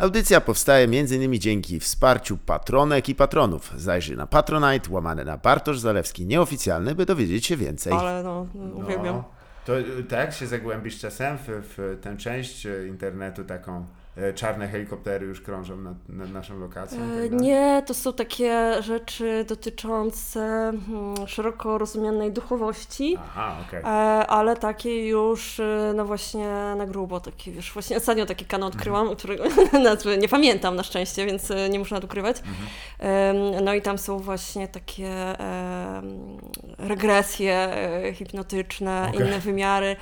Audycja 0.00 0.40
powstaje 0.40 0.84
m.in. 0.84 1.40
dzięki 1.40 1.80
wsparciu 1.80 2.38
patronek 2.38 3.08
i 3.08 3.14
patronów. 3.14 3.72
Zajrzyj 3.76 4.16
na 4.16 4.26
Patronite, 4.26 4.90
łamane 4.90 5.24
na 5.24 5.36
Bartosz 5.36 5.78
Zalewski 5.78 6.26
nieoficjalny, 6.26 6.94
by 6.94 7.06
dowiedzieć 7.06 7.46
się 7.46 7.56
więcej. 7.56 7.92
Ale 7.92 8.22
no, 8.22 8.46
uwielbiam. 8.74 9.16
No, 9.16 9.24
to 9.64 9.72
tak 10.08 10.32
się 10.32 10.46
zagłębisz 10.46 10.98
czasem 10.98 11.38
w, 11.38 11.46
w 11.48 11.98
tę 12.02 12.16
część 12.16 12.66
internetu 12.88 13.44
taką 13.44 13.86
czarne 14.34 14.68
helikoptery 14.68 15.26
już 15.26 15.40
krążą 15.40 15.76
nad, 15.76 16.08
nad 16.08 16.32
naszą 16.32 16.58
lokacją? 16.58 16.98
Tak 16.98 17.40
nie, 17.40 17.82
to 17.86 17.94
są 17.94 18.12
takie 18.12 18.82
rzeczy 18.82 19.44
dotyczące 19.48 20.72
hmm, 20.86 21.26
szeroko 21.26 21.78
rozumianej 21.78 22.32
duchowości, 22.32 23.18
Aha, 23.20 23.56
okay. 23.68 23.84
ale 24.26 24.56
takie 24.56 25.06
już 25.06 25.60
e, 25.60 25.92
no 25.96 26.04
właśnie 26.04 26.48
na 26.76 26.86
grubo, 26.86 27.20
takie 27.20 27.52
wiesz, 27.52 27.72
właśnie 27.72 27.96
ostatnio 27.96 28.26
taki 28.26 28.44
kanał 28.44 28.68
mhm. 28.68 28.78
odkryłam, 28.78 29.08
mhm. 29.08 29.16
którego 29.16 29.44
nazwy 29.90 30.18
nie 30.18 30.28
pamiętam 30.28 30.76
na 30.76 30.82
szczęście, 30.82 31.26
więc 31.26 31.52
nie 31.70 31.78
muszę 31.78 31.94
nadukrywać. 31.94 32.36
Mhm. 32.38 33.64
No 33.64 33.74
i 33.74 33.82
tam 33.82 33.98
są 33.98 34.18
właśnie 34.18 34.68
takie 34.68 35.10
regresje 36.78 37.70
hipnotyczne, 38.14 39.10
okay. 39.14 39.26
inne 39.26 39.38
wymiary. 39.38 39.96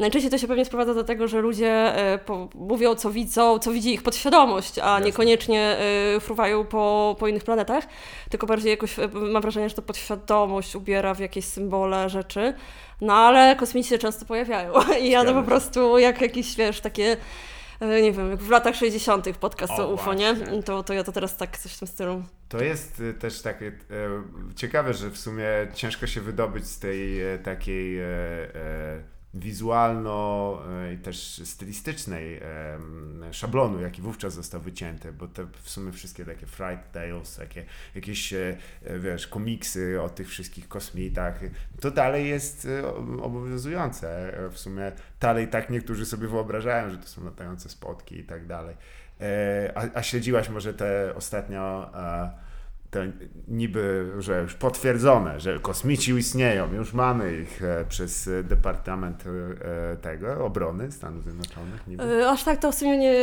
Najczęściej 0.00 0.30
to 0.30 0.38
się 0.38 0.48
pewnie 0.48 0.64
sprowadza 0.64 0.94
do 0.94 1.04
tego, 1.04 1.28
że 1.28 1.40
ludzie 1.40 1.70
e, 1.70 2.18
mówią, 2.54 2.94
co 2.94 3.10
widzą, 3.10 3.58
co 3.58 3.72
widzi 3.72 3.94
ich 3.94 4.02
podświadomość, 4.02 4.78
a 4.78 4.82
Jasne. 4.82 5.06
niekoniecznie 5.06 5.76
e, 6.16 6.20
fruwają 6.20 6.64
po, 6.64 7.16
po 7.18 7.28
innych 7.28 7.44
planetach, 7.44 7.84
tylko 8.30 8.46
bardziej 8.46 8.70
jakoś 8.70 8.98
e, 8.98 9.08
mam 9.12 9.42
wrażenie, 9.42 9.68
że 9.68 9.74
to 9.74 9.82
podświadomość 9.82 10.74
ubiera 10.74 11.14
w 11.14 11.18
jakieś 11.18 11.44
symbole 11.44 12.08
rzeczy. 12.08 12.54
No 13.00 13.14
ale 13.14 13.56
kosmici 13.56 13.88
się 13.88 13.98
często 13.98 14.24
pojawiają 14.24 14.72
i 15.02 15.10
ja 15.10 15.24
no 15.24 15.34
po 15.34 15.42
prostu 15.42 15.98
jak 15.98 16.20
jakieś, 16.20 16.56
wiesz, 16.56 16.80
takie 16.80 17.16
nie 17.80 18.12
wiem, 18.12 18.30
jak 18.30 18.42
w 18.42 18.50
latach 18.50 18.76
60. 18.76 19.38
podcast 19.38 19.72
o, 19.72 19.92
UFO, 19.92 20.14
nie? 20.14 20.34
To, 20.64 20.82
to 20.82 20.94
ja 20.94 21.04
to 21.04 21.12
teraz 21.12 21.36
tak 21.36 21.58
coś 21.58 21.72
w 21.72 21.78
tym 21.78 21.88
stylu. 21.88 22.22
To 22.48 22.64
jest 22.64 23.02
też 23.18 23.42
takie 23.42 23.66
e, 23.66 23.72
ciekawe, 24.56 24.94
że 24.94 25.10
w 25.10 25.18
sumie 25.18 25.46
ciężko 25.74 26.06
się 26.06 26.20
wydobyć 26.20 26.66
z 26.66 26.78
tej 26.78 27.22
e, 27.22 27.38
takiej 27.38 27.98
e, 27.98 28.04
wizualno 29.38 30.58
e, 30.70 30.92
i 30.94 30.98
też 30.98 31.42
stylistycznej 31.44 32.40
szablonu, 33.32 33.80
jaki 33.80 34.02
wówczas 34.02 34.34
został 34.34 34.60
wycięty, 34.60 35.12
bo 35.12 35.28
te 35.28 35.46
w 35.62 35.70
sumie 35.70 35.92
wszystkie 35.92 36.24
takie 36.24 36.46
Fright 36.46 36.92
Tales, 36.92 37.36
takie, 37.36 37.64
jakieś, 37.94 38.32
e, 38.32 38.56
e, 38.84 38.98
wiesz, 38.98 39.26
komiksy 39.26 40.02
o 40.02 40.08
tych 40.08 40.28
wszystkich 40.28 40.68
kosmitach, 40.68 41.40
to 41.80 41.90
dalej 41.90 42.28
jest 42.28 42.68
obowiązujące. 43.22 44.32
W 44.50 44.58
sumie 44.58 44.92
dalej 45.20 45.48
tak 45.48 45.70
niektórzy 45.70 46.06
sobie 46.06 46.28
wyobrażają, 46.28 46.90
że 46.90 46.98
to 46.98 47.06
są 47.06 47.24
latające 47.24 47.68
spotki 47.68 48.18
i 48.18 48.24
tak 48.24 48.46
dalej. 48.46 48.76
A, 49.74 49.98
a 49.98 50.02
śledziłaś 50.02 50.48
może 50.48 50.74
te 50.74 51.14
ostatnio 51.14 51.90
to 52.90 53.00
niby, 53.48 54.12
że 54.18 54.42
już 54.42 54.54
potwierdzone, 54.54 55.40
że 55.40 55.58
kosmici 55.58 56.12
istnieją, 56.12 56.74
już 56.74 56.92
mamy 56.92 57.36
ich 57.36 57.62
e, 57.62 57.84
przez 57.88 58.30
Departament 58.42 59.24
e, 59.26 59.96
tego, 59.96 60.44
Obrony 60.44 60.92
Stanów 60.92 61.22
Zjednoczonych. 61.22 61.86
Niby. 61.86 62.22
E, 62.22 62.28
aż 62.28 62.44
tak 62.44 62.60
to 62.60 62.72
w 62.72 62.74
sumie 62.74 62.98
nie, 62.98 63.14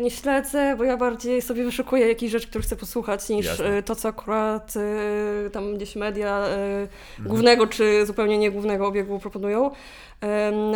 nie 0.00 0.10
śledzę, 0.10 0.74
bo 0.78 0.84
ja 0.84 0.96
bardziej 0.96 1.42
sobie 1.42 1.64
wyszukuję 1.64 2.08
jakichś 2.08 2.32
rzeczy, 2.32 2.48
które 2.48 2.62
chcę 2.62 2.76
posłuchać, 2.76 3.28
niż 3.28 3.46
Jasne. 3.46 3.82
to, 3.82 3.96
co 3.96 4.08
akurat 4.08 4.74
tam 5.52 5.74
gdzieś 5.74 5.96
media 5.96 6.38
mhm. 6.38 6.88
głównego 7.20 7.66
czy 7.66 8.06
zupełnie 8.06 8.38
nie 8.38 8.50
głównego 8.50 8.86
obiegu 8.86 9.18
proponują. 9.18 9.70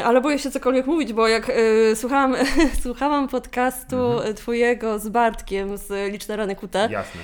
Ale 0.05 0.20
boję 0.20 0.38
się 0.38 0.50
cokolwiek 0.50 0.86
mówić, 0.86 1.12
bo 1.12 1.28
jak 1.28 1.53
słuchałam, 1.94 2.36
słuchałam 2.83 3.28
podcastu 3.28 3.97
mhm. 3.97 4.34
twojego 4.34 4.98
z 4.98 5.08
Bartkiem 5.08 5.78
z 5.78 6.12
Liczne 6.12 6.36
Rany 6.36 6.56
Kute. 6.56 6.88
Jasne. 6.91 7.20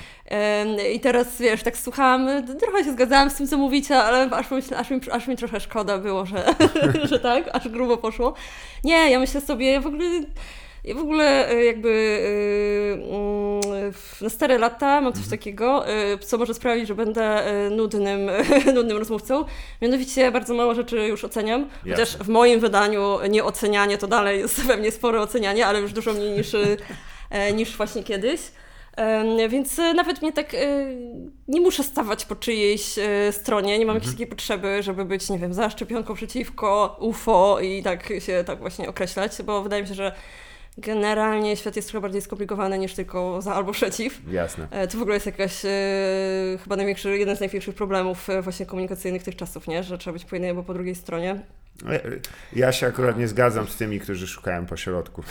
I 0.92 1.00
teraz 1.00 1.38
wiesz, 1.40 1.62
tak 1.62 1.76
słuchałam, 1.76 2.28
trochę 2.60 2.84
się 2.84 2.92
zgadzałam 2.92 3.30
z 3.30 3.34
tym, 3.34 3.46
co 3.48 3.58
mówicie, 3.58 3.96
ale 3.96 4.30
aż, 4.30 4.50
myśl, 4.50 4.74
aż, 4.74 4.90
mi, 4.90 5.00
aż 5.12 5.26
mi 5.26 5.36
trochę 5.36 5.60
szkoda 5.60 5.98
było, 5.98 6.26
że, 6.26 6.54
że 7.10 7.20
tak, 7.20 7.44
aż 7.52 7.68
grubo 7.68 7.96
poszło. 7.96 8.34
Nie, 8.84 9.10
ja 9.10 9.18
myślę 9.18 9.40
sobie, 9.40 9.72
ja 9.72 9.80
w 9.80 9.86
ogóle 9.86 10.04
i 10.84 10.94
w 10.94 10.98
ogóle 10.98 11.50
e, 11.50 11.64
jakby 11.64 12.20
e, 14.20 14.24
na 14.24 14.30
stare 14.30 14.58
lata 14.58 15.00
mam 15.00 15.12
coś 15.12 15.22
mhm. 15.22 15.38
takiego, 15.38 15.88
e, 15.88 16.18
co 16.18 16.38
może 16.38 16.54
sprawić, 16.54 16.88
że 16.88 16.94
będę 16.94 17.44
nudnym, 17.70 18.30
nudnym 18.74 18.98
rozmówcą. 18.98 19.44
Mianowicie 19.82 20.32
bardzo 20.32 20.54
mało 20.54 20.74
rzeczy 20.74 20.96
już 20.96 21.24
oceniam, 21.24 21.68
chociaż 21.90 22.16
w 22.16 22.28
moim 22.28 22.60
wydaniu 22.60 23.18
nieocenianie 23.30 23.98
to 23.98 24.06
dalej 24.06 24.38
jest 24.38 24.60
we 24.60 24.76
mnie 24.76 24.92
spore 24.92 25.20
ocenianie, 25.20 25.66
ale 25.66 25.80
już 25.80 25.92
dużo 25.92 26.12
mniej 26.12 26.30
niż, 26.30 26.56
niż 27.54 27.76
właśnie 27.76 28.02
kiedyś. 28.02 28.40
Więc 29.48 29.78
nawet 29.78 30.22
mnie 30.22 30.32
tak 30.32 30.56
nie 31.48 31.60
muszę 31.60 31.82
stawać 31.82 32.24
po 32.24 32.36
czyjejś 32.36 32.94
stronie, 33.30 33.78
nie 33.78 33.86
mam 33.86 33.96
mhm. 33.96 33.96
jakiejś 33.96 34.14
takiej 34.14 34.26
potrzeby, 34.26 34.82
żeby 34.82 35.04
być, 35.04 35.30
nie 35.30 35.38
wiem, 35.38 35.54
za 35.54 35.70
szczepionką 35.70 36.14
przeciwko 36.14 36.96
UFO 37.00 37.60
i 37.60 37.82
tak 37.82 38.08
się 38.18 38.44
tak 38.46 38.58
właśnie 38.58 38.88
określać, 38.88 39.32
bo 39.44 39.62
wydaje 39.62 39.82
mi 39.82 39.88
się, 39.88 39.94
że 39.94 40.12
generalnie 40.78 41.56
świat 41.56 41.76
jest 41.76 41.88
trochę 41.88 42.02
bardziej 42.02 42.22
skomplikowany 42.22 42.78
niż 42.78 42.94
tylko 42.94 43.42
za 43.42 43.54
albo 43.54 43.72
przeciw. 43.72 44.20
Jasne. 44.30 44.68
E, 44.70 44.88
to 44.88 44.98
w 44.98 45.02
ogóle 45.02 45.16
jest 45.16 45.26
jakaś 45.26 45.64
e, 45.64 45.68
chyba 46.62 46.76
największy, 46.76 47.18
jeden 47.18 47.36
z 47.36 47.40
największych 47.40 47.74
problemów 47.74 48.30
e, 48.30 48.42
właśnie 48.42 48.66
komunikacyjnych 48.66 49.22
tych 49.22 49.36
czasów, 49.36 49.68
nie? 49.68 49.82
Że 49.82 49.98
trzeba 49.98 50.12
być 50.12 50.24
po 50.24 50.36
jednej 50.36 50.50
albo 50.50 50.62
po 50.62 50.74
drugiej 50.74 50.94
stronie. 50.94 51.40
Ja 52.52 52.72
się 52.72 52.86
akurat 52.86 53.18
nie 53.18 53.28
zgadzam 53.28 53.68
z 53.68 53.76
tymi, 53.76 54.00
którzy 54.00 54.26
szukają 54.26 54.66
pośrodku. 54.66 55.22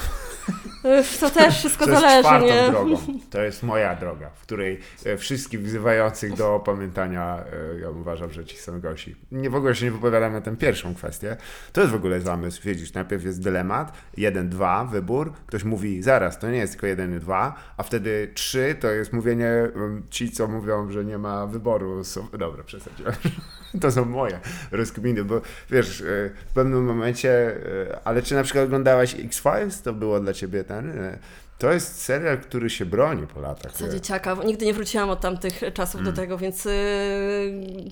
To 1.19 1.29
też 1.29 1.57
wszystko 1.59 1.85
to 1.85 1.91
zależy, 1.91 2.19
czwartą 2.19 2.47
nie? 2.47 2.69
drogą. 2.71 2.97
To 3.29 3.41
jest 3.41 3.63
moja 3.63 3.95
droga, 3.95 4.29
w 4.29 4.41
której 4.41 4.79
e, 5.05 5.17
wszystkich 5.17 5.61
wzywających 5.61 6.33
do 6.33 6.55
opamiętania 6.55 7.43
e, 7.75 7.79
ja 7.79 7.89
uważam, 7.89 8.31
że 8.31 8.45
ci 8.45 8.57
są 8.57 8.79
gosi. 8.79 9.15
Nie 9.31 9.49
w 9.49 9.55
ogóle 9.55 9.75
się 9.75 9.85
nie 9.85 9.91
wypowiadam 9.91 10.33
na 10.33 10.41
tę 10.41 10.57
pierwszą 10.57 10.95
kwestię. 10.95 11.37
To 11.73 11.81
jest 11.81 11.93
w 11.93 11.95
ogóle 11.95 12.21
zamysł, 12.21 12.61
wiedzisz, 12.63 12.93
najpierw 12.93 13.23
jest 13.23 13.43
dylemat, 13.43 13.93
jeden, 14.17 14.49
dwa, 14.49 14.85
wybór, 14.85 15.33
ktoś 15.47 15.63
mówi 15.63 16.03
zaraz, 16.03 16.39
to 16.39 16.51
nie 16.51 16.57
jest 16.57 16.73
tylko 16.73 16.87
jeden 16.87 17.19
dwa, 17.19 17.55
a 17.77 17.83
wtedy 17.83 18.31
trzy 18.33 18.75
to 18.79 18.91
jest 18.91 19.13
mówienie, 19.13 19.51
ci 20.09 20.31
co 20.31 20.47
mówią, 20.47 20.91
że 20.91 21.05
nie 21.05 21.17
ma 21.17 21.47
wyboru, 21.47 22.03
są, 22.03 22.27
dobra, 22.37 22.63
przesadziłem. 22.63 23.13
To 23.81 23.91
są 23.91 24.05
moje 24.05 24.39
rozkminy, 24.71 25.23
bo 25.23 25.41
wiesz, 25.69 26.01
e, 26.01 26.29
w 26.49 26.53
pewnym 26.53 26.85
momencie, 26.85 27.31
e, 27.31 27.99
ale 28.03 28.21
czy 28.21 28.35
na 28.35 28.43
przykład 28.43 28.65
oglądałaś 28.65 29.15
X-Files, 29.19 29.81
to 29.81 29.93
było 29.93 30.19
dla 30.19 30.33
ciebie 30.33 30.63
ten... 30.63 30.99
E, 30.99 31.17
to 31.57 31.73
jest 31.73 32.01
serial, 32.01 32.37
który 32.37 32.69
się 32.69 32.85
broni 32.85 33.27
po 33.27 33.41
latach. 33.41 33.71
Co 33.71 33.89
dzieciaka. 33.89 34.37
Nigdy 34.45 34.65
nie 34.65 34.73
wróciłam 34.73 35.09
od 35.09 35.21
tamtych 35.21 35.61
czasów 35.73 36.01
mm. 36.01 36.13
do 36.13 36.21
tego, 36.21 36.37
więc 36.37 36.67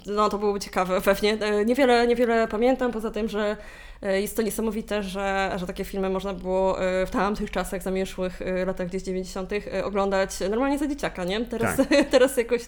no, 0.05 0.29
to 0.29 0.37
byłoby 0.37 0.59
ciekawe 0.59 1.01
pewnie. 1.01 1.37
Niewiele, 1.65 2.07
niewiele 2.07 2.47
pamiętam, 2.47 2.91
poza 2.91 3.11
tym, 3.11 3.29
że 3.29 3.57
E, 3.94 3.94
jest 4.11 4.35
to 4.35 4.41
niesamowite, 4.41 5.03
że, 5.03 5.51
że 5.55 5.67
takie 5.67 5.83
filmy 5.83 6.09
można 6.09 6.33
było 6.33 6.81
e, 6.81 7.05
w 7.05 7.09
tamtych 7.09 7.51
czasach 7.51 7.83
zamieszłych, 7.83 8.41
e, 8.41 8.65
latach 8.65 8.87
gdzieś 8.87 9.03
90. 9.03 9.51
oglądać 9.83 10.31
normalnie 10.49 10.77
za 10.77 10.87
dzieciaka, 10.87 11.23
nie? 11.23 11.45
Teraz, 11.45 11.77
tak. 11.77 11.87
teraz 12.11 12.37
jakoś 12.37 12.61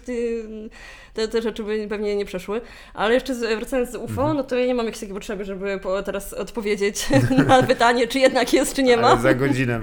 te, 1.13 1.27
te 1.27 1.41
rzeczy 1.41 1.63
by 1.63 1.87
pewnie 1.89 2.15
nie 2.15 2.25
przeszły. 2.25 2.61
Ale 2.93 3.13
jeszcze 3.13 3.33
wracając 3.33 3.91
do 3.91 3.99
UFO, 3.99 4.21
mhm. 4.21 4.37
no 4.37 4.43
to 4.43 4.55
ja 4.55 4.65
nie 4.65 4.75
mam 4.75 4.85
jakiejś 4.85 4.99
takiej 4.99 5.15
potrzeby, 5.15 5.45
żeby 5.45 5.79
teraz 6.05 6.33
odpowiedzieć 6.33 7.07
na 7.47 7.63
pytanie, 7.63 8.07
czy 8.07 8.19
jednak 8.19 8.53
jest, 8.53 8.75
czy 8.75 8.83
nie 8.83 8.97
ma. 8.97 9.07
Ale 9.07 9.21
za 9.21 9.33
godzinę 9.33 9.81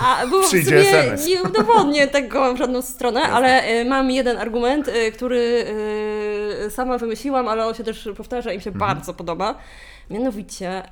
A, 0.00 0.26
bo 0.26 0.42
przyjdzie 0.42 0.70
w 0.70 0.86
SMS. 0.86 1.26
Nie 1.26 1.42
udowodnię 1.42 2.08
tego 2.08 2.54
w 2.54 2.58
żadną 2.58 2.82
stronę, 2.82 3.22
ale 3.22 3.84
mam 3.84 4.10
jeden 4.10 4.36
argument, 4.36 4.90
który 5.14 5.64
sama 6.70 6.98
wymyśliłam, 6.98 7.48
ale 7.48 7.66
on 7.66 7.74
się 7.74 7.84
też 7.84 8.08
powtarza 8.16 8.52
i 8.52 8.56
mi 8.56 8.62
się 8.62 8.70
mhm. 8.70 8.94
bardzo 8.96 9.14
podoba. 9.14 9.58
Mianowicie 10.10 10.82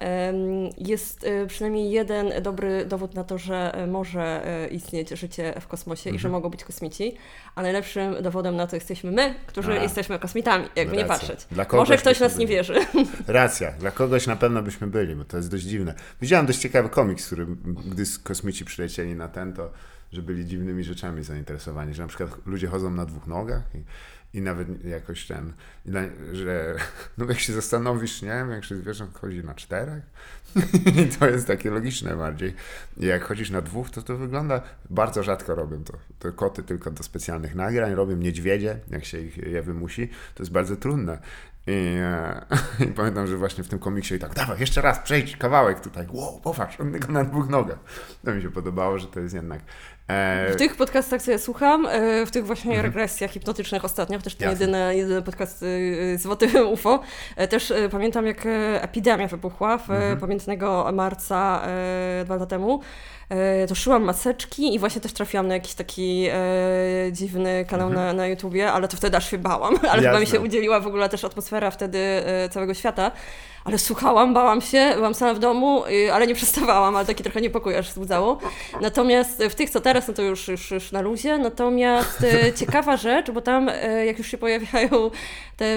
jest 0.79 1.25
e, 1.25 1.47
przynajmniej 1.47 1.91
jeden 1.91 2.43
dobry 2.43 2.87
dowód 2.87 3.15
na 3.15 3.25
to, 3.25 3.39
że 3.39 3.75
e, 3.75 3.87
może 3.87 4.47
e, 4.47 4.69
istnieć 4.69 5.11
życie 5.11 5.55
w 5.61 5.67
kosmosie 5.67 6.11
mhm. 6.11 6.17
i 6.17 6.19
że 6.19 6.29
mhm. 6.29 6.33
mogą 6.33 6.51
być 6.51 6.65
kosmici, 6.65 7.17
a 7.55 7.63
najlepszym 7.63 8.23
dowodem 8.23 8.57
na 8.57 8.67
to 8.67 8.77
jesteśmy 8.77 9.11
my, 9.11 9.35
którzy 9.47 9.73
a. 9.73 9.83
jesteśmy 9.83 10.19
kosmitami, 10.19 10.65
jakby 10.77 10.97
nie 10.97 11.05
patrzeć. 11.05 11.47
Może 11.73 11.97
ktoś 11.97 12.21
nas 12.21 12.33
byli. 12.33 12.45
nie 12.45 12.47
wierzy. 12.57 12.75
Racja, 13.27 13.73
dla 13.73 13.91
kogoś 13.91 14.27
na 14.27 14.37
pewno 14.37 14.63
byśmy 14.63 14.87
byli, 14.87 15.17
bo 15.17 15.25
to 15.25 15.37
jest 15.37 15.51
dość 15.51 15.65
dziwne. 15.65 15.95
Widziałem 16.21 16.47
dość 16.47 16.59
ciekawy 16.59 16.89
komiks, 16.89 17.27
który 17.27 17.47
gdy 17.87 18.05
kosmici 18.23 18.65
przylecieli 18.65 19.15
na 19.15 19.29
ten, 19.29 19.53
to 19.53 19.71
że 20.13 20.23
byli 20.23 20.47
dziwnymi 20.47 20.85
rzeczami 20.85 21.25
zainteresowani, 21.25 21.95
że 21.95 22.03
na 22.03 22.09
przykład 22.09 22.31
ludzie 22.47 22.67
chodzą 22.67 22.91
na 22.91 23.07
dwóch 23.07 23.27
nogach 23.27 23.63
i 23.75 23.85
i 24.35 24.43
nawet 24.43 24.85
jakoś 24.85 25.27
ten, 25.27 25.53
że 26.33 26.75
no 27.19 27.25
jak 27.25 27.39
się 27.39 27.53
zastanowisz, 27.53 28.23
nie, 28.23 28.47
większość 28.51 28.81
zwierząt 28.81 29.19
chodzi 29.19 29.45
na 29.45 29.55
czterech 29.55 30.03
i 31.03 31.07
to 31.07 31.27
jest 31.27 31.47
takie 31.47 31.71
logiczne 31.71 32.17
bardziej. 32.17 32.55
I 32.97 33.07
jak 33.07 33.25
chodzisz 33.25 33.51
na 33.51 33.61
dwóch, 33.61 33.91
to 33.91 34.03
to 34.03 34.17
wygląda, 34.17 34.63
bardzo 34.91 35.23
rzadko 35.23 35.55
robią 35.55 35.85
to. 35.85 35.93
To 36.19 36.33
koty 36.33 36.63
tylko 36.63 36.91
do 36.91 37.03
specjalnych 37.03 37.55
nagrań, 37.55 37.95
robią 37.95 38.17
niedźwiedzie, 38.17 38.79
jak 38.91 39.05
się 39.05 39.21
ich 39.21 39.37
je 39.37 39.63
wymusi, 39.63 40.09
to 40.35 40.43
jest 40.43 40.53
bardzo 40.53 40.77
trudne. 40.77 41.19
I, 41.67 41.97
e, 42.01 42.47
I, 42.85 42.87
pamiętam, 42.87 43.27
że 43.27 43.37
właśnie 43.37 43.65
w 43.65 43.69
tym 43.69 43.79
komiksie 43.79 44.15
i 44.15 44.19
tak, 44.19 44.35
dawaj, 44.35 44.61
jeszcze 44.61 44.81
raz, 44.81 44.99
przejdź 44.99 45.37
kawałek 45.37 45.81
tutaj, 45.81 46.07
wow, 46.13 46.41
popatrz, 46.41 46.81
on 46.81 46.93
tylko 46.93 47.13
na 47.13 47.25
dwóch 47.25 47.49
nogach. 47.49 47.79
To 48.25 48.35
mi 48.35 48.43
się 48.43 48.51
podobało, 48.51 48.99
że 48.99 49.07
to 49.07 49.21
jest 49.21 49.35
jednak 49.35 49.61
W 50.53 50.57
tych 50.59 50.77
podcastach, 50.77 51.23
co 51.23 51.31
ja 51.31 51.39
słucham, 51.39 51.87
e, 51.87 52.27
w 52.27 52.31
tych 52.31 52.47
właśnie 52.47 52.71
Mhm. 52.71 52.87
regresjach 52.87 53.31
hipnotycznych 53.31 53.85
ostatnio, 53.85 54.19
chociaż 54.19 54.35
to 54.35 54.45
Jasne. 54.45 54.61
jedyne, 54.61 54.97
jedyny 54.97 55.23
podcast 55.23 55.59
z 56.17 56.23
Wotym 56.27 56.51
UFO, 56.73 57.01
e, 57.37 57.49
też 57.49 57.71
e, 57.71 57.89
pamiętam 57.89 58.27
jak 58.27 58.47
e, 58.47 58.83
epidemia 58.83 59.27
wybuchła 59.27 59.79
w 59.79 59.91
Mhm. 59.91 60.19
pamiętnego 60.21 60.91
marca 60.93 61.63
e, 61.67 62.25
dwa 62.25 62.35
lata 62.35 62.47
temu. 62.47 62.81
E, 63.29 63.67
To 63.67 63.75
szyłam 63.75 64.03
maseczki 64.05 64.75
i 64.75 64.79
właśnie 64.79 65.01
też 65.01 65.13
trafiłam 65.13 65.49
na 65.49 65.55
jakiś 65.55 65.75
taki 65.75 66.27
e, 66.33 66.35
dziwny 67.13 67.65
kanał 67.69 67.91
na, 67.91 68.13
na 68.13 68.27
YouTubie, 68.27 68.73
ale 68.73 68.89
to 68.89 68.97
wtedy 68.97 69.17
aż 69.17 69.31
się 69.31 69.39
bałam, 69.39 69.75
ale 69.91 70.03
chyba 70.03 70.21
mi 70.21 70.27
się 70.27 70.33
Mhm. 70.33 70.33
Jasne. 70.33 70.41
udzieliła 70.41 70.81
w 70.81 70.87
ogóle 70.87 71.09
też 71.09 71.25
atmosfera 71.25 71.71
wtedy 71.71 71.99
e, 71.99 72.49
całego 72.49 72.75
świata. 72.75 73.11
Ale 73.65 73.79
słuchałam, 73.79 74.35
bałam 74.35 74.61
się, 74.61 74.93
byłam 74.95 75.15
sama 75.15 75.35
w 75.35 75.39
domu, 75.39 75.85
y, 75.87 76.13
ale 76.13 76.27
nie 76.27 76.35
przestawałam, 76.35 76.97
ale 76.97 77.07
taki 77.07 77.23
trochę 77.23 77.41
niepokój 77.41 77.77
aż 77.77 77.89
wzbudzało. 77.89 78.39
Natomiast 78.81 79.45
w 79.45 79.55
tych, 79.55 79.71
co 79.71 79.81
teraz, 79.81 80.09
no 80.09 80.15
to 80.15 80.23
już, 80.23 80.49
już, 80.49 80.71
już 80.71 80.93
na 80.93 81.01
luzie. 81.01 81.39
Natomiast 81.39 82.25
e, 82.25 82.53
ciekawa 82.61 82.97
rzecz, 82.97 83.31
bo 83.31 83.41
tam 83.41 83.69
e, 83.69 84.07
jak 84.07 84.19
już 84.19 84.27
się 84.27 84.39
pojawiają 84.39 85.11
te, 85.57 85.77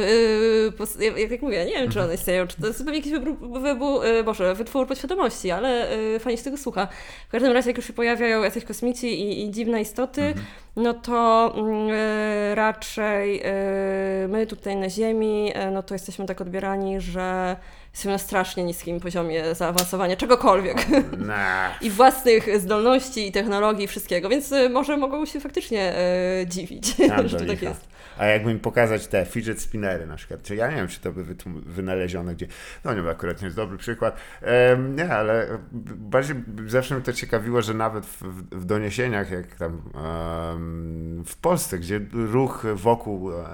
jak, 0.99 1.31
jak 1.31 1.41
mówię, 1.41 1.65
nie 1.65 1.73
wiem, 1.73 1.91
czy 1.91 2.01
one 2.01 2.13
istnieją, 2.13 2.47
czy 2.47 2.61
to 2.61 2.67
jest 2.67 2.79
pewnie 2.79 2.97
jakiś 2.97 3.11
wybór, 3.11 3.61
wybór, 3.61 4.01
Boże, 4.25 4.55
wytwór 4.55 4.87
podświadomości, 4.87 5.51
ale 5.51 5.87
fajnie 6.19 6.37
się 6.37 6.43
tego 6.43 6.57
słucha. 6.57 6.87
W 7.27 7.31
każdym 7.31 7.51
razie, 7.51 7.69
jak 7.69 7.77
już 7.77 7.87
się 7.87 7.93
pojawiają 7.93 8.43
jacyś 8.43 8.65
kosmici 8.65 9.21
i, 9.21 9.45
i 9.45 9.51
dziwne 9.51 9.81
istoty, 9.81 10.33
no 10.75 10.93
to 10.93 11.53
mm, 11.57 11.89
e, 11.91 12.55
raczej 12.55 13.41
e, 13.43 14.27
my 14.27 14.47
tutaj 14.47 14.75
na 14.75 14.89
Ziemi, 14.89 15.53
no 15.71 15.83
to 15.83 15.95
jesteśmy 15.95 16.25
tak 16.25 16.41
odbierani, 16.41 17.01
że 17.01 17.55
jesteśmy 17.95 18.11
na 18.11 18.17
strasznie 18.17 18.63
niskim 18.63 18.99
poziomie 18.99 19.55
zaawansowania 19.55 20.15
czegokolwiek. 20.15 20.77
Nah. 21.17 21.81
I 21.85 21.89
własnych 21.89 22.59
zdolności 22.59 23.27
i 23.27 23.31
technologii 23.31 23.83
i 23.85 23.87
wszystkiego, 23.87 24.29
więc 24.29 24.51
e, 24.51 24.69
może 24.69 24.97
mogą 24.97 25.25
się 25.25 25.39
faktycznie 25.39 25.95
e, 25.97 26.45
dziwić, 26.47 26.95
Tam 27.07 27.27
że 27.27 27.39
to 27.39 27.45
tak 27.45 27.61
jest. 27.61 27.87
A 28.17 28.25
jakby 28.25 28.53
mi 28.53 28.59
pokazać 28.59 29.07
te 29.07 29.25
fidget 29.25 29.61
spinnery 29.61 30.05
na 30.07 30.15
przykład, 30.15 30.43
czy 30.43 30.55
ja 30.55 30.69
nie 30.69 30.75
wiem, 30.75 30.87
czy 30.87 30.99
to 30.99 31.11
by 31.11 31.23
wynalezione 31.65 32.35
gdzie, 32.35 32.47
no 32.83 32.91
nie 32.91 32.97
wiem, 33.01 33.09
akurat 33.09 33.41
nie 33.41 33.45
jest 33.45 33.57
dobry 33.57 33.77
przykład, 33.77 34.17
Em, 34.41 34.95
nie, 34.95 35.09
ale 35.09 35.47
bardziej 35.95 36.35
zawsze 36.67 36.95
mnie 36.95 37.03
to 37.03 37.13
ciekawiło, 37.13 37.61
że 37.61 37.73
nawet 37.73 38.05
w, 38.05 38.21
w- 38.21 38.55
w 38.59 38.65
doniesieniach, 38.65 39.31
jak 39.31 39.55
tam 39.55 39.73
em, 39.73 41.23
w 41.25 41.35
Polsce, 41.37 41.79
gdzie 41.79 42.01
ruch 42.13 42.65
wokół 42.73 43.31
e, 43.31 43.45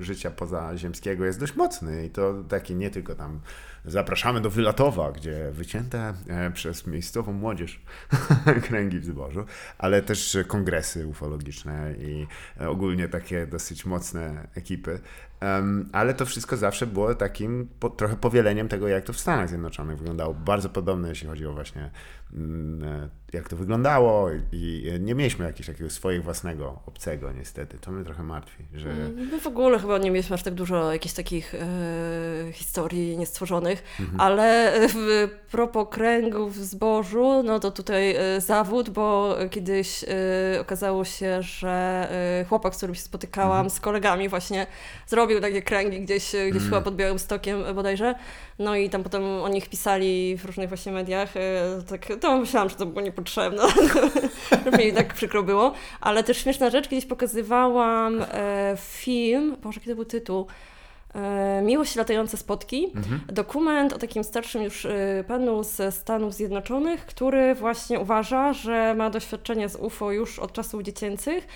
życia 0.00 0.30
pozaziemskiego 0.30 1.24
jest 1.24 1.40
dość 1.40 1.56
mocny 1.56 2.06
i 2.06 2.10
to 2.10 2.44
taki 2.48 2.74
nie 2.74 2.90
tylko 2.90 3.14
tam 3.14 3.40
zapraszamy 3.84 4.40
do 4.40 4.50
Wylatowa, 4.50 5.12
gdzie 5.12 5.50
wycięte 5.52 6.14
e, 6.28 6.50
przez 6.50 6.86
miejscową 6.86 7.32
młodzież 7.32 7.80
kręgi 8.68 8.98
w 8.98 9.04
zbożu, 9.04 9.44
ale 9.78 10.02
też 10.02 10.38
kongresy 10.46 11.06
ufologiczne 11.06 11.94
i 11.98 12.26
ogólnie 12.60 13.08
takie 13.08 13.46
dosyć 13.46 13.86
mocne 13.86 14.48
ekipy. 14.54 15.00
Em, 15.40 15.88
ale 15.92 16.14
to 16.14 16.26
wszystko 16.26 16.56
zawsze 16.56 16.86
było 16.86 17.14
takim 17.14 17.68
po, 17.80 17.90
trochę 17.90 18.16
powieleniem 18.16 18.68
tego, 18.68 18.88
jak 18.88 19.04
to 19.04 19.12
w 19.12 19.18
Stanach 19.18 19.48
Zjednoczonych 19.48 19.98
wyglądało. 19.98 20.34
Bardzo 20.34 20.68
podobne, 20.68 21.08
jeśli 21.08 21.28
chodzi 21.28 21.46
o 21.46 21.52
właśnie 21.52 21.90
mm, 22.34 22.84
e, 22.84 23.08
jak 23.32 23.48
to 23.48 23.56
wyglądało 23.56 24.28
i 24.52 24.92
nie 25.00 25.14
mieliśmy 25.14 25.44
jakiegoś 25.44 25.66
takiego 25.66 25.90
swojego 25.90 26.24
własnego, 26.24 26.82
obcego 26.86 27.32
niestety. 27.32 27.78
To 27.78 27.92
mnie 27.92 28.04
trochę 28.04 28.22
martwi, 28.22 28.64
że... 28.74 28.94
My 29.16 29.40
w 29.40 29.46
ogóle 29.46 29.78
chyba 29.78 29.98
nie 29.98 30.10
mieliśmy 30.10 30.34
aż 30.34 30.42
tak 30.42 30.54
dużo 30.54 30.92
jakichś 30.92 31.14
takich 31.14 31.54
e, 31.54 32.52
historii 32.52 33.18
niestworzonych, 33.18 33.82
ale 34.18 34.72
w 34.88 35.28
propos 35.50 35.86
kręgów 35.90 36.56
w 36.56 36.64
zbożu, 36.64 37.42
no 37.42 37.60
to 37.60 37.70
tutaj 37.70 38.14
e, 38.16 38.40
zawód, 38.40 38.90
bo 38.90 39.36
kiedyś 39.50 40.04
e, 40.04 40.60
okazało 40.60 41.04
się, 41.04 41.42
że 41.42 42.08
e, 42.40 42.44
chłopak, 42.44 42.74
z 42.74 42.76
którym 42.76 42.94
się 42.94 43.00
spotykałam, 43.00 43.70
z 43.70 43.80
kolegami 43.80 44.28
właśnie, 44.28 44.66
zrobił 45.06 45.29
takie 45.40 45.62
kręgi 45.62 46.00
gdzieś, 46.00 46.34
e, 46.34 46.50
gdzieś 46.50 46.62
chyba 46.62 46.80
pod 46.80 46.96
Białym 46.96 47.18
Stokiem 47.18 47.64
e, 47.66 47.74
bodajże, 47.74 48.14
no 48.58 48.76
i 48.76 48.90
tam 48.90 49.02
potem 49.02 49.22
o 49.22 49.48
nich 49.48 49.68
pisali 49.68 50.36
w 50.36 50.44
różnych 50.44 50.68
właśnie 50.68 50.92
mediach, 50.92 51.36
e, 51.36 51.40
tak, 51.88 52.06
to 52.20 52.36
myślałam, 52.36 52.68
że 52.68 52.76
to 52.76 52.86
było 52.86 53.00
niepotrzebne, 53.00 53.62
mi 54.78 54.92
tak 54.92 55.14
przykro 55.14 55.42
było, 55.42 55.72
ale 56.00 56.24
też 56.24 56.38
śmieszna 56.38 56.70
rzecz, 56.70 56.88
kiedyś 56.88 57.06
pokazywałam 57.06 58.24
film, 58.76 59.56
Boże, 59.62 59.80
kiedy 59.80 59.94
był 59.94 60.04
tytuł? 60.04 60.46
Miłość 61.62 61.96
latające 61.96 62.36
spotki. 62.36 62.92
Dokument 63.28 63.92
o 63.92 63.98
takim 63.98 64.24
starszym 64.24 64.62
już 64.62 64.86
panu 65.28 65.62
ze 65.62 65.92
Stanów 65.92 66.34
Zjednoczonych, 66.34 67.06
który 67.06 67.54
właśnie 67.54 68.00
uważa, 68.00 68.52
że 68.52 68.94
ma 68.94 69.10
doświadczenie 69.10 69.68
z 69.68 69.76
UFO 69.76 70.12
już 70.12 70.38
od 70.38 70.52
czasów 70.52 70.82
dziecięcych 70.82 71.46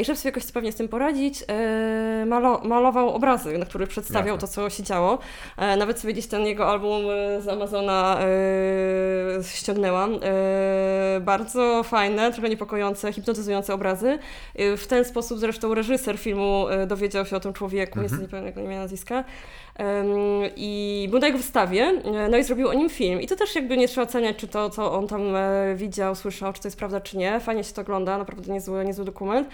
i 0.00 0.04
żeby 0.04 0.16
sobie 0.18 0.28
jakoś 0.28 0.52
pewnie 0.52 0.72
z 0.72 0.76
tym 0.76 0.88
poradzić, 0.88 1.44
e, 1.48 2.24
malo, 2.26 2.60
malował 2.64 3.08
obrazy, 3.14 3.58
na 3.58 3.64
których 3.66 3.88
przedstawiał 3.88 4.34
Jasne. 4.34 4.48
to, 4.48 4.54
co 4.54 4.70
się 4.70 4.82
działo. 4.82 5.18
E, 5.56 5.76
Nawet 5.76 5.98
sobie 6.00 6.12
gdzieś 6.12 6.26
ten 6.26 6.46
jego 6.46 6.66
album 6.66 7.02
e, 7.10 7.40
z 7.40 7.48
Amazona 7.48 8.18
e, 8.20 9.42
ściągnęłam. 9.44 10.14
E, 10.22 11.20
Bardzo 11.20 11.82
fajne, 11.82 12.32
trochę 12.32 12.48
niepokojące, 12.48 13.12
hipnotyzujące 13.12 13.74
obrazy. 13.74 14.18
E, 14.56 14.76
W 14.76 14.86
ten 14.86 15.04
sposób 15.04 15.38
zresztą 15.38 15.74
reżyser 15.74 16.18
filmu 16.18 16.68
e, 16.68 16.86
dowiedział 16.86 17.26
się 17.26 17.36
o 17.36 17.40
tym 17.40 17.52
człowieku, 17.52 18.00
niestety 18.00 18.22
nie 18.22 18.28
pamiętam 18.28 18.46
jego 18.46 18.60
imienia, 18.60 18.80
nazwiska. 18.82 19.24
I 20.56 21.06
był 21.10 21.18
na 21.20 21.26
jego 21.26 21.38
wystawie, 21.38 21.82
e, 22.04 22.28
no 22.28 22.38
i 22.38 22.44
zrobił 22.44 22.68
o 22.68 22.74
nim 22.74 22.90
film. 22.90 23.20
I 23.20 23.26
to 23.26 23.36
też 23.36 23.54
jakby 23.54 23.76
nie 23.76 23.88
trzeba 23.88 24.06
oceniać, 24.06 24.36
czy 24.36 24.48
to, 24.48 24.70
co 24.70 24.92
on 24.92 25.06
tam 25.06 25.36
e, 25.36 25.74
widział, 25.76 26.14
słyszał, 26.14 26.52
czy 26.52 26.60
to 26.60 26.68
jest 26.68 26.78
prawda, 26.78 27.00
czy 27.00 27.16
nie. 27.16 27.40
Fajnie 27.40 27.64
się 27.64 27.72
to 27.72 27.82
ogląda, 27.82 28.18
naprawdę 28.18 28.52
niezły, 28.52 28.84
niezły 28.84 29.04
dokument. 29.04 29.48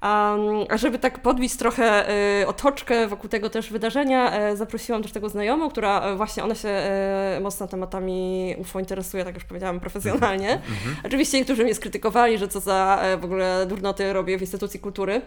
A 0.00 0.36
żeby 0.74 0.98
tak 0.98 1.22
podbić 1.22 1.56
trochę 1.56 2.08
e, 2.42 2.46
otoczkę 2.46 3.08
wokół 3.08 3.30
tego 3.30 3.50
też 3.50 3.70
wydarzenia, 3.70 4.32
e, 4.32 4.56
zaprosiłam 4.56 5.02
też 5.02 5.12
tego 5.12 5.28
znajomą, 5.28 5.70
która 5.70 6.00
e, 6.00 6.16
właśnie 6.16 6.44
ona 6.44 6.54
się 6.54 6.68
e, 6.68 7.38
mocno 7.42 7.68
tematami 7.68 8.54
UFO 8.58 8.80
interesuje, 8.80 9.24
tak 9.24 9.34
już 9.34 9.44
powiedziałam, 9.44 9.80
profesjonalnie. 9.80 10.60
Oczywiście 11.06 11.38
niektórzy 11.38 11.64
mnie 11.64 11.74
skrytykowali, 11.74 12.38
że 12.38 12.48
co 12.48 12.60
za 12.60 13.02
w 13.20 13.24
ogóle 13.24 13.66
durnoty 13.66 14.12
robię 14.12 14.38
w 14.38 14.40
instytucji 14.40 14.80
kultury, 14.80 15.22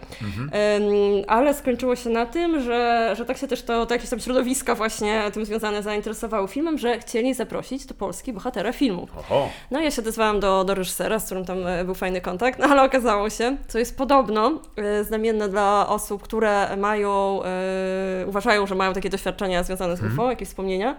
Em, 0.52 0.82
ale 1.26 1.54
skończyło 1.54 1.96
się 1.96 2.10
na 2.10 2.26
tym, 2.26 2.60
że, 2.62 3.12
że 3.16 3.24
tak 3.24 3.38
się 3.38 3.48
też 3.48 3.62
to, 3.62 3.86
to 3.86 3.94
jakieś 3.94 4.10
tam 4.10 4.20
środowiska 4.20 4.74
właśnie 4.74 5.30
tym 5.32 5.44
związane 5.44 5.82
zainteresowały 5.82 6.48
filmem, 6.48 6.78
że 6.78 6.98
chcieli 6.98 7.34
zaprosić 7.34 7.86
do 7.86 7.94
Polski 7.94 8.32
bohatera 8.32 8.72
filmu. 8.72 9.08
Oho, 9.18 9.48
No 9.70 9.80
i 9.80 9.84
ja 9.84 9.90
się 9.90 10.02
odezwałam 10.02 10.40
do, 10.40 10.64
do 10.64 10.74
reżysera, 10.74 11.18
z 11.18 11.24
którym 11.24 11.44
tam 11.44 11.58
był 11.84 11.94
fajny 11.94 12.20
kontakt, 12.20 12.58
no 12.58 12.66
ale 12.66 12.82
okazało 12.82 13.30
się, 13.30 13.56
co 13.68 13.78
jest 13.78 13.98
podobno 13.98 14.60
znamienne 15.02 15.48
dla 15.48 15.88
osób, 15.88 16.22
które 16.22 16.76
mają, 16.76 17.40
e, 17.44 18.26
uważają, 18.26 18.66
że 18.66 18.74
mają 18.74 18.92
takie 18.92 19.10
doświadczenia 19.10 19.62
związane 19.62 19.96
z 19.96 20.02
UFO, 20.02 20.30
jakieś 20.30 20.48
wspomnienia, 20.48 20.96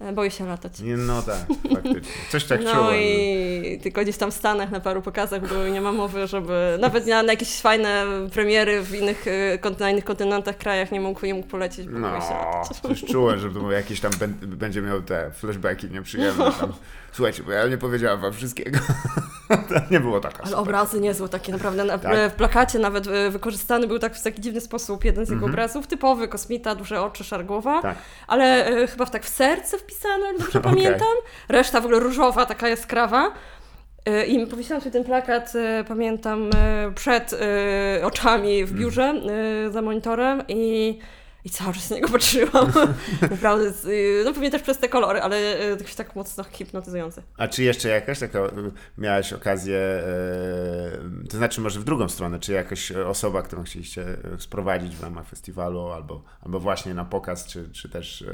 e, 0.00 0.12
boję 0.12 0.30
się 0.30 0.46
latać. 0.46 0.80
nie, 0.80 0.96
no 0.96 1.22
tak, 1.22 1.36
faktycznie. 1.72 2.00
Coś 2.30 2.44
tak 2.44 2.60
no 2.64 2.74
czułem. 2.74 2.94
i 2.96 3.80
tylko 3.82 4.02
gdzieś 4.02 4.16
tam 4.16 4.30
w 4.30 4.34
Stanach 4.34 4.70
na 4.70 4.80
paru 4.80 5.02
pokazach 5.02 5.48
były, 5.48 5.70
nie 5.70 5.80
ma 5.80 5.92
mowy, 5.92 6.26
żeby 6.26 6.78
nawet 6.80 7.06
na, 7.06 7.22
na 7.22 7.32
jakieś 7.32 7.60
fajne 7.60 8.04
premiery 8.32 8.82
w 8.82 8.94
innych, 8.94 9.24
na 9.80 9.90
innych 9.90 10.04
kontynentach, 10.04 10.56
krajach 10.56 10.92
nie 10.92 11.00
mógł, 11.00 11.26
nie 11.26 11.34
mógł 11.34 11.48
polecieć, 11.48 11.88
bo 11.88 11.98
No, 11.98 12.08
boję 12.08 12.20
się 12.20 12.34
latać. 12.34 12.80
coś 12.80 13.04
czułem, 13.04 13.38
że 13.38 13.48
jakieś 13.70 14.00
tam 14.00 14.12
będzie 14.42 14.82
miał 14.82 15.02
te 15.02 15.30
flashbacki 15.30 15.86
nieprzyjemne 15.90 16.52
tam. 16.60 16.72
Słuchajcie, 17.14 17.42
bo 17.42 17.52
ja 17.52 17.66
nie 17.66 17.78
powiedziałam 17.78 18.20
wam 18.20 18.32
wszystkiego. 18.32 18.78
to 19.68 19.74
nie 19.90 20.00
było 20.00 20.20
taka 20.20 20.38
Ale 20.38 20.46
super. 20.46 20.58
obrazy 20.62 21.00
niezłe 21.00 21.28
takie 21.28 21.52
naprawdę. 21.52 21.84
Na, 21.84 21.98
Tak? 21.98 22.32
W 22.32 22.34
plakacie 22.34 22.78
nawet 22.78 23.06
e, 23.06 23.30
wykorzystany 23.30 23.86
był 23.86 23.98
tak 23.98 24.16
w 24.16 24.22
taki 24.22 24.40
dziwny 24.40 24.60
sposób 24.60 25.04
jeden 25.04 25.26
z 25.26 25.30
jego 25.30 25.46
obrazów. 25.46 25.86
Typowy 25.86 26.28
kosmita, 26.28 26.74
duże 26.74 27.02
oczy, 27.02 27.24
szar 27.24 27.44
głowa. 27.44 27.76
Mhm. 27.76 27.94
Tak. 27.94 28.04
Ale 28.26 28.66
e, 28.66 28.86
chyba 28.86 29.04
w 29.06 29.10
tak 29.10 29.24
w 29.24 29.28
serce 29.28 29.78
wpisane, 29.78 30.26
jak 30.26 30.38
dobrze 30.38 30.58
Okej. 30.60 30.72
pamiętam. 30.72 31.14
Reszta 31.48 31.80
w 31.80 31.84
ogóle 31.84 32.00
różowa, 32.00 32.46
taka 32.46 32.68
jaskrawa. 32.68 33.32
E, 34.04 34.26
I 34.26 34.46
powiesiłam 34.46 34.80
sobie 34.82 34.92
ten 34.92 35.04
plakat, 35.04 35.52
pamiętam, 35.88 36.50
przed 36.94 37.34
oczami 38.02 38.64
w 38.64 38.72
biurze 38.72 39.02
e, 39.66 39.70
za 39.70 39.82
monitorem 39.82 40.42
i, 40.48 40.98
i 41.44 41.50
cały 41.50 41.74
czas 41.74 41.90
na 41.90 41.96
niego 41.96 42.08
patrzyłam. 42.08 42.72
Naprawdę, 43.30 43.72
y, 43.90 44.22
no 44.24 44.32
pewnie 44.32 44.50
też 44.50 44.62
przez 44.62 44.78
te 44.78 44.88
kolory, 44.88 45.20
ale 45.20 45.40
jakoś 45.68 45.94
tak 45.94 46.16
mocno 46.16 46.44
hipnotyzujące. 46.44 47.22
A 47.36 47.48
czy 47.48 47.62
jeszcze 47.62 47.88
jakaś 47.88 48.18
taka 48.18 48.38
y, 48.38 48.50
miałeś 48.98 49.32
okazję, 49.32 50.02
to 51.30 51.36
znaczy 51.36 51.60
może 51.60 51.80
w 51.80 51.84
drugą 51.84 52.08
stronę, 52.08 52.38
czy 52.38 52.52
jakaś 52.52 52.92
osoba, 52.92 53.42
którą 53.42 53.62
chcieliście 53.62 54.04
sprowadzić 54.38 54.96
w 54.96 55.02
ramach 55.02 55.28
festiwalu, 55.28 55.88
albo, 55.88 56.22
albo 56.40 56.60
właśnie 56.60 56.94
na 56.94 57.04
pokaz, 57.04 57.46
czy, 57.46 57.70
czy 57.72 57.88
też 57.88 58.24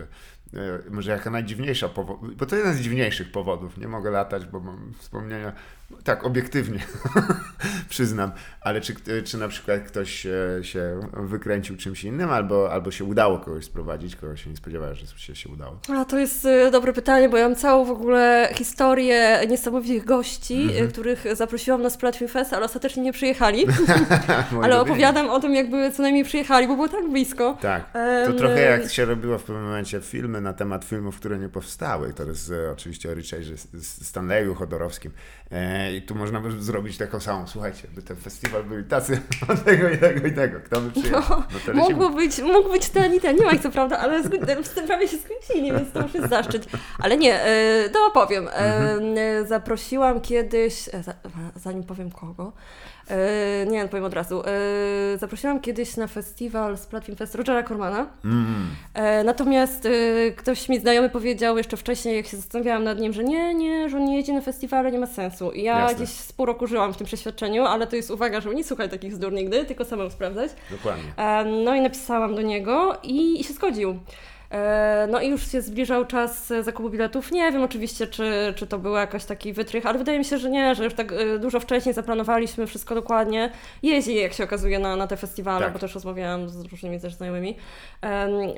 może 0.91 1.11
jaka 1.11 1.31
najdziwniejsza 1.31 1.89
powód, 1.89 2.35
bo 2.35 2.47
to 2.47 2.57
jeden 2.57 2.75
z 2.75 2.81
dziwniejszych 2.81 3.33
powodów, 3.33 3.79
nie 3.79 3.89
mogę 3.89 4.11
latać, 4.11 4.47
bo 4.47 4.61
mam 4.61 4.93
wspomnienia, 4.99 5.53
tak, 6.05 6.25
obiektywnie 6.25 6.79
przyznam, 7.89 8.33
ale 8.61 8.81
czy, 8.81 8.95
czy 9.25 9.39
na 9.39 9.49
przykład 9.49 9.81
ktoś 9.81 10.27
e, 10.27 10.31
się 10.63 11.01
wykręcił 11.13 11.77
czymś 11.77 12.05
innym, 12.05 12.31
albo, 12.31 12.73
albo 12.73 12.91
się 12.91 13.05
udało 13.05 13.39
kogoś 13.39 13.65
sprowadzić, 13.65 14.17
kogo 14.17 14.37
się 14.37 14.51
nie 14.51 14.57
spodziewałem, 14.57 14.95
że 14.95 15.07
się, 15.07 15.35
się 15.37 15.49
udało? 15.49 15.79
A 15.97 16.05
to 16.05 16.19
jest 16.19 16.49
dobre 16.73 16.93
pytanie, 16.93 17.29
bo 17.29 17.37
ja 17.37 17.49
mam 17.49 17.57
całą 17.57 17.85
w 17.85 17.91
ogóle 17.91 18.49
historię 18.55 19.41
niesamowitych 19.49 20.05
gości, 20.05 20.63
Mhm. 20.63 20.85
y, 20.85 20.89
których 20.89 21.25
zaprosiłam 21.37 21.83
na 21.83 21.91
Splatfilm 21.91 22.31
Fest, 22.31 22.53
ale 22.53 22.65
ostatecznie 22.65 23.03
nie 23.03 23.13
przyjechali. 23.13 23.67
Ale 24.63 24.81
opowiadam 24.81 25.31
o 25.31 25.41
tym, 25.41 25.55
jakby 25.55 25.91
co 25.93 26.03
najmniej 26.03 26.25
przyjechali, 26.25 26.69
bo 26.69 26.75
było 26.75 26.89
tak 26.89 27.11
blisko. 27.11 27.59
Tak. 27.61 27.93
To 27.93 27.99
Em, 27.99 28.37
trochę 28.37 28.61
jak 28.61 28.91
się 28.91 29.05
robiło 29.05 29.39
w 29.39 29.43
pewnym 29.45 29.65
momencie 29.65 30.01
filmy 30.01 30.40
na 30.41 30.53
temat 30.53 30.85
filmów, 30.85 31.17
które 31.17 31.39
nie 31.39 31.49
powstały. 31.49 32.13
To 32.13 32.25
jest 32.25 32.51
e, 32.51 32.73
oczywiście 32.73 33.11
o 33.11 33.15
Richardzie 33.15 33.55
Stanleyu 33.83 34.55
Chodorowskim. 34.55 35.13
E, 35.51 35.93
I 35.97 36.03
tu 36.03 36.15
można 36.15 36.41
by 36.41 36.63
zrobić 36.63 36.99
taką 36.99 37.21
samą. 37.21 37.47
Słuchajcie, 37.47 37.89
by 37.95 38.03
ten 38.03 38.17
festiwal 38.17 38.65
byli 38.65 38.85
tacy 38.85 39.21
tego 39.65 39.89
i 39.89 39.99
tego 39.99 40.27
i 40.27 40.33
tego. 40.33 40.61
Kto 40.61 40.81
by 40.81 40.91
przyjechał? 40.91 41.39
No 41.39 41.57
lecimy. 41.57 41.75
Mogło 41.75 42.11
być, 42.11 42.39
mógł 42.39 42.71
być 42.71 42.89
ten 42.89 43.15
i 43.15 43.21
ten, 43.21 43.37
nie 43.37 43.45
ma 43.45 43.53
ich 43.53 43.63
co 43.63 43.71
prawda, 43.71 43.99
ale 43.99 44.23
z 44.65 44.71
tym 44.75 44.87
prawie 44.87 45.09
się 45.09 45.17
skrócili, 45.17 45.73
więc 45.73 45.93
to 45.93 46.03
już 46.03 46.15
jest 46.15 46.31
zaszczyt. 46.31 46.67
Ale 46.99 47.17
nie, 47.17 47.43
e, 47.43 47.89
to 47.89 48.07
opowiem. 48.07 48.49
Mhm. 48.49 49.47
Zaprosiłam 49.47 50.21
kiedyś, 50.21 50.85
za, 50.85 51.15
zanim 51.57 51.85
powiem 51.85 52.11
kogo, 52.11 52.53
e, 53.11 53.67
nie, 53.67 53.89
powiem 53.89 54.05
od 54.05 54.15
razu, 54.15 54.43
e, 54.47 55.19
zaprosiłam 55.19 55.61
kiedyś 55.61 55.97
na 55.97 56.07
festiwal 56.07 56.79
z 56.79 56.87
Platform 56.87 57.17
Fest 57.17 57.35
Rogera 57.35 57.63
Cormana, 57.63 58.07
Mm. 58.25 58.67
E, 58.95 59.25
Natomiast 59.25 59.87
e, 59.87 59.91
ktoś 60.31 60.69
mi 60.69 60.81
znajomy 60.81 61.11
powiedział 61.11 61.59
jeszcze 61.59 61.77
wcześniej, 61.77 62.17
jak 62.17 62.27
się 62.27 62.37
zastanawiałam 62.37 62.85
nad 62.85 62.99
nim, 62.99 63.13
że 63.13 63.25
nie, 63.25 63.55
nie, 63.55 63.89
że 63.89 63.97
on 63.97 64.05
nie 64.05 64.17
jedzie 64.17 64.33
na 64.33 64.41
festiwale, 64.41 64.93
nie 64.93 64.99
ma 64.99 65.07
sensu. 65.07 65.51
I 65.53 65.63
ja 65.63 65.79
Jasne. 65.79 65.97
gdzieś 65.97 66.09
z 66.11 66.33
pół 66.33 66.47
roku 66.47 66.67
żyłam 66.67 66.95
w 66.95 66.97
tym 66.97 67.07
przeświadczeniu, 67.07 67.65
ale 67.65 67.87
to 67.87 67.97
jest 67.97 68.11
uwaga, 68.11 68.41
żeby 68.41 68.55
nie 68.55 68.65
słuchać 68.65 68.91
takich 68.91 69.15
zdur 69.15 69.33
nigdy, 69.33 69.65
tylko 69.65 69.85
samemu 69.85 70.11
sprawdzać. 70.11 70.51
Dokładnie. 70.71 71.13
No 71.65 71.75
i 71.75 71.81
napisałam 71.81 72.35
do 72.35 72.43
niego 72.43 72.99
i, 73.03 73.41
i 73.41 73.45
się 73.45 73.55
zgodził. 73.55 73.99
E, 74.51 75.07
No 75.11 75.21
i 75.21 75.29
już 75.29 75.49
się 75.53 75.63
zbliżał 75.63 76.07
czas 76.07 76.51
e, 76.51 76.63
zakupu 76.63 76.91
biletów. 76.91 77.33
Nie 77.33 77.53
wiem 77.53 77.63
oczywiście, 77.63 78.07
czy, 78.07 78.55
czy 78.57 78.67
to 78.67 78.79
był 78.79 78.95
jakiś 78.95 79.25
taki 79.25 79.53
wytrych, 79.53 79.87
ale 79.87 79.99
wydaje 79.99 80.19
mi 80.19 80.25
się, 80.25 80.39
że 80.39 80.51
nie, 80.51 80.75
że 80.75 80.85
już 80.85 80.95
tak 80.95 81.13
e, 81.13 81.39
dużo 81.39 81.61
wcześniej 81.61 81.95
zaplanowaliśmy 81.95 82.67
wszystko 82.67 82.95
dokładnie. 82.95 83.51
Jeździ, 83.83 84.15
jak 84.15 84.33
się 84.33 84.45
okazuje, 84.45 84.79
na, 84.79 84.97
na 84.97 85.07
te 85.07 85.17
festiwale, 85.17 85.65
Tak. 85.65 85.73
bo 85.73 85.79
też 85.79 85.95
rozmawiałam 85.95 86.49
z 86.49 86.61
różnymi 86.67 87.01
też 87.01 87.15
znajomymi. 87.15 87.57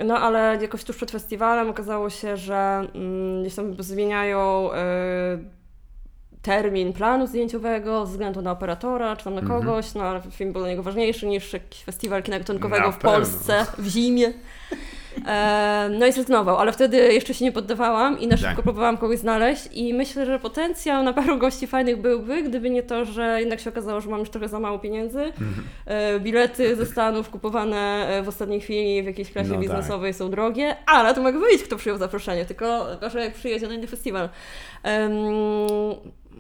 No 0.05 0.19
ale 0.19 0.59
jakoś 0.63 0.85
tuż 0.85 0.97
przed 0.97 1.11
festiwalem 1.11 1.71
okazało 1.71 2.11
się, 2.11 2.37
że 2.37 2.87
mm, 2.95 3.41
gdzieś 3.43 3.55
tam 3.55 3.83
zmieniają 3.83 4.71
termin 6.43 6.93
planu 6.93 7.27
zdjęciowego 7.27 8.07
ze 8.07 8.13
względu 8.13 8.43
na 8.43 8.51
operatora, 8.51 9.17
czy 9.17 9.25
tam 9.25 9.35
na 9.35 9.41
Mhm. 9.41 9.61
kogoś, 9.61 9.95
no 9.95 10.03
ale 10.05 10.21
film 10.31 10.53
był 10.53 10.63
dla 10.63 10.69
niego 10.71 10.83
ważniejszy 10.83 11.27
niż 11.27 11.53
jakiś 11.53 11.85
festiwal 11.85 12.23
kina 12.23 12.39
gatunkowego 12.39 12.93
w. 12.93 12.99
Polsce 12.99 13.67
w 13.79 13.87
zimie. 13.87 14.33
E, 15.27 15.89
no 15.99 16.07
i 16.07 16.13
zrezygnował, 16.13 16.57
ale 16.59 16.73
wtedy 16.73 16.97
jeszcze 16.97 17.35
się 17.35 17.45
nie 17.45 17.53
poddawałam 17.53 18.21
i 18.21 18.27
na 18.27 18.37
szybko 18.37 18.55
Tak. 18.55 18.63
próbowałam 18.63 18.97
kogoś 18.99 19.19
znaleźć 19.19 19.69
i 19.73 19.95
myślę, 19.95 20.27
że 20.27 20.39
potencjał 20.39 21.03
na 21.03 21.13
paru 21.13 21.39
gości 21.39 21.67
fajnych 21.67 22.01
byłby, 22.01 22.43
gdyby 22.43 22.71
nie 22.71 22.83
to, 22.83 23.05
że 23.05 23.41
jednak 23.41 23.61
się 23.61 23.71
okazało, 23.71 24.01
że 24.01 24.11
mam 24.11 24.21
już 24.21 24.31
trochę 24.31 24.49
za 24.49 24.61
mało 24.61 24.79
pieniędzy. 24.79 25.21
Mhm. 25.23 25.65
E, 25.87 26.21
bilety 26.21 26.77
ze 26.77 26.87
Stanów 26.87 27.31
kupowane 27.31 28.09
e, 28.09 28.23
w 28.23 28.29
ostatniej 28.29 28.61
chwili 28.61 29.03
w 29.03 29.07
jakiejś 29.07 29.33
klasie 29.33 29.49
No 29.49 29.55
tak. 29.55 29.63
biznesowej 29.63 30.15
są 30.15 30.31
drogie, 30.31 30.77
ale 30.87 31.15
to 31.15 31.23
mogę 31.23 31.39
powiedzieć, 31.41 31.63
kto 31.67 31.77
przyjął 31.77 31.99
zaproszenie, 31.99 32.45
tylko 32.45 32.87
że 33.11 33.21
jak 33.25 33.35
przyjedzie 33.35 33.69
na 33.69 33.75
inny 33.75 33.87
festiwal. 33.87 34.29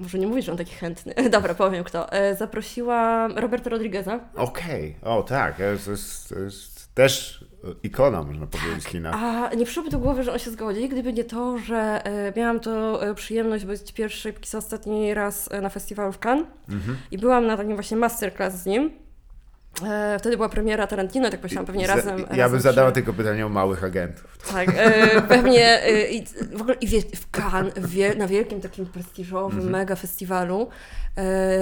Może 0.00 0.19
nie 0.19 0.26
mówisz, 0.26 0.45
że 0.45 0.52
on 0.52 0.59
taki 0.59 0.75
chętny. 0.75 1.14
Dobra, 1.31 1.55
powiem 1.55 1.85
kto. 1.85 2.07
Zaprosiłam 2.38 3.38
Roberta 3.38 3.71
Rodrigueza. 3.71 4.21
Okej, 4.37 4.97
o 5.02 5.23
tak, 5.23 5.57
to 5.57 5.91
jest, 5.91 6.29
to 6.29 6.38
jest 6.38 6.95
też 6.95 7.45
ikona, 7.83 8.23
można 8.23 8.47
powiedzieć, 8.47 8.85
kina. 8.87 9.11
A 9.50 9.54
nie 9.54 9.64
przyszłoby 9.64 9.90
do 9.90 9.99
głowy, 9.99 10.23
że 10.25 10.33
on 10.33 10.38
się 10.38 10.50
zgodzi, 10.50 10.88
gdyby 10.88 11.12
nie 11.12 11.25
to, 11.25 11.59
że 11.59 11.76
e, 12.04 12.33
miałam 12.37 12.61
to 12.61 13.02
e, 13.07 13.14
przyjemność 13.14 13.64
być 13.64 13.92
pierwszy, 13.92 14.33
póki 14.33 14.57
ostatni 14.57 15.14
raz 15.14 15.49
e, 15.52 15.61
na 15.61 15.69
festiwalu 15.69 16.12
w 16.12 16.19
Cannes 16.19 16.47
Mhm. 16.69 16.97
i 17.11 17.19
byłam 17.19 17.47
na 17.47 17.57
takim 17.57 17.75
właśnie 17.75 17.97
masterclass 17.97 18.54
z 18.54 18.66
nim. 18.66 18.90
E, 19.88 20.16
wtedy 20.19 20.37
była 20.37 20.49
premiera 20.49 20.87
Tarantino, 20.87 21.31
tak 21.31 21.42
myślałam, 21.42 21.66
pewnie 21.66 21.87
Za- 21.87 21.95
razem. 21.95 22.19
Ja 22.21 22.26
razem 22.37 22.50
bym 22.52 22.61
zadała 22.61 22.88
przy- 22.90 22.95
tylko 22.95 23.12
pytanie 23.12 23.47
o 23.47 23.49
małych 23.49 23.85
agentów. 23.85 24.38
Tak, 24.52 24.69
e, 24.76 25.23
pewnie 25.23 25.83
e, 25.85 26.11
i 26.11 26.26
w 26.52 26.61
ogóle 26.61 26.75
i 26.81 26.87
wie, 26.87 27.00
w 27.00 27.31
Cannes, 27.31 27.75
w 27.75 27.90
wiel, 27.90 28.19
na 28.19 28.26
wielkim 28.26 28.61
takim 28.61 28.87
prestiżowym 28.87 29.57
Mhm. 29.59 29.73
mega 29.73 29.97
festiwalu 29.97 30.69
e, 31.12 31.12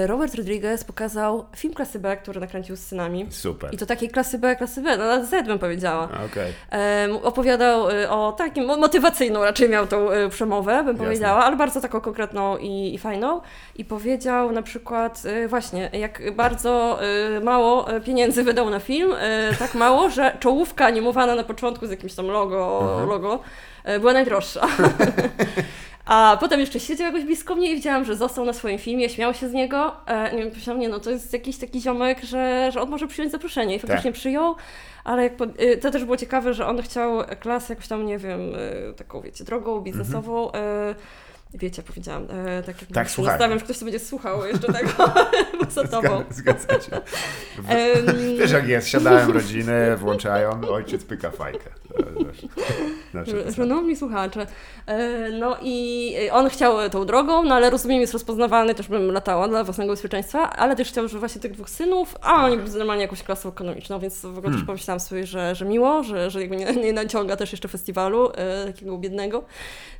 Robert 0.05 0.35
Rodriguez 0.35 0.83
pokazał 0.83 1.45
film 1.55 1.73
klasy 1.73 1.99
B, 1.99 2.17
który 2.17 2.39
nakręcił 2.39 2.75
z 2.75 2.79
synami. 2.79 3.27
Super. 3.29 3.73
I 3.73 3.77
to 3.77 3.85
takiej 3.85 4.09
klasy 4.09 4.37
B, 4.39 4.55
klasy 4.55 4.81
B, 4.81 4.97
no 4.97 5.05
na 5.05 5.23
Z 5.25 5.47
bym 5.47 5.59
powiedziała. 5.59 6.09
Em, 6.69 7.15
opowiadał 7.23 7.89
y, 7.89 8.09
o 8.09 8.31
takim, 8.31 8.65
mo- 8.65 8.77
motywacyjną 8.77 9.43
raczej 9.43 9.69
miał 9.69 9.87
tą 9.87 10.11
y, 10.11 10.29
przemowę, 10.29 10.77
bym 10.77 10.87
Jasne. 10.87 11.03
powiedziała, 11.05 11.45
ale 11.45 11.55
bardzo 11.55 11.81
taką 11.81 12.01
konkretną 12.01 12.57
i, 12.57 12.93
i 12.93 12.97
fajną. 12.97 13.41
I 13.75 13.85
powiedział 13.85 14.51
na 14.51 14.61
przykład 14.61 15.23
właśnie, 15.47 15.89
jak 15.93 16.35
bardzo 16.35 16.99
mało 17.43 17.85
pieniędzy 18.05 18.43
wydał 18.43 18.69
na 18.69 18.79
film, 18.79 19.13
tak 19.59 19.73
mało, 19.75 20.09
że 20.09 20.37
czołówka 20.39 20.85
animowana 20.85 21.35
na 21.35 21.43
początku 21.43 21.87
z 21.87 21.89
jakimś 21.91 22.13
tam 22.15 22.27
logo, 22.27 22.79
Mhm. 22.91 23.09
logo 23.09 23.39
była 23.99 24.13
najdroższa. 24.13 24.67
A 26.11 26.37
potem 26.39 26.59
jeszcze 26.59 26.79
siedział 26.79 27.07
jakoś 27.07 27.23
blisko 27.23 27.55
mnie 27.55 27.71
i 27.71 27.75
widziałam, 27.75 28.05
że 28.05 28.15
został 28.15 28.45
na 28.45 28.53
swoim 28.53 28.79
filmie, 28.79 29.09
śmiał 29.09 29.33
się 29.33 29.49
z 29.49 29.53
niego. 29.53 29.95
E, 30.05 30.35
nie 30.35 30.43
wiem, 30.43 30.51
myślałam, 30.55 30.81
nie 30.81 30.89
no, 30.89 30.99
to 30.99 31.09
jest 31.09 31.33
jakiś 31.33 31.57
taki 31.57 31.81
ziomek, 31.81 32.23
że, 32.23 32.69
że 32.73 32.81
on 32.81 32.89
może 32.89 33.07
przyjąć 33.07 33.31
zaproszenie. 33.31 33.75
I 33.75 33.79
faktycznie 33.79 34.11
przyjął, 34.11 34.55
ale 35.03 35.23
jak 35.23 35.35
po, 35.35 35.45
y, 35.45 35.77
to 35.77 35.91
też 35.91 36.03
było 36.03 36.17
ciekawe, 36.17 36.53
że 36.53 36.67
on 36.67 36.81
chciał 36.81 37.23
klasę 37.39 37.73
jakoś 37.73 37.87
tam, 37.87 38.05
nie 38.05 38.17
wiem, 38.17 38.55
y, 38.55 38.93
taką, 38.97 39.21
wiecie, 39.21 39.43
drogą 39.43 39.81
biznesową. 39.81 40.49
y, 40.49 40.51
Wiecie, 41.53 41.83
powiedziałam, 41.83 42.27
e, 42.29 42.63
tak 42.63 42.81
jak 42.81 42.91
Tak, 42.91 43.17
nastawiam, 43.17 43.59
że 43.59 43.65
ktoś 43.65 43.79
to 43.79 43.85
będzie 43.85 43.99
słuchał 43.99 44.45
jeszcze 44.45 44.73
tego 44.73 44.89
za 45.69 45.87
tobą. 45.87 46.23
Zgadza, 46.29 46.67
się. 46.67 47.01
Wiesz 48.39 48.51
jak 48.51 48.67
jest, 48.67 48.87
siadają 48.87 49.31
rodziny, 49.31 49.97
włączają, 49.97 50.61
ojciec 50.69 51.05
pyka 51.05 51.31
fajkę. 51.31 51.69
Znaczy, 53.11 53.31
Że- 53.31 53.53
Szanowni 53.53 53.95
słuchacze, 53.95 54.47
e, 54.85 55.29
no 55.29 55.57
i 55.61 56.15
on 56.31 56.49
chciał 56.49 56.89
tą 56.89 57.05
drogą, 57.05 57.43
no 57.43 57.55
ale 57.55 57.69
rozumiem, 57.69 58.01
jest 58.01 58.13
rozpoznawalny, 58.13 58.75
też 58.75 58.87
bym 58.87 59.11
latała 59.11 59.47
dla 59.47 59.63
własnego 59.63 59.93
bezpieczeństwa, 59.93 60.49
ale 60.49 60.75
też 60.75 60.87
chciał, 60.87 61.07
że 61.07 61.19
właśnie 61.19 61.41
tych 61.41 61.51
dwóch 61.51 61.69
synów, 61.69 62.15
a 62.21 62.45
oni 62.45 62.57
byli 62.57 62.69
normalnie 62.71 63.01
jakąś 63.01 63.23
klasą 63.23 63.49
ekonomiczną, 63.49 63.99
więc 63.99 64.21
w 64.21 64.25
ogóle 64.25 64.41
Hmm. 64.41 64.59
też 64.59 64.67
pomyślałam 64.67 64.99
sobie, 64.99 65.25
że, 65.25 65.55
że 65.55 65.65
miło, 65.65 66.03
że, 66.03 66.29
że 66.31 66.41
jakby 66.41 66.55
nie, 66.57 66.65
nie 66.75 66.93
naciąga 66.93 67.35
też 67.37 67.51
jeszcze 67.51 67.67
festiwalu 67.67 68.31
e, 68.35 68.65
takiego 68.67 68.97
biednego 68.97 69.43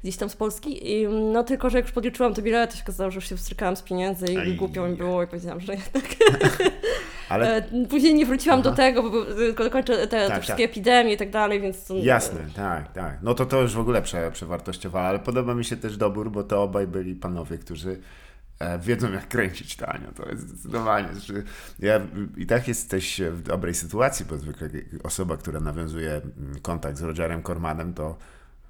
gdzieś 0.03 0.17
tam 0.17 0.29
z 0.29 0.35
Polski. 0.35 0.91
I, 0.93 1.07
no 1.07 1.43
tylko, 1.43 1.69
że 1.69 1.77
jak 1.77 1.85
już 1.85 1.93
podliczyłam 1.93 2.33
te 2.33 2.41
bilety, 2.41 2.77
się 2.77 2.83
okazało, 2.83 3.11
że 3.11 3.15
już 3.15 3.29
się 3.29 3.37
wstrykałam 3.37 3.75
z 3.75 3.81
pieniędzy 3.81 4.25
i 4.25 4.37
Aj. 4.37 4.53
głupio 4.55 4.87
mi 4.87 4.95
było 4.95 5.23
i 5.23 5.27
powiedziałam, 5.27 5.59
że 5.61 5.73
jednak 5.73 6.03
Ale 7.31 7.55
E, 7.55 7.85
Później 7.89 8.13
nie 8.13 8.25
wróciłam 8.25 8.59
Aha. 8.59 8.69
do 8.69 8.75
tego, 8.75 9.03
bo 9.03 9.25
tylko 9.25 9.63
dokończę 9.63 10.07
te, 10.07 10.27
Tak, 10.27 10.41
wszystkie 10.41 10.63
epidemie 10.63 11.13
i 11.13 11.17
tak 11.17 11.29
dalej, 11.29 11.61
więc 11.61 11.85
to, 11.85 11.95
Jasne, 11.95 12.39
tak, 12.55 12.93
tak. 12.93 13.17
No 13.21 13.33
to 13.33 13.45
to 13.45 13.61
już 13.61 13.73
w 13.73 13.79
ogóle 13.79 14.01
prze, 14.01 14.31
przewartościowało, 14.31 15.07
ale 15.07 15.19
podoba 15.19 15.55
mi 15.55 15.65
się 15.65 15.77
też 15.77 15.97
dobór, 15.97 16.31
bo 16.31 16.43
to 16.43 16.63
obaj 16.63 16.87
byli 16.87 17.15
panowie, 17.15 17.57
którzy 17.57 17.99
e, 18.59 18.79
wiedzą 18.79 19.11
jak 19.11 19.27
kręcić 19.27 19.75
tanio. 19.75 20.11
To 20.15 20.29
jest 20.29 20.47
zdecydowanie. 20.49 21.07
Że 21.19 21.33
ja 21.79 22.01
i 22.37 22.45
tak 22.45 22.67
jesteś 22.67 23.21
w 23.31 23.41
dobrej 23.41 23.73
sytuacji, 23.75 24.25
bo 24.25 24.37
zwykle 24.37 24.69
osoba, 25.03 25.37
która 25.37 25.59
nawiązuje 25.59 26.11
mm, 26.11 26.59
kontakt 26.61 26.97
z 26.97 27.01
Rogerem 27.01 27.43
Cormanem, 27.43 27.93
to 27.93 28.17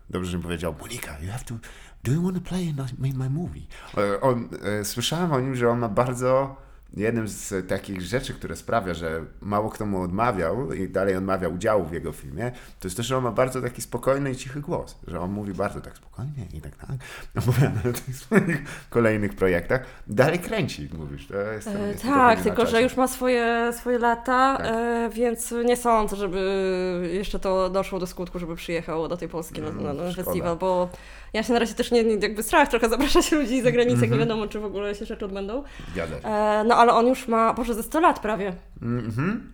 dobrze, 0.09 0.31
żebym 0.31 0.43
powiedział, 0.43 0.75
Monika, 0.79 1.11
you 1.21 1.31
have 1.31 1.43
to, 1.45 1.55
do 2.03 2.11
you 2.11 2.23
want 2.23 2.35
to 2.35 2.49
play 2.49 2.65
in 2.65 2.75
my, 2.97 3.09
my 3.13 3.29
movie? 3.29 3.61
E, 3.97 4.21
On, 4.21 4.49
słyszałem 4.83 5.31
o 5.31 5.39
nim, 5.39 5.55
że 5.55 5.69
on 5.69 5.79
ma 5.79 5.89
bardzo 5.89 6.55
jednym 6.97 7.27
z 7.27 7.67
takich 7.67 8.01
rzeczy, 8.01 8.33
które 8.33 8.55
sprawia, 8.55 8.93
że 8.93 9.21
mało 9.41 9.69
kto 9.69 9.85
mu 9.85 10.01
odmawiał 10.01 10.73
i 10.73 10.89
dalej 10.89 11.15
odmawia 11.15 11.47
udziału 11.49 11.85
w 11.85 11.93
jego 11.93 12.11
filmie, 12.11 12.51
to 12.79 12.87
jest 12.87 12.97
to, 12.97 13.03
że 13.03 13.17
on 13.17 13.23
ma 13.23 13.31
bardzo 13.31 13.61
taki 13.61 13.81
spokojny 13.81 14.31
i 14.31 14.35
cichy 14.35 14.61
głos, 14.61 14.97
że 15.07 15.19
on 15.19 15.31
mówi 15.31 15.53
bardzo 15.53 15.81
tak 15.81 15.97
spokojnie 15.97 16.45
i 16.53 16.61
tak 16.61 16.75
tak, 16.75 16.89
opowiada 17.43 17.89
o 17.89 17.93
tych 17.93 18.15
swoich 18.15 18.63
kolejnych 18.89 19.35
projektach, 19.35 19.85
dalej 20.07 20.39
kręci, 20.39 20.89
mówisz, 20.97 21.27
to 21.27 21.37
jest, 21.37 21.67
E, 21.67 21.87
jest 21.87 22.03
tak, 22.03 22.41
tylko 22.41 22.65
że 22.65 22.81
już 22.81 22.97
ma 22.97 23.07
swoje, 23.07 23.73
swoje 23.73 23.99
lata, 23.99 24.57
Tak. 24.57 24.65
e, 24.65 25.09
więc 25.13 25.53
nie 25.65 25.77
sądzę, 25.77 26.15
żeby 26.15 27.09
jeszcze 27.13 27.39
to 27.39 27.69
doszło 27.69 27.99
do 27.99 28.07
skutku, 28.07 28.39
żeby 28.39 28.55
przyjechał 28.55 29.07
do 29.07 29.17
tej 29.17 29.29
Polski 29.29 29.61
na, 29.61 29.71
na, 29.71 29.93
na 29.93 30.01
Mm, 30.01 30.13
festiwal, 30.13 30.57
bo 30.57 30.89
ja 31.33 31.43
się 31.43 31.53
na 31.53 31.59
razie 31.59 31.73
też 31.73 31.91
nie, 31.91 32.03
nie 32.03 32.15
jakby 32.15 32.43
strach 32.43 32.69
trochę 32.69 32.89
zapraszać 32.89 33.31
ludzi 33.31 33.61
z 33.61 33.63
zagranicy, 33.63 34.01
jak 34.01 34.09
nie 34.09 34.15
Mhm. 34.15 34.19
wiadomo, 34.19 34.47
czy 34.47 34.59
w 34.59 34.65
ogóle 34.65 34.95
się 34.95 35.05
rzeczy 35.05 35.25
odbędą. 35.25 35.63
Zgadza 35.93 36.21
się. 36.21 36.27
E, 36.27 36.63
no 36.67 36.75
ale 36.75 36.93
on 36.93 37.07
już 37.07 37.27
ma, 37.27 37.53
Boże, 37.53 37.73
ze 37.75 37.83
100 37.83 37.99
lat 37.99 38.19
prawie. 38.19 38.53
Mhm. 38.81 39.51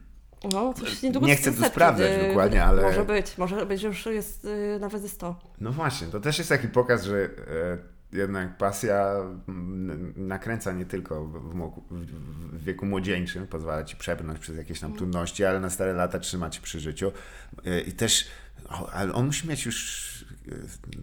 No, 0.53 0.73
coś 0.73 1.01
niedługo 1.01 1.27
Nie 1.27 1.35
chcę 1.35 1.51
tu 1.53 1.63
sprawdzać 1.63 2.11
y, 2.23 2.27
dokładnie, 2.27 2.63
ale- 2.63 2.81
Może 2.81 3.05
być, 3.05 3.37
może 3.37 3.65
być, 3.65 3.81
że 3.81 3.87
już 3.87 4.05
jest 4.05 4.45
y, 4.45 4.77
nawet 4.79 5.01
ze 5.01 5.09
100. 5.09 5.35
No 5.61 5.71
właśnie, 5.71 6.07
to 6.07 6.19
też 6.19 6.37
jest 6.37 6.49
taki 6.49 6.67
pokaz, 6.67 7.03
że 7.03 7.15
e, 7.23 7.27
jednak 8.17 8.57
pasja 8.57 9.15
mm, 9.47 10.13
nakręca 10.17 10.71
nie 10.71 10.85
tylko 10.85 11.25
w, 11.25 12.57
wieku 12.57 12.85
młodzieńczym, 12.85 13.47
pozwala 13.47 13.83
ci 13.83 13.95
przebrnąć 13.95 14.39
przez 14.39 14.57
jakieś 14.57 14.79
tam 14.79 14.93
trudności, 14.93 15.45
ale 15.45 15.59
na 15.59 15.69
stare 15.69 15.93
lata 15.93 16.19
trzyma 16.19 16.49
cię 16.49 16.61
przy 16.61 16.79
życiu. 16.79 17.11
E, 17.65 17.81
I 17.81 17.91
też, 17.91 18.27
ale 18.93 19.13
on 19.13 19.25
musi 19.25 19.47
mieć 19.47 19.65
już 19.65 20.16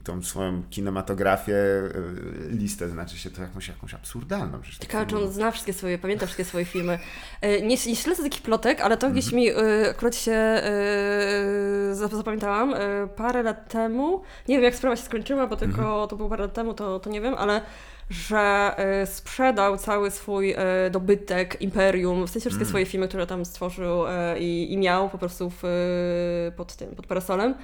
tą 0.05 0.23
swoją 0.23 0.63
kinematografię, 0.71 1.57
e, 1.57 1.91
listę, 2.51 2.89
znaczy 2.89 3.19
się 3.19 3.31
to 3.31 3.43
jakąś, 3.43 3.69
jakąś 3.69 3.95
absurdalną. 3.95 4.61
Przecież 4.61 4.79
Ciekawe, 4.79 5.07
czy 5.07 5.17
on 5.19 5.33
zna 5.33 5.51
wszystkie 5.51 5.73
swoje, 5.73 5.99
pamięta 5.99 6.27
wszystkie 6.27 6.45
swoje 6.45 6.65
filmy. 6.65 6.99
E, 7.41 7.61
Nie, 7.61 7.77
nie 7.87 7.97
śledzę 7.97 8.23
takich 8.23 8.43
plotek, 8.43 8.81
ale 8.81 8.97
to 8.97 9.11
gdzieś 9.11 9.25
Mhm. 9.25 9.43
mi 9.43 9.51
akurat 9.91 10.17
się 10.17 10.61
zap- 11.93 12.17
zapamiętałam 12.17 12.75
parę 13.17 13.43
lat 13.43 13.69
temu. 13.73 14.23
Nie 14.49 14.55
wiem, 14.57 14.65
jak 14.65 14.75
sprawa 14.75 14.97
się 14.97 15.03
skończyła, 15.03 15.47
bo 15.47 15.57
tylko 15.57 15.83
Mhm. 15.83 16.09
to 16.09 16.17
było 16.17 16.29
parę 16.29 16.43
lat 16.45 16.55
temu, 16.55 16.75
to, 16.75 17.01
to 17.01 17.11
nie 17.11 17.21
wiem, 17.21 17.35
ale 17.35 17.61
że 18.11 18.75
sprzedał 19.07 19.77
cały 19.79 20.11
swój 20.11 20.55
dobytek, 20.91 21.61
imperium, 21.63 22.27
w 22.27 22.31
sensie 22.31 22.41
wszystkie 22.41 22.63
Mm. 22.63 22.69
swoje 22.69 22.87
filmy, 22.87 23.09
które 23.09 23.27
tam 23.27 23.45
stworzył 23.45 24.05
i, 24.39 24.73
i 24.73 24.79
miał 24.79 25.11
po 25.11 25.19
prostu 25.19 25.51
w, 25.51 25.63
pod 26.57 26.77
tym, 26.77 26.89
pod 26.97 27.07
parasolem. 27.07 27.55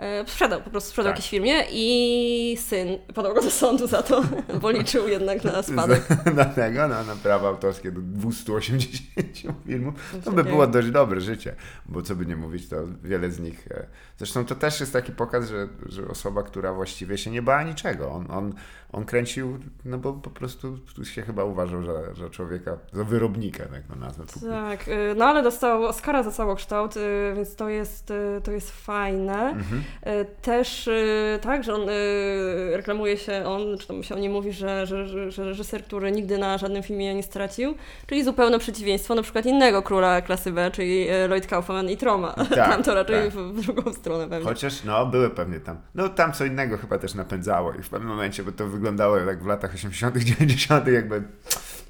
E, 0.00 0.26
Sprzedał, 0.26 0.60
po 0.62 0.70
prostu 0.70 0.90
sprzedał 0.90 1.12
Tak. 1.12 1.18
jakieś 1.18 1.30
firmie 1.30 1.54
i 1.72 2.56
syn 2.60 2.88
podał 3.14 3.34
go 3.34 3.42
do 3.42 3.50
sądu 3.50 3.86
za 3.86 4.02
to, 4.02 4.22
bo 4.62 4.70
liczył 4.70 5.08
jednak 5.08 5.44
na 5.44 5.62
spadek. 5.62 6.02
Dlatego 6.34 6.88
no, 6.88 7.04
na 7.04 7.16
prawa 7.22 7.48
autorskie 7.48 7.92
do 7.92 8.00
280 8.00 9.56
filmów. 9.66 9.94
To 10.12 10.18
by 10.18 10.24
takiego. 10.36 10.42
było 10.42 10.66
dość 10.66 10.90
dobre 10.90 11.20
życie, 11.20 11.54
bo 11.86 12.02
co 12.02 12.14
by 12.16 12.26
nie 12.26 12.36
mówić, 12.36 12.68
to 12.68 12.76
wiele 13.02 13.30
z 13.30 13.40
nich. 13.40 13.66
e, 13.70 13.86
Zresztą 14.18 14.44
to 14.44 14.54
też 14.54 14.80
jest 14.80 14.92
taki 14.92 15.12
pokaz, 15.12 15.48
że, 15.48 15.68
że 15.86 16.08
osoba, 16.08 16.42
która 16.42 16.72
właściwie 16.72 17.18
się 17.18 17.30
nie 17.30 17.42
bała 17.42 17.62
niczego. 17.62 18.10
On, 18.12 18.26
on, 18.30 18.54
on 18.92 19.04
kręcił, 19.04 19.58
no 19.84 19.98
bo 19.98 20.12
po 20.12 20.30
prostu 20.30 20.78
się 21.04 21.22
chyba 21.22 21.44
uważał, 21.44 21.82
że, 21.82 22.14
że 22.14 22.30
człowieka, 22.30 22.78
za 22.92 23.04
wyrobnika, 23.04 23.64
tak 23.66 23.82
to 23.88 23.96
nazwę. 23.96 24.24
Tak, 24.50 24.88
y, 24.88 25.14
no 25.16 25.24
ale 25.24 25.42
dostał 25.42 25.84
Oscara 25.84 26.22
za 26.22 26.30
całokształt, 26.30 26.94
więc 27.36 27.56
to 27.56 27.68
jest, 27.68 28.12
to 28.44 28.52
jest 28.52 28.70
fajne. 28.70 29.48
Mhm. 29.50 29.82
Y, 30.06 30.26
Też 30.42 30.86
y, 30.86 31.38
tak, 31.42 31.64
że 31.64 31.74
on 31.74 31.88
y, 31.88 32.76
reklamuje 32.76 33.16
się, 33.16 33.44
on, 33.44 33.78
czy 33.78 33.86
tam 33.86 34.02
się 34.02 34.14
o 34.14 34.18
nim 34.18 34.32
mówi, 34.32 34.52
że, 34.52 34.86
że, 34.86 35.08
że, 35.08 35.30
że 35.30 35.44
reżyser, 35.44 35.84
który 35.84 36.12
nigdy 36.12 36.38
na 36.38 36.58
żadnym 36.58 36.82
filmie 36.82 37.14
nie 37.14 37.22
stracił, 37.22 37.74
czyli 38.06 38.24
zupełne 38.24 38.58
przeciwieństwo 38.58 39.14
na 39.14 39.22
przykład 39.22 39.46
innego 39.46 39.82
króla 39.82 40.20
klasy 40.20 40.52
B, 40.52 40.70
czyli 40.70 41.06
Lloyd 41.28 41.46
Kaufman 41.46 41.90
i 41.90 41.96
Troma. 41.96 42.32
Tak, 42.32 42.68
Tam 42.70 42.82
to 42.82 42.94
raczej 42.94 43.24
tak. 43.24 43.30
w, 43.30 43.52
w 43.52 43.66
drugą 43.66 43.92
stronę 43.92 44.28
pewnie. 44.28 44.48
Chociaż, 44.48 44.84
no, 44.84 45.06
były 45.06 45.30
pewnie 45.30 45.60
tam. 45.60 45.76
No, 45.94 46.08
tam 46.08 46.32
co 46.32 46.44
innego 46.44 46.78
chyba 46.78 46.98
też 46.98 47.14
napędzało 47.14 47.72
i 47.74 47.82
w 47.82 47.88
pewnym 47.88 48.08
momencie, 48.08 48.42
bo 48.42 48.52
to 48.52 48.66
wyglądało 48.66 49.16
jak 49.16 49.42
w 49.42 49.46
latach 49.46 49.74
80., 49.74 50.16
90., 50.16 50.86
jakby. 50.86 51.22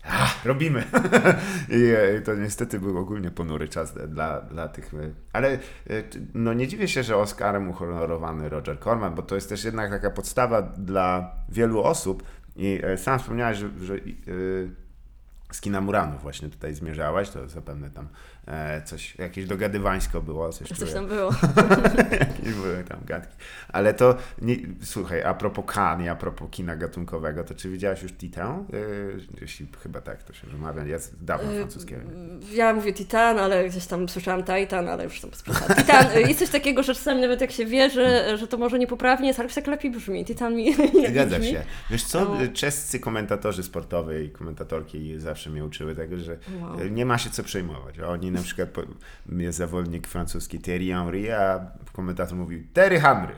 A, 0.04 0.34
robimy. 0.44 0.84
I 1.68 1.82
e, 2.16 2.20
to 2.20 2.34
niestety 2.34 2.80
był 2.80 2.98
ogólnie 2.98 3.30
ponury 3.30 3.68
czas 3.68 3.94
dla, 4.08 4.40
dla 4.40 4.68
tych. 4.68 4.94
e, 4.94 4.96
Ale 5.32 5.48
e, 5.52 5.58
no 6.34 6.52
nie 6.52 6.68
dziwię 6.68 6.88
się, 6.88 7.02
że 7.02 7.16
Oscarem 7.16 7.68
uhonorowany 7.68 8.48
Roger 8.48 8.80
Corman, 8.80 9.14
bo 9.14 9.22
to 9.22 9.34
jest 9.34 9.48
też 9.48 9.64
jednak 9.64 9.90
taka 9.90 10.10
podstawa 10.10 10.62
dla 10.62 11.34
wielu 11.48 11.82
osób. 11.82 12.22
I 12.56 12.80
sam 12.96 13.18
wspomniałeś, 13.18 13.58
że, 13.58 13.68
że 13.82 13.94
e, 13.94 13.98
z 15.52 15.60
kina 15.60 15.80
Muranów 15.80 16.22
właśnie 16.22 16.48
tutaj 16.48 16.74
zmierzałaś, 16.74 17.30
to 17.30 17.48
zapewne 17.48 17.90
tam 17.90 18.08
coś, 18.84 19.18
jakieś 19.18 19.46
dogadywańsko 19.46 20.20
było, 20.22 20.52
coś, 20.52 20.68
Coś 20.68 20.92
tam 20.92 21.06
było. 21.06 21.30
Jakieś 22.20 22.54
były 22.54 22.84
tam 22.88 22.98
gadki. 23.06 23.36
Ale 23.68 23.94
to, 23.94 24.16
nie, 24.42 24.56
słuchaj, 24.82 25.22
a 25.22 25.34
propos 25.34 25.64
kan 25.74 26.08
a 26.08 26.16
propos 26.16 26.48
kina 26.50 26.76
gatunkowego, 26.76 27.44
to 27.44 27.54
czy 27.54 27.70
widziałaś 27.70 28.02
już 28.02 28.12
Titan? 28.12 28.64
Yy, 28.72 29.20
jeśli 29.40 29.66
chyba 29.82 30.00
tak 30.00 30.22
to 30.22 30.32
się 30.32 30.46
wymawia, 30.46 30.84
ja 30.84 30.98
dawno 31.20 31.52
Y, 31.52 31.56
francuskiego. 31.56 32.02
Ja 32.52 32.74
mówię 32.74 32.92
Titan, 32.92 33.38
ale 33.38 33.68
gdzieś 33.68 33.86
tam 33.86 34.08
słyszałam 34.08 34.42
Titan, 34.44 34.88
ale 34.88 35.04
już 35.04 35.20
tam 35.20 35.30
sprzedałam. 35.34 35.76
Titan, 35.76 36.06
jest 36.28 36.38
coś 36.38 36.48
takiego, 36.50 36.82
że 36.82 36.94
czasami 36.94 37.20
nawet 37.20 37.40
jak 37.40 37.50
się 37.50 37.66
wierzy, 37.66 38.06
że 38.36 38.46
to 38.48 38.58
może 38.58 38.78
niepoprawnie 38.78 39.28
jest, 39.28 39.40
ale 39.40 39.48
tak 39.48 39.66
lepiej 39.66 39.90
brzmi. 39.90 40.24
Titan 40.24 40.54
mi 40.54 40.74
Zgadza 41.10 41.42
się. 41.42 41.62
Wiesz 41.90 42.04
co, 42.04 42.20
No. 42.24 42.38
czescy 42.54 43.00
komentatorzy 43.00 43.62
sportowi 43.62 44.24
i 44.24 44.30
komentatorki 44.30 45.20
zawsze 45.20 45.50
mnie 45.50 45.64
uczyły 45.64 45.94
tego, 45.94 46.18
że 46.18 46.36
Wow. 46.60 46.78
nie 46.90 47.06
ma 47.06 47.18
się 47.18 47.30
co 47.30 47.42
przejmować. 47.42 48.00
Oni 48.00 48.30
na 48.40 48.44
przykład, 48.44 48.86
jest 49.28 49.58
zawodnik 49.58 50.06
francuski 50.06 50.60
Thierry 50.60 50.86
Henry, 50.86 51.34
a 51.34 51.60
komentator 51.92 52.36
mówił 52.38 52.62
Terry 52.72 53.00
Henry. 53.00 53.34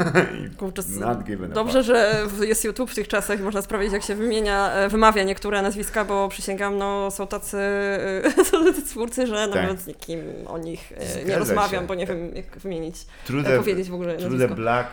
Kurczę, 0.58 0.82
a 1.04 1.14
Dobrze, 1.48 1.82
że 1.82 2.26
jest 2.40 2.64
YouTube 2.64 2.90
w 2.90 2.94
tych 2.94 3.08
czasach 3.08 3.40
i 3.40 3.42
można 3.42 3.62
sprawdzić, 3.62 3.92
jak 3.92 4.02
się 4.02 4.14
wymienia, 4.14 4.72
e, 4.72 4.88
wymawia 4.88 5.22
niektóre 5.22 5.62
nazwiska, 5.62 6.04
bo 6.04 6.28
przysięgam, 6.28 6.78
no 6.78 7.10
są 7.10 7.26
tacy, 7.26 7.58
e, 7.58 8.44
są 8.50 8.64
tacy 8.64 8.82
twórcy, 8.82 9.26
że 9.26 9.46
nawet 9.46 9.80
z 9.80 9.86
nikim 9.86 10.20
o 10.46 10.58
nich 10.58 10.92
e, 10.92 11.06
Zgadza 11.06 11.28
nie 11.28 11.38
rozmawiam, 11.38 11.82
się. 11.82 11.86
bo 11.86 11.94
nie 11.94 12.06
wiem, 12.06 12.34
jak 12.34 12.58
wymienić, 12.58 13.06
True 13.26 13.40
e, 13.40 13.44
the, 13.44 13.56
powiedzieć 13.56 13.90
w 13.90 13.94
ogóle 13.94 14.16
True 14.16 14.28
the 14.28 14.30
nazwisko. 14.30 14.54
Black, 14.54 14.90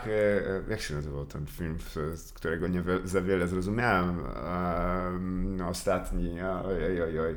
jak 0.70 0.80
się 0.80 0.94
nazywał 0.94 1.26
ten 1.26 1.46
film, 1.46 1.78
z, 2.14 2.32
którego 2.32 2.68
nie 2.68 2.82
za 3.04 3.20
wiele 3.20 3.48
zrozumiałem, 3.48 4.20
e, 5.60 5.66
ostatni, 5.66 6.36
oj, 6.42 7.02
oj, 7.02 7.20
oj, 7.20 7.36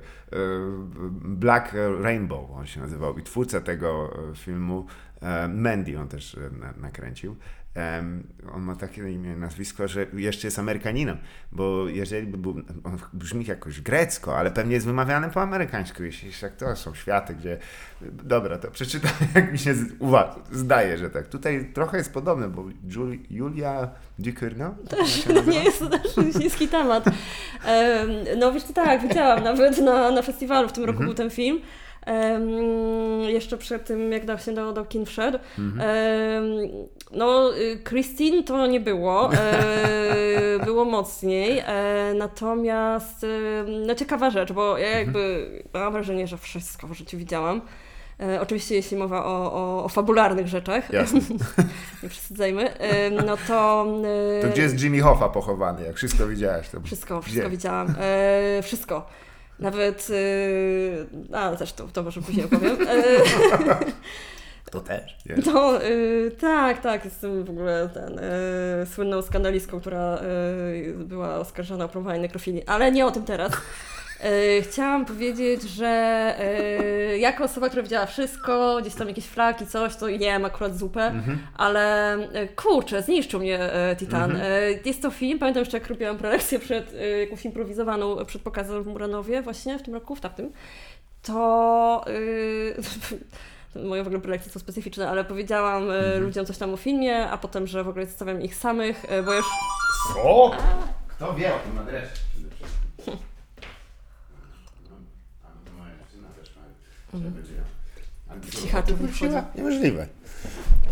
Black 1.22 1.74
Rainbow 2.14 2.52
on 2.52 2.66
się 2.68 2.80
nazywał 2.82 3.18
i 3.20 3.24
twórca 3.24 3.62
tego 3.62 4.14
e, 4.32 4.36
filmu, 4.36 4.86
e, 5.22 5.48
Mandy 5.48 6.00
on 6.00 6.08
też 6.08 6.36
e, 6.36 6.40
na, 6.60 6.74
nakręcił. 6.78 7.36
On 8.54 8.62
ma 8.62 8.76
takie 8.76 9.12
imię, 9.12 9.36
nazwisko, 9.36 9.88
że 9.88 10.06
jeszcze 10.14 10.48
jest 10.48 10.60
Amerykaninem, 10.60 11.18
bo 11.52 11.88
jeżeli 11.88 12.28
by 12.28 12.38
był, 12.38 12.52
on 12.84 12.98
brzmi 13.14 13.46
jakoś 13.46 13.82
grecko, 13.82 14.38
ale 14.38 14.52
pewnie 14.52 14.74
jest 14.74 14.86
wymawiany 14.86 15.30
po 15.30 15.42
amerykańsku, 15.42 16.04
jeśli 16.04 16.32
jak 16.42 16.56
to 16.56 16.76
są 16.76 16.94
światy, 16.96 17.36
gdzie, 17.36 17.58
dobra, 18.02 18.58
to 18.58 18.72
przeczytam, 18.72 19.12
jak 19.36 19.52
mi 19.52 19.58
się 19.60 19.74
z- 19.76 19.94
uwa- 20.00 20.36
zdaje, 20.52 20.98
że 20.98 21.10
tak. 21.10 21.28
Tutaj 21.28 21.72
trochę 21.74 21.98
jest 21.98 22.14
podobne, 22.14 22.50
bo 22.50 22.64
Jul- 22.88 23.20
Julia 23.30 23.90
Ducournau? 24.20 24.76
Też 24.90 25.26
nie 25.48 25.64
jest 25.64 25.80
to 25.80 25.90
też 25.90 26.18
niski 26.36 26.68
temat. 26.68 27.06
Em, 27.66 28.10
no 28.38 28.52
wiesz, 28.52 28.64
to 28.64 28.74
tak, 28.74 29.02
widziałam 29.02 29.44
nawet 29.44 29.78
na, 29.78 30.12
na 30.12 30.22
festiwalu 30.22 30.70
w 30.70 30.74
tym 30.74 30.84
roku 30.84 30.98
Mhm. 31.00 31.08
był 31.08 31.16
ten 31.16 31.30
film. 31.30 31.60
Jeszcze 33.28 33.58
przed 33.58 33.86
tym, 33.86 34.12
jak 34.12 34.42
się 34.42 34.54
do, 34.54 34.74
do 34.74 34.86
kin 34.86 35.06
wszedł. 35.06 35.40
Mhm. 35.60 35.82
No, 37.12 37.52
y, 37.58 37.80
Christine 37.90 38.44
to 38.44 38.68
nie 38.68 38.80
było. 38.80 39.34
E, 39.34 39.40
było 40.66 40.86
mocniej. 40.86 41.60
E, 41.66 42.14
natomiast, 42.18 43.26
no 43.88 43.96
ciekawa 43.96 44.30
rzecz, 44.30 44.52
bo 44.52 44.78
ja 44.78 44.90
jakby 45.00 45.50
mam 45.74 45.94
wrażenie, 45.94 46.28
że 46.28 46.38
wszystko 46.38 46.88
w 46.88 46.94
życiu 46.94 47.18
widziałam. 47.18 47.62
E, 48.22 48.42
oczywiście 48.42 48.76
jeśli 48.76 48.98
mowa 48.98 49.26
o, 49.26 49.54
o, 49.54 49.84
o 49.84 49.90
fabularnych 49.90 50.48
rzeczach, 50.48 50.94
Jasne. 50.94 51.20
nie 52.04 52.10
przesadzajmy, 52.10 52.74
e, 52.78 53.10
no 53.10 53.38
to... 53.48 53.86
e, 54.40 54.42
To 54.42 54.48
gdzie 54.48 54.62
jest 54.62 54.84
Jimmy 54.84 55.02
Hoffa 55.02 55.30
pochowany? 55.30 55.86
Jak 55.86 55.96
wszystko 55.96 56.28
widziałaś, 56.28 56.70
to 56.70 56.82
wszystko, 56.82 57.22
wszystko 57.22 57.42
Gdzie? 57.42 57.50
widziałam. 57.50 57.96
E, 58.00 58.62
wszystko. 58.64 59.06
Nawet, 59.60 60.08
e, 61.32 61.36
a 61.38 61.56
też 61.56 61.74
to, 61.74 61.88
to 61.88 62.04
może 62.04 62.22
później 62.22 62.46
opowiem. 62.46 62.78
E, 64.70 64.72
to 64.72 64.82
też. 64.82 65.18
Nie? 65.26 65.36
no, 65.54 65.84
e, 65.84 66.32
tak, 66.32 66.82
tak, 66.82 67.06
jestem 67.06 67.44
w 67.44 67.50
ogóle 67.50 67.90
ten, 67.94 68.20
e, 68.20 68.86
słynną 68.86 69.22
skandalistką, 69.22 69.80
która 69.80 70.00
e, 70.00 70.24
była 70.94 71.36
oskarżona 71.36 71.86
o 71.86 71.90
promowanie 71.90 72.22
nekrofilii, 72.22 72.66
ale 72.66 72.92
nie 72.92 73.06
o 73.06 73.12
tym 73.12 73.24
teraz. 73.24 73.52
E, 74.24 74.62
chciałam 74.62 75.06
powiedzieć, 75.06 75.62
że 75.64 75.88
e, 76.40 77.18
jako 77.18 77.44
osoba, 77.44 77.68
która 77.68 77.84
widziała 77.84 78.06
wszystko, 78.06 78.78
gdzieś 78.82 78.96
tam 78.96 79.08
jakieś 79.08 79.26
flaki, 79.26 79.68
coś, 79.68 79.96
to 79.96 80.10
nie 80.10 80.18
wiem, 80.20 80.46
akurat 80.46 80.78
zupę, 80.78 81.02
Mhm. 81.02 81.40
ale 81.58 82.14
e, 82.14 82.48
kurczę, 82.48 83.02
zniszczył 83.02 83.40
mnie 83.40 83.60
Titan. 83.98 84.32
Mhm. 84.32 84.80
Jest 84.86 85.02
to 85.02 85.12
film, 85.12 85.40
pamiętam 85.40 85.62
jeszcze 85.62 85.78
jak 85.80 85.88
robiłam 85.88 86.18
prelekcję 86.18 86.60
przed, 86.60 86.94
jakąś 87.20 87.46
improwizowaną 87.46 88.26
przed 88.26 88.42
pokazem 88.42 88.84
w 88.84 88.88
Muranowie 88.88 89.42
właśnie 89.42 89.80
w 89.80 89.84
tym 89.84 89.94
roku, 89.94 90.16
w 90.16 90.22
tamtym, 90.22 90.52
to 91.24 92.06
moje 93.90 94.04
w 94.04 94.08
ogóle 94.08 94.22
prelekcje 94.22 94.52
są 94.52 94.60
specyficzne, 94.60 95.10
ale 95.10 95.24
powiedziałam 95.26 95.84
Mhm. 95.84 96.24
ludziom 96.24 96.46
coś 96.46 96.58
tam 96.58 96.74
o 96.74 96.78
filmie, 96.78 97.30
a 97.30 97.38
potem, 97.38 97.68
że 97.68 97.84
w 97.84 97.88
ogóle 97.90 98.06
zostawiam 98.06 98.42
ich 98.42 98.56
samych, 98.56 99.06
bo 99.26 99.34
już 99.34 99.46
Co? 100.14 100.52
Kto 101.08 101.34
wie 101.34 101.56
o 101.56 101.60
tym 101.60 101.78
adresie? 101.80 102.08
przede 102.34 102.50
wszystkim? 102.56 103.18
No, 104.90 104.96
a 105.44 105.48
to 105.48 105.72
moja 107.14 107.26
dziewczyna 107.32 107.64
też 107.96 108.04
ma, 108.28 108.34
że 108.34 108.40
będzie- 108.40 108.60
A 108.60 108.62
Cichaczy 108.62 108.94
wróciła? 108.96 109.44
Niemożliwe. 109.56 110.08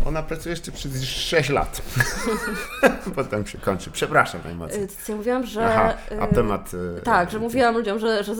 Ona 0.06 0.22
pracuje 0.22 0.50
jeszcze 0.52 0.72
przez 0.72 1.04
6 1.04 1.50
lat. 1.50 1.82
Potem 3.14 3.46
się 3.46 3.58
kończy. 3.58 3.90
Przepraszam 3.90 4.40
najmocniej. 4.44 4.82
Y, 4.82 4.88
Ja 5.08 5.16
mówiłam, 5.16 5.46
że... 5.46 5.66
Aha, 5.74 5.94
a 6.20 6.26
y, 6.26 6.34
temat... 6.34 6.70
e, 6.98 7.00
Tak, 7.00 7.30
że 7.30 7.38
mówiłam 7.38 7.74
ludziom, 7.76 7.98
że, 7.98 8.24
że 8.24 8.34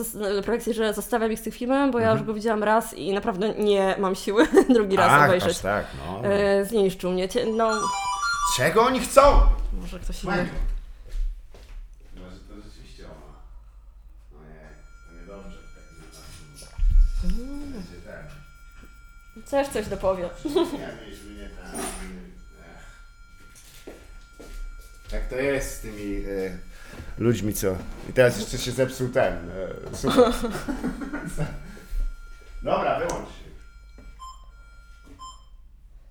projekcji, 0.45 0.73
że 0.73 0.93
zostawiam 0.93 1.31
ich 1.31 1.39
z 1.39 1.41
tym 1.43 1.51
filmem, 1.53 1.91
bo 1.91 1.99
ja 1.99 2.11
już 2.11 2.23
go 2.23 2.33
widziałam 2.33 2.63
raz 2.63 2.93
i 2.93 3.13
naprawdę 3.13 3.49
nie 3.53 3.95
mam 3.99 4.15
siły 4.15 4.47
drugi 4.75 4.95
raz 4.95 5.11
Ach, 5.11 5.25
obejrzeć. 5.29 5.49
aż 5.49 5.59
tak, 5.59 5.85
no. 5.97 6.21
Zniszczył 6.65 7.11
mnie. 7.11 7.27
No, 7.57 7.71
Czego 8.57 8.83
oni 8.83 8.99
chcą? 8.99 9.21
może 9.81 9.99
ktoś 9.99 10.23
inny. 10.23 10.33
Chyba, 12.15 12.29
że 12.29 12.37
to 12.39 12.55
rzeczywiście 12.69 13.03
ona. 13.05 13.35
Ojej, 14.41 14.59
to 15.07 15.13
niedobrze. 15.21 15.57
Mm. 17.23 17.71
Będzie 17.73 17.93
ten. 18.05 19.38
Też 19.49 19.67
coś 19.67 19.87
dopowie. 19.87 20.29
Tak 25.11 25.27
to 25.29 25.35
jest 25.35 25.77
z 25.77 25.79
tymi 25.79 26.15
e, 26.15 26.57
ludźmi, 27.17 27.53
co... 27.53 27.75
I 28.09 28.13
teraz 28.13 28.39
jeszcze 28.39 28.57
się 28.57 28.71
zepsuł 28.71 29.09
ten. 29.09 29.51
Super. 29.93 30.33
Dobra, 32.63 32.99
wyłącz 32.99 33.29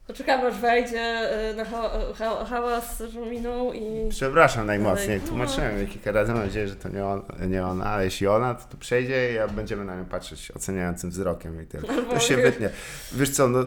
się. 0.09 0.13
Poczekam 0.13 0.47
aż 0.47 0.55
wejdzie 0.55 1.31
y, 1.51 1.55
na 1.55 1.65
ha- 1.65 1.91
ha- 2.19 2.45
hałas, 2.45 3.03
że 3.13 3.21
minął 3.21 3.73
i... 3.73 4.09
Przepraszam 4.11 4.67
najmocniej, 4.67 5.21
tłumaczyłem 5.21 5.79
jej 5.79 5.87
kilka 5.87 6.13
razy, 6.13 6.33
mam 6.33 6.43
nadzieję, 6.43 6.69
że 6.69 6.77
to 6.77 6.89
nie, 6.89 7.05
on, 7.07 7.23
nie 7.49 7.67
ona, 7.67 7.85
ale 7.85 8.05
jeśli 8.05 8.27
ona, 8.27 8.55
to, 8.55 8.65
to 8.71 8.77
przejdzie 8.77 9.33
i 9.33 9.35
ja 9.35 9.49
będziemy 9.49 9.85
na 9.85 9.97
nią 9.97 10.05
patrzeć 10.05 10.51
oceniającym 10.57 11.11
wzrokiem 11.11 11.63
i 11.63 11.67
tyle. 11.67 11.83
To 12.11 12.21
się 12.21 12.37
wytnie. 12.37 12.71
Wiesz 13.13 13.31
co, 13.31 13.49
no... 13.49 13.61
Y, 13.61 13.65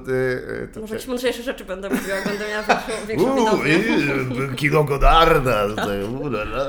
y, 0.63 0.69
to 0.73 0.79
Może 0.81 0.93
jakieś 0.93 1.07
mądrzejsze 1.07 1.43
rzeczy 1.43 1.65
będę 1.65 1.89
mówiła, 1.89 2.15
jak 2.15 2.27
będę 2.27 2.45
miała 2.49 2.63
większą, 3.07 3.35
większą 3.35 3.55
Uuu, 3.55 3.63
i- 4.51 4.55
kino 4.55 4.83
Godarda, 4.83 5.67
tutaj, 5.69 6.03
u, 6.03 6.27
la, 6.27 6.41
la. 6.41 6.65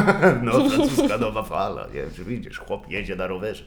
no 0.42 0.70
francuska 0.70 1.18
nowa 1.18 1.42
fala, 1.42 1.86
nie 1.86 1.92
wiem, 2.00 2.10
czy 2.16 2.24
widzisz, 2.24 2.58
chłop 2.58 2.90
jedzie 2.90 3.16
na 3.16 3.26
rowerze. 3.26 3.64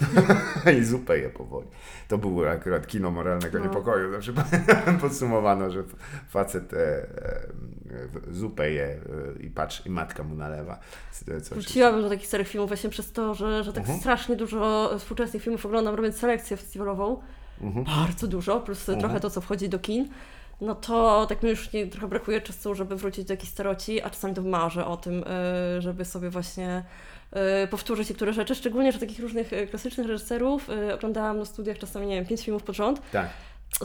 I 0.80 0.84
zupę 0.84 1.18
je 1.18 1.28
powoli. 1.30 1.66
To 2.08 2.18
było 2.18 2.50
akurat 2.50 2.86
kino 2.86 3.10
moralnego 3.10 3.58
No. 3.58 3.64
niepokoju. 3.64 4.12
Zawsze 4.12 4.32
podsumowano, 5.00 5.70
że 5.70 5.82
facet 6.28 6.72
e, 6.74 6.78
e, 6.78 7.04
zupę 8.30 8.70
je 8.70 8.84
e, 8.86 8.98
i 9.42 9.50
patrz, 9.50 9.86
i 9.86 9.90
matka 9.90 10.22
mu 10.22 10.34
nalewa. 10.34 10.78
Wróciłabym 11.50 12.02
do 12.02 12.08
takich 12.08 12.26
starych 12.26 12.48
filmów 12.48 12.70
właśnie 12.70 12.90
przez 12.90 13.12
to, 13.12 13.34
że, 13.34 13.64
że 13.64 13.72
tak 13.72 13.80
Mhm. 13.82 14.00
strasznie 14.00 14.36
dużo 14.36 14.90
współczesnych 14.98 15.42
filmów 15.42 15.66
oglądam, 15.66 15.94
robiąc 15.94 16.16
selekcję 16.16 16.56
festiwalową. 16.56 17.20
Mhm. 17.60 17.84
Bardzo 17.84 18.26
dużo, 18.26 18.60
plus 18.60 18.86
trochę 19.00 19.20
to, 19.20 19.30
co 19.30 19.40
wchodzi 19.40 19.68
do 19.68 19.78
kin. 19.78 20.08
No 20.60 20.74
to 20.74 21.26
tak 21.28 21.42
mi 21.42 21.50
już 21.50 21.72
nie, 21.72 21.86
trochę 21.86 22.08
brakuje 22.08 22.40
czasu, 22.40 22.74
żeby 22.74 22.96
wrócić 22.96 23.24
do 23.24 23.32
jakichś 23.32 23.52
staroci, 23.52 24.02
a 24.02 24.10
czasami 24.10 24.34
to 24.34 24.42
marzę 24.42 24.86
o 24.86 24.96
tym, 24.96 25.24
y, 25.78 25.80
żeby 25.82 26.04
sobie 26.04 26.30
właśnie 26.30 26.84
powtórzyć 27.70 28.08
niektóre 28.08 28.32
rzeczy, 28.32 28.54
szczególnie, 28.54 28.92
że 28.92 28.98
takich 28.98 29.20
różnych 29.20 29.52
y, 29.52 29.66
klasycznych 29.66 30.06
reżyserów 30.06 30.70
y, 30.70 30.94
oglądałam 30.94 31.38
na 31.38 31.44
studiach 31.44 31.78
czasami, 31.78 32.06
nie 32.06 32.14
wiem, 32.14 32.26
pięć 32.26 32.44
filmów 32.44 32.62
pod 32.62 32.76
rząd. 32.76 33.00
Tak, 33.12 33.28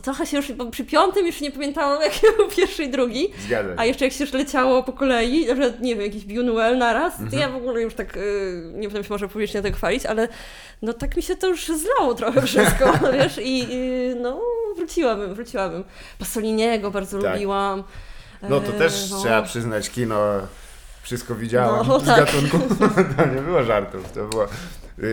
Trochę 0.04 0.26
się 0.26 0.38
już, 0.38 0.52
przy 0.72 0.86
piątym 0.86 1.26
już 1.28 1.42
nie 1.42 1.52
pamiętałam, 1.52 2.02
jaki 2.04 2.20
był 2.38 2.48
pierwszy 2.48 2.84
i 2.84 2.90
drugi. 2.92 3.28
zgadza 3.40 3.70
A 3.78 3.86
jeszcze 3.86 4.06
jak 4.06 4.14
się 4.14 4.24
już 4.24 4.34
leciało 4.34 4.84
po 4.84 4.94
kolei, 4.94 5.46
przykład, 5.46 5.82
nie 5.82 5.96
wiem, 5.96 6.06
jakiś 6.06 6.26
Buñuel 6.26 6.78
naraz, 6.78 7.16
to 7.18 7.22
Mhm. 7.24 7.42
ja 7.42 7.50
w 7.50 7.56
ogóle 7.56 7.82
już 7.82 7.94
tak, 7.94 8.18
y, 8.18 8.72
nie 8.74 8.88
będę 8.90 9.04
się 9.04 9.14
może 9.14 9.28
publicznie 9.28 9.62
tego 9.62 9.78
chwalić, 9.78 10.06
ale 10.06 10.28
no 10.82 10.94
tak 10.94 11.18
mi 11.18 11.24
się 11.24 11.36
to 11.36 11.48
już 11.48 11.66
zlało 11.68 12.14
trochę 12.16 12.42
wszystko, 12.42 12.94
wiesz, 13.14 13.40
i 13.44 13.68
y, 13.72 14.16
no 14.22 14.42
wróciłabym, 14.78 15.34
wróciłabym. 15.36 15.84
Pasoliniego 16.20 16.92
bardzo 16.92 17.22
Tak. 17.22 17.34
lubiłam. 17.34 17.84
No 18.50 18.60
to 18.62 18.70
E, 18.76 18.78
też 18.78 19.10
no. 19.12 19.22
trzeba 19.22 19.42
przyznać, 19.42 19.90
kino 19.90 20.22
wszystko 21.12 21.36
widziałem 21.36 21.88
No, 21.88 22.00
z 22.00 22.06
tak. 22.06 22.26
gatunku. 22.26 22.60
to 23.18 23.26
nie 23.26 23.42
było 23.42 23.64
żartów, 23.64 24.12
to 24.12 24.26
było... 24.28 24.46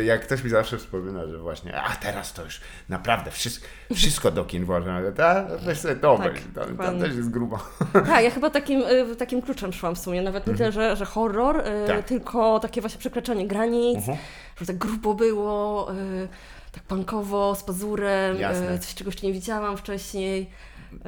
Jak 0.04 0.22
ktoś 0.22 0.44
mi 0.44 0.50
zawsze 0.50 0.78
wspomina, 0.78 1.26
że 1.26 1.38
właśnie, 1.38 1.80
a 1.82 1.96
teraz 1.96 2.32
to 2.32 2.44
już 2.44 2.60
naprawdę 2.88 3.30
wszystko, 3.30 3.66
wszystko 3.94 4.30
do 4.30 4.44
kin 4.44 4.64
włożę, 4.64 5.12
ta, 5.16 5.44
weź 5.62 5.78
sobie 5.78 5.96
to 5.96 6.18
Tak, 6.18 6.32
tam, 6.54 6.76
tam 6.76 7.00
też 7.00 7.16
jest 7.16 7.30
grubo. 7.30 7.58
Tak, 8.06 8.24
ja 8.24 8.30
chyba 8.30 8.50
takim, 8.50 8.82
y, 8.82 9.16
takim 9.16 9.42
kluczem 9.42 9.72
szłam 9.72 9.94
w 9.94 9.98
sumie, 9.98 10.22
nawet 10.22 10.46
nie 10.46 10.54
tyle, 10.54 10.72
że, 10.72 10.96
że 10.96 11.04
horror, 11.04 11.56
y, 11.56 11.62
Mhm. 11.62 11.86
Tak. 11.86 12.04
tylko 12.08 12.60
takie 12.60 12.80
właśnie 12.80 13.00
przekraczanie 13.00 13.46
granic, 13.48 13.96
Mhm. 13.96 14.18
że 14.60 14.66
tak 14.66 14.78
grubo 14.78 15.14
było, 15.14 15.92
y, 15.92 16.28
tak 16.72 16.82
punkowo, 16.82 17.54
z 17.54 17.62
pazurem, 17.62 18.36
Jasne. 18.40 18.74
y, 18.74 18.78
coś 18.78 18.94
czego 18.94 19.08
jeszcze 19.08 19.26
nie 19.26 19.32
widziałam 19.32 19.76
wcześniej. 19.76 20.50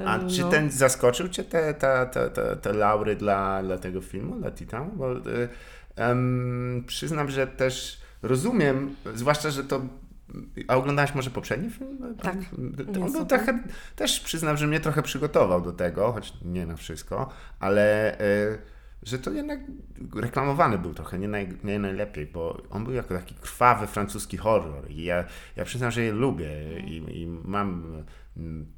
A 0.06 0.18
Ym, 0.18 0.28
czy 0.28 0.40
no. 0.40 0.50
ten 0.50 0.70
zaskoczył 0.70 1.28
Cię 1.28 1.44
te, 1.44 1.74
te, 1.74 2.06
te, 2.06 2.30
te, 2.30 2.56
te 2.56 2.72
laury 2.72 3.16
dla, 3.16 3.62
dla 3.62 3.78
tego 3.78 4.00
filmu, 4.00 4.36
dla 4.36 4.50
Titanu? 4.50 4.90
Bo 4.96 5.14
em, 5.96 6.84
przyznam, 6.86 7.30
że 7.30 7.46
też 7.46 8.00
rozumiem, 8.22 8.96
zwłaszcza, 9.14 9.50
że 9.50 9.64
to. 9.64 9.82
A 10.68 10.76
oglądałaś 10.76 11.14
może 11.14 11.30
poprzedni 11.30 11.70
film? 11.70 12.16
Tak. 12.22 12.36
To 12.94 13.00
on 13.00 13.12
był 13.12 13.26
trochę, 13.26 13.58
też 13.96 14.20
przyznam, 14.20 14.56
że 14.56 14.66
mnie 14.66 14.80
trochę 14.80 15.02
przygotował 15.02 15.60
do 15.60 15.72
tego, 15.72 16.12
choć 16.12 16.32
nie 16.44 16.66
na 16.66 16.76
wszystko, 16.76 17.30
ale 17.60 18.14
y, 18.20 18.58
że 19.02 19.18
to 19.18 19.30
jednak 19.30 19.60
reklamowany 20.14 20.78
był 20.78 20.94
trochę 20.94 21.18
nie, 21.18 21.28
naj, 21.28 21.48
nie 21.64 21.78
najlepiej, 21.78 22.26
bo 22.26 22.62
on 22.70 22.84
był 22.84 22.92
jako 22.92 23.14
taki 23.14 23.34
krwawy 23.34 23.86
francuski 23.86 24.36
horror 24.36 24.90
i 24.90 25.04
ja, 25.04 25.24
ja 25.56 25.64
przyznam, 25.64 25.90
że 25.90 26.02
je 26.02 26.12
lubię 26.12 26.80
i, 26.80 27.22
i 27.22 27.26
mam 27.26 27.84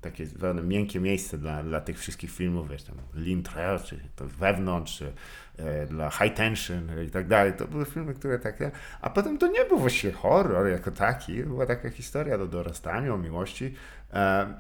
takie 0.01 0.27
pewne 0.27 0.63
miękkie 0.63 1.01
miejsce 1.01 1.39
dla, 1.39 1.63
dla 1.63 1.81
tych 1.81 1.99
wszystkich 1.99 2.31
filmów, 2.31 2.71
wiesz, 2.71 2.83
tam 2.83 2.97
L'Intre, 3.15 3.79
czy 3.85 4.01
to 4.17 4.27
Wewnątrz, 4.27 4.99
czy 4.99 5.13
e, 5.57 5.87
dla 5.87 6.11
High 6.11 6.35
Tension 6.35 6.89
i 7.07 7.11
tak 7.11 7.29
dalej. 7.29 7.53
To 7.53 7.69
były 7.69 7.85
filmy, 7.85 8.15
które 8.15 8.39
takie, 8.39 8.71
a 9.01 9.11
potem 9.11 9.39
to 9.39 9.47
nie 9.47 9.65
był 9.65 9.79
właściwie 9.79 10.13
horror 10.13 10.69
jako 10.69 10.91
taki, 10.91 11.45
była 11.45 11.67
taka 11.67 11.91
historia 11.91 12.39
do 12.39 12.47
dorastania, 12.47 13.15
o 13.15 13.19
miłości 13.19 13.75
e, 14.13 14.55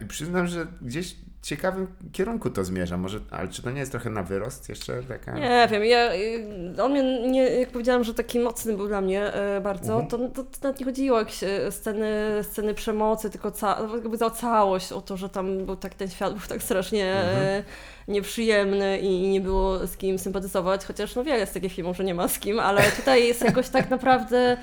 i 0.00 0.06
przyznam, 0.06 0.46
że 0.46 0.66
gdzieś 0.82 1.14
w 1.42 1.48
ciekawym 1.48 1.86
kierunku 2.12 2.50
to 2.50 2.64
zmierza, 2.64 2.96
może, 2.96 3.20
ale 3.30 3.48
czy 3.48 3.62
to 3.62 3.70
nie 3.70 3.80
jest 3.80 3.90
trochę 3.92 4.10
na 4.10 4.22
wyrost 4.22 4.68
jeszcze 4.68 5.02
taka... 5.02 5.32
Nie 5.32 5.68
wiem, 5.70 5.84
ja, 5.84 6.14
y, 6.14 6.82
on 6.82 6.92
mnie, 6.92 7.30
nie, 7.30 7.42
jak 7.42 7.68
powiedziałam, 7.70 8.04
że 8.04 8.14
taki 8.14 8.38
mocny 8.40 8.76
był 8.76 8.88
dla 8.88 9.00
mnie 9.00 9.32
e, 9.32 9.60
bardzo, 9.60 9.92
Mhm. 10.00 10.08
to, 10.08 10.18
to, 10.18 10.50
to 10.50 10.58
nawet 10.62 10.80
nie 10.80 10.86
chodziło 10.86 11.16
o 11.16 11.20
jakieś 11.20 11.42
e, 11.42 11.72
sceny, 11.72 12.12
sceny 12.42 12.74
przemocy, 12.74 13.30
tylko 13.30 13.50
ca, 13.50 13.78
jakby 13.94 14.16
za 14.16 14.30
całość, 14.30 14.92
o 14.92 15.00
to, 15.00 15.16
że 15.16 15.28
tam 15.28 15.64
był 15.66 15.76
tak, 15.76 15.94
ten 15.94 16.08
świat 16.10 16.32
był 16.38 16.48
tak 16.48 16.62
strasznie 16.62 17.04
e, 17.14 17.64
nieprzyjemny 18.08 18.98
i 18.98 19.28
nie 19.28 19.40
było 19.40 19.86
z 19.86 19.96
kim 19.96 20.18
sympatyzować, 20.18 20.84
chociaż 20.84 21.14
no 21.14 21.24
wiele 21.24 21.38
jest 21.38 21.54
takich 21.54 21.72
filmów, 21.72 21.96
że 21.96 22.04
nie 22.04 22.14
ma 22.14 22.28
z 22.28 22.38
kim, 22.38 22.60
ale 22.60 22.82
tutaj 22.82 23.26
jest 23.28 23.44
jakoś 23.44 23.68
tak 23.68 23.90
naprawdę... 23.90 24.56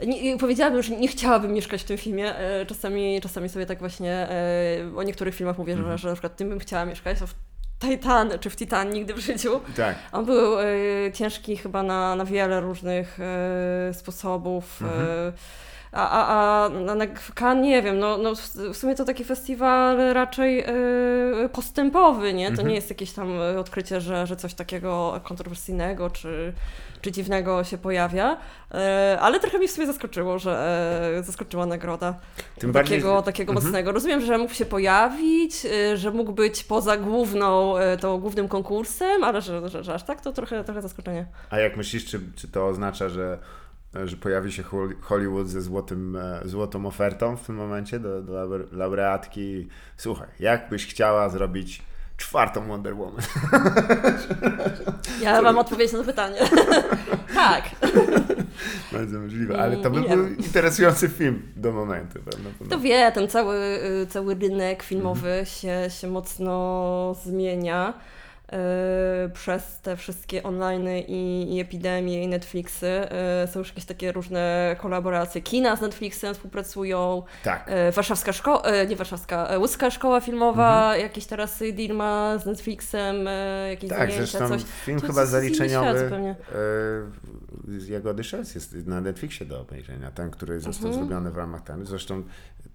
Nie, 0.00 0.38
powiedziałabym, 0.38 0.82
że 0.82 0.96
nie 0.96 1.08
chciałabym 1.08 1.52
mieszkać 1.52 1.82
w 1.82 1.84
tym 1.84 1.98
filmie. 1.98 2.36
E, 2.38 2.66
Czasami, 2.66 3.20
czasami 3.20 3.48
sobie 3.48 3.66
tak 3.66 3.78
właśnie 3.78 4.12
e, 4.12 4.96
o 4.96 5.02
niektórych 5.02 5.34
filmach 5.34 5.58
mówię, 5.58 5.76
że, 5.76 5.98
że 5.98 6.08
na 6.08 6.14
przykład 6.14 6.36
tym 6.36 6.48
bym 6.48 6.58
chciała 6.58 6.84
mieszkać, 6.84 7.18
a 7.22 7.26
w 7.26 7.34
Titan 7.78 8.30
czy 8.40 8.50
w 8.50 8.56
Titan 8.56 8.90
nigdy 8.90 9.14
w 9.14 9.18
życiu. 9.18 9.60
Tak. 9.76 9.96
On 10.12 10.24
był 10.24 10.58
e, 10.60 10.64
ciężki 11.12 11.56
chyba 11.56 11.82
na, 11.82 12.16
na 12.16 12.24
wiele 12.24 12.60
różnych 12.60 13.18
e, 13.20 13.94
sposobów. 13.94 14.80
E, 14.82 15.32
a, 15.92 16.10
a, 16.10 16.64
a 16.64 16.68
na, 16.68 16.94
na 16.94 17.04
Cannes 17.34 17.64
nie 17.64 17.82
wiem, 17.82 17.98
no, 17.98 18.18
no 18.18 18.34
w, 18.34 18.76
sumie 18.76 18.94
to 18.94 19.04
taki 19.04 19.24
festiwal 19.24 19.96
raczej 20.12 20.64
postępowy, 21.52 22.34
nie? 22.34 22.46
To 22.46 22.50
Mhm. 22.52 22.68
nie 22.68 22.74
jest 22.74 22.90
jakieś 22.90 23.12
tam 23.12 23.32
odkrycie, 23.58 24.00
że, 24.00 24.26
że 24.26 24.36
coś 24.36 24.54
takiego 24.54 25.20
kontrowersyjnego 25.24 26.10
czy, 26.10 26.52
czy 27.04 27.12
dziwnego 27.12 27.64
się 27.64 27.78
pojawia. 27.78 28.36
E, 28.74 29.18
ale 29.20 29.40
trochę 29.40 29.58
mnie 29.58 29.68
w 29.68 29.70
sumie 29.70 29.86
zaskoczyło, 29.86 30.38
że 30.38 30.52
e, 31.18 31.22
zaskoczyła 31.22 31.66
nagroda 31.66 32.14
Tym 32.58 32.72
bardziej... 32.72 32.98
takiego, 32.98 33.22
takiego 33.22 33.52
Mhm. 33.52 33.64
mocnego. 33.66 33.92
Rozumiem, 33.92 34.20
że 34.20 34.38
mógł 34.38 34.54
się 34.54 34.64
pojawić, 34.66 35.64
y, 35.64 35.96
że 35.96 36.10
mógł 36.10 36.32
być 36.32 36.64
poza 36.64 36.96
główną, 36.96 37.74
tą 38.00 38.18
głównym 38.20 38.48
konkursem, 38.48 39.24
ale 39.24 39.42
że, 39.42 39.68
że, 39.68 39.84
że 39.84 39.94
aż 39.94 40.02
tak 40.02 40.20
to 40.20 40.32
trochę, 40.32 40.64
trochę 40.64 40.82
zaskoczenie. 40.82 41.26
A 41.50 41.58
jak 41.58 41.76
myślisz, 41.76 42.04
czy, 42.06 42.20
czy 42.36 42.48
to 42.48 42.66
oznacza, 42.68 43.08
że, 43.08 43.38
że 44.04 44.16
pojawi 44.16 44.52
się 44.52 44.62
Hol- 44.62 44.94
Hollywood 45.00 45.48
ze 45.48 45.62
złotym, 45.62 46.16
e, 46.16 46.40
złotą 46.44 46.86
ofertą 46.86 47.36
w 47.36 47.46
tym 47.46 47.56
momencie 47.56 47.98
do, 48.00 48.22
do 48.22 48.32
laure- 48.32 48.72
laureatki? 48.72 49.68
Słuchaj, 49.96 50.28
jak 50.40 50.68
byś 50.68 50.86
chciała 50.86 51.28
zrobić 51.28 51.82
czwartą 52.16 52.68
Wonder 52.68 52.94
Woman? 52.96 53.22
Ja 55.20 55.42
mam 55.42 55.58
odpowiedź 55.58 55.92
na 55.92 55.98
to 55.98 56.04
pytanie. 56.04 56.38
tak. 57.34 57.64
Bardzo 58.92 59.18
możliwe, 59.20 59.62
ale 59.62 59.76
to 59.76 59.90
by 59.90 60.00
Nie 60.00 60.08
był 60.08 60.28
interesujący 60.28 61.08
film 61.08 61.42
do 61.56 61.72
momentu. 61.72 62.18
Pewno, 62.24 62.50
To 62.70 62.80
wie, 62.80 63.12
ten 63.12 63.28
cały, 63.28 63.56
y, 64.02 64.06
cały 64.06 64.34
rynek 64.34 64.82
filmowy 64.82 65.42
się, 65.44 65.90
się 65.90 66.08
mocno 66.08 67.16
zmienia. 67.24 67.94
E, 68.54 69.28
przez 69.28 69.80
te 69.80 69.96
wszystkie 69.96 70.42
online 70.42 70.88
i, 71.08 71.46
i 71.56 71.60
epidemie 71.60 72.22
i 72.22 72.28
Netflixy 72.28 72.86
e, 72.86 73.48
są 73.52 73.58
już 73.58 73.68
jakieś 73.68 73.84
takie 73.84 74.12
różne 74.12 74.76
kolaboracje. 74.80 75.42
Kina 75.42 75.76
z 75.76 75.80
Netflixem 75.80 76.34
współpracują. 76.34 77.22
Tak. 77.44 77.64
E, 77.66 77.92
Warszawska 77.92 78.32
szkoła, 78.32 78.62
nie 78.88 78.96
Warszawska, 78.96 79.48
Łódzka 79.58 79.90
Szkoła 79.90 80.20
Filmowa, 80.20 80.96
jakiś 80.96 81.26
teraz 81.26 81.62
deal 81.72 81.96
ma 81.96 82.38
z 82.38 82.46
Netflixem, 82.46 83.16
jakieś 83.70 83.90
Mhm. 83.90 84.00
Tak, 84.00 84.10
zdjęcia, 84.10 84.38
zresztą 84.38 84.48
coś. 84.48 84.62
film 84.84 85.00
To 85.00 85.06
chyba 85.06 85.26
zaliczeniowy 85.26 86.10
e, 86.58 87.92
Jagody 87.92 88.24
Szec 88.24 88.54
jest 88.54 88.74
na 88.86 89.00
Netflixie 89.00 89.46
do 89.46 89.60
obejrzenia. 89.60 90.10
Ten, 90.10 90.30
który 90.30 90.60
został 90.60 90.86
Mhm. 90.86 91.06
zrobiony 91.06 91.30
w 91.30 91.36
ramach 91.36 91.62
ten. 91.62 91.86
Zresztą 91.86 92.22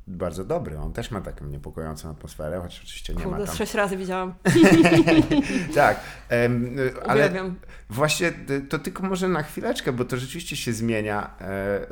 bardzo 0.10 0.46
dobry. 0.46 0.78
On 0.80 0.94
też 0.94 1.12
ma 1.12 1.22
taką 1.22 1.46
niepokojącą 1.46 2.10
atmosferę, 2.10 2.60
choć 2.62 2.82
oczywiście 2.84 3.14
nie 3.14 3.20
ma 3.20 3.26
Kurde, 3.26 3.44
z 3.46 3.48
tam. 3.48 3.58
sześć 3.58 3.74
razy 3.74 3.98
widziałam. 3.98 4.34
Tak, 5.76 6.00
em, 6.30 6.76
ale 7.08 7.20
Uwielbiam. 7.26 7.56
właśnie 7.90 8.28
y, 8.50 8.62
to 8.62 8.80
tylko 8.80 9.04
może 9.04 9.28
na 9.28 9.44
chwileczkę, 9.44 9.92
bo 9.94 10.06
to 10.06 10.18
rzeczywiście 10.18 10.56
się 10.56 10.74
zmienia 10.74 11.26
e, 11.26 11.36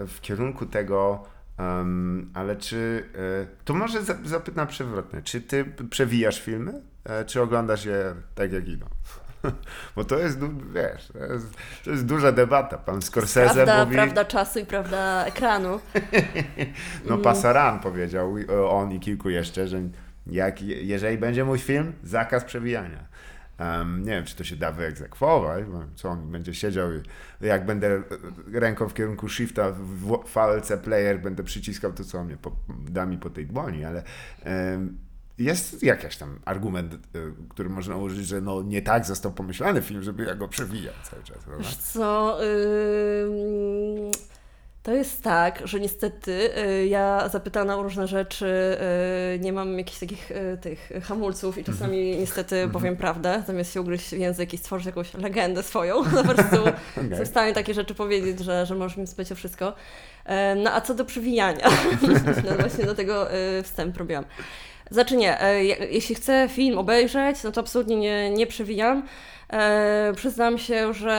w 0.07 0.17
kierunku 0.21 0.65
tego. 0.65 1.23
em, 1.57 2.31
ale 2.33 2.55
czy. 2.55 3.03
e, 3.43 3.47
To 3.65 3.73
może 3.73 4.03
za- 4.03 4.17
zapytam 4.25 4.67
przewrotnie. 4.67 5.21
Czy 5.21 5.41
ty 5.41 5.65
przewijasz 5.89 6.41
filmy, 6.41 6.81
e, 7.03 7.25
czy 7.25 7.41
oglądasz 7.41 7.85
je 7.85 8.13
tak 8.35 8.53
jak 8.53 8.67
idą? 8.67 8.85
Bo 9.95 10.03
to 10.03 10.17
jest, 10.19 10.39
du- 10.39 10.53
wiesz, 10.73 11.07
to 11.07 11.33
jest, 11.33 11.47
to 11.83 11.91
jest 11.91 12.05
duża 12.05 12.31
debata. 12.31 12.77
Pan 12.77 13.01
Scorsese 13.01 13.53
Prawda, 13.53 13.83
mówi, 13.85 13.95
prawda 13.95 14.25
czasu 14.25 14.59
i 14.59 14.65
prawda 14.65 15.25
ekranu. 15.25 15.79
no 17.09 17.17
Pasaran 17.17 17.79
powiedział, 17.79 18.37
i- 18.37 18.47
on 18.69 18.91
i 18.91 18.99
kilku 18.99 19.29
jeszcze, 19.29 19.67
że 19.67 19.81
jak, 20.27 20.61
jeżeli 20.61 21.17
będzie 21.17 21.45
mój 21.45 21.59
film, 21.59 21.93
zakaz 22.03 22.43
przewijania. 22.43 23.07
Em, 23.57 23.99
nie 24.03 24.11
wiem, 24.11 24.25
czy 24.25 24.35
to 24.35 24.43
się 24.43 24.55
da 24.55 24.71
wyegzekwować, 24.71 25.65
bo 25.65 25.83
co 25.95 26.09
on 26.09 26.31
będzie 26.31 26.53
siedział 26.53 26.87
i 26.93 27.01
jak 27.45 27.65
będę 27.65 28.01
ręką 28.53 28.89
w 28.89 28.93
kierunku 28.93 29.29
shifta 29.29 29.71
w 29.71 30.23
VLC 30.33 30.71
player 30.83 31.19
będę 31.21 31.43
przyciskał 31.43 31.93
to, 31.93 32.03
co 32.03 32.19
on 32.19 32.25
mnie 32.25 32.37
po, 32.37 32.51
da 32.89 33.05
mi 33.05 33.17
po 33.17 33.29
tej 33.29 33.45
dłoni, 33.45 33.85
ale 33.85 34.03
em, 34.43 34.97
jest 35.37 35.83
jakiś 35.83 36.17
tam 36.17 36.39
argument, 36.45 36.93
e, 36.93 36.97
który 37.49 37.69
można 37.69 37.95
użyć, 37.95 38.27
że 38.27 38.41
no 38.41 38.61
nie 38.61 38.81
tak 38.81 39.05
został 39.05 39.31
pomyślany 39.31 39.81
film, 39.81 40.03
żeby 40.03 40.23
ja 40.23 40.35
go 40.35 40.47
przewijał 40.47 40.93
cały 41.11 41.23
czas, 41.23 41.37
prawda? 41.37 41.67
Co, 41.93 42.37
to 44.87 44.93
jest 44.93 45.23
tak, 45.23 45.67
że 45.67 45.79
niestety 45.79 46.57
y, 46.57 46.87
ja 46.87 47.29
zapytana 47.29 47.77
o 47.77 47.83
różne 47.83 48.07
rzeczy 48.07 48.77
y, 49.35 49.39
nie 49.39 49.53
mam 49.53 49.77
jakichś 49.77 49.99
takich 49.99 50.31
y, 50.31 50.57
tych 50.61 50.89
hamulców 51.03 51.57
i 51.57 51.63
czasami 51.63 52.01
Mhm. 52.01 52.19
niestety 52.19 52.69
powiem 52.73 52.97
prawdę, 52.97 53.43
zamiast 53.47 53.73
się 53.73 53.81
ugryźć 53.81 54.09
w 54.09 54.17
język 54.17 54.53
i 54.53 54.57
stworzyć 54.57 54.85
jakąś 54.85 55.13
legendę 55.13 55.63
swoją, 55.63 56.03
po 56.23 56.23
prostu 56.23 56.55
jestem 57.09 57.25
w 57.25 57.27
stanie 57.27 57.53
takie 57.53 57.73
rzeczy 57.73 57.95
powiedzieć, 57.95 58.39
że, 58.39 58.65
że 58.65 58.75
możesz 58.75 58.97
mi 58.97 59.07
spać 59.07 59.31
o 59.31 59.35
wszystko. 59.35 59.73
Em, 60.25 60.63
No 60.63 60.73
a 60.73 60.81
co 60.81 60.93
do 60.93 61.05
przewijania, 61.05 61.69
no 62.49 62.55
właśnie 62.59 62.85
do 62.85 62.95
tego 62.95 63.35
y, 63.35 63.63
wstęp 63.63 63.97
robiłam. 63.97 64.25
Znaczy 64.91 65.17
nie, 65.17 65.41
e, 65.41 65.63
je- 65.63 65.87
jeśli 65.91 66.15
chcę 66.15 66.47
film 66.51 66.77
obejrzeć, 66.77 67.43
no 67.43 67.51
to 67.51 67.61
absolutnie 67.61 67.95
nie, 67.95 68.29
nie 68.29 68.47
przewijam. 68.47 69.03
E, 69.53 70.11
przyznam 70.15 70.57
się, 70.57 70.93
że 70.93 71.11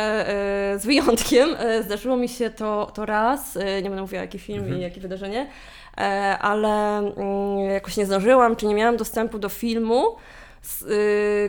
e, 0.75 0.79
z 0.79 0.87
wyjątkiem 0.87 1.49
e, 1.59 1.83
zdarzyło 1.83 2.17
mi 2.17 2.29
się 2.29 2.51
to, 2.51 2.91
to 2.95 3.07
raz, 3.07 3.57
e, 3.57 3.83
nie 3.83 3.89
będę 3.91 4.01
mówiła 4.03 4.23
jaki 4.23 4.39
film 4.39 4.79
i 4.79 4.81
jakie 4.81 5.01
wydarzenie, 5.01 5.47
e, 5.99 6.39
ale 6.41 6.99
mm, 6.99 7.59
jakoś 7.71 7.97
nie 7.97 8.07
zdążyłam, 8.07 8.57
czy 8.57 8.67
nie 8.67 8.75
miałam 8.75 8.97
dostępu 8.97 9.39
do 9.39 9.49
filmu, 9.49 10.05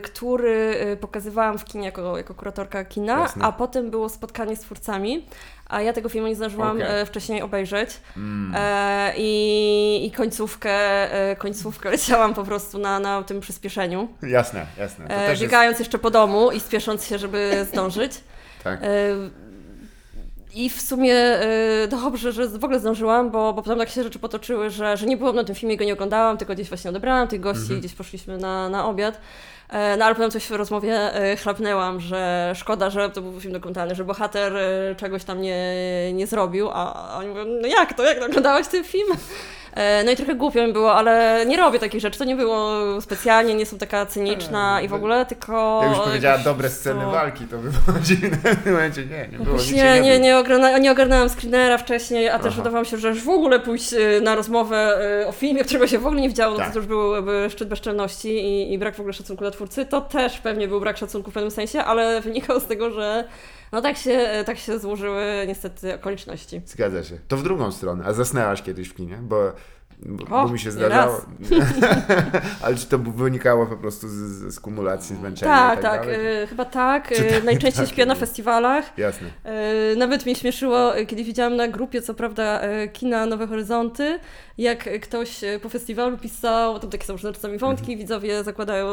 który 0.04 0.76
y, 0.93 0.98
pokazywałam 0.98 1.58
w 1.58 1.65
kinie 1.65 1.86
jako, 1.86 2.17
jako 2.17 2.34
kuratorka 2.34 2.86
kina, 2.86 3.19
Jasne. 3.19 3.45
a 3.45 3.52
potem 3.52 3.89
było 3.89 4.10
spotkanie 4.10 4.56
z 4.56 4.60
twórcami, 4.60 5.26
a 5.67 5.82
ja 5.82 5.93
tego 5.93 6.10
filmu 6.10 6.28
nie 6.28 6.36
zdążyłam 6.36 6.78
Okej. 6.78 7.02
e, 7.02 7.06
wcześniej 7.06 7.41
obejrzeć. 7.41 7.89
Mm. 8.17 8.54
E, 8.58 9.13
i, 9.17 10.06
I 10.06 10.12
końcówkę, 10.12 10.72
e, 11.32 11.36
końcówkę 11.36 11.89
leciałam 11.95 12.34
po 12.34 12.43
prostu 12.43 12.78
na, 12.78 13.00
na 13.00 13.24
tym 13.24 13.39
przyspieszeniu. 13.39 14.08
Jasne, 14.22 14.65
jasne. 14.78 15.06
E, 15.06 15.08
też 15.08 15.30
jest, 15.30 15.41
biegając 15.41 15.80
jeszcze 15.80 16.00
po 16.00 16.12
domu 16.12 16.52
i 16.52 16.60
spiesząc 16.60 17.06
się, 17.06 17.17
żeby 17.17 17.65
zdążyć. 17.72 18.12
tak. 18.63 18.80
E, 18.84 18.86
I 20.53 20.69
w 20.69 20.81
sumie 20.81 21.15
e, 21.15 21.88
dobrze, 21.88 22.31
że 22.31 22.47
w 22.47 22.63
ogóle 22.63 22.79
zdążyłam, 22.79 23.31
bo, 23.31 23.53
bo 23.53 23.62
potem 23.62 23.79
tak 23.79 23.89
się 23.89 24.03
rzeczy 24.03 24.19
potoczyły, 24.19 24.69
że, 24.69 24.97
że 24.97 25.05
nie 25.05 25.17
byłam 25.17 25.35
na 25.35 25.43
tym 25.43 25.55
filmie, 25.55 25.77
go 25.77 25.85
nie 25.85 25.93
oglądałam, 25.93 26.38
tylko 26.38 26.53
gdzieś 26.53 26.69
właśnie 26.69 26.89
odebrałam 26.89 27.27
tych 27.27 27.39
gości, 27.39 27.62
Mhm. 27.62 27.79
gdzieś 27.79 27.93
poszliśmy 27.93 28.38
na, 28.38 28.69
na 28.69 28.85
obiad. 28.85 29.21
E, 29.69 29.97
No 29.97 30.05
ale 30.05 30.15
potem 30.15 30.31
coś 30.31 30.43
w 30.47 30.51
rozmowie 30.51 31.13
e, 31.13 31.35
chlapnęłam, 31.38 31.99
że 31.99 32.51
szkoda, 32.55 32.89
że 32.89 33.09
to 33.09 33.21
był 33.21 33.39
film 33.41 33.53
dokumentalny, 33.53 33.95
że 33.95 34.03
bohater 34.03 34.57
e, 34.57 34.95
czegoś 34.95 35.23
tam 35.23 35.41
nie, 35.41 35.63
nie 36.13 36.27
zrobił, 36.27 36.69
a 36.73 37.15
oni 37.17 37.27
mówią, 37.27 37.45
no 37.62 37.67
jak 37.67 37.93
to, 37.93 38.03
jak 38.03 38.23
oglądałaś 38.23 38.67
ten 38.67 38.83
film? 38.83 39.07
E, 39.73 40.03
No 40.03 40.12
i 40.12 40.15
trochę 40.15 40.36
głupio 40.36 40.67
mi 40.67 40.73
było, 40.73 40.93
ale 40.95 41.43
nie 41.47 41.58
robię 41.58 41.79
takich 41.79 42.01
rzeczy, 42.01 42.19
to 42.19 42.25
nie 42.25 42.36
było 42.36 42.77
specjalnie, 43.01 43.53
nie 43.53 43.60
jestem 43.60 43.79
taka 43.79 44.05
cyniczna 44.05 44.82
i 44.82 44.88
w 44.88 44.93
ogóle, 44.93 45.25
tylko... 45.25 45.79
Jakbyś 45.84 45.99
powiedziała 45.99 46.32
jakoś 46.32 46.45
dobre 46.45 46.69
sceny 46.69 46.95
prostu- 46.99 47.15
walki, 47.15 47.45
to 47.45 47.58
by 47.58 47.69
było 47.69 47.99
dziwne 48.08 48.38
w 48.55 48.63
tym 48.63 48.73
momencie. 48.73 49.05
Nie, 49.05 49.27
nie 49.32 49.45
było, 49.45 49.58
nie, 49.73 50.01
nie, 50.01 50.19
nie, 50.19 50.38
ogarna, 50.38 50.77
nie 50.77 51.29
screenera 51.29 51.77
wcześniej, 51.77 52.29
a 52.29 52.39
też 52.39 52.55
wydawało 52.55 52.82
mi 52.84 52.88
się, 52.88 52.97
że 52.97 53.10
już 53.10 53.23
w 53.23 53.29
ogóle 53.29 53.60
pójść 53.60 53.93
y, 53.93 54.21
na 54.21 54.36
rozmowę 54.36 54.97
o 55.27 55.32
filmie, 55.32 55.63
którego 55.63 55.88
się 55.88 55.99
w 55.99 56.05
ogóle 56.08 56.21
nie 56.21 56.29
widziało, 56.29 56.53
no 56.53 56.60
Tak. 56.60 56.73
to 56.73 56.79
już 56.79 56.88
byłby 56.88 57.47
szczyt 57.49 57.69
bezczelności 57.69 58.29
i, 58.29 58.73
i 58.73 58.77
brak 58.77 58.95
w 58.95 58.99
ogóle 58.99 59.13
szacunku 59.13 59.43
dla 59.43 59.51
twórcy. 59.51 59.86
To 59.86 60.01
też 60.01 60.39
pewnie 60.39 60.67
był 60.67 60.79
brak 60.79 60.97
szacunku 60.97 61.32
w 61.32 61.34
pewnym 61.34 61.51
sensie, 61.51 61.84
ale 61.84 62.21
wynikało 62.21 62.60
z 62.60 62.65
tego, 62.65 62.91
że 62.91 63.23
no 63.71 63.82
tak 63.82 63.97
się, 63.97 64.43
tak 64.45 64.58
się 64.58 64.79
złożyły 64.79 65.45
niestety 65.47 65.95
okoliczności. 65.95 66.62
Zgadza 66.65 67.03
się. 67.03 67.17
To 67.27 67.38
w 67.38 67.43
drugą 67.43 67.71
stronę. 67.71 68.05
A 68.08 68.13
zasnęłaś 68.13 68.62
kiedyś 68.62 68.89
w 68.89 68.95
kinie? 68.95 69.17
Bo, 69.21 69.53
bo, 70.05 70.23
O, 70.38 70.47
bo 70.47 70.53
mi 70.53 70.60
się 70.60 70.71
zdarzało. 70.71 71.21
Ale 72.63 72.75
czy 72.75 72.86
to 72.86 72.97
wynikało 72.97 73.65
po 73.65 73.77
prostu 73.77 74.08
z, 74.08 74.13
z, 74.53 74.60
kumulacji 74.60 75.15
zmęczenia? 75.15 75.51
Tak, 75.51 75.79
i 75.79 75.82
tak, 75.82 76.01
dalej? 76.01 76.43
y, 76.43 76.47
chyba 76.47 76.65
tak. 76.65 77.12
Y, 77.12 77.15
tak, 77.15 77.43
Najczęściej 77.43 77.86
tak, 77.86 77.93
śpię 77.93 78.05
na 78.05 78.15
festiwalach. 78.15 78.97
Jasne. 78.97 79.27
E, 79.43 79.95
Nawet 79.95 80.25
mnie 80.25 80.36
śmieszyło, 80.36 80.97
e, 80.97 81.05
kiedy 81.05 81.23
widziałam 81.23 81.55
na 81.55 81.67
grupie, 81.67 82.01
co 82.01 82.13
prawda, 82.13 82.62
e, 82.62 82.88
kina 82.88 83.25
Nowe 83.25 83.47
Horyzonty, 83.47 84.19
jak 84.60 85.02
ktoś 85.02 85.43
e, 85.43 85.60
po 85.60 85.69
festiwalu 85.69 86.17
pisał, 86.17 86.80
tam 86.80 86.89
takie 86.89 87.06
są 87.06 87.13
różne 87.13 87.34
czasami 87.34 87.58
wątki, 87.58 87.84
Mhm. 87.91 87.98
widzowie 88.00 88.43
zakładają 88.43 88.88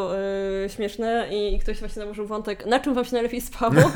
e, 0.65 0.69
śmieszne 0.69 1.29
i, 1.31 1.55
i 1.55 1.59
ktoś 1.59 1.79
właśnie 1.81 2.01
nałożył 2.01 2.27
wątek, 2.27 2.67
na 2.67 2.81
czym 2.81 2.95
wam 2.95 3.05
się 3.05 3.13
najlepiej 3.13 3.41
spało, 3.41 3.75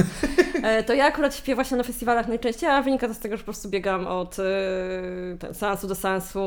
E, 0.62 0.82
to 0.84 0.94
ja 0.94 1.04
akurat 1.06 1.36
śpię 1.36 1.54
właśnie 1.54 1.76
na 1.76 1.82
festiwalach 1.82 2.28
najczęściej, 2.28 2.70
a 2.70 2.82
wynika 2.82 3.08
to 3.08 3.14
z 3.14 3.18
tego, 3.18 3.36
że 3.36 3.40
po 3.40 3.44
prostu 3.44 3.68
biegam 3.68 4.06
od 4.06 4.36
e, 4.38 4.42
ten, 5.38 5.54
seansu 5.54 5.86
do 5.86 5.94
seansu, 5.94 6.40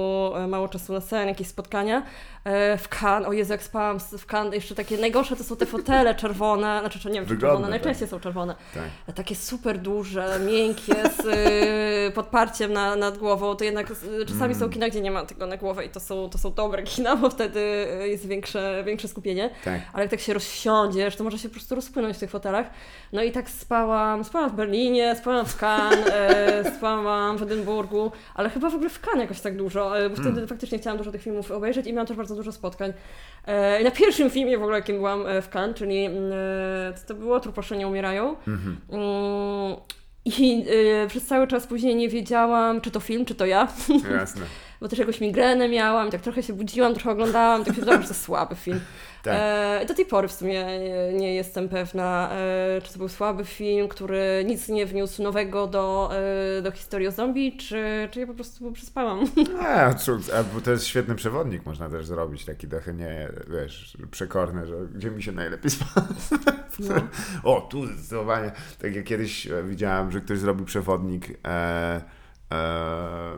mało 0.47 0.67
czasu 0.67 0.93
na 0.93 1.01
sen, 1.01 1.27
jakieś 1.27 1.47
spotkania. 1.47 2.03
E, 2.43 2.77
W 2.77 2.87
Cannes, 3.01 3.29
o 3.29 3.33
Jezu, 3.33 3.51
jak 3.51 3.63
spałam 3.63 3.99
w 3.99 4.25
Cannes, 4.33 4.53
jeszcze 4.53 4.75
takie 4.75 4.97
najgorsze 4.97 5.35
to 5.35 5.43
są 5.43 5.55
te 5.55 5.65
fotele 5.65 6.15
czerwone, 6.21 6.79
znaczy, 6.79 6.99
czy 6.99 7.07
nie 7.07 7.13
wiem, 7.13 7.23
czy 7.25 7.29
Wygodne, 7.29 7.47
czerwone, 7.49 7.61
tak. 7.63 7.69
najczęściej 7.71 8.07
są 8.07 8.19
czerwone. 8.19 8.55
Tak. 8.73 9.15
Takie 9.15 9.35
super 9.35 9.77
duże, 9.79 10.39
miękkie, 10.45 10.95
z 11.21 11.25
y, 11.25 12.11
podparciem 12.15 12.73
na, 12.73 12.95
nad 12.95 13.17
głową, 13.17 13.55
to 13.55 13.63
jednak 13.63 13.87
czasami 14.27 14.43
Mm. 14.43 14.59
są 14.59 14.69
kina, 14.69 14.89
gdzie 14.89 15.01
nie 15.01 15.11
ma 15.11 15.25
tego 15.25 15.47
na 15.47 15.57
głowę 15.57 15.85
i 15.85 15.89
to 15.89 15.99
są, 15.99 16.29
to 16.29 16.37
są 16.37 16.53
dobre 16.53 16.83
kina, 16.93 17.15
bo 17.15 17.29
wtedy 17.29 17.87
jest 18.03 18.27
większe, 18.27 18.83
większe 18.85 19.07
skupienie. 19.07 19.49
Tak. 19.63 19.81
Ale 19.93 20.03
jak 20.03 20.11
tak 20.11 20.19
się 20.19 20.33
rozsiądziesz, 20.33 21.15
to 21.15 21.23
może 21.23 21.37
się 21.37 21.49
po 21.49 21.53
prostu 21.53 21.75
rozpłynąć 21.75 22.17
w 22.17 22.19
tych 22.19 22.29
fotelach. 22.29 22.67
No 23.13 23.23
i 23.23 23.31
tak 23.31 23.49
spałam, 23.49 24.23
spałam 24.23 24.49
w 24.49 24.53
Berlinie, 24.53 25.15
spałam 25.15 25.45
w 25.45 25.57
Cannes, 25.63 26.07
e, 26.11 26.71
spałam 26.77 27.37
w 27.37 27.41
Edynburgu, 27.41 28.11
ale 28.35 28.49
chyba 28.49 28.69
w 28.69 28.75
ogóle 28.75 28.89
w 28.89 28.99
Cannes 28.99 29.21
jakoś 29.21 29.41
tak 29.41 29.57
dużo, 29.57 29.99
e, 29.99 30.09
bo 30.09 30.15
wtedy 30.15 30.29
Mm. 30.29 30.47
faktycznie 30.47 30.79
chciałam 30.79 30.97
dużo 30.97 31.11
tych 31.11 31.21
filmów 31.21 31.51
obejrzeć 31.51 31.87
i 31.87 31.93
miałam 31.93 32.07
też 32.07 32.17
bardzo 32.17 32.32
dużo 32.35 32.51
spotkań. 32.51 32.93
E, 33.45 33.83
na 33.83 33.91
pierwszym 33.91 34.29
filmie 34.29 34.57
w 34.57 34.61
ogóle, 34.61 34.77
jakim 34.77 34.95
byłam 34.95 35.27
e, 35.27 35.41
w 35.41 35.49
Cannes, 35.49 35.77
czyli 35.77 36.05
mm, 36.05 36.31
e, 36.31 36.93
to 37.07 37.15
było? 37.15 37.39
Truposze 37.39 37.77
nie 37.77 37.87
umierają. 37.87 38.35
Mhm. 38.47 38.77
Mm, 38.89 39.75
I 40.25 40.65
przez 41.07 41.25
cały 41.25 41.47
czas 41.47 41.67
później 41.67 41.95
nie 41.95 42.09
wiedziałam, 42.09 42.81
czy 42.81 42.91
to 42.91 42.99
film, 42.99 43.25
czy 43.25 43.35
to 43.35 43.45
ja, 43.45 43.67
Jasne. 44.11 44.45
bo 44.83 44.89
też 44.89 44.99
jakąś 44.99 45.21
migrenę 45.21 45.69
miałam, 45.69 46.07
i 46.07 46.11
tak 46.11 46.21
trochę 46.21 46.43
się 46.43 46.53
budziłam, 46.53 46.93
trochę 46.93 47.11
oglądałam, 47.11 47.61
i 47.61 47.65
tak 47.65 47.75
się 47.75 47.85
że 47.85 48.07
to 48.07 48.13
słaby 48.13 48.55
film. 48.55 48.79
Tak. 49.23 49.33
E, 49.37 49.85
do 49.85 49.93
tej 49.93 50.05
pory 50.05 50.27
w 50.27 50.31
sumie 50.31 50.65
nie, 50.79 51.13
nie 51.13 51.35
jestem 51.35 51.69
pewna, 51.69 52.29
e, 52.31 52.81
czy 52.81 52.93
to 52.93 52.99
był 52.99 53.09
słaby 53.09 53.45
film, 53.45 53.87
który 53.87 54.43
nic 54.47 54.69
nie 54.69 54.85
wniósł 54.85 55.23
nowego 55.23 55.67
do, 55.67 56.11
e, 56.57 56.61
do 56.61 56.71
historii 56.71 57.07
o 57.07 57.11
zombie, 57.11 57.57
czy, 57.57 58.09
czy 58.11 58.19
ja 58.19 58.27
po 58.27 58.33
prostu 58.33 58.71
przespałam. 58.71 59.25
A, 59.67 59.93
cud, 59.93 60.33
a, 60.33 60.43
bo 60.43 60.61
to 60.61 60.71
jest 60.71 60.85
świetny 60.85 61.15
przewodnik, 61.15 61.65
można 61.65 61.89
też 61.89 62.05
zrobić 62.05 62.45
taki 62.45 62.67
trochę 62.67 62.93
nie, 62.93 63.29
wiesz, 63.49 63.97
przekorny, 64.11 64.67
że 64.67 64.75
gdzie 64.95 65.11
mi 65.11 65.23
się 65.23 65.31
najlepiej 65.31 65.71
spało. 65.71 66.07
No. 66.79 66.95
O, 67.53 67.61
tu 67.61 67.85
zdecydowanie. 67.85 68.51
Tak 68.81 68.95
jak 68.95 69.05
kiedyś 69.05 69.47
widziałem, 69.63 70.11
że 70.11 70.21
ktoś 70.21 70.39
zrobił 70.39 70.65
przewodnik 70.65 71.39
e, 71.45 72.01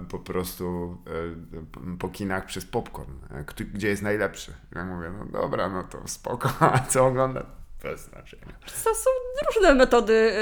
po 0.09 0.19
prostu 0.19 0.97
e, 1.07 1.97
po 1.99 2.09
kinach 2.09 2.45
przez 2.45 2.65
popcorn, 2.65 3.11
e, 3.31 3.45
gdzie 3.73 3.87
jest 3.87 4.01
najlepszy. 4.01 4.53
Ja 4.75 4.85
mówię, 4.85 5.11
no 5.19 5.41
dobra, 5.41 5.69
no 5.69 5.83
to 5.83 6.07
spoko, 6.07 6.49
a 6.73 6.79
co 6.79 7.05
ogląda? 7.05 7.45
Bez 7.83 8.01
znaczenia. 8.01 8.45
To 8.83 8.95
są 8.95 9.09
różne 9.47 9.75
metody. 9.75 10.33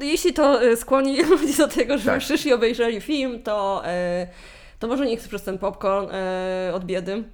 Jeśli 0.00 0.34
to 0.34 0.76
skłoni 0.76 1.22
ludzi 1.22 1.56
do 1.56 1.68
tego, 1.68 1.98
żeby 1.98 2.10
Tak. 2.10 2.20
przyszli, 2.20 2.52
obejrzeli 2.52 3.00
film, 3.00 3.42
to, 3.42 3.82
to 4.78 4.88
może 4.88 5.06
nie 5.06 5.16
chcę 5.16 5.28
przez 5.28 5.42
ten 5.44 5.58
popcorn 5.58 6.06
od 6.74 6.84
biedy. 6.84 7.24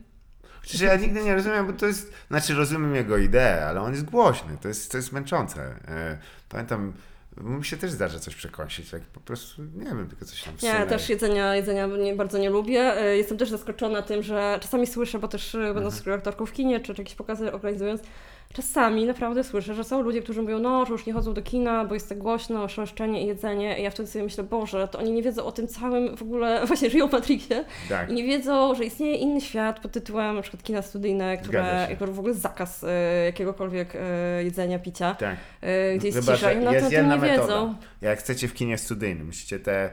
Przecież 0.62 0.80
ja 0.80 0.96
nigdy 0.96 1.22
nie 1.24 1.34
rozumiem, 1.34 1.66
bo 1.66 1.72
to 1.72 1.86
jest, 1.86 2.12
znaczy 2.28 2.54
rozumiem 2.54 2.94
jego 2.94 3.16
ideę, 3.18 3.66
ale 3.66 3.80
on 3.80 3.92
jest 3.92 4.04
głośny, 4.04 4.56
to 4.60 4.68
jest, 4.68 4.90
to 4.90 4.96
jest 4.96 5.12
męczące. 5.12 5.62
E, 5.88 6.18
Pamiętam, 6.48 6.92
mi 7.36 7.64
się 7.64 7.76
też 7.76 7.90
zdarza 7.90 8.18
coś 8.18 8.34
przekąsić, 8.34 8.90
tak 8.90 9.02
po 9.02 9.20
prostu, 9.20 9.62
nie 9.62 9.84
wiem, 9.84 10.08
tylko 10.08 10.24
coś 10.24 10.42
tam 10.42 10.54
Nie, 10.62 10.68
ja 10.68 10.86
też 10.86 11.08
jedzenia, 11.08 11.56
jedzenia 11.56 11.86
nie, 11.86 12.14
bardzo 12.14 12.38
nie 12.38 12.50
lubię. 12.50 13.02
Y, 13.12 13.16
Jestem 13.16 13.38
też 13.38 13.50
zaskoczona 13.50 14.02
tym, 14.02 14.22
że 14.22 14.58
czasami 14.62 14.86
słyszę, 14.86 15.18
bo 15.18 15.28
też 15.28 15.54
y, 15.54 15.58
będąc 15.74 15.98
Mhm. 15.98 16.18
aktorką 16.18 16.46
w 16.46 16.52
kinie, 16.52 16.80
czy, 16.80 16.94
czy 16.94 17.02
jakieś 17.02 17.14
pokazy 17.14 17.52
organizując, 17.52 18.02
czasami 18.52 19.06
naprawdę 19.06 19.44
słyszę, 19.44 19.74
że 19.74 19.84
są 19.84 20.02
ludzie, 20.02 20.22
którzy 20.22 20.42
mówią, 20.42 20.58
no, 20.58 20.86
że 20.86 20.92
już 20.92 21.06
nie 21.06 21.12
chodzą 21.12 21.34
do 21.34 21.42
kina, 21.42 21.84
bo 21.84 21.94
jest 21.94 22.08
tak 22.08 22.18
głośno, 22.18 22.68
szaleszczenie 22.68 23.22
i 23.22 23.26
jedzenie. 23.26 23.78
I 23.80 23.82
ja 23.82 23.90
wtedy 23.90 24.08
sobie 24.08 24.24
myślę, 24.24 24.44
Boże, 24.44 24.88
to 24.88 24.98
oni 24.98 25.12
nie 25.12 25.22
wiedzą 25.22 25.44
o 25.44 25.52
tym 25.52 25.68
całym, 25.68 26.16
w 26.16 26.22
ogóle 26.22 26.60
właśnie 26.66 26.90
żyją 26.90 27.08
w 27.08 27.12
Matrixie 27.12 27.64
Tak. 27.88 28.10
i 28.10 28.12
nie 28.14 28.24
wiedzą, 28.24 28.74
że 28.74 28.84
istnieje 28.84 29.14
inny 29.16 29.40
świat 29.40 29.80
pod 29.80 29.92
tytułem 29.92 30.36
na 30.36 30.42
przykład 30.42 30.62
kina 30.62 30.82
studyjne, 30.82 31.38
które 31.38 31.86
jako 31.90 32.06
w 32.06 32.18
ogóle 32.18 32.34
zakaz 32.34 32.82
y, 32.82 32.86
jakiegokolwiek 33.24 33.94
y, 33.94 33.98
jedzenia, 34.44 34.78
picia, 34.78 35.14
Tak. 35.14 35.36
y, 35.62 35.98
gdzie 35.98 36.08
jest 36.08 36.18
Chyba, 36.20 36.34
cisza 36.34 36.52
i 36.52 36.56
na 36.56 36.64
to, 36.64 36.72
jest 36.72 36.86
to 36.86 36.92
jedna 36.92 37.14
nie 37.14 37.20
metoda. 37.20 37.42
wiedzą. 37.42 37.74
Jak 38.00 38.18
chcecie 38.18 38.48
w 38.48 38.54
kinie 38.54 38.78
studyjnym, 38.78 39.26
musicie 39.26 39.58
te 39.58 39.90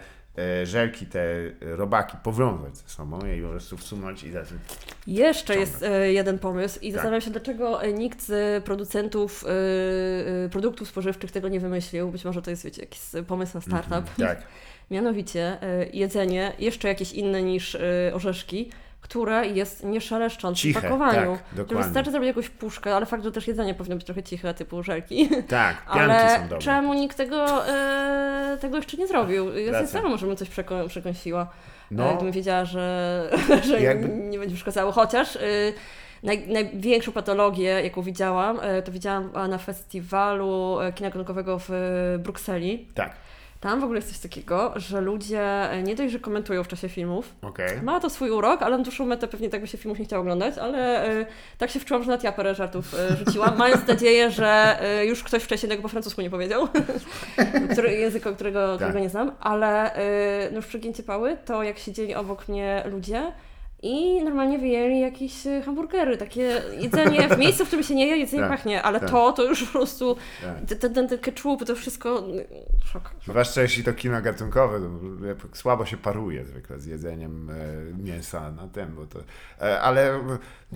żelki, 0.64 1.06
te 1.06 1.26
robaki 1.62 2.18
powiązać 2.24 2.78
ze 2.78 2.90
sobą 2.90 3.20
i 3.38 3.42
po 3.42 3.48
prostu 3.50 3.78
wsunąć 3.78 4.24
i 4.24 4.32
zacząć. 4.32 4.62
Jeszcze 5.08 5.56
jest 5.56 5.84
e, 5.84 6.14
jeden 6.14 6.40
pomysł 6.40 6.80
i 6.80 6.88
Tak. 6.88 6.94
zastanawiam 6.94 7.22
się, 7.22 7.32
dlaczego 7.32 7.84
e, 7.84 7.94
nikt 7.94 8.22
z 8.22 8.64
producentów 8.64 9.46
e, 9.46 9.50
e, 10.46 10.50
produktów 10.50 10.88
spożywczych 10.88 11.32
tego 11.32 11.48
nie 11.50 11.60
wymyślił. 11.60 12.12
Być 12.12 12.26
może 12.26 12.42
to 12.42 12.50
jest, 12.50 12.64
wiecie, 12.66 12.82
jakiś 12.82 13.02
pomysł 13.28 13.52
na 13.58 13.62
startup. 13.62 13.94
Mhm, 13.94 14.28
tak. 14.36 14.42
Mianowicie 14.92 15.58
e, 15.62 15.86
jedzenie, 15.94 16.54
jeszcze 16.60 16.88
jakieś 16.88 17.14
inne 17.14 17.44
niż 17.44 17.76
e, 17.76 17.82
orzeszki, 18.14 18.70
które 19.02 19.48
jest 19.48 19.84
nieszeleszczące 19.84 20.68
w 20.68 20.74
pakowaniu. 20.74 21.32
tak, 21.38 21.44
dokładnie. 21.56 21.84
wystarczy 21.84 22.12
zrobić 22.12 22.28
jakąś 22.28 22.50
puszkę, 22.50 22.96
ale 22.96 23.06
fakt, 23.06 23.24
że 23.24 23.32
też 23.32 23.48
jedzenie 23.48 23.74
powinno 23.74 23.96
być 23.96 24.06
trochę 24.06 24.24
ciche, 24.24 24.54
typu 24.54 24.84
żelki. 24.84 25.30
Tak, 25.48 25.78
pianki 25.94 26.00
Ale 26.00 26.36
są 26.38 26.42
dobre. 26.44 26.58
czemu 26.60 26.94
nikt 26.94 27.18
tego, 27.18 27.68
e, 27.68 28.58
tego 28.62 28.78
jeszcze 28.78 28.98
nie 28.98 29.08
zrobił? 29.08 29.58
Ja 29.58 29.88
sama 29.88 30.10
może 30.10 30.28
bym 30.28 30.36
coś 30.36 30.50
przeką- 30.50 30.88
przekąsiła. 30.88 31.48
No. 31.92 32.04
No. 32.06 32.16
Gdybym 32.16 32.32
wiedziała, 32.32 32.66
że, 32.66 33.30
że 33.68 33.82
Jakby- 33.82 34.08
nie 34.08 34.40
będzie 34.40 34.56
przeszkadzało. 34.56 34.92
Chociaż 34.92 35.36
y, 35.36 35.74
naj, 36.24 36.48
największą 36.48 37.12
patologię, 37.12 37.64
jaką 37.84 38.02
widziałam, 38.02 38.60
y, 38.60 38.82
to 38.82 38.92
widziałam 38.92 39.32
na 39.50 39.58
festiwalu 39.58 40.78
kina 40.96 41.10
gatunkowego 41.10 41.58
w 41.60 41.70
Brukseli. 42.20 42.88
Tak, 42.94 43.12
Tam 43.62 43.80
w 43.80 43.84
ogóle 43.84 43.98
jest 44.00 44.10
coś 44.10 44.20
takiego, 44.20 44.74
że 44.76 45.02
ludzie 45.02 45.74
y, 45.74 45.84
nie 45.84 45.96
dość, 45.96 46.12
że 46.12 46.20
komentują 46.20 46.64
w 46.64 46.68
czasie 46.68 46.90
filmów. 46.90 47.36
okej. 47.42 47.82
Ma 47.82 48.00
to 48.00 48.10
swój 48.10 48.30
urok, 48.30 48.62
ale 48.62 48.78
na 48.78 48.84
dłuższą 48.84 49.06
metę 49.06 49.28
pewnie 49.28 49.50
tak 49.50 49.62
by 49.62 49.68
się 49.68 49.78
filmów 49.78 50.00
nie 50.00 50.06
chciało 50.06 50.22
oglądać, 50.22 50.58
ale 50.58 51.10
y, 51.12 51.26
tak 51.58 51.70
się 51.70 51.80
wczułam, 51.80 52.04
że 52.04 52.10
nawet 52.10 52.24
ja 52.24 52.32
parę 52.32 52.56
żartów 52.56 52.94
y, 52.94 53.18
rzuciłam, 53.18 53.58
mając 53.58 53.88
nadzieję, 53.88 54.32
że 54.32 54.80
y, 55.02 55.06
już 55.06 55.24
ktoś 55.24 55.44
wcześniej 55.44 55.70
tego 55.70 55.82
po 55.82 55.88
francusku 55.88 56.22
nie 56.22 56.30
powiedział, 56.30 56.68
który, 57.72 57.94
języka, 57.94 58.32
którego, 58.32 58.76
którego 58.76 59.00
nie 59.00 59.10
znam, 59.10 59.32
ale 59.40 59.96
y, 59.98 60.52
no 60.52 60.56
już 60.56 60.68
przegięcie 60.68 61.04
pały, 61.04 61.38
to 61.46 61.64
jak 61.64 61.78
siedzieli 61.80 62.16
obok 62.16 62.48
mnie 62.48 62.84
ludzie 62.86 63.32
i 63.84 64.24
normalnie 64.24 64.60
wyjęli 64.60 65.00
jakieś 65.00 65.46
y, 65.48 65.62
hamburgery, 65.62 66.18
takie 66.18 66.62
jedzenie 66.80 67.30
w 67.30 67.38
miejscu, 67.44 67.64
w 67.66 67.68
którym 67.68 67.84
się 67.86 67.96
nie 67.96 68.08
je, 68.08 68.18
jedzenie 68.18 68.42
Tak, 68.42 68.52
pachnie, 68.52 68.84
ale 68.84 69.00
tak. 69.00 69.10
to, 69.10 69.32
to 69.34 69.44
już 69.44 69.64
po 69.64 69.72
prostu, 69.72 70.18
Tak. 70.42 70.80
ten, 70.80 70.94
ten, 70.94 71.08
ten 71.08 71.20
ketchup, 71.20 71.66
to 71.66 71.76
wszystko, 71.76 72.24
y, 72.30 72.48
szok. 72.94 73.12
Zwłaszcza 73.28 73.62
jeśli 73.62 73.84
to 73.84 73.94
kino 73.94 74.22
gatunkowe, 74.22 74.80
to 74.80 75.58
słabo 75.58 75.86
się 75.86 75.98
paruje 75.98 76.46
zwykle 76.46 76.80
z 76.80 76.86
jedzeniem 76.86 77.50
e, 77.50 77.54
mięsa 78.04 78.52
na 78.52 78.68
tym, 78.68 78.96
bo 78.96 79.06
to... 79.06 79.20
E, 79.62 79.82
ale... 79.82 80.20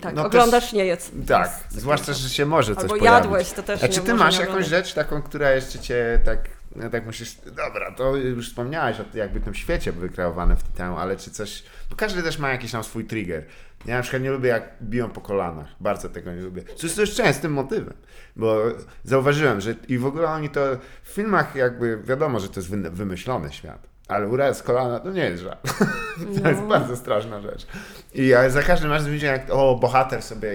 Tak, 0.01 0.15
no 0.15 0.25
oglądasz, 0.25 0.73
nie 0.73 0.85
jedz. 0.85 1.11
Tak, 1.27 1.51
jest 1.65 1.79
zwłaszcza, 1.81 2.13
że 2.13 2.29
się 2.29 2.45
może 2.45 2.75
coś 2.75 2.83
Albo 2.83 2.95
pojawić. 2.97 3.23
jadłeś, 3.23 3.51
to 3.51 3.63
też 3.63 3.83
A 3.83 3.87
nie 3.87 3.93
czy 3.93 4.01
ty 4.01 4.13
masz 4.13 4.33
jakąś 4.33 4.47
oglądać. 4.49 4.69
rzecz 4.69 4.93
taką, 4.93 5.21
która 5.21 5.51
jeszcze 5.51 5.79
cię 5.79 6.19
tak, 6.25 6.39
no 6.75 6.89
tak 6.89 7.05
myślisz, 7.05 7.35
dobra, 7.45 7.91
to 7.91 8.15
już 8.15 8.49
wspomniałeś 8.49 8.99
o 8.99 9.03
jakby 9.17 9.39
tym 9.39 9.53
świecie 9.53 9.91
wykreowanym 9.91 10.57
w 10.57 10.63
tym, 10.63 10.85
ale 10.93 11.17
czy 11.17 11.31
coś, 11.31 11.63
bo 11.89 11.95
każdy 11.95 12.23
też 12.23 12.39
ma 12.39 12.49
jakiś 12.49 12.71
tam 12.71 12.83
swój 12.83 13.05
trigger. 13.05 13.43
Ja 13.85 13.95
na 13.95 14.01
przykład 14.01 14.21
nie 14.23 14.31
lubię 14.31 14.49
jak 14.49 14.69
biją 14.81 15.09
po 15.09 15.21
kolanach, 15.21 15.67
bardzo 15.79 16.09
tego 16.09 16.33
nie 16.33 16.41
lubię. 16.41 16.63
Co 16.75 16.87
jest 16.87 16.97
dość 16.97 17.15
częstym 17.15 17.53
motywem, 17.53 17.93
bo 18.35 18.57
zauważyłem, 19.03 19.61
że 19.61 19.75
i 19.87 19.97
w 19.97 20.05
ogóle 20.05 20.27
oni 20.27 20.49
to 20.49 20.61
w 21.03 21.09
filmach 21.09 21.55
jakby 21.55 21.97
wiadomo, 22.03 22.39
że 22.39 22.49
to 22.49 22.59
jest 22.59 22.69
wy- 22.69 22.89
wymyślony 22.91 23.51
świat. 23.53 23.87
Ale 24.07 24.27
uraz 24.27 24.63
kolana 24.63 24.99
to 24.99 25.11
nie 25.11 25.23
jest 25.25 25.43
żart. 25.43 25.67
To 26.43 26.49
jest 26.49 26.61
No. 26.61 26.67
bardzo 26.67 26.95
straszna 26.95 27.41
rzecz. 27.41 27.67
I 28.13 28.27
ja 28.27 28.49
za 28.49 28.61
każdym 28.63 28.91
razem 28.91 29.11
widzę, 29.11 29.27
jak 29.27 29.49
o, 29.49 29.75
bohater 29.75 30.21
sobie 30.23 30.49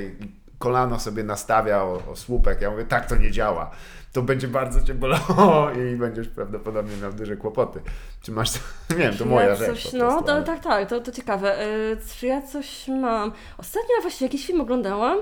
kolano 0.61 0.99
sobie 1.01 1.25
nastawia 1.25 1.83
o, 1.83 2.03
o 2.11 2.16
słupek. 2.16 2.61
Ja 2.61 2.70
mówię, 2.70 2.85
tak 2.85 3.07
to 3.07 3.16
nie 3.16 3.31
działa. 3.31 3.70
To 4.12 4.23
będzie 4.23 4.49
bardzo 4.49 4.83
cię 4.83 4.94
bolało 4.94 5.70
i 5.92 5.96
będziesz 5.96 6.29
prawdopodobnie 6.29 6.96
miał 6.96 7.12
duże 7.12 7.37
kłopoty. 7.37 7.81
Czy 8.23 8.33
masz, 8.33 8.53
nie 8.90 8.96
wiem, 8.96 9.16
to 9.16 9.25
moja 9.25 9.46
ja 9.46 9.57
rzecz. 9.57 9.83
Coś, 9.83 9.92
po 9.92 9.99
no, 9.99 10.23
to, 10.23 10.42
tak, 10.42 10.61
tak, 10.61 10.88
to, 10.88 11.01
to 11.01 11.12
ciekawe. 11.12 11.57
Czy 12.16 12.27
ja 12.27 12.42
coś 12.42 12.88
mam? 12.88 13.33
Ostatnio 13.59 13.94
właśnie 14.03 14.27
jakiś 14.27 14.46
film 14.46 14.61
oglądałam, 14.61 15.18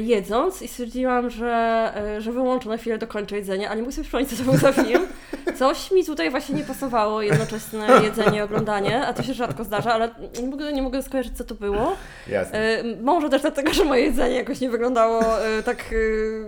jedząc 0.00 0.62
i 0.62 0.68
stwierdziłam, 0.68 1.30
że, 1.30 1.92
y, 2.18 2.20
że 2.20 2.32
wyłączę 2.32 2.68
na 2.68 2.76
chwilę, 2.76 2.98
dokończę 2.98 3.36
jedzenie, 3.36 3.66
ale 3.68 3.76
nie 3.76 3.82
mogę 3.82 3.92
sobie 3.92 4.02
przypomnieć, 4.04 4.30
co 4.30 4.36
to 4.36 4.42
był 4.50 4.56
za 4.60 4.72
film. 4.72 5.06
Coś 5.58 5.90
mi 5.90 6.04
tutaj 6.06 6.30
właśnie 6.30 6.54
nie 6.54 6.64
pasowało, 6.64 7.22
jednoczesne 7.22 7.86
jedzenie 8.02 8.38
i 8.38 8.40
oglądanie, 8.40 9.06
a 9.06 9.12
to 9.12 9.22
się 9.22 9.34
rzadko 9.34 9.64
zdarza, 9.64 9.92
ale 9.94 10.10
nie 10.42 10.46
mogę, 10.48 10.72
nie 10.72 10.82
mogę 10.82 11.02
skojarzyć, 11.02 11.36
co 11.36 11.44
to 11.44 11.54
było. 11.54 11.96
Jasne. 12.28 12.78
Y, 12.80 12.96
Może 13.02 13.28
też 13.28 13.42
dlatego, 13.42 13.72
że 13.74 13.84
moje 13.84 14.04
jedzenie 14.04 14.36
jakoś 14.36 14.60
nie 14.60 14.70
wyglądało 14.70 15.46
y, 15.58 15.62
tak 15.62 15.92
y, 15.92 16.44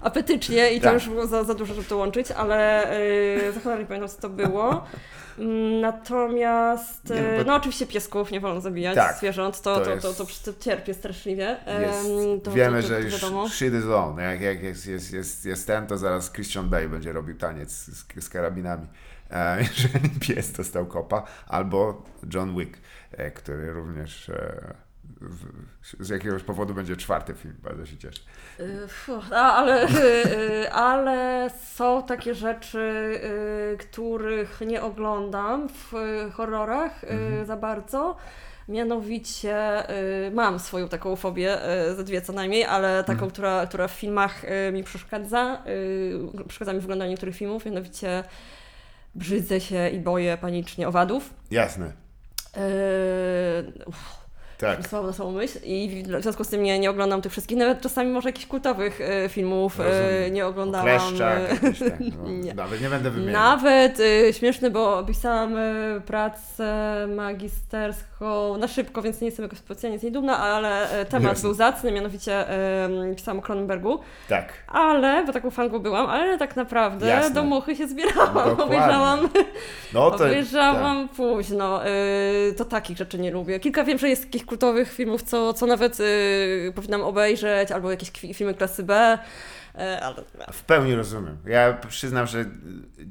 apetycznie 0.00 0.70
i 0.74 0.78
to 0.80 0.84
Tak. 0.84 0.94
już 0.94 1.08
było 1.08 1.26
za, 1.26 1.44
za 1.44 1.54
dużo, 1.54 1.74
żeby 1.74 1.88
to 1.88 1.96
łączyć, 1.96 2.30
ale 2.30 2.90
y, 3.48 3.52
za 3.52 3.60
cholerę 3.60 3.82
nie 3.82 3.86
pamiętam, 3.88 4.08
co 4.08 4.20
to 4.22 4.28
było. 4.28 4.84
Natomiast, 5.80 7.10
Nie, 7.10 7.34
y, 7.34 7.38
bo- 7.38 7.44
no 7.50 7.54
oczywiście 7.56 7.86
piesków 7.86 8.30
nie 8.30 8.40
wolno 8.40 8.60
zabijać, 8.60 8.94
Tak. 8.94 9.16
zwierząt, 9.16 9.60
to, 9.62 9.74
To 9.78 9.84
to, 9.84 9.90
jest- 9.90 10.02
to, 10.02 10.14
to, 10.14 10.24
to, 10.52 10.60
cierpię 10.60 10.94
straszliwie. 10.94 11.56
Jest, 11.80 12.08
to, 12.44 12.50
wiemy, 12.50 12.82
że 12.82 13.00
już 13.00 13.12
wiadomo. 13.22 13.48
shit 13.48 13.74
is 13.74 13.84
on. 13.84 14.18
Jak, 14.18 14.40
jak 14.40 14.62
jest, 14.62 14.86
jest, 14.86 15.12
jest, 15.12 15.44
jest 15.44 15.66
ten, 15.66 15.86
to 15.86 15.98
zaraz 15.98 16.32
Christian 16.32 16.68
Bale 16.68 16.88
będzie 16.88 17.12
robił 17.12 17.36
taniec 17.38 17.70
z, 17.72 18.24
z 18.24 18.28
karabinami. 18.28 18.86
E, 19.30 19.58
jeżeli 19.82 20.10
pies 20.20 20.52
dostał 20.52 20.86
kopa. 20.86 21.22
Albo 21.46 22.02
John 22.34 22.56
Wick, 22.58 22.78
e, 23.12 23.30
który 23.30 23.72
również 23.72 24.28
e, 24.28 24.74
z 26.00 26.08
jakiegoś 26.08 26.42
powodu 26.42 26.74
będzie 26.74 26.96
czwarty 26.96 27.34
film. 27.34 27.54
Bardzo 27.62 27.86
się 27.86 27.96
cieszę. 27.96 28.20
Y, 28.60 29.34
ale, 29.36 29.84
y, 29.84 29.88
y, 30.62 30.72
ale 30.72 31.50
są 31.74 32.02
takie 32.02 32.34
rzeczy, 32.34 33.20
których 33.78 34.60
nie 34.66 34.82
oglądam 34.82 35.68
w 35.68 35.92
horrorach 36.32 37.04
Mhm. 37.04 37.46
za 37.46 37.56
bardzo. 37.56 38.16
Mianowicie 38.68 39.90
y, 40.26 40.30
mam 40.30 40.58
swoją 40.58 40.88
taką 40.88 41.16
fobię, 41.16 41.58
y, 41.90 41.94
ze 41.94 42.04
dwie 42.04 42.22
co 42.22 42.32
najmniej, 42.32 42.64
ale 42.64 42.98
taką, 43.04 43.12
Mhm. 43.12 43.30
która, 43.30 43.66
która 43.66 43.88
w 43.88 43.92
filmach 43.92 44.44
y, 44.44 44.72
mi 44.72 44.84
przeszkadza. 44.84 45.62
Przeszkadza 46.48 46.72
mi 46.72 46.80
w 46.80 46.84
oglądaniu 46.84 47.10
niektórych 47.10 47.36
filmów, 47.36 47.64
mianowicie 47.64 48.24
brzydzę 49.14 49.60
się 49.60 49.88
i 49.88 49.98
boję 49.98 50.36
panicznie 50.40 50.88
owadów. 50.88 51.34
Jasne. 51.50 51.92
Uff, 53.86 54.23
Tak. 54.58 54.88
Słabo 54.88 55.06
na 55.06 55.12
samą 55.12 55.32
myśl 55.32 55.58
i 55.64 56.04
w 56.18 56.22
związku 56.22 56.44
z 56.44 56.48
tym 56.48 56.62
nie, 56.62 56.78
nie 56.78 56.90
oglądam 56.90 57.22
tych 57.22 57.32
wszystkich, 57.32 57.58
nawet 57.58 57.80
czasami 57.80 58.10
może 58.10 58.28
jakichś 58.28 58.46
kultowych 58.46 59.00
e, 59.00 59.28
filmów 59.28 59.78
Rozumiem. 59.78 60.34
nie 60.34 60.46
oglądałam. 60.46 60.86
Kleszczak, 60.86 61.38
e, 61.38 61.66
jakiś 61.66 61.78
tak. 61.78 62.00
No, 62.24 62.30
Nie. 62.30 62.54
Nawet 62.54 62.80
nie 62.80 62.88
będę 62.88 63.10
wymieniał. 63.10 63.32
Nawet 63.32 64.00
e, 64.00 64.32
śmieszny, 64.32 64.70
bo 64.70 65.02
pisałam 65.04 65.56
e, 65.56 66.00
pracę 66.06 66.74
magisterską 67.16 68.56
na 68.58 68.68
szybko, 68.68 69.02
więc 69.02 69.20
nie 69.20 69.26
jestem 69.26 69.42
jakoś 69.42 69.58
specjalnie 69.58 69.98
z 69.98 70.02
niej 70.02 70.12
dumna, 70.12 70.38
ale 70.38 70.88
temat 71.08 71.28
Jasne. 71.32 71.42
był 71.48 71.54
zacny, 71.54 71.92
mianowicie 71.92 72.44
pisałam 73.16 73.38
o 73.38 73.42
Cronenbergu, 73.42 74.00
Tak. 74.28 74.52
ale, 74.68 75.24
bo 75.26 75.32
taką 75.32 75.50
fanką 75.50 75.78
byłam, 75.78 76.06
ale 76.06 76.38
tak 76.38 76.56
naprawdę 76.56 77.06
Jasne. 77.06 77.34
do 77.34 77.44
muchy 77.44 77.76
się 77.76 77.88
zbierałam. 77.88 78.34
Dokładnie. 78.34 78.64
Obejrzałam 78.64 79.28
No 79.94 80.10
to. 80.10 80.16
Obejrzałam 80.16 81.08
późno. 81.08 81.80
Yy, 81.84 82.52
to 82.52 82.64
takich 82.64 82.96
rzeczy 82.96 83.18
nie 83.18 83.30
lubię. 83.30 83.60
Kilka 83.60 83.84
wiem, 83.84 83.98
że 83.98 84.08
jest 84.08 84.30
takich 84.44 84.48
kultowych 84.48 84.92
filmów, 84.92 85.22
co, 85.22 85.54
co 85.54 85.66
nawet 85.66 85.98
yy, 85.98 86.72
powinnam 86.74 87.02
obejrzeć, 87.02 87.72
albo 87.72 87.90
jakieś 87.90 88.10
filmy 88.10 88.54
klasy 88.54 88.82
B. 88.82 89.18
E, 89.74 90.00
ale... 90.00 90.22
W 90.52 90.62
pełni 90.62 90.94
rozumiem. 90.94 91.38
Ja 91.46 91.72
przyznam, 91.88 92.26
że 92.26 92.44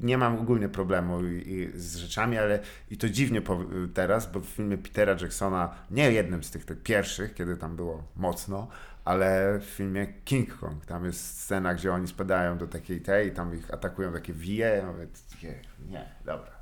nie 0.02 0.18
mam 0.18 0.38
ogólnie 0.38 0.68
problemu 0.68 1.24
i, 1.24 1.42
i 1.48 1.80
z 1.80 1.96
rzeczami, 1.96 2.38
ale 2.38 2.60
i 2.90 2.96
to 2.96 3.08
dziwnie 3.08 3.40
po, 3.40 3.64
teraz, 3.94 4.32
bo 4.32 4.40
w 4.40 4.46
filmie 4.46 4.78
Petera 4.78 5.16
Jacksona, 5.20 5.74
nie 5.90 6.12
jednym 6.12 6.44
z 6.44 6.50
tych, 6.50 6.64
tych 6.64 6.82
pierwszych, 6.82 7.34
kiedy 7.34 7.56
tam 7.56 7.76
było 7.76 8.02
mocno, 8.16 8.68
ale 9.04 9.58
w 9.58 9.64
filmie 9.64 10.06
King 10.24 10.58
Kong, 10.58 10.86
tam 10.86 11.04
jest 11.04 11.40
scena, 11.40 11.74
gdzie 11.74 11.92
oni 11.92 12.08
spadają 12.08 12.58
do 12.58 12.66
takiej 12.66 13.00
tej 13.00 13.28
i 13.28 13.32
tam 13.32 13.54
ich 13.58 13.74
atakują 13.74 14.12
takie 14.12 14.32
wije. 14.32 14.84
Mówię, 14.86 15.06
nie, 15.42 15.54
nie, 15.90 16.08
dobra. 16.24 16.53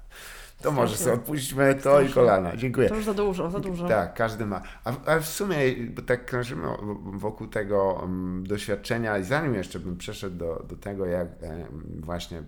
To 0.62 0.72
może 0.72 0.96
sobie 0.96 1.14
odpuśćmy 1.14 1.74
to 1.74 2.00
i 2.00 2.08
kolana. 2.08 2.56
Dziękuję. 2.56 2.88
To 2.88 2.96
już 2.96 3.04
za 3.04 3.14
dużo, 3.14 3.50
za 3.50 3.60
dużo. 3.60 3.88
Tak, 3.88 4.14
każdy 4.14 4.46
ma. 4.46 4.62
A, 4.84 4.92
a 5.06 5.18
w 5.18 5.26
sumie, 5.26 5.56
bo 5.94 6.02
tak 6.02 6.26
krążymy 6.26 6.68
wokół 7.12 7.46
tego 7.46 7.98
um, 8.02 8.44
doświadczenia 8.48 9.18
i 9.18 9.24
zanim 9.24 9.54
jeszcze 9.54 9.80
bym 9.80 9.96
przeszedł 9.96 10.36
do, 10.36 10.66
do 10.68 10.76
tego, 10.76 11.06
jak 11.06 11.28
e, 11.42 11.66
właśnie 12.00 12.38
m, 12.38 12.46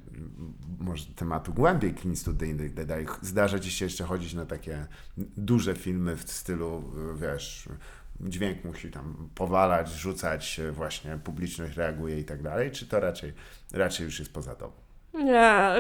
może 0.79 1.07
tematu 1.17 1.53
głębiej 1.53 1.95
klin 1.95 2.17
studyjnych, 2.17 2.73
zdarza 3.23 3.59
ci 3.59 3.71
się 3.71 3.85
jeszcze 3.85 4.05
chodzić 4.05 4.35
na 4.35 4.47
takie 4.47 4.87
duże 5.37 5.75
filmy 5.75 6.17
w 6.17 6.31
stylu, 6.31 6.85
wiesz, 7.17 7.69
dźwięk 8.21 8.65
musi 8.65 8.91
tam 8.91 9.29
powalać, 9.35 9.91
rzucać, 9.91 10.61
właśnie 10.73 11.19
publiczność 11.25 11.77
reaguje 11.77 12.19
i 12.19 12.25
tak 12.25 12.43
dalej, 12.43 12.71
czy 12.71 12.87
to 12.87 13.01
raczej, 13.01 13.33
raczej 13.73 14.05
już 14.05 14.19
jest 14.19 14.33
poza 14.33 14.55
tobą? 14.55 14.84
Nie, 15.15 15.75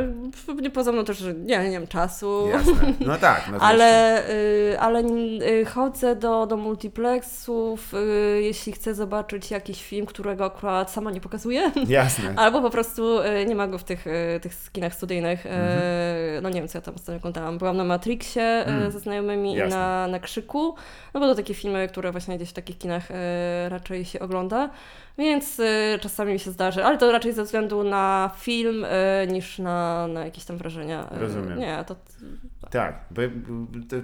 nie 0.62 0.70
poza 0.70 0.92
mną 0.92 1.04
też 1.04 1.24
nie, 1.44 1.70
nie 1.70 1.80
mam 1.80 1.88
czasu. 1.88 2.48
Jasne. 2.48 2.92
No 3.00 3.16
tak. 3.16 3.48
No 3.52 3.58
ale 3.68 4.22
y, 4.30 4.80
ale 4.80 5.00
y, 5.00 5.64
chodzę 5.64 6.16
do, 6.16 6.46
do 6.46 6.56
multiplexów, 6.56 7.94
y, 7.94 8.42
jeśli 8.42 8.72
chcę 8.72 8.94
zobaczyć 8.94 9.50
jakiś 9.50 9.84
film, 9.84 10.06
którego 10.06 10.44
akurat 10.44 10.90
sama 10.90 11.10
nie 11.10 11.20
pokazuję. 11.20 11.72
Jasne. 11.88 12.34
Albo 12.36 12.62
po 12.62 12.70
prostu 12.70 13.18
y, 13.18 13.46
nie 13.46 13.54
ma 13.54 13.66
go 13.66 13.78
w 13.78 13.84
tych, 13.84 14.06
y, 14.06 14.40
tych 14.42 14.54
skinach 14.54 14.94
studyjnych. 14.94 15.46
Mhm. 15.46 16.42
No 16.42 16.48
nie 16.48 16.60
wiem, 16.60 16.68
co 16.68 16.78
ja 16.78 16.82
tam 16.82 16.94
ostatnio 16.94 17.16
oglądałam. 17.16 17.58
Byłam 17.58 17.76
na 17.76 17.84
Matrixie 17.84 18.66
mm. 18.66 18.90
ze 18.90 19.00
znajomymi 19.00 19.54
Jasne. 19.54 19.76
i 19.76 19.78
na, 19.78 20.06
na 20.06 20.18
Krzyku. 20.18 20.74
No 21.14 21.20
bo 21.20 21.26
to 21.26 21.34
takie 21.34 21.54
filmy, 21.54 21.88
które 21.88 22.12
właśnie 22.12 22.36
gdzieś 22.36 22.50
w 22.50 22.52
takich 22.52 22.78
kinach 22.78 23.08
raczej 23.68 24.04
się 24.04 24.20
ogląda. 24.20 24.70
Więc 25.18 25.60
y, 25.60 25.98
czasami 26.00 26.32
mi 26.32 26.38
się 26.38 26.50
zdarzy, 26.50 26.84
ale 26.84 26.98
to 26.98 27.12
raczej 27.12 27.32
ze 27.32 27.44
względu 27.44 27.84
na 27.84 28.30
film 28.38 28.84
y, 28.84 28.88
niż 29.32 29.58
na, 29.58 30.06
na 30.08 30.24
jakieś 30.24 30.44
tam 30.44 30.58
wrażenia. 30.58 31.10
Y, 31.16 31.18
Rozumiem. 31.18 31.58
Nie, 31.58 31.84
to. 31.86 31.96
Tak, 32.70 33.04
bo 33.10 33.22
to 33.88 33.96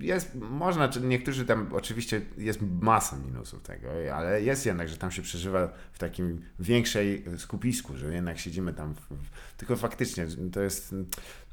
jest, 0.00 0.34
można, 0.34 0.88
czy 0.88 1.00
niektórzy 1.00 1.46
tam, 1.46 1.68
oczywiście 1.72 2.20
jest 2.38 2.60
masa 2.80 3.16
minusów 3.16 3.62
tego, 3.62 3.88
ale 4.14 4.42
jest 4.42 4.66
jednak, 4.66 4.88
że 4.88 4.96
tam 4.96 5.10
się 5.10 5.22
przeżywa 5.22 5.68
w 5.92 5.98
takim 5.98 6.42
większej 6.58 7.24
skupisku, 7.36 7.96
że 7.96 8.14
jednak 8.14 8.38
siedzimy 8.38 8.72
tam, 8.72 8.94
w, 8.94 9.00
w, 9.00 9.56
tylko 9.56 9.76
faktycznie 9.76 10.26
to 10.52 10.60
jest 10.60 10.94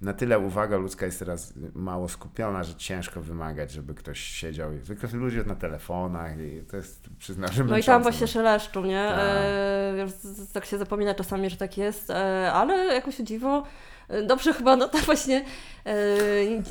na 0.01 0.14
tyle 0.14 0.39
uwaga 0.39 0.78
ludzka 0.78 1.05
jest 1.05 1.20
teraz 1.20 1.53
mało 1.76 2.10
skupiona, 2.10 2.64
że 2.64 2.76
ciężko 2.76 3.22
wymagać, 3.22 3.72
żeby 3.72 3.93
ktoś 3.93 4.20
siedział. 4.20 4.72
Zwykle 4.84 5.10
ludzie 5.14 5.43
na 5.43 5.55
telefonach 5.55 6.39
i 6.39 6.62
to 6.72 6.78
jest, 6.78 7.10
przyznam, 7.20 7.51
że 7.51 7.64
No 7.64 7.78
i 7.78 7.84
tam 7.84 8.03
właśnie 8.03 8.28
szeleszczą, 8.28 8.86
nie? 8.86 9.08
Tak. 9.10 9.20
E, 9.20 10.08
tak 10.53 10.66
się 10.66 10.78
zapomina 10.78 11.14
czasami, 11.14 11.49
że 11.49 11.58
tak 11.58 11.78
jest, 11.78 12.10
e, 12.10 12.51
ale 12.53 12.93
jakoś 12.95 13.16
dziwo 13.16 13.64
e, 13.64 13.96
Dobrze, 14.28 14.53
chyba 14.53 14.76
no 14.76 14.88
to 14.88 14.97
właśnie 14.97 15.45
e, 15.86 15.95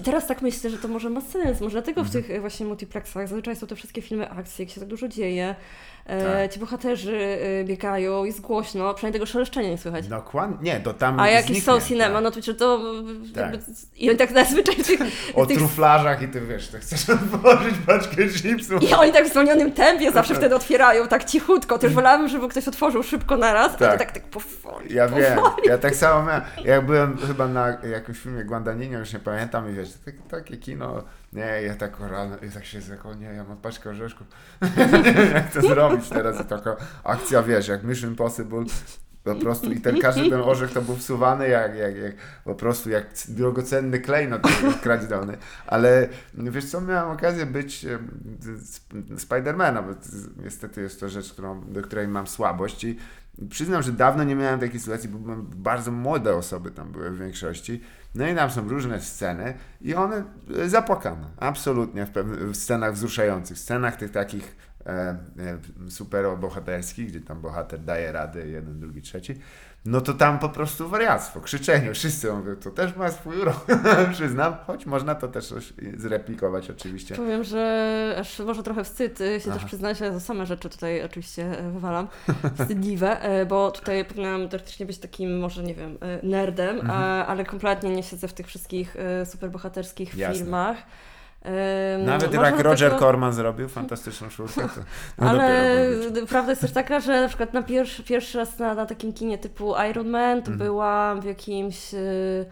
teraz 0.05 0.27
tak 0.27 0.43
myślę, 0.43 0.71
że 0.71 0.79
to 0.79 0.89
może 0.89 1.11
ma 1.11 1.21
sens. 1.21 1.61
Może 1.61 1.73
dlatego 1.73 2.05
w 2.05 2.07
mhm. 2.07 2.25
tych 2.25 2.41
właśnie 2.41 2.67
multiplexach 2.67 3.29
zazwyczaj 3.29 3.57
są 3.57 3.67
te 3.67 3.77
wszystkie 3.77 4.03
filmy 4.03 4.31
akcji, 4.31 4.65
jak 4.65 4.75
się 4.75 4.81
tak 4.81 4.89
dużo 4.89 5.09
dzieje. 5.09 5.55
E, 6.07 6.43
tak. 6.43 6.53
Ci 6.53 6.61
bohaterzy 6.61 7.39
e, 7.61 7.65
biegają, 7.65 8.25
jest 8.25 8.41
głośno, 8.41 8.95
przynajmniej 8.95 9.21
tego 9.21 9.27
szeleszczenia 9.27 9.69
nie 9.69 9.79
słychać. 9.79 10.09
Dokładnie, 10.09 10.73
nie, 10.73 10.81
to 10.81 10.95
tam 10.95 11.21
A 11.21 11.29
jakieś 11.29 11.63
są 11.65 11.81
cinema, 11.81 12.15
tak. 12.15 12.25
no 12.25 12.31
to, 12.31 12.55
to 12.55 12.93
tak. 13.35 13.55
i 13.97 14.09
oni 14.09 14.19
tak 14.19 14.33
zazwyczaj 14.33 14.77
tych, 14.77 15.01
O 15.35 15.47
tych... 15.47 15.59
truflarzach 15.59 16.23
i 16.23 16.29
ty 16.29 16.41
wiesz, 16.41 16.69
ty 16.69 16.79
chcesz 16.79 17.11
otworzyć 17.35 17.75
paczkę 17.87 18.29
chipsów. 18.29 18.83
I 18.83 18.95
oni 18.95 19.13
tak 19.13 19.27
w 19.27 19.31
zwolnionym 19.31 19.73
tempie 19.73 20.13
zawsze 20.13 20.35
wtedy 20.39 20.55
otwierają, 20.55 21.09
tak 21.09 21.25
cichutko. 21.25 21.79
Też 21.79 21.93
wolałabym, 21.95 22.29
żeby 22.29 22.49
ktoś 22.49 22.69
otworzył 22.69 23.03
szybko 23.03 23.37
naraz, 23.37 23.77
tak. 23.77 23.95
a 23.95 23.99
tak, 23.99 24.13
tak 24.13 24.25
powoli, 24.25 24.95
Ja 24.95 25.05
powoli. 25.05 25.23
wiem, 25.25 25.39
ja 25.65 25.79
tak 25.79 25.95
samo 25.95 26.27
miałem, 26.27 26.43
jak 26.65 26.87
byłem 26.87 27.19
chyba 27.27 27.49
na 27.49 27.69
jakimś 27.69 28.19
filmie 28.19 28.45
Guandanino, 28.45 28.99
już 28.99 29.13
nie 29.13 29.19
pamiętam 29.19 29.71
i 29.71 29.75
wiesz, 29.75 29.89
takie 30.31 30.57
kino 30.57 31.03
nie, 31.33 31.63
ja 31.63 31.75
tak 31.75 32.01
rano, 32.01 32.37
i 32.39 32.51
tak 32.51 32.65
się 32.65 32.79
jako, 32.91 33.15
nie, 33.15 33.27
ja 33.27 33.45
mam 33.45 33.57
paczkę 33.57 33.91
orzeszków. 33.91 34.27
nie 34.63 34.87
wiem, 35.13 35.33
jak 35.35 35.53
to 35.53 35.61
zrobić 35.61 36.09
teraz. 36.09 36.41
I 36.41 36.45
taka 36.45 36.77
akcja, 37.05 37.43
wiesz, 37.43 37.69
jak 37.69 37.85
Mission 37.85 38.11
Impossible, 38.11 38.65
po 39.27 39.35
prostu 39.35 39.73
i 39.73 39.81
ten 39.81 40.01
każdy 40.01 40.31
ten 40.31 40.41
orzech 40.41 40.73
to 40.73 40.83
był 40.83 40.97
wsuwany 40.97 41.49
jak, 41.49 41.77
jak, 41.77 41.97
jak 41.97 42.15
po 42.45 42.55
prostu 42.55 42.91
jak 42.91 43.07
drogocenny 43.29 44.01
klejnot 44.01 44.43
kradziony. 44.83 45.37
Ale 45.67 46.09
wiesz 46.35 46.65
co, 46.65 46.81
miałem 46.81 47.11
okazję 47.11 47.47
być 47.47 47.87
Spidermana, 49.19 49.83
bo 49.83 49.95
niestety 50.45 50.81
jest 50.81 51.01
to 51.01 51.09
rzecz, 51.09 51.33
którą, 51.33 51.61
do 51.61 51.83
której 51.83 52.09
mam 52.09 52.27
słabość 52.27 52.85
i 52.85 52.99
przyznam, 53.51 53.83
że 53.83 53.93
dawno 53.93 54.25
nie 54.25 54.35
miałem 54.35 54.61
takiej 54.61 54.81
sytuacji, 54.81 55.09
bo 55.09 55.37
bardzo 55.39 55.93
młode 55.93 56.37
osoby 56.37 56.71
tam 56.71 56.93
były 56.93 57.11
w 57.11 57.19
większości 57.19 57.83
no 58.17 58.29
i 58.29 58.35
tam 58.35 58.51
są 58.51 58.69
różne 58.69 59.01
sceny 59.01 59.55
i 59.81 59.95
one 59.95 60.25
e, 60.59 60.69
zapłakane, 60.69 61.27
absolutnie 61.37 62.07
w, 62.07 62.13
w 62.53 62.57
scenach 62.57 62.95
wzruszających, 62.95 63.59
scenach 63.59 63.97
tych 63.97 64.11
takich 64.11 64.57
e, 64.87 64.91
e, 64.91 65.19
gdzie 67.07 67.21
tam 67.21 67.41
bohater 67.41 67.81
daje 67.81 68.13
radę, 68.13 68.49
jeden, 68.49 68.81
drugi, 68.81 69.03
trzeci 69.03 69.35
no 69.87 70.01
to 70.01 70.15
tam 70.15 70.39
po 70.39 70.49
prostu 70.49 70.89
wariactwo, 70.89 71.41
krzyczenie, 71.41 71.95
wszyscy 71.95 72.33
mówią, 72.33 72.57
to 72.57 72.71
też 72.71 72.97
ma 72.97 73.11
swój 73.11 73.39
urok, 73.39 73.67
przyznam, 74.13 74.57
choć 74.67 74.87
można 74.87 75.15
to 75.15 75.29
też 75.29 75.55
zreplikować 75.97 76.71
oczywiście. 76.71 77.15
Powiem, 77.15 77.45
że 77.45 78.17
aż 78.21 78.39
może 78.39 78.63
trochę 78.63 78.85
wstyd 78.85 79.21
y, 79.21 79.41
się 79.41 79.51
Aha. 79.51 79.59
też 79.59 79.65
przyznać, 79.65 80.03
ale 80.03 80.21
same 80.21 80.47
rzeczy 80.47 80.69
tutaj 80.69 81.05
oczywiście 81.05 81.59
e, 81.59 81.71
wywalam, 81.71 82.09
wstydliwe, 82.59 83.21
e, 83.21 83.47
bo 83.47 83.71
tutaj 83.71 84.05
powinnam 84.05 84.49
teoretycznie 84.49 84.87
być 84.87 84.99
takim, 84.99 85.39
może 85.39 85.63
nie 85.63 85.75
wiem, 85.75 85.99
e, 86.01 86.27
nerdem, 86.27 86.81
mhm. 86.81 87.25
ale 87.29 87.45
kompletnie 87.45 87.91
nie 87.91 88.03
siedzę 88.03 88.29
w 88.29 88.33
tych 88.33 88.47
wszystkich 88.47 88.97
superbohaterskich 89.25 90.17
Jasne. 90.17 90.39
filmach. 90.39 90.77
Nawet 91.99 92.35
jak 92.35 92.61
Roger 92.61 92.91
tego... 92.91 93.01
Corman 93.01 93.33
zrobił 93.33 93.69
fantastyczną 93.69 94.31
sztukę. 94.31 94.55
To, 94.55 94.81
no 95.19 95.31
Ale 95.31 95.71
prawda 96.29 96.53
jest 96.53 96.63
też 96.63 96.73
taka, 96.73 97.01
że 97.01 97.21
na 97.21 97.29
przykład 97.29 97.53
na 97.53 97.63
pierwszy, 97.63 98.05
pierwszy 98.05 98.39
raz 98.39 98.59
na, 98.59 98.75
na 98.75 98.87
takim 98.87 99.13
kinie 99.13 99.39
typu 99.39 99.75
Iron 99.91 100.09
Man 100.09 100.43
to 100.43 100.47
mm. 100.49 100.59
byłam 100.59 101.21
w 101.21 101.25
jakimś, 101.25 101.95
y, 101.95 102.47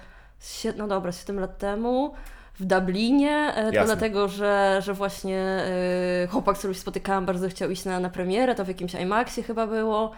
no 0.76 0.88
dobra, 0.88 1.12
7 1.12 1.40
lat 1.40 1.58
temu 1.58 2.14
w 2.60 2.64
Dublinie, 2.64 3.52
e, 3.54 3.72
to 3.72 3.84
dlatego, 3.84 4.28
że, 4.28 4.80
że 4.82 4.94
właśnie 4.94 5.64
y, 6.24 6.28
chłopak, 6.28 6.56
z 6.56 6.58
którym 6.58 6.74
się 6.74 6.80
spotykałam, 6.80 7.26
bardzo 7.26 7.48
chciał 7.48 7.70
iść 7.70 7.84
na, 7.84 8.00
na 8.00 8.10
premierę, 8.10 8.54
to 8.54 8.64
w 8.64 8.68
jakimś 8.68 8.94
IMAXie 8.94 9.42
chyba 9.42 9.66
było. 9.66 10.12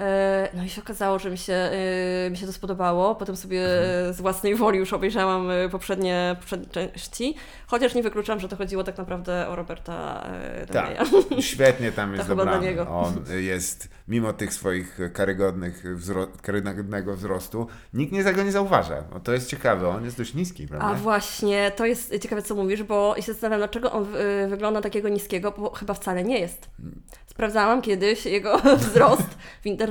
E, 0.00 0.48
no 0.54 0.64
i 0.64 0.68
się 0.68 0.82
okazało, 0.82 1.18
że 1.18 1.30
mi 1.30 1.38
się, 1.38 1.52
e, 1.52 2.30
mi 2.30 2.36
się 2.36 2.46
to 2.46 2.52
spodobało. 2.52 3.14
Potem 3.14 3.36
sobie 3.36 3.78
mhm. 3.78 4.14
z 4.14 4.20
własnej 4.20 4.54
woli 4.54 4.78
już 4.78 4.92
obejrzałam 4.92 5.50
e, 5.50 5.68
poprzednie, 5.68 6.36
poprzednie 6.40 6.66
części, 6.66 7.34
chociaż 7.66 7.94
nie 7.94 8.02
wykluczam, 8.02 8.40
że 8.40 8.48
to 8.48 8.56
chodziło 8.56 8.84
tak 8.84 8.98
naprawdę 8.98 9.48
o 9.48 9.56
Roberta 9.56 10.26
Tak, 10.72 10.98
świetnie 11.40 11.92
tam 11.92 12.12
jest 12.16 12.28
dobrany. 12.28 12.88
On 12.88 13.14
jest, 13.40 13.88
mimo 14.08 14.32
tych 14.32 14.54
swoich 14.54 14.98
karygodnych 15.12 15.96
wzro 15.96 16.26
karygodnego 16.42 17.16
wzrostu, 17.16 17.66
nikt 17.92 18.12
nie 18.12 18.24
tego 18.24 18.42
nie 18.42 18.52
zauważa. 18.52 19.04
No 19.12 19.20
to 19.20 19.32
jest 19.32 19.48
ciekawe, 19.48 19.88
on 19.88 20.04
jest 20.04 20.16
dość 20.16 20.34
niski, 20.34 20.68
prawda? 20.68 20.86
A 20.86 20.94
właśnie, 20.94 21.72
to 21.76 21.86
jest 21.86 22.18
ciekawe, 22.18 22.42
co 22.42 22.54
mówisz, 22.54 22.82
bo 22.82 23.14
się 23.16 23.32
zastanawiam, 23.32 23.60
dlaczego 23.60 23.92
on 23.92 24.06
wygląda 24.48 24.80
takiego 24.80 25.08
niskiego, 25.08 25.54
bo 25.58 25.70
chyba 25.70 25.94
wcale 25.94 26.24
nie 26.24 26.38
jest. 26.38 26.70
Mm. 26.80 27.02
Sprawdzałam 27.26 27.82
kiedyś 27.82 28.26
jego 28.26 28.58
wzrost 28.76 29.28
w 29.62 29.66
internecie. 29.66 29.83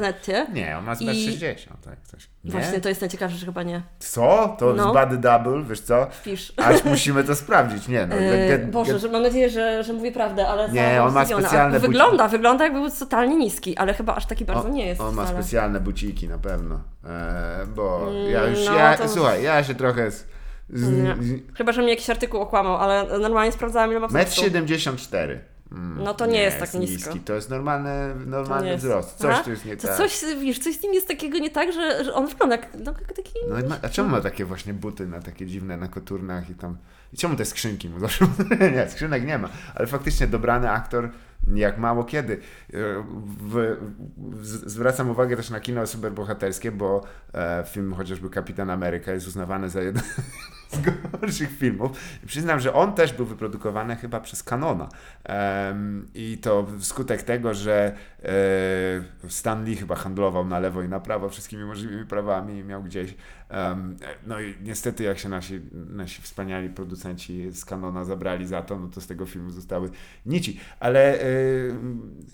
Nie, 0.53 0.77
on 0.77 0.85
ma 0.85 0.95
z 0.95 0.99
60, 0.99 1.81
tak 1.81 2.01
coś. 2.01 2.29
Nie? 2.43 2.51
Właśnie, 2.51 2.81
to 2.81 2.89
jest 2.89 3.01
najciekawsze, 3.01 3.37
że 3.37 3.45
chyba 3.45 3.63
nie. 3.63 3.81
Co? 3.99 4.55
To 4.59 4.73
no. 4.73 4.91
z 4.91 4.93
Bady 4.93 5.17
Double, 5.17 5.63
wiesz 5.63 5.79
co? 5.79 6.07
Wpisz. 6.11 6.53
Aż 6.57 6.83
musimy 6.83 7.23
to 7.23 7.35
sprawdzić, 7.35 7.87
nie 7.87 8.05
no. 8.05 8.15
Yy, 8.23 8.47
get, 8.47 8.71
Boże, 8.71 8.99
że 8.99 9.09
mam 9.09 9.21
nadzieję, 9.21 9.49
że, 9.49 9.83
że 9.83 9.93
mówię 9.93 10.11
prawdę, 10.11 10.47
ale 10.47 10.71
Nie, 10.71 11.03
on 11.03 11.13
ma 11.13 11.25
specjalne 11.25 11.79
buciki. 11.79 11.91
Wygląda, 11.91 12.27
wygląda 12.27 12.63
jakby 12.63 12.79
był 12.79 12.89
totalnie 12.99 13.35
niski, 13.35 13.77
ale 13.77 13.93
chyba 13.93 14.15
aż 14.15 14.25
taki 14.25 14.45
bardzo 14.45 14.67
on, 14.67 14.73
nie 14.73 14.87
jest. 14.87 15.01
On 15.01 15.15
ma 15.15 15.27
specjalne 15.27 15.79
buciki 15.79 16.27
na 16.27 16.37
pewno, 16.37 16.75
eee, 16.75 17.67
bo 17.75 18.09
mm, 18.09 18.31
ja 18.31 18.47
już, 18.47 18.65
no, 18.65 18.75
ja, 18.75 18.97
to... 18.97 19.09
słuchaj, 19.09 19.43
ja 19.43 19.63
się 19.63 19.75
trochę... 19.75 20.11
Z, 20.11 20.25
z, 20.69 21.57
Chyba, 21.57 21.71
że 21.71 21.81
mi 21.81 21.89
jakiś 21.89 22.09
artykuł 22.09 22.41
okłamał, 22.41 22.77
ale 22.77 23.19
normalnie 23.19 23.51
sprawdzałam 23.51 23.91
ile 23.91 23.99
ma 23.99 24.07
wzrostu. 24.07 24.41
1,74 24.41 25.31
m. 25.31 25.39
Mm, 25.73 26.03
no 26.03 26.13
to 26.13 26.25
nie, 26.25 26.31
nie 26.31 26.41
jest 26.41 26.59
tak 26.59 26.73
nisko. 26.73 27.09
Niski. 27.09 27.19
To 27.19 27.33
jest 27.33 27.49
normalny, 27.49 28.15
normalny 28.25 28.71
to 28.71 28.77
wzrost. 28.77 29.17
Coś 29.17 29.31
Aha. 29.33 29.43
tu 29.43 29.49
jest 29.49 29.65
nie 29.65 29.77
to 29.77 29.87
tak. 29.87 29.97
Coś, 29.97 30.21
wiesz, 30.41 30.59
coś 30.59 30.75
z 30.75 30.83
nim 30.83 30.93
jest 30.93 31.07
takiego 31.07 31.37
nie 31.37 31.49
tak, 31.49 31.73
że, 31.73 32.03
że 32.03 32.13
on 32.13 32.27
wygląda 32.27 32.55
jak, 32.55 32.67
no, 32.73 32.91
jak 32.91 33.13
taki... 33.13 33.31
No, 33.49 33.75
a 33.81 33.89
czemu 33.89 34.09
ma 34.09 34.21
takie 34.21 34.45
właśnie 34.45 34.73
buty 34.73 35.07
na 35.07 35.21
takie 35.21 35.45
dziwne, 35.45 35.77
na 35.77 35.87
koturnach 35.87 36.49
i 36.49 36.55
tam... 36.55 36.77
I 37.13 37.17
czemu 37.17 37.35
te 37.35 37.45
skrzynki 37.45 37.89
mu 37.89 37.99
zawsze... 37.99 38.27
nie, 38.75 38.89
skrzynek 38.89 39.25
nie 39.25 39.37
ma. 39.37 39.49
Ale 39.75 39.87
faktycznie 39.87 40.27
dobrany 40.27 40.71
aktor 40.71 41.09
jak 41.55 41.77
mało 41.77 42.03
kiedy. 42.03 42.33
E, 42.33 42.37
w, 43.37 43.77
w, 44.17 44.45
zwracam 44.45 45.09
uwagę 45.09 45.37
też 45.37 45.49
na 45.49 45.59
kino 45.59 45.87
superbohaterskie, 45.87 46.71
bo 46.71 47.03
e, 47.33 47.63
film 47.67 47.93
chociażby 47.93 48.29
Kapitan 48.29 48.69
Ameryka 48.69 49.11
jest 49.11 49.27
uznawany 49.27 49.69
za 49.69 49.81
jeden 49.81 50.03
z 50.73 50.81
gorszych 51.11 51.57
filmów. 51.57 51.91
Przyznam, 52.25 52.59
że 52.59 52.73
on 52.73 52.93
też 52.93 53.13
był 53.13 53.25
wyprodukowany 53.25 53.95
chyba 53.95 54.19
przez 54.19 54.43
Canona. 54.43 54.89
Um, 55.29 56.07
I 56.13 56.37
to 56.37 56.67
wskutek 56.79 57.23
tego, 57.23 57.53
że 57.53 57.95
e, 58.23 59.29
Stan 59.29 59.65
Lee 59.65 59.75
chyba 59.75 59.95
handlował 59.95 60.45
na 60.45 60.59
lewo 60.59 60.81
i 60.81 60.89
na 60.89 60.99
prawo 60.99 61.29
wszystkimi 61.29 61.63
możliwymi 61.63 62.05
prawami 62.05 62.57
i 62.57 62.63
miał 62.63 62.83
gdzieś. 62.83 63.15
No 64.27 64.41
i 64.41 64.55
niestety, 64.63 65.03
jak 65.03 65.19
się 65.19 65.29
nasi, 65.29 65.61
nasi 65.89 66.21
wspaniali 66.21 66.69
producenci 66.69 67.51
z 67.51 67.65
Canona 67.65 68.03
zabrali 68.03 68.45
za 68.45 68.61
to, 68.61 68.79
no 68.79 68.87
to 68.87 69.01
z 69.01 69.07
tego 69.07 69.25
filmu 69.25 69.51
zostały 69.51 69.89
nici. 70.25 70.59
Ale 70.79 71.21
e, 71.21 71.25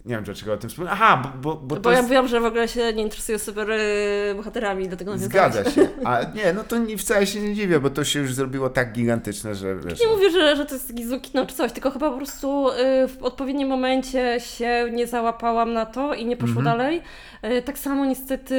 nie 0.05 0.15
wiem, 0.15 0.23
dlaczego 0.23 0.53
o 0.53 0.57
tym 0.57 0.69
wspomnę. 0.69 0.91
Aha, 0.91 1.33
bo, 1.41 1.55
bo, 1.55 1.75
bo, 1.75 1.91
ja 1.91 1.97
jest... 1.97 2.09
wiem, 2.09 2.27
że 2.27 2.39
w 2.39 2.45
ogóle 2.45 2.67
się 2.67 2.93
nie 2.93 3.03
interesuje 3.03 3.39
super 3.39 3.71
e, 3.71 4.35
bohaterami, 4.35 4.87
dlatego 4.87 5.17
Zgadza 5.17 5.71
się. 5.71 5.89
A 6.05 6.23
nie, 6.23 6.53
no 6.53 6.63
to 6.63 6.77
nie, 6.77 6.97
wcale 6.97 7.27
się 7.27 7.41
nie 7.41 7.55
dziwię, 7.55 7.79
bo 7.79 7.89
to 7.89 8.03
się 8.03 8.19
już 8.19 8.33
zrobiło 8.33 8.69
tak 8.69 8.93
gigantyczne, 8.93 9.55
że 9.55 9.75
wiesz, 9.75 9.99
Nie 9.99 10.05
no. 10.05 10.13
mówię, 10.13 10.31
że, 10.31 10.55
że 10.55 10.65
to 10.65 10.73
jest 10.73 10.87
taki 10.87 11.07
zły 11.07 11.19
kino 11.19 11.45
czy 11.45 11.55
coś, 11.55 11.71
tylko 11.71 11.91
chyba 11.91 12.11
po 12.11 12.17
prostu 12.17 12.67
w 13.07 13.17
odpowiednim 13.21 13.67
momencie 13.67 14.39
się 14.39 14.89
nie 14.91 15.07
załapałam 15.07 15.73
na 15.73 15.78
to 15.85 16.13
i 16.13 16.25
nie 16.25 16.37
poszło 16.37 16.59
mhm. 16.59 16.77
dalej. 16.77 17.01
Y, 17.45 17.61
tak 17.61 17.77
samo 17.77 18.05
niestety 18.05 18.55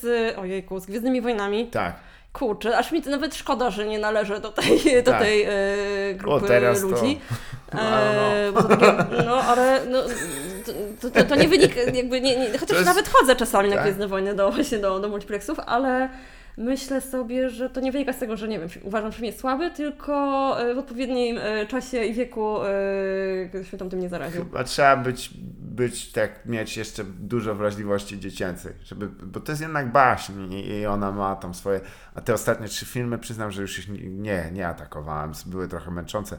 z, 0.00 0.38
ojejku, 0.38 0.80
z 0.80 0.86
Gwiezdnymi 0.86 1.20
Wojnami. 1.20 1.66
Tak. 1.66 1.94
Kurczę, 2.32 2.78
aż 2.78 2.92
mi 2.92 3.02
to 3.02 3.10
nawet 3.10 3.34
szkoda, 3.34 3.70
że 3.70 3.86
nie 3.86 3.98
należę 3.98 4.40
do 4.40 4.52
tej, 4.52 4.80
tak. 4.80 5.04
do 5.04 5.12
tej 5.12 5.46
y, 6.10 6.14
grupy 6.14 6.68
o, 6.68 6.86
ludzi. 6.88 7.20
To... 7.72 7.78
E, 7.78 8.52
no. 8.54 8.62
Takie, 8.62 8.94
no, 9.26 9.34
ale 9.42 9.80
no, 9.90 10.02
to, 11.00 11.10
to, 11.10 11.24
to, 11.24 11.36
nie 11.36 11.48
wynika, 11.48 11.80
jakby 11.80 12.20
nie, 12.20 12.36
nie 12.36 12.58
chociaż 12.58 12.76
jest... 12.76 12.86
nawet 12.86 13.08
chodzę 13.08 13.36
czasami 13.36 13.68
tak. 13.68 13.76
na 13.76 13.82
Gwiezdne 13.82 14.08
Wojny 14.08 14.34
do, 14.34 14.50
właśnie 14.50 14.78
do, 14.78 15.00
do 15.00 15.08
multiplexów, 15.08 15.60
ale 15.66 16.08
myślę 16.56 17.00
sobie, 17.00 17.50
że 17.50 17.70
to 17.70 17.80
nie 17.80 17.92
wynika 17.92 18.12
z 18.12 18.18
tego, 18.18 18.36
że 18.36 18.48
nie 18.48 18.58
wiem, 18.58 18.68
uważam, 18.82 19.12
że 19.12 19.16
film 19.16 19.26
jest 19.26 19.40
słaby, 19.40 19.70
tylko 19.70 20.12
e, 20.60 20.74
w 20.74 20.78
odpowiednim 20.78 21.38
e, 21.38 21.66
czasie 21.66 22.04
i 22.04 22.14
wieku 22.14 22.56
się 23.70 23.78
tam 23.78 23.90
tym 23.90 24.00
nie 24.00 24.08
zaraził. 24.08 24.44
Chyba 24.44 24.64
trzeba 24.64 24.96
być, 24.96 25.30
być 25.58 26.12
tak, 26.12 26.46
mieć 26.46 26.76
jeszcze 26.76 27.04
dużo 27.04 27.54
wrażliwości 27.54 28.20
dziecięcej, 28.20 28.72
żeby, 28.84 29.08
bo 29.08 29.40
to 29.40 29.52
jest 29.52 29.62
jednak 29.62 29.92
baśń 29.92 30.52
i 30.52 30.86
ona 30.86 31.12
ma 31.12 31.36
tam 31.36 31.54
swoje, 31.54 31.80
a 32.14 32.20
te 32.20 32.34
ostatnie 32.34 32.68
trzy 32.68 32.86
filmy 32.86 33.18
przyznam, 33.18 33.50
że 33.50 33.62
już 33.62 33.78
ich 33.78 33.88
nie, 34.02 34.50
nie 34.52 34.68
atakowałem, 34.68 35.32
były 35.46 35.68
trochę 35.68 35.90
męczące. 35.90 36.38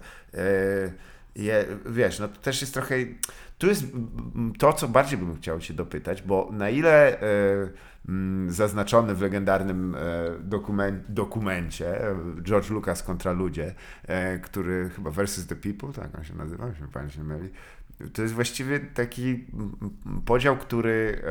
Je, 1.36 1.66
wiesz, 1.86 2.20
no 2.20 2.28
to 2.28 2.42
też 2.42 2.62
jest 2.62 2.74
trochę, 2.74 2.96
tu 3.58 3.68
jest 3.68 3.84
to, 4.60 4.74
co 4.74 4.88
bardziej 4.88 5.18
bym 5.18 5.36
chciał 5.36 5.60
Cię 5.60 5.74
dopytać, 5.74 6.22
bo 6.22 6.50
na 6.52 6.70
ile 6.70 7.18
Mm, 8.10 8.52
zaznaczony 8.52 9.16
w 9.16 9.22
legendarnym 9.22 9.96
e, 9.96 10.00
dokumen, 10.40 11.04
dokumencie 11.10 12.08
e, 12.08 12.16
George 12.42 12.70
Lucas 12.70 13.04
kontra 13.04 13.32
ludzie, 13.32 13.76
e, 14.04 14.40
który 14.40 14.90
chyba 14.90 15.12
Versus 15.12 15.48
the 15.48 15.56
People, 15.56 15.94
tak 15.94 16.18
on 16.18 16.24
się 16.24 16.36
nazywa, 16.36 16.68
jeśli 16.68 16.88
pani 16.88 17.12
się 17.12 17.24
myli. 17.24 17.50
To 18.14 18.22
jest 18.22 18.34
właściwie 18.34 18.80
taki 18.80 19.46
podział, 20.26 20.58
który 20.58 21.22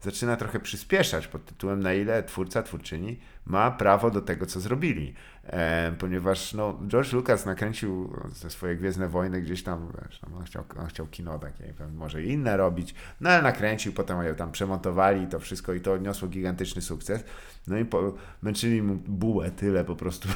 zaczyna 0.00 0.36
trochę 0.36 0.60
przyspieszać 0.60 1.26
pod 1.26 1.44
tytułem 1.44 1.82
na 1.82 1.94
ile 1.94 2.22
twórca, 2.22 2.62
twórczyni 2.62 3.18
ma 3.46 3.70
prawo 3.70 4.10
do 4.10 4.20
tego, 4.20 4.46
co 4.46 4.60
zrobili. 4.60 5.14
E, 5.44 5.92
ponieważ 5.98 6.54
no, 6.54 6.78
George 6.88 7.12
Lucas 7.12 7.46
nakręcił 7.46 8.12
te 8.42 8.50
swoje 8.50 8.76
Gwiezdne 8.76 9.08
Wojny 9.08 9.40
gdzieś 9.42 9.62
tam, 9.62 9.92
wiesz, 10.02 10.20
on, 10.36 10.44
chciał, 10.44 10.64
on 10.78 10.86
chciał 10.86 11.06
kino 11.06 11.38
takie, 11.38 11.74
może 11.94 12.22
inne 12.22 12.56
robić, 12.56 12.94
no 13.20 13.30
ale 13.30 13.42
nakręcił, 13.42 13.92
potem 13.92 14.36
tam 14.36 14.52
przemontowali 14.52 15.26
to 15.26 15.40
wszystko 15.40 15.74
i 15.74 15.80
to 15.80 15.92
odniosło 15.92 16.28
gigantyczny 16.28 16.82
sukces. 16.82 17.24
No 17.66 17.78
i 17.78 17.84
po, 17.84 18.14
męczyli 18.42 18.82
mu 18.82 18.94
bułę 18.94 19.50
tyle 19.50 19.84
po 19.84 19.96
prostu 19.96 20.28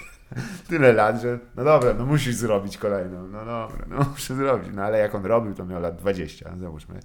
tyle 0.68 0.92
lat, 0.92 1.22
że 1.22 1.38
no 1.56 1.64
dobra, 1.64 1.94
no 1.94 2.06
musisz 2.06 2.34
zrobić 2.34 2.78
kolejną, 2.78 3.28
no 3.28 3.38
dobra, 3.44 3.86
no 3.88 4.06
muszę 4.10 4.36
zrobić, 4.36 4.70
no 4.74 4.82
ale 4.82 4.98
jak 4.98 5.14
on 5.14 5.26
robił, 5.26 5.54
to 5.54 5.64
miał 5.64 5.80
lat 5.80 5.96
20, 5.96 6.56
załóżmy. 6.56 7.00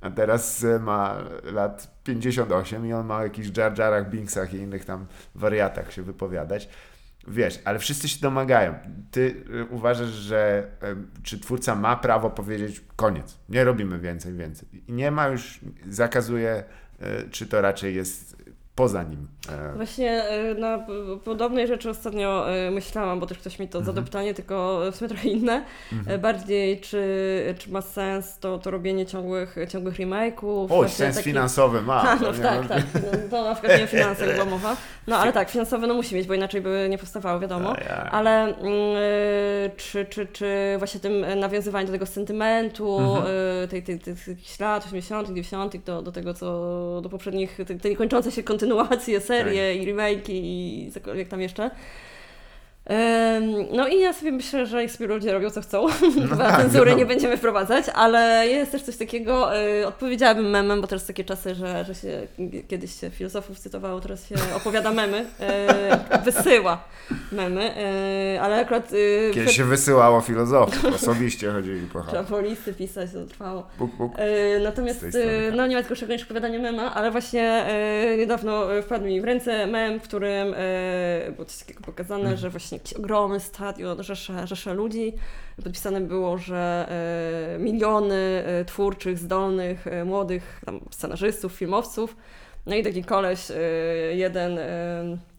A 0.00 0.10
teraz 0.10 0.64
e, 0.64 0.78
ma 0.78 1.18
lat 1.44 2.00
58 2.04 2.86
i 2.86 2.92
on 2.92 3.06
ma 3.06 3.16
o 3.16 3.22
jakichś 3.22 3.56
Jar 3.56 3.78
Jarach, 3.78 4.10
Binksach 4.10 4.54
i 4.54 4.56
innych 4.56 4.84
tam 4.84 5.06
wariatach 5.34 5.92
się 5.92 6.02
wypowiadać. 6.02 6.68
Wiesz, 7.28 7.60
ale 7.64 7.78
wszyscy 7.78 8.08
się 8.08 8.20
domagają. 8.20 8.74
Ty 9.10 9.44
e, 9.60 9.64
uważasz, 9.64 10.08
że 10.08 10.70
czy 11.22 11.40
twórca 11.40 11.74
ma 11.74 11.96
prawo 11.96 12.30
powiedzieć 12.30 12.84
koniec, 12.96 13.38
nie 13.48 13.64
robimy 13.64 13.98
więcej, 13.98 14.34
więcej. 14.34 14.68
I 14.88 14.92
nie 14.92 15.10
ma 15.10 15.28
już, 15.28 15.60
zakazuje, 15.88 16.64
e, 17.00 17.28
czy 17.30 17.46
to 17.46 17.60
raczej 17.60 17.94
jest 17.94 18.33
poza 18.74 19.02
nim. 19.02 19.28
E, 19.48 19.76
Właśnie 19.76 20.22
e, 20.22 20.54
na 20.54 20.86
podobnej 21.24 21.66
rzeczy 21.66 21.90
ostatnio 21.90 22.52
e, 22.52 22.70
myślałam, 22.70 23.20
bo 23.20 23.26
też 23.26 23.38
ktoś 23.38 23.58
mi 23.58 23.68
to 23.68 23.78
mhm. 23.78 23.86
zadał 23.86 24.04
pytanie, 24.04 24.34
tylko 24.34 24.80
w 24.92 24.96
sumie 24.96 25.08
trochę 25.08 25.28
inne. 25.28 25.64
Mhm. 25.92 26.20
Bardziej, 26.20 26.80
czy, 26.80 27.04
czy 27.58 27.70
ma 27.70 27.82
sens 27.82 28.38
to, 28.38 28.58
to 28.58 28.70
robienie 28.70 29.06
ciągłych, 29.06 29.56
ciągłych 29.68 29.98
remake'ów. 29.98 30.66
Oj, 30.70 30.88
sens 30.88 31.16
taki... 31.16 31.24
finansowy 31.24 31.82
ma. 31.82 31.94
Ha, 32.04 32.18
no, 32.22 32.32
tak, 32.32 32.68
tak. 32.68 32.82
No, 32.94 33.18
to 33.30 33.44
na 33.44 33.54
przykład 33.54 33.78
nie 33.78 33.84
o 33.84 33.86
finansach 33.86 34.32
była 34.32 34.44
mowa. 34.44 34.76
No 35.06 35.16
ale 35.16 35.32
tak, 35.32 35.50
finansowy 35.50 35.86
no 35.86 35.94
musi 35.94 36.14
mieć, 36.14 36.26
bo 36.26 36.34
inaczej 36.34 36.60
by 36.60 36.86
nie 36.90 36.98
powstawało, 36.98 37.40
wiadomo. 37.40 37.74
Ale 38.10 38.42
mm, 38.44 38.60
czy, 39.76 40.04
czy, 40.04 40.26
czy 40.26 40.46
właśnie 40.78 41.00
tym 41.00 41.40
nawiązywaniu 41.40 41.86
do 41.86 41.92
tego 41.92 42.06
sentymentu, 42.06 42.98
mhm. 42.98 43.24
tej, 43.68 43.82
tej, 43.82 43.98
tej, 43.98 44.14
tych 44.14 44.60
lat 44.60 44.86
80., 44.86 45.28
90., 45.28 45.76
do, 45.84 46.02
do 46.02 46.12
tego, 46.12 46.34
co 46.34 46.46
do 47.02 47.08
poprzednich, 47.08 47.58
tej, 47.66 47.80
tej 47.80 47.90
niekończącej 47.90 48.32
się 48.32 48.42
kontynuacji 48.42 48.63
kontynuacje, 48.64 49.20
serie 49.20 49.72
tak. 49.72 49.82
i 49.82 49.86
remake 49.86 50.32
i 50.32 50.90
cokolwiek 50.94 51.28
tam 51.28 51.40
jeszcze. 51.40 51.70
No 53.72 53.88
i 53.88 54.00
ja 54.00 54.12
sobie 54.12 54.32
myślę, 54.32 54.66
że 54.66 54.82
jak 54.82 54.90
sobie 54.90 55.06
ludzie 55.06 55.32
robią 55.32 55.50
co 55.50 55.60
chcą, 55.60 55.86
no 56.30 56.36
tak, 56.36 56.62
cenzury 56.62 56.90
no. 56.90 56.96
nie 56.96 57.06
będziemy 57.06 57.36
wprowadzać, 57.36 57.84
ale 57.94 58.48
jest 58.48 58.72
też 58.72 58.82
coś 58.82 58.96
takiego, 58.96 59.58
y, 59.80 59.86
odpowiedziałabym 59.86 60.50
memem, 60.50 60.80
bo 60.80 60.86
teraz 60.86 61.06
takie 61.06 61.24
czasy, 61.24 61.54
że, 61.54 61.84
że 61.84 61.94
się 61.94 62.26
kiedyś 62.68 63.00
się 63.00 63.10
filozofów 63.10 63.58
cytowało, 63.58 64.00
teraz 64.00 64.28
się 64.28 64.34
opowiada 64.56 64.92
memy, 64.92 65.26
y, 66.18 66.24
wysyła 66.24 66.84
memy, 67.32 67.70
y, 68.34 68.40
ale 68.40 68.60
akurat... 68.60 68.90
Kiedyś 69.34 69.44
przed... 69.44 69.56
się 69.56 69.64
wysyłało 69.64 70.20
filozofów, 70.20 70.94
osobiście 70.94 71.50
chodzili 71.50 71.86
po 71.86 72.02
Trzeba 72.02 72.22
było 72.22 72.40
listy 72.40 72.74
pisać, 72.74 73.12
to 73.12 73.26
trwało. 73.26 73.66
Buk, 73.78 73.96
buk. 73.96 74.12
Natomiast, 74.62 75.00
tak. 75.00 75.12
no 75.56 75.66
nie 75.66 75.76
ma 75.76 75.82
tylko 75.82 75.88
gorszego 75.94 76.12
niż 76.12 76.22
opowiadanie 76.22 76.58
mema, 76.58 76.94
ale 76.94 77.10
właśnie 77.10 77.66
niedawno 78.18 78.66
wpadł 78.82 79.04
mi 79.04 79.20
w 79.20 79.24
ręce 79.24 79.66
mem, 79.66 80.00
w 80.00 80.02
którym 80.02 80.54
było 81.36 81.44
coś 81.44 81.58
takiego 81.58 81.80
pokazane, 81.80 82.22
hmm. 82.22 82.38
że 82.38 82.50
właśnie 82.50 82.73
jakiś 82.74 82.92
ogromny 82.92 83.40
stadion, 83.40 84.02
rzesze, 84.02 84.46
rzesze 84.46 84.74
ludzi. 84.74 85.12
Podpisane 85.64 86.00
było, 86.00 86.38
że 86.38 86.86
e, 87.54 87.58
miliony 87.58 88.44
e, 88.46 88.64
twórczych, 88.64 89.18
zdolnych, 89.18 89.86
e, 89.86 90.04
młodych 90.04 90.60
scenarzystów, 90.90 91.52
filmowców. 91.52 92.16
No 92.66 92.74
i 92.74 92.82
taki 92.82 93.04
koleś, 93.04 93.52
jeden 94.12 94.58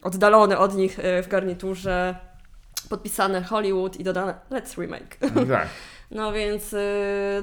oddalony 0.01 0.57
od 0.57 0.75
nich 0.75 0.97
w 1.23 1.27
garniturze, 1.27 2.15
podpisane 2.89 3.43
Hollywood 3.43 3.99
i 3.99 4.03
dodane 4.03 4.35
Let's 4.51 4.81
remake. 4.81 5.17
No 5.35 5.45
tak. 5.45 5.67
No 6.15 6.33
więc, 6.33 6.73
y, 6.73 6.77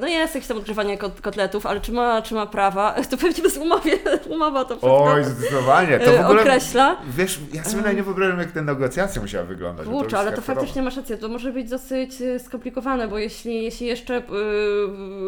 no 0.01 0.07
jest 0.07 0.35
jakieś 0.35 0.49
tam 0.49 0.57
odgrzewanie 0.57 0.99
kotletów, 0.99 1.67
ale 1.67 1.81
czy 1.81 1.93
ma, 1.93 2.23
czy 2.23 2.35
ma 2.35 2.47
prawa? 2.47 2.95
To 3.11 3.17
pewnie 3.17 3.43
bez 3.43 3.57
umowie, 3.57 3.99
umowa 4.29 4.65
to 4.65 4.69
wszystko 4.69 5.05
Oj, 5.05 5.25
zdecydowanie. 5.25 5.99
To 5.99 6.13
w 6.13 6.21
ogóle, 6.21 6.41
określa. 6.41 6.97
Wiesz, 7.17 7.41
ja 7.53 7.65
sobie 7.65 7.95
nie 7.95 8.03
wyobrażam, 8.03 8.39
jak 8.39 8.53
te 8.53 8.63
negocjacje 8.63 9.23
musiały 9.23 9.47
wyglądać. 9.47 9.87
Kurczę, 9.87 10.19
ale 10.19 10.33
to 10.33 10.41
faktycznie 10.41 10.83
masz 10.83 10.97
rację, 10.97 11.17
to 11.17 11.29
może 11.29 11.53
być 11.53 11.69
dosyć 11.71 12.21
y, 12.21 12.39
skomplikowane, 12.39 13.09
bo 13.09 13.19
jeśli, 13.19 13.65
jeśli 13.65 13.87
jeszcze 13.87 14.23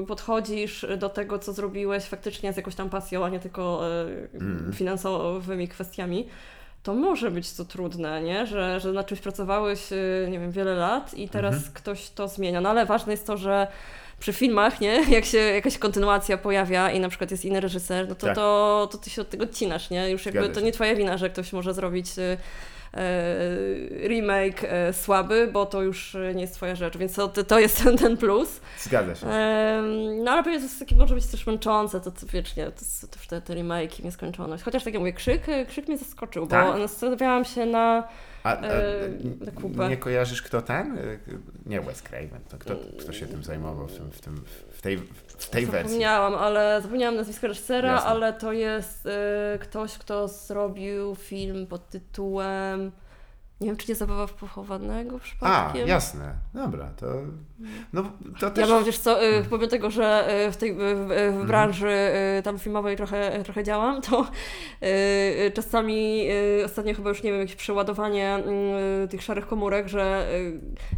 podchodzisz 0.07 0.87
do 0.99 1.09
tego, 1.09 1.39
co 1.39 1.53
zrobiłeś 1.53 2.05
faktycznie 2.05 2.53
z 2.53 2.57
jakąś 2.57 2.75
tam 2.75 2.91
pasją, 2.91 3.25
a 3.25 3.29
nie 3.29 3.41
tylko 3.41 3.81
mm. 4.35 4.73
finansowymi 4.73 5.69
kwestiami, 5.69 6.29
to 6.85 6.95
może 6.95 7.31
być 7.31 7.53
to 7.53 7.65
trudne, 7.65 8.23
nie? 8.23 8.47
Że, 8.47 8.81
że 8.81 8.93
na 8.93 9.05
czymś 9.05 9.21
pracowałeś, 9.21 9.93
y, 9.93 10.29
nie 10.31 10.39
wiem, 10.39 10.51
wiele 10.51 10.75
lat 10.75 11.15
i 11.15 11.29
teraz 11.29 11.55
mhm. 11.55 11.73
ktoś 11.75 12.11
to 12.11 12.29
zmienia. 12.29 12.61
No 12.61 12.71
ale 12.71 12.87
ważne 12.87 13.13
jest 13.13 13.27
to, 13.27 13.37
że 13.37 13.67
przy 14.21 14.33
filmach, 14.33 14.81
nie? 14.81 15.03
Jak 15.17 15.25
się 15.25 15.39
jakaś 15.39 15.79
kontynuacja 15.79 16.39
pojawia 16.39 16.91
i 16.91 17.01
na 17.01 17.09
przykład 17.09 17.31
jest 17.31 17.45
inny 17.45 17.61
reżyser, 17.61 18.09
no 18.09 18.15
to, 18.15 18.27
tak. 18.27 18.35
to, 18.35 18.89
to 18.93 18.99
ty 18.99 19.11
się 19.11 19.23
od 19.23 19.31
tego 19.31 19.45
odcinasz, 19.45 19.91
nie? 19.91 20.11
Już 20.11 20.27
jakby 20.27 20.49
to 20.49 20.61
nie 20.61 20.73
twoja 20.73 20.95
wina, 20.95 21.19
że 21.19 21.31
ktoś 21.31 21.53
może 21.53 21.75
zrobić 21.75 22.19
y, 22.19 22.37
remake 24.07 24.65
e, 24.65 24.93
słaby, 24.93 25.49
bo 25.53 25.67
to 25.67 25.83
już 25.83 26.17
nie 26.35 26.41
jest 26.41 26.55
Twoja 26.55 26.75
rzecz, 26.75 26.97
więc 26.97 27.15
to, 27.15 27.29
to 27.29 27.59
jest 27.59 27.85
ten, 27.85 27.97
ten 27.97 28.17
plus. 28.17 28.61
Zgadza 28.79 29.15
się. 29.15 29.27
No 30.25 30.31
ale 30.31 30.43
pewnie 30.43 30.59
to 30.59 30.65
jest 30.65 30.79
takie, 30.79 30.97
może 30.97 31.15
być 31.15 31.27
też 31.27 31.47
męczące, 31.47 32.01
to, 32.01 32.11
to 32.11 32.27
wiecznie, 32.27 32.65
to, 32.65 33.07
to, 33.07 33.17
te, 33.29 33.41
te 33.41 33.55
remake'i, 33.55 34.05
nieskończoność. 34.05 34.65
Chociaż 34.65 34.85
tak 34.85 34.95
jak 34.95 35.01
mówię, 35.01 35.13
Krzyk, 35.13 35.47
Krzyk 35.69 35.89
mnie 35.89 35.99
zaskoczył, 35.99 36.47
tak? 36.47 36.67
bo 36.67 36.79
nastawiałam 36.79 37.45
się 37.45 37.67
na 37.67 38.09
A, 38.45 38.49
a 38.49 38.67
e, 38.67 39.09
na 39.77 39.89
nie 39.89 39.97
kojarzysz 39.97 40.43
kto 40.43 40.63
ten? 40.63 40.99
E, 40.99 41.19
Nie 41.67 41.81
Wes 41.81 42.03
Craven, 42.03 42.41
to 42.49 42.59
kto, 42.59 42.77
kto 43.01 43.13
się 43.13 43.27
tym 43.27 43.43
zajmował 43.45 43.87
w, 43.87 43.97
tym, 43.97 44.11
w, 44.11 44.21
tym, 44.21 44.45
w 44.73 44.83
tej, 44.83 44.99
w 45.39 45.51
tej 45.51 45.67
wersji? 45.67 45.89
Zapomniałam, 45.89 46.35
ale 46.35 46.81
zapomniałam 46.83 47.17
nazwiska 47.17 47.47
reżysera, 47.47 47.93
Jasne. 47.93 48.09
ale 48.09 48.33
to 48.33 48.53
jest 48.53 49.07
y, 49.07 49.11
ktoś, 49.59 49.99
kto 49.99 50.29
zrobił 50.29 51.15
film 51.15 51.67
pod 51.67 51.89
tytułem. 51.89 52.93
Nie 53.61 53.67
wiem, 53.67 53.77
czy 53.77 53.89
nie 53.89 53.95
zabawa 53.95 54.27
w 54.27 54.33
pochowanego 54.33 55.17
A, 55.17 55.19
przypadkiem. 55.19 55.89
jasne. 55.89 56.35
Dobra, 56.55 56.89
to. 56.97 57.07
No 57.93 58.03
to 58.41 58.51
też. 58.51 58.69
Ja 58.69 58.75
mam, 58.75 58.85
wiesz 58.85 58.99
co, 58.99 59.17
pomimo 59.51 59.69
tego, 59.69 59.91
że 59.91 60.29
y, 60.49 60.53
w 60.53 60.57
tej 60.57 60.75
w, 60.75 60.81
Mhm. 60.81 61.47
branży 61.47 61.89
y, 62.39 62.43
tam 62.43 62.59
filmowej 62.59 62.97
trochę, 62.97 63.43
trochę 63.45 63.65
działam, 63.65 64.03
to 64.03 64.27
czasami 65.55 66.29
ostatnio 66.65 66.95
chyba 66.95 67.09
już, 67.09 67.23
nie 67.23 67.31
wiem, 67.31 67.41
jakieś 67.41 67.57
przeładowanie 67.57 68.39
tych 69.11 69.23
szarych 69.23 69.47
komórek, 69.47 69.89
że 69.89 70.27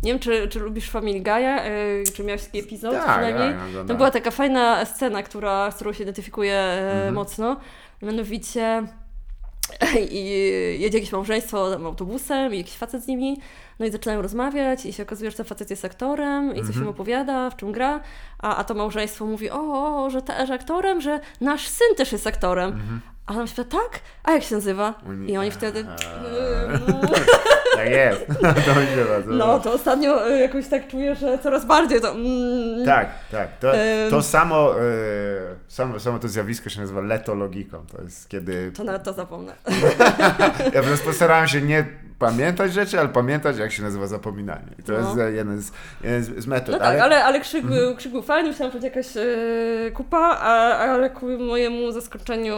nie 0.03 0.13
wiem, 0.13 0.19
czy, 0.19 0.49
czy 0.49 0.61
lubisz 0.61 0.91
Family 0.91 1.21
Guy'a, 1.21 1.61
czy 2.15 2.25
miałeś 2.25 2.45
taki 2.45 2.59
epizod 2.59 2.93
Tak, 2.93 3.03
przynajmniej. 3.03 3.49
tak, 3.49 3.57
oglądałem. 3.57 3.89
Tam 3.89 3.97
była 3.97 4.11
taka 4.11 4.31
fajna 4.31 4.85
scena, 4.85 5.23
która, 5.23 5.71
z 5.71 5.75
którą 5.75 5.93
się 5.93 6.03
identyfikuję 6.03 6.59
Mhm. 6.59 7.15
mocno. 7.15 7.57
Mianowicie 8.03 8.87
i 10.11 10.25
jedzie 10.79 10.99
jakieś 10.99 11.13
małżeństwo 11.13 11.71
tam 11.71 11.87
autobusem 11.87 12.55
i 12.55 12.59
jakiś 12.59 12.75
facet 12.75 13.03
z 13.03 13.07
nimi, 13.07 13.41
no 13.79 13.87
i 13.87 13.91
zaczynają 13.91 14.23
rozmawiać 14.23 14.87
i 14.87 14.93
się 14.93 15.03
okazuje, 15.03 15.31
że 15.31 15.37
ten 15.37 15.47
facet 15.47 15.71
jest 15.71 15.85
aktorem 15.85 16.51
i 16.55 16.59
coś 16.59 16.69
Mhm. 16.69 16.83
im 16.85 16.89
opowiada, 16.89 17.51
w 17.51 17.57
czym 17.57 17.73
gra, 17.73 18.01
a, 18.39 18.57
a 18.57 18.65
to 18.65 18.75
małżeństwo 18.75 19.27
mówi, 19.27 19.51
o, 19.51 20.05
o 20.05 20.11
że, 20.11 20.23
te, 20.23 20.47
że 20.47 20.55
aktorem, 20.55 21.01
że 21.01 21.21
nasz 21.41 21.69
syn 21.69 21.95
też 21.97 22.13
jest 22.13 22.27
aktorem. 22.27 23.01
A 23.27 23.33
on 23.35 23.47
śpiewa, 23.47 23.71
tak? 23.71 24.01
A 24.25 24.33
jak 24.33 24.43
się 24.43 24.55
nazywa? 24.55 24.95
I 25.27 25.37
oni 25.37 25.51
wtedy... 25.51 25.79
Eee. 25.81 26.81
Tak 27.77 27.91
jest. 27.91 28.27
To 28.67 28.75
się 28.75 29.05
bardzo 29.09 29.31
No, 29.31 29.61
to 29.61 29.73
ostatnio 29.73 30.27
e, 30.31 30.41
jakoś 30.41 30.69
tak 30.69 30.89
czuję, 30.89 31.15
że 31.17 31.39
coraz 31.39 31.65
bardziej 31.65 32.01
to... 32.01 32.11
Mm, 32.11 32.87
Tak, 32.87 33.09
tak. 33.31 33.59
To, 33.59 33.73
to 34.11 34.23
samo, 34.23 34.81
e, 34.81 34.85
samo, 35.69 36.01
samo 36.01 36.19
to 36.19 36.29
zjawisko 36.29 36.69
się 36.71 36.81
nazywa 36.81 37.01
letologiką. 37.01 37.87
To 37.93 38.03
jest 38.03 38.29
kiedy. 38.29 38.73
To 38.73 38.85
nawet 38.85 39.03
to 39.03 39.13
zapomnę. 39.13 39.55
Ja 40.75 40.81
po 40.83 40.89
prostu 40.89 41.07
postarałem 41.07 41.49
się 41.49 41.63
nie 41.63 41.87
pamiętać 42.19 42.73
rzeczy, 42.73 43.01
ale 43.01 43.09
pamiętać, 43.09 43.59
jak 43.59 43.73
się 43.73 43.83
nazywa 43.83 44.07
zapominanie. 44.07 44.69
I 44.79 44.83
to 44.83 44.93
No. 44.93 44.99
jest 44.99 45.19
e, 45.19 45.33
jeden 45.33 45.61
z, 45.61 45.73
jeden 46.05 46.25
z, 46.25 46.39
z 46.45 46.47
metod. 46.47 46.69
No 46.73 46.79
tak, 46.79 47.01
ale, 47.01 47.25
ale 47.25 47.41
krzyk, 47.41 47.67
był, 47.67 47.97
krzyk 47.97 48.13
był 48.13 48.23
fajny, 48.23 48.49
myślałam, 48.49 48.73
że 48.81 48.87
jakaś 48.89 49.17
e, 49.17 49.25
kupa, 49.95 50.19
a, 50.41 50.77
ale 50.79 51.11
ku 51.11 51.27
mojemu 51.39 51.93
zaskoczeniu 51.93 52.57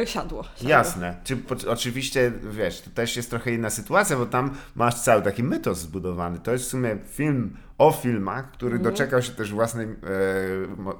e, 0.00 0.06
siadło. 0.06 0.42
siadło. 0.44 0.68
Jasne. 0.70 1.14
Czy, 1.24 1.36
po, 1.36 1.54
oczywiście, 1.68 2.32
wiesz, 2.50 2.80
to 2.80 2.90
też 2.90 3.16
jest 3.16 3.30
trochę 3.30 3.52
inna 3.52 3.70
sytuacja, 3.70 4.16
bo 4.16 4.26
tam 4.26 4.50
masz 4.74 4.94
cały 4.94 5.22
taki 5.22 5.42
mytos 5.42 5.78
zbudowany. 5.78 6.38
To 6.38 6.52
jest 6.52 6.64
w 6.64 6.68
sumie 6.68 6.96
film 7.08 7.56
o 7.78 7.92
filmach, 7.92 8.50
który 8.52 8.76
Mhm. 8.76 8.92
doczekał 8.92 9.22
się 9.22 9.32
też 9.32 9.52
własnej 9.52 9.86
e, 9.86 9.90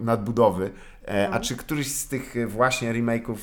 nadbudowy. 0.01 0.71
E, 1.11 1.29
No. 1.29 1.37
A 1.37 1.41
czy 1.41 1.57
któryś 1.57 1.95
z 1.95 2.09
tych 2.09 2.37
e, 2.37 2.47
właśnie 2.47 2.93
remake'ów 2.93 3.37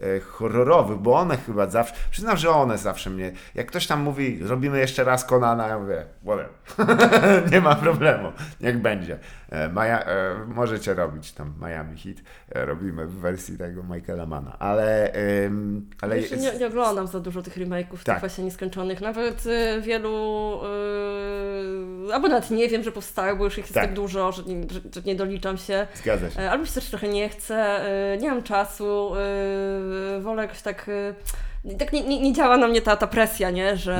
e, 0.00 0.20
horrorowych, 0.20 0.98
bo 0.98 1.14
one 1.14 1.36
chyba 1.36 1.66
zawsze, 1.66 1.94
przyznam, 2.10 2.36
że 2.36 2.50
one 2.50 2.78
zawsze 2.78 3.10
mnie, 3.10 3.32
jak 3.54 3.66
ktoś 3.66 3.86
tam 3.86 4.00
mówi, 4.00 4.38
robimy 4.42 4.78
jeszcze 4.78 5.04
raz 5.04 5.24
Konana, 5.24 5.68
ja 5.68 5.78
mówię, 5.78 6.04
whatever. 6.24 6.48
nie 7.52 7.60
ma 7.60 7.74
problemu, 7.74 8.32
niech 8.60 8.78
będzie. 8.78 9.18
E, 9.52 9.68
Maja, 9.68 10.04
e, 10.04 10.34
możecie 10.46 10.94
robić 10.94 11.32
tam 11.32 11.54
Miami 11.60 11.98
Heat, 11.98 12.16
e, 12.54 12.64
robimy 12.64 13.06
w 13.06 13.12
wersji 13.14 13.58
tego 13.58 13.82
Michaela 13.82 14.26
Mana, 14.26 14.56
ale, 14.58 15.12
ale 16.00 16.20
jest, 16.20 16.36
nie, 16.36 16.58
nie 16.58 16.66
oglądam 16.66 17.06
za 17.06 17.20
dużo 17.20 17.42
tych 17.42 17.56
remake'ów, 17.56 18.02
Tak. 18.04 18.14
tych 18.16 18.20
właśnie 18.20 18.44
nieskończonych. 18.44 19.00
Nawet 19.00 19.44
wielu, 19.80 20.60
e, 22.10 22.14
albo 22.14 22.28
nawet 22.28 22.50
nie 22.50 22.68
wiem, 22.68 22.82
że 22.82 22.92
powstały, 22.92 23.36
bo 23.36 23.44
już 23.44 23.58
ich 23.58 23.64
jest 23.64 23.74
Tak. 23.74 23.84
tak, 23.84 23.94
dużo, 23.94 24.32
że 24.32 24.42
nie, 24.42 24.62
że, 24.70 24.80
że 24.94 25.02
nie 25.04 25.14
doliczam 25.14 25.56
się. 25.58 25.86
zgadza 25.94 26.30
się. 26.30 26.50
Albo 26.50 26.66
się 26.66 26.72
też 26.72 26.90
trochę 26.90 27.08
nie 27.08 27.28
chcę, 27.28 27.80
nie 28.20 28.30
mam 28.30 28.42
czasu, 28.42 29.10
wolę 30.20 30.42
jakoś 30.42 30.62
tak... 30.62 30.86
Tak 31.78 31.92
nie, 31.92 32.00
nie, 32.04 32.20
nie 32.20 32.32
działa 32.32 32.56
na 32.56 32.68
mnie 32.68 32.82
ta, 32.82 32.96
ta 32.96 33.06
presja, 33.06 33.50
nie? 33.50 33.76
Że 33.76 33.94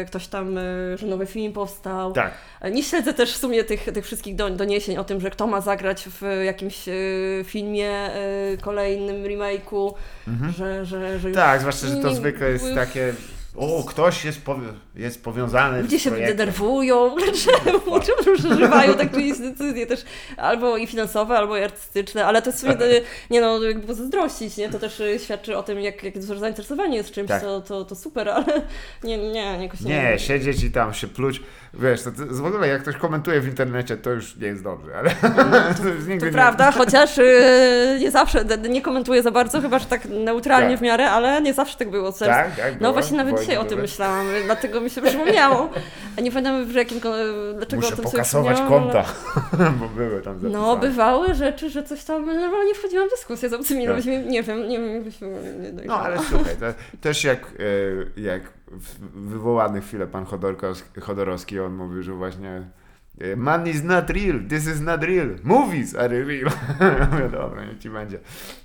e, 0.00 0.04
ktoś 0.04 0.26
tam, 0.26 0.58
e, 0.58 0.62
że 0.98 1.06
nowy 1.06 1.26
film 1.26 1.52
powstał. 1.52 2.08
Mhm. 2.08 2.14
Tak, 2.14 2.34
E, 2.60 2.70
Nie 2.70 2.82
śledzę 2.82 3.14
też 3.14 3.32
w 3.34 3.36
sumie 3.36 3.64
tych, 3.64 3.84
tych 3.92 4.04
wszystkich 4.04 4.36
do, 4.36 4.50
doniesień 4.50 4.96
o 4.96 5.04
tym, 5.04 5.20
że 5.20 5.30
kto 5.30 5.46
ma 5.46 5.60
zagrać 5.60 6.04
w 6.08 6.22
jakimś 6.44 6.84
filmie, 7.44 8.10
kolejnym 8.60 9.22
remake'u, 9.24 9.92
że, 10.56 10.84
że, 10.84 11.18
że 11.18 11.28
już 11.28 11.36
tak, 11.36 11.60
zwłaszcza, 11.60 11.86
że 11.86 11.96
to 11.96 12.14
zwykle 12.14 12.50
jest 12.50 12.74
takie, 12.74 13.14
o, 13.56 13.84
ktoś 13.84 14.24
jest, 14.24 14.44
powi- 14.44 14.72
jest 14.94 15.24
powiązany 15.24 15.82
Ludzie 15.82 16.00
się 16.00 16.10
projektem. 16.10 16.36
denerwują, 16.36 17.16
czemu, 17.44 18.00
czemu 18.06 18.36
przeżywają 18.38 18.94
tak 18.94 19.12
czyjeś 19.14 19.38
decyzje 19.38 19.86
też 19.86 20.04
albo 20.36 20.76
i 20.76 20.86
finansowe, 20.86 21.36
albo 21.38 21.56
i 21.56 21.62
artystyczne, 21.62 22.26
ale 22.26 22.42
to 22.42 22.48
jest 22.48 22.58
w 22.58 22.60
sumie, 22.60 22.72
e, 22.96 23.00
nie 23.30 23.40
no, 23.40 23.62
jakby 23.62 23.94
zazdrościć, 23.94 24.56
nie? 24.56 24.68
To 24.68 24.78
też 24.78 25.00
e, 25.00 25.18
świadczy 25.18 25.56
o 25.56 25.62
tym, 25.62 25.80
jak, 25.80 26.02
jak 26.02 26.18
duże 26.18 26.38
zainteresowanie 26.38 26.96
jest 26.96 27.10
czymś, 27.12 27.28
Tak. 27.28 27.42
to, 27.42 27.60
to, 27.60 27.84
to 27.84 27.94
super, 27.94 28.28
ale 28.28 28.62
nie, 29.04 29.18
nie, 29.18 29.58
jakoś 29.62 29.80
nie. 29.80 30.02
Nie, 30.02 30.18
siedzieć 30.18 30.62
i 30.64 30.70
tam 30.70 30.94
się 30.94 31.06
pluć. 31.08 31.42
Wiesz, 31.74 32.02
to, 32.02 32.12
to 32.12 32.26
w 32.26 32.46
ogóle 32.46 32.68
jak 32.68 32.82
ktoś 32.82 32.96
komentuje 32.96 33.40
w 33.40 33.48
internecie, 33.48 33.96
to 33.96 34.10
już 34.10 34.36
nie 34.36 34.46
jest 34.46 34.62
dobrze, 34.62 34.96
ale 34.98 35.10
to 35.82 35.88
już 35.88 36.06
nigdy 36.06 36.20
To 36.20 36.26
nie... 36.26 36.32
prawda, 36.32 36.72
chociaż 36.72 37.18
e, 37.18 37.22
nie 38.00 38.10
zawsze, 38.10 38.44
nie 38.68 38.82
komentuję 38.82 39.22
za 39.22 39.30
bardzo, 39.30 39.60
chyba 39.60 39.78
że 39.78 39.86
tak 39.86 40.04
neutralnie 40.04 40.70
Tak. 40.70 40.78
w 40.78 40.82
miarę, 40.82 41.10
ale 41.10 41.42
nie 41.42 41.54
zawsze 41.54 41.78
tak 41.78 41.90
było. 41.90 42.12
Tak, 42.12 42.56
tak 42.56 42.72
No 42.72 42.78
było? 42.78 42.92
właśnie 42.92 43.16
nawet 43.16 43.40
dzisiaj 43.40 43.56
o 43.56 43.64
tym 43.64 43.80
myślałam, 43.80 44.26
dlatego 44.44 44.80
mi 44.82 44.90
się 44.90 45.02
przypomniało. 45.02 45.70
A 46.18 46.20
nie 46.20 46.30
pamiętam 46.32 46.64
w 46.64 46.74
jakim, 46.74 47.00
dlaczego 47.56 47.82
Muszę 47.82 47.94
o 47.94 47.96
tym 47.96 48.04
sobie 48.04 48.10
pokasować 48.10 48.56
przypomniałam, 48.56 48.92
konta, 48.92 49.12
bo 49.80 49.88
były 49.88 50.22
tam 50.22 50.38
zapisane. 50.38 50.64
No, 50.66 50.76
bywały 50.76 51.34
rzeczy, 51.34 51.70
że 51.70 51.82
coś 51.82 52.04
tam, 52.04 52.26
normalnie 52.26 52.74
wchodziłam 52.74 53.08
w 53.08 53.10
dyskusję 53.10 53.48
z 53.48 53.52
obcymi 53.52 53.86
Tak. 53.86 53.96
ludźmi, 53.96 54.18
nie 54.18 54.42
wiem, 54.42 54.68
nie 54.68 54.78
wiem, 54.80 55.04
nie 55.62 55.68
No 55.68 55.76
dojrzała. 55.76 56.00
ale 56.00 56.18
słuchaj, 56.18 56.56
to 56.56 56.66
też 57.00 57.24
jak, 57.24 57.40
e, 58.16 58.20
jak 58.20 58.42
wywołany 59.14 59.80
chwilę 59.80 60.06
pan 60.06 60.24
Chodorkowski, 60.24 61.00
Chodorowski, 61.00 61.60
on 61.60 61.74
mówił, 61.74 62.02
że 62.02 62.12
właśnie 62.12 62.62
Man 63.36 63.66
is 63.66 63.82
not 63.82 64.10
real, 64.10 64.40
this 64.48 64.66
is 64.66 64.80
not 64.80 65.04
real, 65.04 65.28
movies 65.42 65.94
are 65.94 66.24
real. 66.24 66.50
Mówię, 67.12 67.28
dobra, 67.28 67.64
nie 67.64 67.78
ci 67.78 67.90
będzie. 67.90 68.18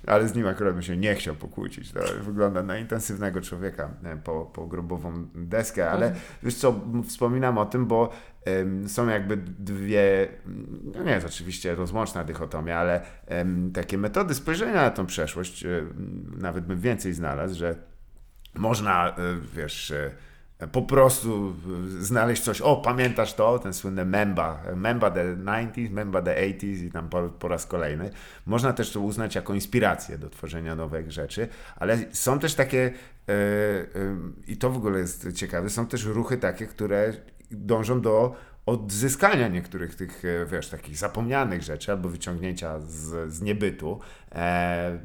Ale 0.06 0.28
z 0.28 0.34
nim 0.34 0.46
akurat 0.46 0.74
bym 0.74 0.82
się 0.82 0.96
nie 0.96 1.14
chciał 1.14 1.34
pokłócić. 1.34 1.92
To 1.92 2.00
wygląda 2.22 2.62
na 2.62 2.78
intensywnego 2.78 3.40
człowieka 3.40 3.90
e, 4.04 4.16
po, 4.16 4.44
po 4.46 4.66
grobową 4.66 5.26
deskę, 5.34 5.90
ale 5.90 6.14
wiesz 6.42 6.54
co, 6.54 6.80
wspominam 7.06 7.58
o 7.58 7.66
tym, 7.66 7.86
bo 7.86 8.12
em, 8.44 8.88
są 8.88 9.08
jakby 9.08 9.36
dwie, 9.36 10.28
no 10.94 11.02
nie 11.02 11.12
jest 11.12 11.26
oczywiście 11.26 11.74
rozłączna 11.74 12.24
dychotomia, 12.24 12.78
ale 12.78 13.00
em, 13.26 13.72
takie 13.72 13.98
metody 13.98 14.34
spojrzenia 14.34 14.82
na 14.82 14.90
tą 14.90 15.06
przeszłość, 15.06 15.64
em, 15.64 16.36
nawet 16.38 16.66
bym 16.66 16.80
więcej 16.80 17.12
znalazł, 17.12 17.58
że 17.58 17.74
można, 18.54 19.08
e, 19.08 19.14
wiesz, 19.54 19.90
e, 19.90 20.10
po 20.72 20.82
prostu 20.82 21.54
znaleźć 21.98 22.42
coś, 22.42 22.60
o 22.60 22.76
pamiętasz 22.76 23.34
to, 23.34 23.58
ten 23.58 23.74
słynny 23.74 24.04
Memba, 24.04 24.62
Memba 24.76 25.10
the 25.10 25.36
90s, 25.36 25.90
Memba 25.90 26.22
the 26.22 26.34
80s 26.34 26.84
i 26.84 26.90
tam 26.90 27.08
po, 27.08 27.28
po 27.28 27.48
raz 27.48 27.66
kolejny. 27.66 28.10
Można 28.46 28.72
też 28.72 28.92
to 28.92 29.00
uznać 29.00 29.34
jako 29.34 29.54
inspirację 29.54 30.18
do 30.18 30.30
tworzenia 30.30 30.74
nowych 30.74 31.12
rzeczy, 31.12 31.48
ale 31.76 31.98
są 32.12 32.38
też 32.38 32.54
takie, 32.54 32.92
e, 33.28 33.32
e, 33.32 33.86
i 34.46 34.56
to 34.56 34.70
w 34.70 34.76
ogóle 34.76 34.98
jest 34.98 35.32
ciekawe, 35.32 35.70
są 35.70 35.86
też 35.86 36.04
ruchy 36.04 36.36
takie, 36.36 36.66
które 36.66 37.12
dążą 37.50 38.00
do 38.00 38.34
odzyskania 38.68 39.48
niektórych 39.48 39.94
tych, 39.94 40.24
e, 40.24 40.46
wiesz, 40.46 40.68
takich 40.68 40.96
zapomnianych 40.96 41.62
rzeczy 41.62 41.92
albo 41.92 42.08
wyciągnięcia 42.08 42.80
z, 42.80 43.32
z 43.32 43.42
niebytu. 43.42 44.00
E, 44.32 44.98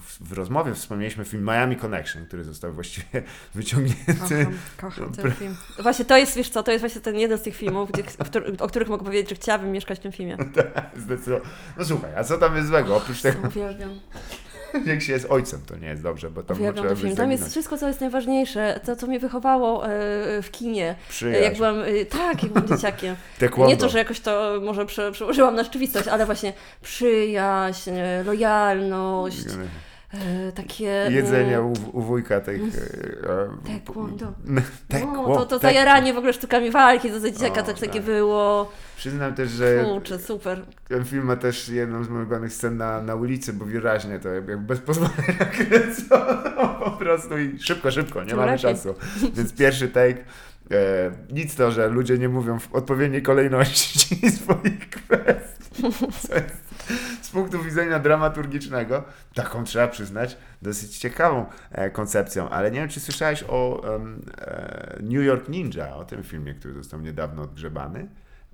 w, 0.00 0.28
w 0.28 0.32
rozmowie 0.32 0.74
wspomnieliśmy 0.74 1.24
film 1.24 1.44
Miami 1.44 1.76
Connection, 1.76 2.26
który 2.26 2.44
został 2.44 2.72
właściwie 2.72 3.22
wyciągnięty. 3.54 4.14
Kocham, 4.18 4.58
kocham 4.76 5.12
ten 5.12 5.32
film. 5.32 5.56
Właśnie 5.82 6.04
to 6.04 6.16
jest, 6.16 6.36
wiesz 6.36 6.48
co, 6.48 6.62
to 6.62 6.70
jest 6.70 6.82
właśnie 6.82 7.00
ten 7.00 7.16
jeden 7.16 7.38
z 7.38 7.42
tych 7.42 7.56
filmów, 7.56 7.92
gdzie, 7.92 8.02
o 8.58 8.68
których 8.68 8.88
mogę 8.88 9.04
powiedzieć, 9.04 9.30
że 9.30 9.36
chciałabym 9.36 9.72
mieszkać 9.72 9.98
w 9.98 10.02
tym 10.02 10.12
filmie. 10.12 10.36
Zdecydowanie. 10.96 11.50
No 11.78 11.84
słuchaj, 11.84 12.10
a 12.16 12.24
co 12.24 12.38
tam 12.38 12.56
jest 12.56 12.68
złego? 12.68 12.96
Oprócz 12.96 13.22
tego, 13.22 13.48
Uwielbiam. 13.48 14.00
jak 14.86 15.02
się 15.02 15.12
jest 15.12 15.26
ojcem, 15.30 15.60
to 15.66 15.76
nie 15.76 15.88
jest 15.88 16.02
dobrze, 16.02 16.30
bo 16.30 16.42
tam 16.42 16.56
Uwielbiam 16.56 16.84
trzeba 16.84 17.00
film. 17.00 17.16
Tam 17.16 17.32
jest 17.32 17.50
wszystko, 17.50 17.78
co 17.78 17.88
jest 17.88 18.00
najważniejsze, 18.00 18.80
to, 18.86 18.96
co 18.96 19.06
mnie 19.06 19.20
wychowało 19.20 19.86
e, 19.86 19.88
w 20.42 20.50
kinie. 20.50 20.94
Przyjaźń, 21.08 21.44
Jak 21.44 21.56
byłam, 21.56 21.80
e, 21.80 22.04
tak, 22.04 22.42
jak 22.42 22.52
byłam 22.52 22.68
dzieciakiem. 22.76 23.16
Nie 23.68 23.76
to, 23.76 23.88
że 23.88 23.98
jakoś 23.98 24.20
to 24.20 24.60
może 24.62 24.86
prze, 24.86 25.12
przełożyłam 25.12 25.54
na 25.54 25.62
rzeczywistość, 25.62 26.08
ale 26.08 26.26
właśnie 26.26 26.52
przyjaźń, 26.82 27.90
e, 27.90 28.22
lojalność, 28.24 29.36
takie... 30.54 31.08
Jedzenia 31.10 31.58
mm, 31.58 31.72
u, 31.72 31.98
u 31.98 32.02
wujka 32.02 32.40
tych... 32.40 32.60
e, 32.62 33.30
e, 33.30 33.48
Taekwondo. 33.66 34.32
Taekwo- 34.90 35.28
No, 35.28 35.36
to, 35.36 35.46
to 35.50 35.58
zajaranie 35.58 36.14
w 36.14 36.18
ogóle 36.18 36.32
sztukami 36.32 36.70
walki, 36.70 37.10
to 37.10 37.20
za 37.20 37.30
dzieciaka 37.30 37.60
O, 37.60 37.64
tak, 37.64 37.78
takie 37.78 37.92
tak. 37.92 38.02
było. 38.02 38.72
Przyznam 38.96 39.34
też, 39.34 39.50
że 39.50 39.84
Kurczę, 39.84 40.18
super. 40.18 40.62
ten 40.88 41.04
film 41.04 41.24
ma 41.24 41.36
też 41.36 41.68
jedną 41.68 42.04
z 42.04 42.08
moich 42.08 42.20
ulubionych 42.20 42.52
scen 42.52 42.76
na, 42.76 43.02
na 43.02 43.14
ulicy, 43.14 43.52
bo 43.52 43.64
wyraźnie 43.64 44.18
to 44.18 44.28
jakby 44.28 44.58
bez 44.58 44.80
pozwolenia 44.80 45.44
kręcono 45.56 46.74
po 46.84 46.90
prostu 46.90 47.38
i 47.38 47.58
szybko, 47.58 47.90
szybko, 47.90 48.24
nie 48.24 48.34
mamy 48.34 48.58
czasu. 48.58 48.94
Więc 49.34 49.52
pierwszy 49.52 49.88
take, 49.88 50.24
e, 50.70 51.10
nic 51.32 51.56
to, 51.56 51.70
że 51.70 51.88
ludzie 51.88 52.18
nie 52.18 52.28
mówią 52.28 52.58
w 52.58 52.74
odpowiedniej 52.74 53.22
kolejności 53.22 54.30
swoich 54.40 54.90
kwestii, 54.90 55.82
z 57.22 57.28
punktu 57.28 57.62
widzenia 57.62 57.98
dramaturgicznego, 57.98 59.04
taką 59.34 59.64
trzeba 59.64 59.88
przyznać, 59.88 60.36
dosyć 60.62 60.98
ciekawą 60.98 61.46
e, 61.72 61.90
koncepcją, 61.90 62.48
ale 62.48 62.70
nie 62.70 62.80
wiem, 62.80 62.88
czy 62.88 63.00
słyszałeś 63.00 63.44
o 63.48 63.82
e, 63.94 63.98
New 65.02 65.24
York 65.24 65.48
Ninja, 65.48 65.96
o 65.96 66.04
tym 66.04 66.22
filmie, 66.22 66.54
który 66.54 66.74
został 66.74 67.00
niedawno 67.00 67.42
odgrzebany. 67.42 68.08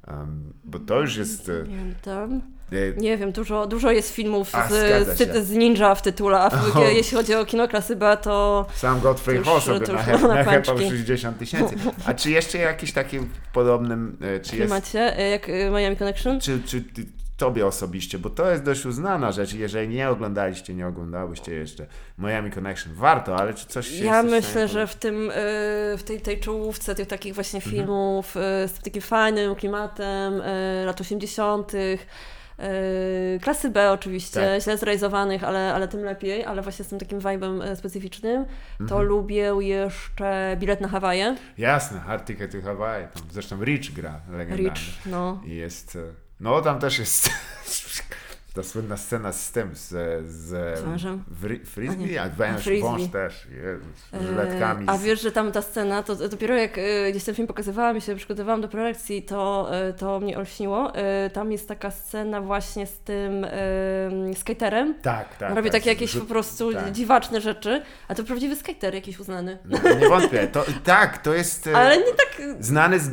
Em, 0.08 0.52
bo 0.64 0.78
to 0.78 1.00
już 1.00 1.16
jest. 1.16 1.48
e, 1.48 1.52
Pamiętam. 1.64 2.40
e, 2.72 3.00
Nie 3.00 3.16
wiem, 3.18 3.32
dużo, 3.32 3.66
dużo 3.66 3.90
jest 3.90 4.14
filmów 4.14 4.54
A, 4.54 4.68
z, 4.68 4.72
z, 5.18 5.46
z 5.46 5.50
ninja 5.50 5.94
w 5.94 6.02
tytule, 6.02 6.40
a 6.40 6.50
w, 6.50 6.76
O. 6.76 6.84
jeśli 6.84 7.16
chodzi 7.16 7.34
o 7.34 7.44
kino 7.44 7.68
klasy 7.68 7.96
B, 7.96 8.16
to 8.22 8.66
Sam 8.74 9.00
Godfrey 9.00 9.38
Ho 9.44 9.60
sobie 9.60 9.92
nachepał 10.28 10.76
pęczki. 10.76 10.90
60 10.90 11.38
tysięcy. 11.38 11.74
A 12.06 12.14
czy 12.14 12.30
jeszcze 12.30 12.58
jakiś 12.58 12.92
taki 12.92 13.18
podobnym, 13.52 14.16
czy 14.20 14.26
jest, 14.36 14.50
klimacie, 14.50 15.18
e, 15.18 15.30
jak 15.30 15.48
Miami 15.48 15.96
Connection. 15.96 16.40
czy, 16.40 16.60
czy 16.62 16.84
tobie 17.42 17.66
osobiście, 17.66 18.18
bo 18.18 18.30
to 18.30 18.50
jest 18.50 18.62
dość 18.62 18.86
uznana 18.86 19.32
rzecz, 19.32 19.54
jeżeli 19.54 19.88
nie 19.88 20.08
oglądaliście, 20.08 20.74
nie 20.74 20.86
oglądałyście 20.86 21.54
jeszcze 21.54 21.86
Miami 22.18 22.50
Connection, 22.50 22.94
warto, 22.94 23.36
ale 23.36 23.54
czy 23.54 23.66
coś 23.66 23.88
się 23.88 24.04
Ja 24.04 24.22
myślę, 24.22 24.68
że 24.68 24.86
w 24.86 24.94
tym, 24.94 25.30
e, 25.30 25.34
w 25.96 26.02
tej, 26.04 26.20
tej 26.20 26.40
czołówce 26.40 26.94
tych 26.94 27.08
takich 27.08 27.34
właśnie 27.34 27.56
Mhm. 27.58 27.76
filmów 27.76 28.36
e, 28.36 28.68
z 28.68 28.78
takim 28.84 29.02
fajnym 29.02 29.54
klimatem 29.54 30.40
e, 30.44 30.84
lat 30.86 31.00
80., 31.00 31.72
e, 32.58 33.38
klasy 33.42 33.70
B 33.70 33.90
oczywiście, 33.92 34.40
Tak. 34.40 34.62
źle 34.62 34.76
zrealizowanych, 34.78 35.44
ale, 35.44 35.74
ale 35.74 35.88
tym 35.88 36.04
lepiej, 36.04 36.44
ale 36.44 36.62
właśnie 36.62 36.84
z 36.84 36.88
tym 36.88 36.98
takim 36.98 37.20
vibe'em 37.20 37.62
e, 37.64 37.76
specyficznym. 37.76 38.44
To 38.78 38.82
Mhm. 38.82 39.02
lubię 39.02 39.52
jeszcze 39.60 40.56
Bilet 40.60 40.80
na 40.80 40.88
Hawaje, 40.88 41.36
Jasne, 41.58 42.00
Hard 42.00 42.26
Ticket 42.26 42.52
to 42.52 42.62
Hawaii, 42.62 43.06
zresztą 43.30 43.64
Rich 43.64 43.92
gra 43.94 44.20
legendarny. 44.30 44.68
Rich, 44.70 45.06
no. 45.06 45.40
I 45.46 45.54
jest, 45.56 45.96
e, 45.96 46.00
no 46.42 46.60
tam 46.60 46.80
też 46.80 46.98
jest 46.98 47.30
ta 48.54 48.62
słynna 48.62 48.96
scena 48.96 49.32
z 49.32 49.50
tym, 49.52 49.70
z, 49.74 49.88
z 50.28 50.80
wężem? 50.84 51.24
Fri- 51.42 51.60
A 51.62 51.66
Frisbee, 51.66 52.18
a 52.18 52.22
A, 52.24 52.28
wąż, 52.28 52.62
frisbee. 52.64 52.80
wąż 52.82 53.02
też, 53.12 53.46
z 54.10 54.14
E, 54.14 54.26
żyletkami. 54.26 54.86
A 54.88 54.96
z- 54.98 55.02
wiesz, 55.02 55.22
że 55.22 55.32
tam 55.32 55.52
ta 55.52 55.62
scena, 55.62 56.02
to 56.02 56.14
dopiero 56.28 56.54
jak 56.56 56.78
e, 56.78 57.10
gdzieś 57.10 57.24
ten 57.24 57.34
film 57.34 57.48
pokazywałam 57.48 57.96
i 57.96 58.00
się 58.00 58.16
przygotowywałam 58.16 58.60
do 58.60 58.68
prelekcji, 58.68 59.22
to, 59.22 59.68
e, 59.74 59.92
to 59.92 60.20
mnie 60.20 60.38
olśniło. 60.38 60.94
E, 60.94 61.30
Tam 61.30 61.52
jest 61.52 61.68
taka 61.68 61.90
scena 61.90 62.40
właśnie 62.40 62.86
z 62.86 62.98
tym 62.98 63.44
e, 63.44 63.50
skaterem. 64.36 64.94
Tak, 65.02 65.36
tak. 65.36 65.54
Robi 65.56 65.70
tak, 65.70 65.80
takie 65.80 65.90
jakieś 65.90 66.16
po 66.16 66.24
prostu 66.24 66.72
tak. 66.72 66.92
dziwaczne 66.92 67.40
rzeczy, 67.40 67.82
a 68.08 68.14
to 68.14 68.24
prawdziwy 68.24 68.56
skater 68.56 68.94
jakiś 68.94 69.20
uznany. 69.20 69.58
No, 69.64 69.78
nie 70.00 70.08
wątpię. 70.08 70.46
To, 70.48 70.64
tak, 70.84 71.18
to 71.18 71.34
jest 71.34 71.66
e, 71.66 71.76
Ale 71.76 71.98
nie 71.98 72.04
tak... 72.04 72.42
znany 72.64 73.00
z, 73.00 73.08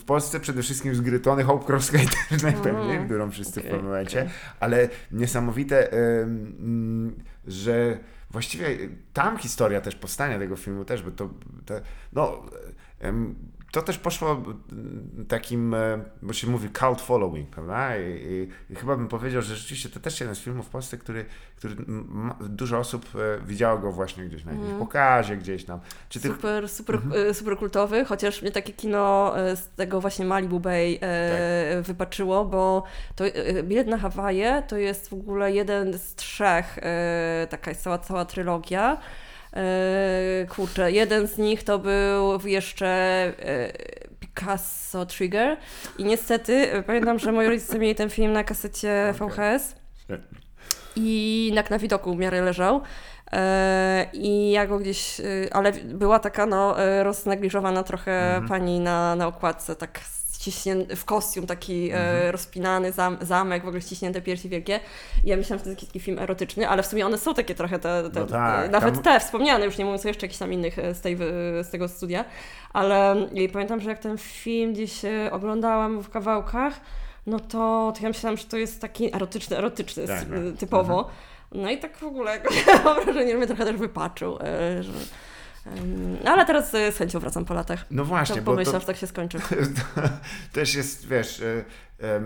w 0.00 0.04
Polsce 0.04 0.40
przede 0.40 0.62
wszystkim 0.62 0.94
z 0.94 1.00
gry 1.00 1.20
Tony 1.20 1.44
Hawk 1.44 1.64
Pro 1.64 1.80
Skater 1.80 2.42
najpewniej, 2.42 3.04
którą 3.04 3.30
wszyscy 3.30 3.54
w 3.54 3.58
okej, 3.58 3.70
pewnym 3.70 3.86
momencie, 3.90 4.20
okej. 4.20 4.32
Ale 4.68 4.88
niesamowite, 5.12 5.90
że 7.46 7.98
właściwie 8.30 8.66
tam 9.12 9.38
historia 9.38 9.80
też 9.80 9.94
powstania 9.96 10.38
tego 10.38 10.56
filmu 10.56 10.84
też, 10.84 11.02
bo 11.02 11.10
to, 11.10 11.30
to 11.66 11.74
no, 12.12 12.42
to 13.80 13.86
też 13.86 13.98
poszło 13.98 14.42
takim, 15.28 15.74
e, 15.74 16.04
bo 16.22 16.32
się 16.32 16.46
mówi 16.46 16.68
cult 16.70 17.00
following, 17.00 17.50
prawda? 17.50 17.96
I, 17.98 18.02
i, 18.02 18.72
I 18.72 18.76
chyba 18.76 18.96
bym 18.96 19.08
powiedział, 19.08 19.42
że 19.42 19.56
rzeczywiście 19.56 19.88
to 19.88 20.00
też 20.00 20.20
jeden 20.20 20.34
z 20.34 20.40
filmów 20.40 20.66
w 20.66 20.70
Polsce, 20.70 20.98
który, 20.98 21.24
który 21.56 21.74
ma, 21.86 22.36
dużo 22.40 22.78
osób 22.78 23.06
e, 23.14 23.46
widziało 23.46 23.78
go 23.78 23.92
właśnie 23.92 24.24
gdzieś 24.24 24.44
na 24.44 24.52
jakimś 24.52 24.68
Mm. 24.68 24.80
pokazie, 24.80 25.36
gdzieś 25.36 25.64
tam. 25.64 25.80
Czy 26.08 26.20
ty, 26.20 26.28
Super, 26.28 26.68
super, 26.68 26.96
Mhm. 26.96 27.26
e, 27.30 27.34
super 27.34 27.56
kultowy, 27.58 28.04
chociaż 28.04 28.42
mnie 28.42 28.50
takie 28.50 28.72
kino 28.72 29.34
z 29.54 29.68
tego 29.68 30.00
właśnie 30.00 30.24
Malibu 30.24 30.60
Bay 30.60 30.98
Tak. 30.98 31.82
wypaczyło, 31.82 32.44
bo 32.44 32.82
to 33.16 33.24
bilet 33.62 33.86
na 33.86 33.98
Hawaje 33.98 34.62
to 34.68 34.76
jest 34.76 35.08
w 35.08 35.12
ogóle 35.12 35.52
jeden 35.52 35.98
z 35.98 36.14
trzech, 36.14 36.78
taka 37.50 37.70
jest 37.70 37.82
cała, 37.82 37.98
cała 37.98 38.24
trylogia. 38.24 38.98
E, 39.56 40.46
kurczę, 40.56 40.92
jeden 40.92 41.26
z 41.26 41.38
nich 41.38 41.62
to 41.64 41.78
był 41.78 42.38
jeszcze 42.44 42.86
e, 42.86 43.32
Picasso 44.20 45.06
Trigger 45.06 45.56
i 45.98 46.04
niestety 46.04 46.72
e, 46.72 46.82
pamiętam, 46.82 47.18
że 47.18 47.32
moi 47.32 47.46
rodzice 47.46 47.78
mieli 47.78 47.94
ten 47.94 48.10
film 48.10 48.32
na 48.32 48.44
kasecie. 48.44 49.14
VHS 49.18 49.74
i 50.96 51.50
jak 51.54 51.70
na 51.70 51.78
widoku 51.78 52.14
w 52.14 52.18
miarę 52.18 52.42
leżał. 52.42 52.82
I 54.12 54.50
ja 54.50 54.66
go 54.66 54.78
gdzieś, 54.78 55.20
ale 55.52 55.72
była 55.72 56.18
taka 56.18 56.46
no, 56.46 56.76
roznegliżowana 57.02 57.82
trochę 57.82 58.26
Mhm. 58.26 58.48
pani 58.48 58.80
na, 58.80 59.16
na 59.16 59.26
okładce, 59.26 59.76
tak 59.76 60.00
ściśnięty, 60.38 60.96
w 60.96 61.04
kostium 61.04 61.46
taki 61.46 61.90
e, 61.90 61.94
Mhm. 61.94 62.30
rozpinany 62.32 62.92
zam, 62.92 63.16
zamek, 63.20 63.64
w 63.64 63.66
ogóle 63.68 63.80
ściśnięte 63.82 64.22
piersi 64.22 64.48
wielkie. 64.48 64.80
I 65.24 65.28
ja 65.28 65.36
myślałam, 65.36 65.58
że 65.58 65.64
to 65.64 65.70
jest 65.70 65.86
taki 65.86 66.00
film 66.00 66.18
erotyczny, 66.18 66.68
ale 66.68 66.82
w 66.82 66.86
sumie 66.86 67.06
one 67.06 67.18
są 67.18 67.34
takie 67.34 67.54
trochę, 67.54 67.78
te, 67.78 68.10
te, 68.10 68.20
No 68.20 68.26
tak, 68.26 68.66
e, 68.66 68.68
nawet 68.68 68.94
tam- 68.94 69.02
te 69.02 69.20
wspomniane, 69.20 69.64
już 69.64 69.78
nie 69.78 69.84
mówiąc 69.84 70.04
o 70.04 70.08
jeszcze 70.08 70.26
jakichś 70.26 70.38
tam 70.38 70.52
innych 70.52 70.78
e, 70.78 70.94
z, 70.94 71.00
tej, 71.00 71.16
z 71.62 71.70
tego 71.70 71.88
studia, 71.88 72.24
ale 72.72 73.28
pamiętam, 73.52 73.80
że 73.80 73.90
jak 73.90 73.98
ten 73.98 74.18
film 74.18 74.72
gdzieś 74.72 75.04
e, 75.04 75.28
oglądałam 75.32 76.00
w 76.02 76.10
kawałkach, 76.10 76.80
no 77.26 77.40
to, 77.40 77.92
to 77.96 78.02
ja 78.02 78.08
myślałam, 78.08 78.36
że 78.36 78.44
to 78.44 78.56
jest 78.56 78.80
taki 78.80 79.14
erotyczny, 79.16 79.56
erotyczny 79.58 80.06
Tak, 80.06 80.18
tak. 80.20 80.28
typowo. 80.58 81.08
No 81.52 81.70
i 81.70 81.78
tak 81.78 81.96
w 81.96 82.02
ogóle 82.04 82.40
mam 82.84 83.04
wrażenie, 83.04 83.30
że 83.32 83.36
mnie 83.38 83.46
trochę 83.46 83.64
też 83.64 83.76
wypaczył. 83.76 84.38
e, 84.40 84.82
Że, 84.82 84.92
ale 86.24 86.46
teraz 86.46 86.70
z 86.70 86.96
chęcią 86.96 87.20
wracam 87.20 87.44
po 87.44 87.54
latach. 87.54 87.84
no 87.90 88.04
właśnie, 88.04 88.36
To 88.36 88.42
bo 88.42 88.50
to, 88.52 88.56
pomyślał, 88.56 88.80
że 88.80 88.86
tak 88.86 88.96
się 88.96 89.06
skończy. 89.06 89.38
to 89.94 90.02
też 90.52 90.74
jest, 90.74 91.06
wiesz, 91.08 91.42
e, 92.00 92.20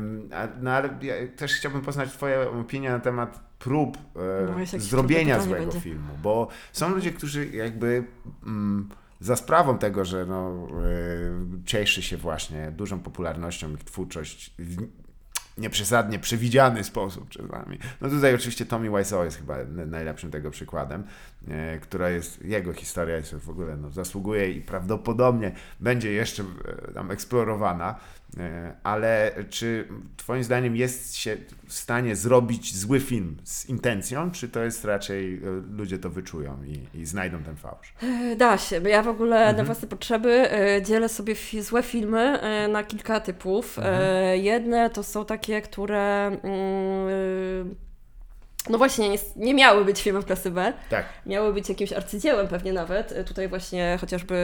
no 0.61 0.70
ale 0.70 0.88
ja 1.03 1.14
też 1.36 1.55
chciałbym 1.55 1.80
poznać 1.82 2.12
twoje 2.12 2.51
opinie 2.51 2.90
na 2.90 3.01
temat 3.01 3.40
prób 3.59 3.97
e, 3.97 4.47
No, 4.74 4.80
zrobienia 4.80 5.40
złego 5.40 5.64
będzie. 5.64 5.80
filmu, 5.80 6.12
bo 6.22 6.49
są 6.72 6.88
ludzie, 6.88 7.12
którzy 7.12 7.47
jakby 7.47 8.05
mm, 8.47 8.88
za 9.20 9.36
sprawą 9.36 9.78
tego, 9.78 10.05
że 10.05 10.26
no, 10.26 10.68
e, 10.84 11.64
cieszy 11.66 12.03
się 12.03 12.16
właśnie 12.16 12.70
dużą 12.70 13.01
popularnością 13.01 13.72
ich 13.72 13.84
twórczość 13.84 14.55
w 14.59 14.76
nieprzesadnie 15.59 16.18
przewidziany 16.18 16.84
sposób 16.84 17.28
czasami. 17.28 17.78
No 18.01 18.09
tutaj 18.09 18.34
oczywiście 18.34 18.66
Tommy 18.66 18.99
Wiseau 18.99 19.24
jest 19.24 19.36
chyba 19.36 19.57
najlepszym 19.86 20.30
tego 20.30 20.51
przykładem, 20.51 21.05
która 21.82 22.11
jest, 22.11 22.45
jego 22.45 22.72
historia 22.72 23.16
jest 23.16 23.34
w 23.34 23.51
ogóle, 23.51 23.76
no, 23.76 23.90
zasługuje 23.90 24.51
i 24.53 24.61
prawdopodobnie 24.61 25.53
będzie 25.80 26.12
jeszcze 26.12 26.43
e, 26.88 26.93
tam 26.93 27.11
eksplorowana, 27.11 27.99
e, 28.38 28.72
ale 28.82 29.32
czy 29.51 29.88
twoim 30.16 30.45
zdaniem 30.45 30.76
jest 30.76 31.16
się 31.16 31.36
w 31.66 31.72
stanie 31.72 32.16
zrobić 32.16 32.76
zły 32.76 33.01
film 33.01 33.36
z 33.45 33.66
intencją, 33.68 34.30
czy 34.30 34.49
to 34.49 34.61
jest 34.64 34.84
raczej, 34.84 35.34
e, 35.34 35.40
ludzie 35.76 35.99
to 35.99 36.11
wyczują 36.11 36.59
i, 36.64 36.99
i 37.01 37.07
znajdą 37.07 37.43
ten 37.43 37.57
fałsz? 37.57 37.95
E, 38.03 38.36
Da 38.36 38.59
się, 38.59 38.80
bo 38.80 38.88
ja 38.88 39.03
w 39.03 39.09
ogóle 39.09 39.36
Mhm. 39.38 39.57
na 39.57 39.64
własne 39.64 39.88
potrzeby 39.88 40.30
e, 40.53 40.82
dzielę 40.82 41.09
sobie 41.09 41.34
złe 41.61 41.82
filmy 41.82 42.20
e, 42.40 42.68
na 42.68 42.84
kilka 42.84 43.20
typów. 43.20 43.78
Mhm. 43.78 43.97
E, 44.03 44.38
Jedne 44.38 44.90
to 44.90 45.03
są 45.03 45.24
takie, 45.24 45.62
które 45.62 46.01
e, 46.01 46.38
no 48.71 48.79
właśnie 48.79 49.09
nie, 49.09 49.19
nie 49.37 49.55
miały 49.55 49.85
być 49.85 50.03
filmem 50.03 50.23
klasy 50.23 50.51
B, 50.51 50.73
Tak. 50.91 51.05
miały 51.27 51.53
być 51.53 51.69
jakimś 51.69 51.93
arcydziełem 51.93 52.49
pewnie 52.49 52.73
nawet. 52.73 53.13
E, 53.13 53.25
Tutaj 53.25 53.49
właśnie 53.49 53.99
chociażby 54.01 54.37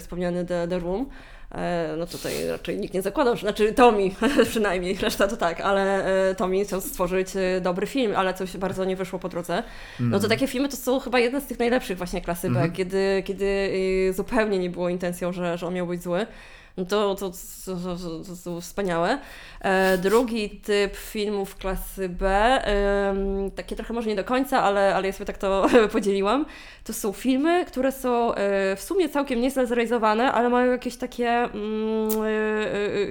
wspomniany 0.00 0.44
The, 0.44 0.68
The 0.68 0.78
Room. 0.78 1.06
E, 1.54 1.94
No 1.98 2.06
tutaj 2.06 2.48
raczej 2.48 2.78
nikt 2.78 2.94
nie 2.94 3.02
zakładał, 3.02 3.36
znaczy 3.36 3.72
Tommy 3.72 4.10
przynajmniej, 4.50 4.96
reszta 4.96 5.28
to 5.28 5.36
tak, 5.36 5.60
ale 5.60 6.04
e, 6.30 6.34
Tommy 6.34 6.64
chciał 6.64 6.80
stworzyć 6.80 7.28
dobry 7.60 7.86
film, 7.86 8.12
ale 8.16 8.34
coś 8.34 8.56
bardzo 8.56 8.84
nie 8.84 8.96
wyszło 8.96 9.18
po 9.18 9.28
drodze. 9.28 9.62
No 10.00 10.20
to 10.20 10.28
takie 10.28 10.46
filmy 10.46 10.68
to 10.68 10.76
są 10.76 11.00
chyba 11.00 11.18
jedne 11.18 11.40
z 11.40 11.46
tych 11.46 11.58
najlepszych 11.58 11.98
właśnie 11.98 12.20
klasy 12.20 12.48
B, 12.50 12.54
Mhm. 12.54 12.72
kiedy, 12.72 13.22
kiedy 13.26 13.44
y, 14.10 14.12
zupełnie 14.16 14.58
nie 14.58 14.70
było 14.70 14.88
intencją, 14.88 15.32
że, 15.32 15.58
że 15.58 15.66
on 15.66 15.74
miał 15.74 15.86
być 15.86 16.02
zły. 16.02 16.26
No 16.76 16.84
to, 16.84 17.14
to, 17.14 17.30
to, 17.64 17.76
to, 18.44 18.60
wspaniałe. 18.60 19.18
E, 19.60 19.98
drugi 19.98 20.50
typ 20.50 20.96
filmów 20.96 21.56
klasy 21.56 22.08
B, 22.08 22.60
takie 23.56 23.76
trochę 23.76 23.94
może 23.94 24.08
nie 24.08 24.16
do 24.16 24.24
końca, 24.24 24.62
ale, 24.62 24.94
ale 24.94 25.06
ja 25.06 25.12
sobie 25.12 25.26
tak 25.26 25.38
to 25.38 25.66
podzieliłam, 25.92 26.46
to 26.84 26.92
są 26.92 27.12
filmy, 27.12 27.64
które 27.64 27.92
są 27.92 28.34
e, 28.34 28.76
w 28.76 28.82
sumie 28.82 29.08
całkiem 29.08 29.40
nieźle 29.40 29.66
zrealizowane, 29.66 30.32
ale 30.32 30.48
mają 30.48 30.72
jakieś 30.72 30.96
takie 30.96 31.28
mm, 31.30 32.08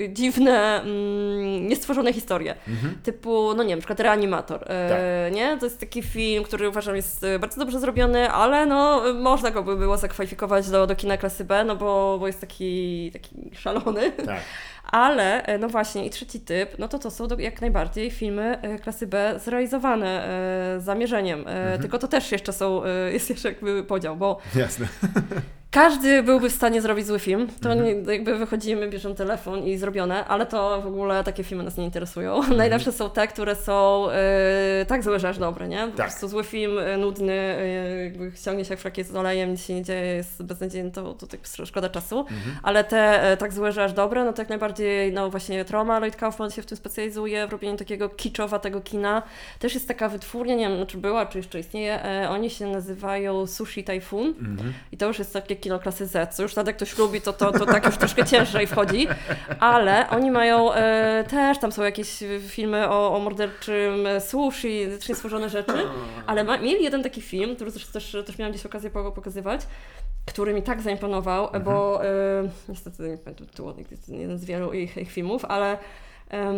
e, 0.04 0.10
dziwne, 0.10 0.82
mm, 0.82 1.68
niestworzone 1.68 2.14
historie. 2.14 2.56
Mhm. 2.68 2.96
Typu, 3.04 3.54
no 3.56 3.64
nie 3.64 3.70
wiem, 3.70 3.80
na 3.80 3.82
przykład 3.82 4.00
Reanimator, 4.00 4.60
Tak. 4.60 5.34
nie? 5.34 5.58
To 5.58 5.66
jest 5.66 5.80
taki 5.80 6.02
film, 6.02 6.44
który 6.44 6.70
uważam 6.70 6.96
jest 6.96 7.26
bardzo 7.40 7.60
dobrze 7.60 7.80
zrobiony, 7.80 8.32
ale 8.32 8.66
no 8.66 9.02
można 9.14 9.52
go 9.52 9.64
by 9.64 9.76
było 9.76 9.98
zakwalifikować 9.98 10.70
do, 10.70 10.88
do 10.88 10.96
kina 10.96 11.18
klasy 11.18 11.46
B, 11.46 11.64
no 11.64 11.76
bo, 11.76 12.18
bo 12.20 12.28
jest 12.28 12.42
taki, 12.42 13.12
taki 13.12 13.53
szalony. 13.58 14.12
Tak. 14.26 14.42
Ale, 14.92 15.46
e, 15.46 15.58
no 15.58 15.68
właśnie, 15.70 16.06
i 16.06 16.10
trzeci 16.10 16.40
typ, 16.40 16.80
no 16.80 16.88
to 16.88 17.00
to 17.00 17.12
są 17.12 17.28
jak 17.38 17.62
najbardziej 17.62 18.12
filmy 18.12 18.62
e, 18.62 18.80
klasy 18.80 19.08
B 19.08 19.40
zrealizowane 19.44 20.26
e, 20.26 20.80
z 20.80 20.84
zamierzeniem. 20.84 21.40
Mhm. 21.40 21.82
Tylko 21.82 21.98
to 22.00 22.08
też 22.08 22.32
jeszcze 22.32 22.54
są, 22.54 22.82
jest 23.14 23.30
jeszcze 23.30 23.50
jakby 23.50 23.84
podział, 23.84 24.16
bo 24.16 24.38
Jasne. 24.56 24.88
każdy 25.72 26.24
byłby 26.24 26.50
w 26.50 26.54
stanie 26.54 26.82
zrobić 26.82 27.06
zły 27.08 27.20
film. 27.20 27.48
To 27.62 27.72
Mhm. 27.74 28.06
jakby 28.10 28.38
wychodzimy, 28.38 28.88
bierzemy 28.90 29.16
telefon 29.16 29.64
i 29.64 29.78
zrobione, 29.78 30.26
ale 30.26 30.46
to 30.46 30.82
w 30.82 30.88
ogóle 30.88 31.24
takie 31.24 31.44
filmy 31.44 31.64
nas 31.64 31.78
nie 31.78 31.84
interesują. 31.86 32.42
Najlepsze 32.58 32.92
są 32.92 33.10
te, 33.10 33.28
które 33.28 33.56
są 33.56 34.08
tak 34.88 35.04
złe, 35.04 35.20
że 35.20 35.30
aż 35.30 35.38
dobre, 35.38 35.68
nie? 35.68 35.80
Po 35.80 35.98
Tak. 35.98 36.06
prostu 36.08 36.28
zły 36.28 36.44
film, 36.44 36.80
nudny, 36.98 37.36
jakby 38.04 38.32
ściągnie 38.38 38.66
się 38.66 38.74
jak 38.74 38.80
frakiet 38.80 39.08
z 39.08 39.16
olejem, 39.16 39.52
nic 39.52 39.66
się 39.66 39.74
nie 39.74 39.84
dzieje, 39.84 40.16
jest 40.16 40.44
beznadziejny, 40.44 40.92
to, 40.92 41.14
to 41.14 41.28
tak 41.28 41.40
szkoda 41.66 41.90
czasu. 41.90 42.20
Mhm. 42.20 42.56
Ale 42.64 42.84
te 42.84 43.24
e, 43.32 43.38
tak 43.38 43.54
złe, 43.54 43.72
że 43.72 43.84
aż 43.84 43.94
dobre, 43.94 44.24
no 44.26 44.34
to 44.34 44.42
jak 44.42 44.50
najbardziej, 44.50 44.73
no 45.12 45.30
właśnie 45.30 45.66
Troma, 45.66 46.00
Lloyd 46.00 46.16
Kaufman 46.16 46.52
się 46.52 46.62
w 46.62 46.66
tym 46.66 46.78
specjalizuje, 46.78 47.48
w 47.48 47.52
robieniu 47.52 47.78
takiego 47.78 48.10
kiczowatego 48.10 48.82
kina. 48.82 49.24
Też 49.60 49.74
jest 49.74 49.88
taka 49.88 50.10
wytwórnia, 50.10 50.56
nie 50.56 50.70
wiem, 50.70 50.88
czy 50.88 50.98
była, 50.98 51.26
czy 51.26 51.38
jeszcze 51.38 51.60
istnieje, 51.60 52.04
e, 52.04 52.30
oni 52.30 52.50
się 52.50 52.68
nazywają 52.68 53.48
Sushi 53.48 53.84
Typhoon. 53.84 54.28
Mhm. 54.28 54.74
I 54.92 54.98
to 54.98 55.08
już 55.08 55.20
jest 55.20 55.34
takie 55.34 55.56
kino 55.56 55.80
klasy 55.80 56.06
Z, 56.06 56.36
co 56.36 56.44
już 56.44 56.56
nawet 56.56 56.76
ktoś 56.76 56.98
lubi, 56.98 57.22
to, 57.22 57.34
to, 57.34 57.52
to 57.52 57.66
tak 57.66 57.86
już 57.86 57.98
troszkę 57.98 58.26
ciężej 58.26 58.68
wchodzi, 58.68 59.08
ale 59.60 60.10
oni 60.10 60.32
mają 60.32 60.74
e, 60.74 61.24
też, 61.30 61.60
tam 61.60 61.72
są 61.72 61.84
jakieś 61.84 62.24
filmy 62.48 62.90
o, 62.90 63.16
o 63.16 63.20
morderczym 63.20 64.08
sushi, 64.20 64.88
też 65.08 65.18
stworzone 65.18 65.50
rzeczy, 65.50 65.78
ale 66.28 66.44
ma, 66.44 66.58
mieli 66.58 66.84
jeden 66.84 67.04
taki 67.04 67.22
film, 67.22 67.56
który 67.56 67.72
zresztą 67.72 67.94
też, 67.94 68.18
też 68.26 68.38
miałam 68.38 68.52
gdzieś 68.52 68.66
okazję 68.66 68.90
po- 68.90 69.12
pokazywać, 69.12 69.62
który 70.26 70.54
mi 70.54 70.62
tak 70.62 70.82
zaimponował, 70.82 71.50
bo 71.66 72.06
e, 72.06 72.08
niestety 72.70 73.04
nie 73.10 73.18
pamiętam 73.18 73.48
tytułu, 73.48 73.74
jeden 74.08 74.38
z 74.38 74.46
wielu 74.46 74.63
ich, 74.72 74.98
ich 74.98 75.12
filmów, 75.12 75.46
ale 75.46 75.78
em, 76.30 76.58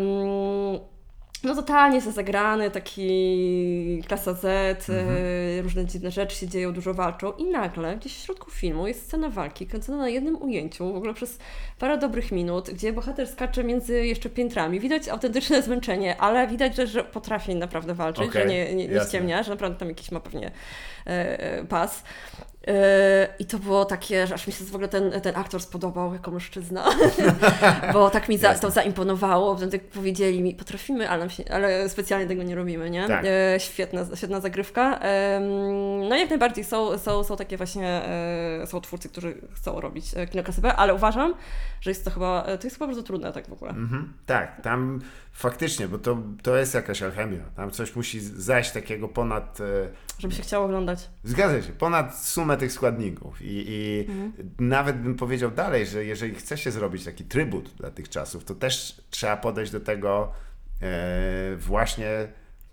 no 1.45 1.55
totalnie 1.55 1.95
jest 1.95 2.13
zagrany, 2.13 2.71
taki 2.71 4.03
klasa 4.07 4.33
Z, 4.33 4.45
e, 4.89 5.61
różne 5.61 5.85
dziwne 5.85 6.11
rzeczy 6.11 6.35
się 6.35 6.47
dzieją, 6.47 6.73
dużo 6.73 6.93
walczą 6.93 7.31
i 7.31 7.43
nagle 7.43 7.97
gdzieś 7.97 8.13
w 8.13 8.25
środku 8.25 8.51
filmu 8.51 8.87
jest 8.87 9.03
scena 9.03 9.29
walki 9.29 9.67
kręcona 9.67 9.97
na 9.97 10.09
jednym 10.09 10.41
ujęciu, 10.41 10.93
w 10.93 10.95
ogóle 10.95 11.13
przez 11.13 11.39
parę 11.79 11.97
dobrych 11.97 12.31
minut, 12.31 12.69
gdzie 12.69 12.93
bohater 12.93 13.27
skacze 13.27 13.63
między 13.63 14.05
jeszcze 14.05 14.29
piętrami. 14.29 14.79
Widać 14.79 15.09
autentyczne 15.09 15.61
zmęczenie, 15.61 16.17
ale 16.17 16.47
widać, 16.47 16.75
że, 16.75 16.87
że 16.87 17.03
potrafi 17.03 17.55
naprawdę 17.55 17.93
walczyć, 17.93 18.29
Okej, 18.29 18.41
że 18.41 18.47
nie, 18.47 18.75
nie, 18.75 18.87
nie 18.87 19.01
ściemnia, 19.01 19.43
że 19.43 19.51
naprawdę 19.51 19.79
tam 19.79 19.89
jakiś 19.89 20.11
ma 20.11 20.19
pewnie 20.19 20.51
e, 21.07 21.39
e, 21.39 21.65
pas. 21.65 22.03
E, 22.67 23.27
I 23.39 23.45
to 23.45 23.59
było 23.59 23.85
takie, 23.85 24.27
że 24.27 24.33
aż 24.33 24.47
mi 24.47 24.53
się 24.53 24.65
w 24.65 24.75
ogóle 24.75 24.87
ten, 24.87 25.21
ten 25.21 25.35
aktor 25.35 25.61
spodobał 25.61 26.13
jako 26.13 26.31
mężczyzna, 26.31 26.85
bo 27.93 28.09
tak 28.09 28.29
mi 28.29 28.37
za, 28.37 28.53
to 28.53 28.71
zaimponowało. 28.71 29.55
Potem 29.55 29.71
tak 29.71 29.81
powiedzieli 29.81 30.41
mi, 30.41 30.55
potrafimy, 30.55 31.09
ale, 31.09 31.29
się, 31.29 31.43
ale 31.51 31.89
specjalnie 31.89 32.27
tego 32.27 32.43
nie 32.43 32.55
robimy, 32.55 32.89
nie? 32.89 33.07
Tak. 33.07 33.25
E, 33.25 33.59
świetna, 33.59 34.05
świetna 34.15 34.39
zagrywka. 34.41 34.99
No 36.09 36.15
jak 36.15 36.29
najbardziej 36.29 36.63
są, 36.63 36.97
są, 36.97 37.23
są 37.23 37.37
takie 37.37 37.57
właśnie, 37.57 37.87
e, 37.87 38.67
są 38.67 38.81
twórcy, 38.81 39.09
którzy 39.09 39.35
chcą 39.53 39.81
robić 39.81 40.05
kino 40.31 40.43
ale 40.75 40.93
uważam, 40.93 41.33
że 41.81 41.91
jest 41.91 42.05
to 42.05 42.11
chyba, 42.11 42.41
to 42.41 42.67
jest 42.67 42.75
chyba 42.75 42.87
bardzo 42.87 43.03
trudne 43.03 43.33
tak 43.33 43.47
w 43.47 43.53
ogóle. 43.53 43.71
Mhm. 43.71 44.13
Tak, 44.25 44.61
tam 44.61 45.01
faktycznie, 45.35 45.87
bo 45.87 45.97
to, 45.97 46.17
to 46.43 46.57
jest 46.57 46.73
jakaś 46.73 47.01
alchemia. 47.03 47.39
Tam 47.55 47.71
coś 47.71 47.95
musi 47.95 48.19
zajść 48.19 48.71
takiego 48.71 49.07
ponad. 49.07 49.61
E, 49.61 49.89
Żeby 50.19 50.33
się 50.35 50.43
chciało 50.43 50.65
oglądać. 50.65 51.09
Zgadza 51.23 51.61
się, 51.61 51.73
ponad 51.73 52.19
sumę 52.19 52.57
tych 52.57 52.71
składników. 52.71 53.41
I, 53.41 53.65
i 53.67 54.05
Mhm. 54.09 54.33
nawet 54.59 55.01
bym 55.01 55.15
powiedział 55.15 55.51
dalej, 55.51 55.85
że 55.85 56.05
jeżeli 56.05 56.35
chce 56.35 56.57
się 56.57 56.71
zrobić 56.71 57.05
taki 57.05 57.23
trybut 57.23 57.73
dla 57.77 57.91
tych 57.91 58.09
czasów, 58.09 58.45
to 58.45 58.55
też 58.55 59.01
trzeba 59.09 59.37
podejść 59.37 59.71
do 59.71 59.79
tego 59.79 60.31
e, 60.81 61.55
właśnie 61.55 62.27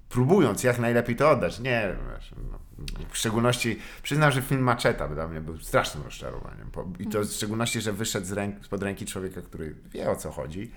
próbując 0.08 0.64
jak 0.64 0.78
najlepiej 0.78 1.16
to 1.16 1.30
oddać. 1.30 1.60
Nie, 1.60 1.96
no, 2.50 2.58
w 3.10 3.18
szczególności 3.18 3.78
przyznam, 4.02 4.32
że 4.32 4.42
film 4.42 4.60
Maczeta 4.60 5.08
dla 5.08 5.28
mnie 5.28 5.40
był 5.40 5.58
strasznym 5.58 6.04
rozczarowaniem. 6.04 6.70
I 6.98 7.06
to 7.06 7.20
w 7.22 7.32
szczególności, 7.32 7.80
że 7.80 7.92
wyszedł 7.92 8.26
z 8.26 8.32
ręk, 8.32 8.64
spod 8.64 8.82
ręki 8.82 9.06
człowieka, 9.06 9.40
który 9.42 9.74
wie 9.86 10.10
o 10.10 10.16
co 10.16 10.30
chodzi. 10.30 10.70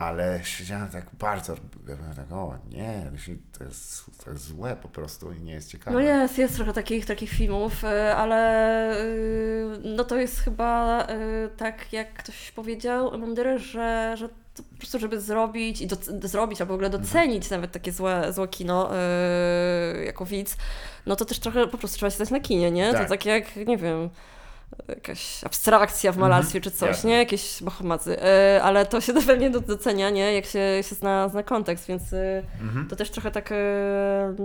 Ale 0.00 0.40
siedziałem 0.44 0.88
tak 0.88 1.06
bardzo, 1.18 1.52
ja 1.88 1.96
byłem 1.96 2.14
tak, 2.14 2.32
o 2.32 2.58
nie, 2.70 3.10
to 3.58 3.64
jest, 3.64 4.04
to 4.24 4.30
jest 4.30 4.44
złe 4.44 4.76
po 4.82 4.88
prostu 4.88 5.32
i 5.32 5.42
nie 5.42 5.52
jest 5.52 5.70
ciekawe. 5.70 5.96
No 5.96 6.00
jest, 6.00 6.38
jest 6.38 6.56
trochę 6.56 6.72
takich, 6.72 7.06
takich 7.06 7.30
filmów, 7.30 7.84
y, 7.84 8.14
ale 8.14 9.00
y, 9.04 9.78
no 9.84 10.04
to 10.04 10.16
jest 10.16 10.38
chyba 10.40 11.02
y, 11.06 11.06
tak, 11.56 11.92
jak 11.92 12.12
ktoś 12.14 12.50
powiedział, 12.50 13.18
mądry, 13.18 13.58
że, 13.58 14.14
że 14.18 14.28
po 14.28 14.76
prostu, 14.78 14.98
żeby 14.98 15.20
zrobić 15.20 15.80
i 15.80 15.86
doc- 15.88 16.26
zrobić, 16.28 16.60
albo 16.60 16.72
w 16.72 16.74
ogóle 16.74 16.90
docenić 16.90 17.50
nawet 17.50 17.72
takie 17.72 17.92
złe, 17.92 18.32
złe 18.32 18.48
kino 18.48 18.90
y, 18.94 20.04
jako 20.04 20.26
widz, 20.26 20.56
no 21.06 21.16
to 21.16 21.24
też 21.24 21.38
trochę 21.38 21.66
po 21.66 21.78
prostu 21.78 21.96
trzeba 21.98 22.10
się 22.10 22.14
stać 22.16 22.30
na 22.30 22.40
kinie, 22.40 22.70
nie? 22.70 22.92
Tak. 22.92 23.02
To 23.02 23.08
tak 23.08 23.26
jak, 23.26 23.56
nie 23.56 23.76
wiem, 23.76 24.10
jakaś 24.88 25.44
abstrakcja 25.44 26.12
w 26.12 26.16
malarstwie 26.16 26.60
czy 26.60 26.70
coś, 26.70 26.88
jasne. 26.88 27.10
nie? 27.10 27.16
Jakieś 27.16 27.62
bohomazy. 27.62 28.16
Y, 28.56 28.62
ale 28.62 28.86
to 28.86 29.00
się 29.00 29.12
pewnie 29.26 29.50
do- 29.50 29.60
docenia, 29.60 30.10
nie? 30.10 30.34
Jak 30.34 30.44
się, 30.44 30.58
się 30.88 30.94
zna, 30.94 31.28
zna 31.28 31.42
kontekst, 31.42 31.86
więc 31.86 32.12
y, 32.12 32.42
Mhm. 32.62 32.88
to 32.88 32.96
też 32.96 33.10
trochę 33.10 33.30
tak, 33.30 33.52
e, 33.52 33.56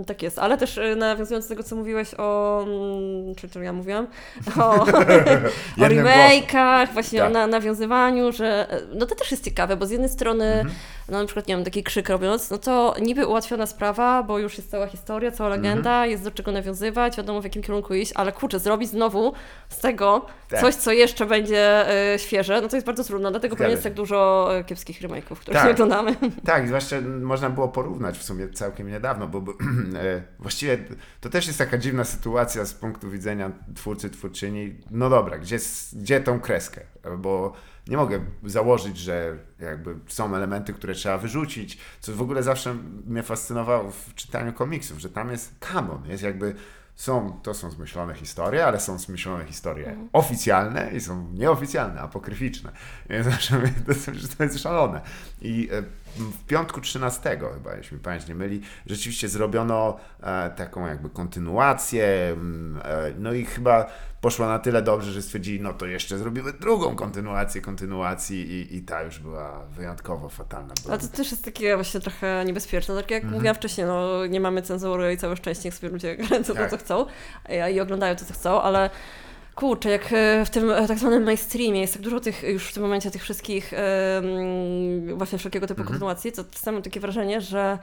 tak 0.06 0.22
jest. 0.22 0.38
Ale 0.38 0.56
też 0.58 0.78
e, 0.78 0.96
nawiązując 0.96 1.44
do 1.44 1.48
tego, 1.48 1.62
co 1.62 1.76
mówiłeś 1.76 2.08
o. 2.18 2.62
mm, 2.66 3.34
Czy, 3.34 3.48
czy 3.48 3.64
ja 3.64 3.72
mówiłam? 3.72 4.06
O, 4.60 4.70
o 4.74 4.84
remake'ach, 5.88 6.92
właśnie 6.92 7.18
Tak. 7.18 7.28
o 7.30 7.32
na, 7.32 7.46
nawiązywaniu, 7.46 8.32
że. 8.32 8.70
e, 8.72 8.80
No 8.94 9.06
to 9.06 9.14
też 9.14 9.30
jest 9.30 9.44
ciekawe, 9.44 9.76
bo 9.76 9.86
z 9.86 9.90
jednej 9.90 10.08
strony, 10.10 10.44
Mhm. 10.44 10.74
No 11.08 11.18
na 11.20 11.24
przykład, 11.24 11.48
nie 11.48 11.54
wiem, 11.56 11.64
taki 11.64 11.82
krzyk 11.82 12.08
robiąc, 12.08 12.50
no 12.50 12.58
to 12.58 12.94
niby 13.02 13.26
ułatwiona 13.26 13.66
sprawa, 13.66 14.22
bo 14.22 14.38
już 14.38 14.58
jest 14.58 14.70
cała 14.70 14.86
historia, 14.86 15.30
cała 15.30 15.50
legenda, 15.50 15.90
Mhm. 15.90 16.10
jest 16.10 16.24
do 16.24 16.30
czego 16.30 16.52
nawiązywać, 16.52 17.16
wiadomo 17.16 17.40
w 17.40 17.44
jakim 17.44 17.62
kierunku 17.62 17.94
iść, 17.94 18.12
ale 18.14 18.32
kurczę, 18.32 18.58
zrobić 18.58 18.90
znowu 18.90 19.32
z 19.68 19.78
tego 19.78 20.26
Tak. 20.48 20.60
coś, 20.60 20.74
co 20.74 20.92
jeszcze 20.92 21.26
będzie 21.26 21.90
e, 22.14 22.18
świeże, 22.18 22.60
no 22.62 22.68
to 22.68 22.76
jest 22.76 22.86
bardzo 22.86 23.04
trudno, 23.04 23.30
dlatego 23.30 23.54
Zgadza 23.54 23.64
pewnie 23.64 23.72
jest 23.72 23.84
tak 23.84 23.94
dużo 23.94 24.48
e, 24.58 24.64
kiepskich 24.64 25.00
remake'ów, 25.02 25.36
których 25.36 25.60
Tak. 25.62 25.70
oglądamy. 25.74 26.16
Tak, 26.44 26.66
zwłaszcza 26.68 26.96
można 27.20 27.50
było 27.50 27.68
porównać 27.68 28.18
w 28.18 28.22
sumie 28.22 28.48
całkiem 28.48 28.88
niedawno, 28.90 29.28
bo, 29.28 29.40
bo 29.40 29.52
e, 30.02 30.22
właściwie 30.38 30.78
to 31.20 31.28
też 31.30 31.46
jest 31.46 31.58
taka 31.58 31.78
dziwna 31.78 32.04
sytuacja 32.04 32.64
z 32.64 32.74
punktu 32.74 33.10
widzenia 33.10 33.50
twórcy, 33.74 34.10
twórczyni. 34.10 34.74
No 34.90 35.10
dobra, 35.10 35.38
gdzie, 35.38 35.58
gdzie 35.92 36.20
tą 36.20 36.40
kreskę? 36.40 36.80
Bo 37.18 37.52
nie 37.88 37.96
mogę 37.96 38.20
założyć, 38.44 38.98
że 38.98 39.36
jakby 39.58 39.94
są 40.06 40.36
elementy, 40.36 40.72
które 40.72 40.94
trzeba 40.94 41.18
wyrzucić, 41.18 41.78
co 42.00 42.12
w 42.12 42.22
ogóle 42.22 42.42
zawsze 42.42 42.74
mnie 43.06 43.22
fascynowało 43.22 43.90
w 43.90 44.14
czytaniu 44.14 44.52
komiksów, 44.52 44.98
że 44.98 45.10
tam 45.10 45.30
jest 45.30 45.54
kanon, 45.60 46.02
jest 46.08 46.22
jakby 46.22 46.54
są, 46.96 47.40
to 47.42 47.54
są 47.54 47.70
zmyślone 47.70 48.14
historie, 48.14 48.66
ale 48.66 48.80
są 48.80 48.98
zmyślone 48.98 49.44
historie 49.44 49.96
oficjalne 50.12 50.90
i 50.92 51.00
są 51.00 51.28
nieoficjalne, 51.32 52.00
apokryficzne. 52.00 52.72
Więc 53.10 53.26
zawsze 53.30 53.60
to, 53.86 53.92
jest- 53.92 54.38
to 54.38 54.44
jest 54.44 54.58
szalone. 54.58 55.00
I 55.42 55.68
e, 55.72 55.82
w 56.16 56.44
piątku 56.46 56.80
13 56.80 57.38
chyba, 57.54 57.76
jeśli 57.76 57.96
mi 57.96 58.02
pamięć 58.02 58.28
nie 58.28 58.34
myli, 58.34 58.60
rzeczywiście 58.86 59.28
zrobiono 59.28 59.96
e, 60.22 60.50
taką 60.50 60.86
jakby 60.86 61.10
kontynuację, 61.10 62.06
mm, 62.32 62.80
e, 62.84 63.12
no 63.18 63.32
i 63.32 63.44
chyba 63.44 63.86
poszło 64.26 64.46
na 64.46 64.58
tyle 64.58 64.82
dobrze, 64.82 65.12
że 65.12 65.22
stwierdzili, 65.22 65.60
no 65.60 65.72
to 65.72 65.86
jeszcze 65.86 66.18
zrobimy 66.18 66.52
drugą 66.52 66.96
kontynuację 66.96 67.60
kontynuacji 67.60 68.50
i, 68.52 68.76
i 68.76 68.82
ta 68.82 69.02
już 69.02 69.18
była 69.18 69.64
wyjątkowo 69.64 70.28
fatalna. 70.28 70.74
A 70.90 70.98
to 70.98 71.08
też 71.08 71.30
jest 71.30 71.44
takie 71.44 71.74
właśnie 71.76 72.00
trochę 72.00 72.44
niebezpieczne. 72.46 72.94
Tak 72.96 73.10
jak 73.10 73.22
Mhm. 73.22 73.34
mówiłam 73.34 73.54
wcześniej, 73.56 73.86
no 73.86 74.26
nie 74.26 74.40
mamy 74.40 74.62
cenzury 74.62 75.12
i 75.12 75.16
całe 75.16 75.36
szczęście, 75.36 75.62
niech 75.64 75.74
sobie 75.74 75.92
ludzie 75.92 76.16
kręcą 76.28 76.54
Tak. 76.54 76.70
to, 76.70 76.76
co 76.76 76.84
chcą 76.84 77.06
a- 77.62 77.68
i 77.68 77.80
oglądają 77.80 78.16
to, 78.16 78.24
co 78.24 78.34
chcą, 78.34 78.62
ale 78.62 78.90
kurczę, 79.54 79.90
jak 79.90 80.12
e, 80.12 80.44
w 80.44 80.50
tym 80.50 80.70
e, 80.70 80.88
tak 80.88 80.98
zwanym 80.98 81.22
mainstreamie 81.22 81.80
jest 81.80 81.92
tak 81.92 82.02
dużo 82.02 82.20
tych 82.20 82.42
już 82.42 82.68
w 82.68 82.74
tym 82.74 82.82
momencie 82.82 83.10
tych 83.10 83.22
wszystkich 83.22 83.72
właśnie 85.16 85.38
wszelkiego 85.38 85.66
typu 85.66 85.80
Mhm. 85.80 85.94
kontynuacji, 85.94 86.32
to 86.32 86.44
czasami 86.44 86.74
mam 86.74 86.82
takie 86.82 87.00
wrażenie, 87.00 87.40
że 87.40 87.60
e, 87.60 87.78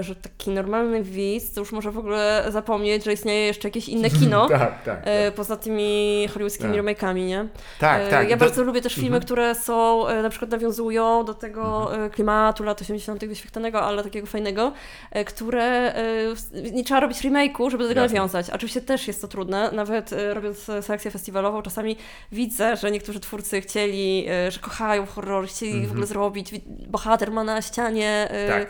że 0.00 0.14
taki 0.14 0.50
normalny 0.50 1.02
widz 1.02 1.52
to 1.54 1.60
już 1.60 1.72
może 1.72 1.90
w 1.90 1.98
ogóle 1.98 2.44
zapomnieć, 2.48 3.04
że 3.04 3.12
istnieje 3.12 3.46
jeszcze 3.46 3.68
jakieś 3.68 3.88
inne 3.88 4.10
kino. 4.10 4.48
tak, 4.48 4.82
tak. 4.82 5.00
e, 5.04 5.32
Poza 5.32 5.56
tymi 5.56 6.28
hollywoodzkimi 6.28 6.76
Tak. 6.76 6.84
remake'ami, 6.84 7.26
nie? 7.26 7.48
tak, 7.78 8.00
E, 8.02 8.10
tak. 8.10 8.30
Ja 8.30 8.36
bardzo 8.36 8.62
lubię 8.62 8.80
też 8.80 8.94
filmy, 8.94 9.06
Mhm. 9.08 9.22
które 9.22 9.54
są, 9.54 10.08
e, 10.08 10.22
na 10.22 10.28
przykład 10.30 10.50
nawiązują 10.50 11.24
do 11.24 11.34
tego 11.34 11.82
Mhm. 11.90 12.02
e, 12.04 12.10
klimatu 12.10 12.64
lat 12.64 12.80
80. 12.80 13.26
wyświetlanego, 13.28 13.82
ale 13.82 14.04
takiego 14.04 14.26
fajnego, 14.26 14.72
e, 15.10 15.24
które 15.24 15.62
e, 15.94 15.94
w- 16.34 16.72
nie 16.72 16.84
trzeba 16.84 17.00
robić 17.00 17.18
remake'u, 17.24 17.70
żeby 17.70 17.82
do 17.84 17.88
tego 17.88 18.00
Jasne. 18.00 18.14
nawiązać. 18.14 18.50
Oczywiście 18.50 18.80
też 18.80 19.06
jest 19.08 19.20
to 19.20 19.28
trudne, 19.28 19.70
nawet 19.72 20.12
e, 20.12 20.34
robiąc 20.34 20.68
e, 20.68 20.82
selekcję 20.82 21.10
festiwalową, 21.10 21.62
czasami 21.62 21.96
widzę, 22.32 22.76
że 22.76 22.90
niektórzy 22.90 23.20
twórcy 23.20 23.60
chcieli, 23.60 24.26
e, 24.30 24.50
że 24.50 24.60
kochają 24.60 25.06
horror, 25.06 25.46
chcieli 25.48 25.72
w 25.72 25.74
Mhm. 25.74 25.90
ogóle 25.92 26.06
zrobić, 26.06 26.50
bohater 26.66 27.30
ma 27.32 27.44
na 27.44 27.62
ścianie 27.62 28.26
e, 28.30 28.48
Tak. 28.48 28.68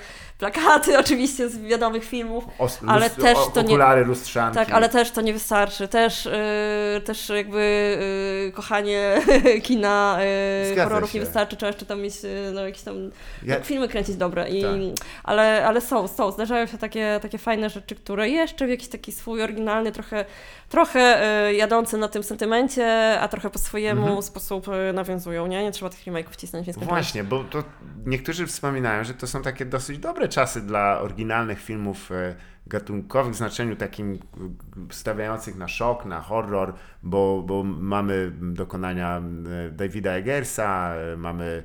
Plakaty 0.53 0.99
oczywiście 1.05 1.49
z 1.49 1.59
wiadomych 1.59 2.05
filmów, 2.05 2.45
Os- 2.59 2.81
ale 2.87 3.11
też 3.11 3.39
to 3.55 3.61
nie- 3.63 3.69
Okulary, 3.69 4.05
lustrzanki. 4.05 4.55
tak, 4.59 4.71
ale 4.71 4.89
też 4.89 5.11
to 5.11 5.21
nie 5.21 5.33
wystarczy. 5.33 5.89
Też, 5.89 6.25
yy, 6.95 7.01
też 7.01 7.29
jakby 7.29 7.97
yy, 8.47 8.53
kochanie 8.53 9.17
kina 9.63 10.19
yy, 10.71 10.83
horrorów 10.83 11.11
się. 11.11 11.19
nie 11.19 11.25
wystarczy. 11.25 11.57
Trzeba 11.57 11.69
jeszcze 11.71 11.87
tam 11.87 12.01
mieć 12.01 12.23
yy, 12.23 12.31
no, 12.55 12.67
jakieś 12.67 12.83
tam 12.83 12.95
Ja- 13.43 13.61
filmy 13.61 13.89
kręcić 13.89 14.17
dobre. 14.17 14.49
I, 14.49 14.63
Tak. 14.63 14.71
ale, 15.25 15.67
ale 15.67 15.81
są, 15.81 16.09
są. 16.09 16.31
Zdarzają 16.33 16.67
się 16.67 16.79
takie, 16.79 17.19
takie 17.23 17.39
fajne 17.39 17.71
rzeczy, 17.71 17.95
które 17.95 18.29
jeszcze 18.29 18.67
w 18.67 18.71
jakiś 18.71 18.89
taki 18.89 19.13
swój 19.13 19.43
oryginalny, 19.43 19.93
trochę, 19.93 20.25
trochę 20.69 21.21
yy, 21.47 21.55
jadący 21.55 21.99
na 21.99 22.09
tym 22.09 22.23
sentymencie, 22.23 23.19
a 23.21 23.29
trochę 23.29 23.51
po 23.51 23.59
swojemu 23.59 24.03
Mhm. 24.03 24.23
sposób 24.23 24.67
yy, 24.67 24.93
nawiązują. 24.93 25.47
Nie? 25.47 25.63
nie 25.63 25.73
trzeba 25.73 25.91
tych 25.91 26.01
remake'ów 26.07 26.31
wcisnąć 26.31 26.65
w 26.65 26.67
nieskończoność. 26.69 27.05
Właśnie, 27.07 27.25
bo 27.25 27.45
to 27.45 27.63
niektórzy 28.07 28.47
wspominają, 28.47 29.05
że 29.05 29.15
to 29.15 29.27
są 29.27 29.43
takie 29.43 29.65
dosyć 29.65 29.99
dobre 29.99 30.29
czasy 30.35 30.61
dla 30.61 31.01
oryginalnych 31.01 31.61
filmów 31.61 32.13
e, 32.13 32.35
gatunkowych 32.67 33.33
w 33.33 33.37
znaczeniu 33.37 33.77
takim 33.77 34.19
stawiających 34.91 35.57
na 35.57 35.69
szok, 35.69 36.05
na 36.05 36.21
horror, 36.21 36.75
bo, 37.03 37.43
bo 37.47 37.63
mamy 37.65 38.33
dokonania 38.41 39.23
Davida 39.73 40.13
Eggersa, 40.13 40.95
e, 40.95 41.17
mamy, 41.17 41.63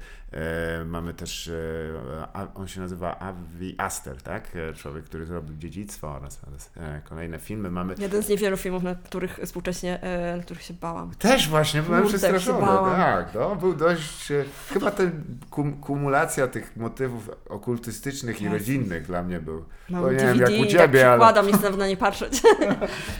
mamy 0.85 1.13
też, 1.13 1.47
e, 1.47 2.27
a- 2.33 2.47
on 2.55 2.67
się 2.67 2.81
nazywa 2.81 3.19
Avi 3.19 3.75
Aster, 3.77 4.21
tak? 4.21 4.47
E, 4.55 4.73
Człowiek, 4.73 5.05
który 5.05 5.25
zrobił 5.25 5.57
Dziedzictwo 5.57 6.07
oraz, 6.11 6.39
oraz 6.47 6.71
e, 6.77 7.01
kolejne 7.09 7.39
filmy. 7.39 7.71
Mamy 7.71 7.95
Jeden 7.97 8.23
z 8.23 8.29
niewielu 8.29 8.57
filmów, 8.57 8.83
na 8.83 8.95
których 8.95 9.39
współcześnie, 9.45 9.99
na 10.37 10.43
których 10.43 10.63
się 10.63 10.73
bałam. 10.73 11.11
też 11.19 11.49
właśnie 11.49 11.81
byłem 11.81 12.01
Kurde, 12.03 12.17
przestraszony. 12.17 12.67
Tak, 12.95 13.33
no, 13.35 13.55
był 13.55 13.73
dość. 13.75 14.31
e, 14.31 14.43
Chyba 14.73 14.91
ten 14.91 15.23
kum, 15.49 15.73
kumulacja 15.81 16.47
tych 16.47 16.75
motywów 16.77 17.29
okultystycznych 17.49 18.41
i 18.41 18.43
Jasne. 18.43 18.57
rodzinnych 18.59 19.05
dla 19.05 19.23
mnie 19.23 19.39
był. 19.39 19.65
Mam 19.89 20.01
Bo 20.01 20.11
nie 20.11 20.17
DVD, 20.17 20.33
wiem 20.33 20.53
jak 20.53 20.59
u 20.61 20.63
tak 20.63 20.71
ciebie, 20.71 21.07
ale. 21.07 21.17
przykładam, 21.17 21.47
nic 21.47 21.77
na 21.77 21.87
nie 21.87 21.97
patrzeć. 21.97 22.41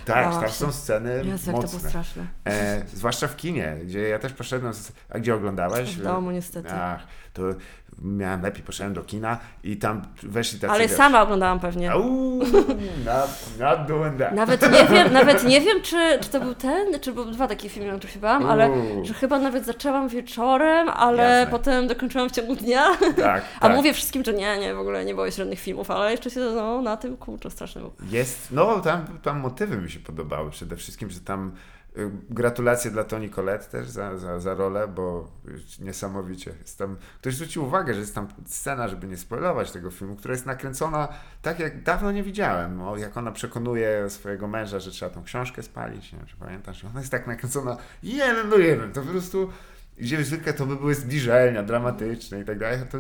Tak, 0.06 0.40
tam 0.42 0.50
są 0.50 0.72
sceny 0.72 1.14
Jezu, 1.16 1.30
jak 1.30 1.40
to 1.46 1.52
było 1.52 1.62
mocne. 1.62 1.90
straszne. 1.90 2.28
E, 2.48 2.82
zwłaszcza 2.94 3.28
w 3.28 3.36
kinie, 3.36 3.78
gdzie 3.86 4.00
ja 4.10 4.20
też 4.20 4.34
poszedłem. 4.34 4.74
z- 4.74 4.92
A 5.10 5.20
gdzie 5.20 5.36
oglądałeś? 5.36 5.96
W 5.96 6.04
domu 6.04 6.32
niestety. 6.32 6.70
To 7.34 7.44
miałem 8.02 8.42
lepiej, 8.42 8.64
poszedłem 8.64 8.94
do 8.94 9.04
kina 9.04 9.38
i 9.64 9.78
tam 9.78 10.02
weszli 10.24 10.60
tacy. 10.60 10.74
Ale 10.74 10.88
wiesz, 10.88 10.98
sama 10.98 11.22
oglądałam 11.22 11.60
pewnie. 11.60 11.90
Not, 11.90 13.30
not 13.60 13.88
doing 13.88 14.18
that. 14.18 14.34
Nawet 14.34 14.72
nie 14.72 14.86
wiem, 14.86 15.14
nawet 15.14 15.44
nie 15.44 15.62
wiem, 15.62 15.82
czy, 15.82 16.20
czy 16.22 16.30
to 16.30 16.40
był 16.40 16.56
ten, 16.56 17.00
czy 17.02 17.14
były 17.14 17.32
dwa 17.32 17.48
takie 17.48 17.70
filmy, 17.70 17.92
na 17.92 17.98
których 17.98 18.14
się 18.14 18.20
bałam, 18.20 18.46
ale 18.46 18.70
że 19.04 19.14
chyba 19.14 19.40
nawet 19.40 19.66
zaczęłam 19.66 20.10
wieczorem, 20.10 20.90
ale 20.90 21.24
Jasne. 21.24 21.52
potem 21.52 21.88
dokończyłam 21.88 22.30
w 22.30 22.32
ciągu 22.32 22.56
dnia. 22.56 22.86
Tak, 23.18 23.44
A 23.60 23.68
tak. 23.68 23.76
mówię 23.76 23.94
wszystkim, 23.94 24.24
że 24.24 24.34
nie, 24.34 24.58
nie, 24.58 24.74
w 24.74 24.80
ogóle 24.80 25.06
nie 25.06 25.16
było 25.16 25.32
żadnych 25.32 25.60
filmów, 25.60 25.92
ale 25.92 26.12
jeszcze 26.12 26.30
się 26.30 26.40
no, 26.40 26.82
na 26.82 26.98
tym 26.98 27.18
kurczę 27.18 27.52
strasznie 27.52 27.82
było. 27.82 27.94
Jest, 28.10 28.52
no 28.52 28.80
tam, 28.80 29.06
tam 29.22 29.40
motywy 29.40 29.78
mi 29.78 29.90
się 29.90 30.00
podobały 30.00 30.52
przede 30.52 30.76
wszystkim, 30.76 31.10
że 31.10 31.20
tam 31.20 31.52
gratulacje 32.30 32.92
dla 32.92 33.04
Toni 33.04 33.30
Collette 33.30 33.66
też 33.66 33.90
za, 33.90 34.18
za, 34.18 34.40
za 34.40 34.54
rolę, 34.54 34.88
bo 34.88 35.32
y, 35.80 35.84
niesamowicie. 35.84 36.54
Jest 36.62 36.78
tam, 36.78 36.98
ktoś 37.22 37.36
zwrócił 37.36 37.64
uwagę, 37.64 37.94
że 37.94 38.00
jest 38.00 38.16
tam 38.16 38.28
scena, 38.46 38.88
żeby 38.88 39.08
nie 39.08 39.18
spoilować 39.18 39.72
tego 39.72 39.92
filmu, 39.92 40.16
która 40.16 40.32
jest 40.32 40.46
nakręcona 40.46 41.08
tak 41.42 41.60
jak 41.60 41.84
dawno 41.84 42.12
nie 42.12 42.24
widziałem, 42.24 42.82
o, 42.82 42.98
jak 42.98 43.18
ona 43.18 43.32
przekonuje 43.32 44.10
swojego 44.10 44.48
męża, 44.48 44.80
że 44.80 44.92
trzeba 44.92 45.12
tą 45.12 45.24
książkę 45.24 45.64
spalić, 45.64 46.12
nie 46.14 46.18
wiem, 46.18 46.28
czy 46.28 46.36
pamiętasz, 46.36 46.86
ona 46.86 47.00
jest 47.00 47.12
tak 47.12 47.28
nakręcona 47.28 47.78
jeden 48.04 48.50
do 48.50 48.58
jeden, 48.58 48.92
to 48.92 49.02
po 49.02 49.08
prostu 49.08 49.50
gdzie 49.98 50.24
zwykle 50.24 50.54
to 50.54 50.66
by 50.66 50.76
były 50.76 50.96
zbliżenia 50.96 51.64
dramatyczne 51.64 52.42
i 52.42 52.46
tak 52.46 52.60
dalej, 52.60 52.80
to 52.92 52.98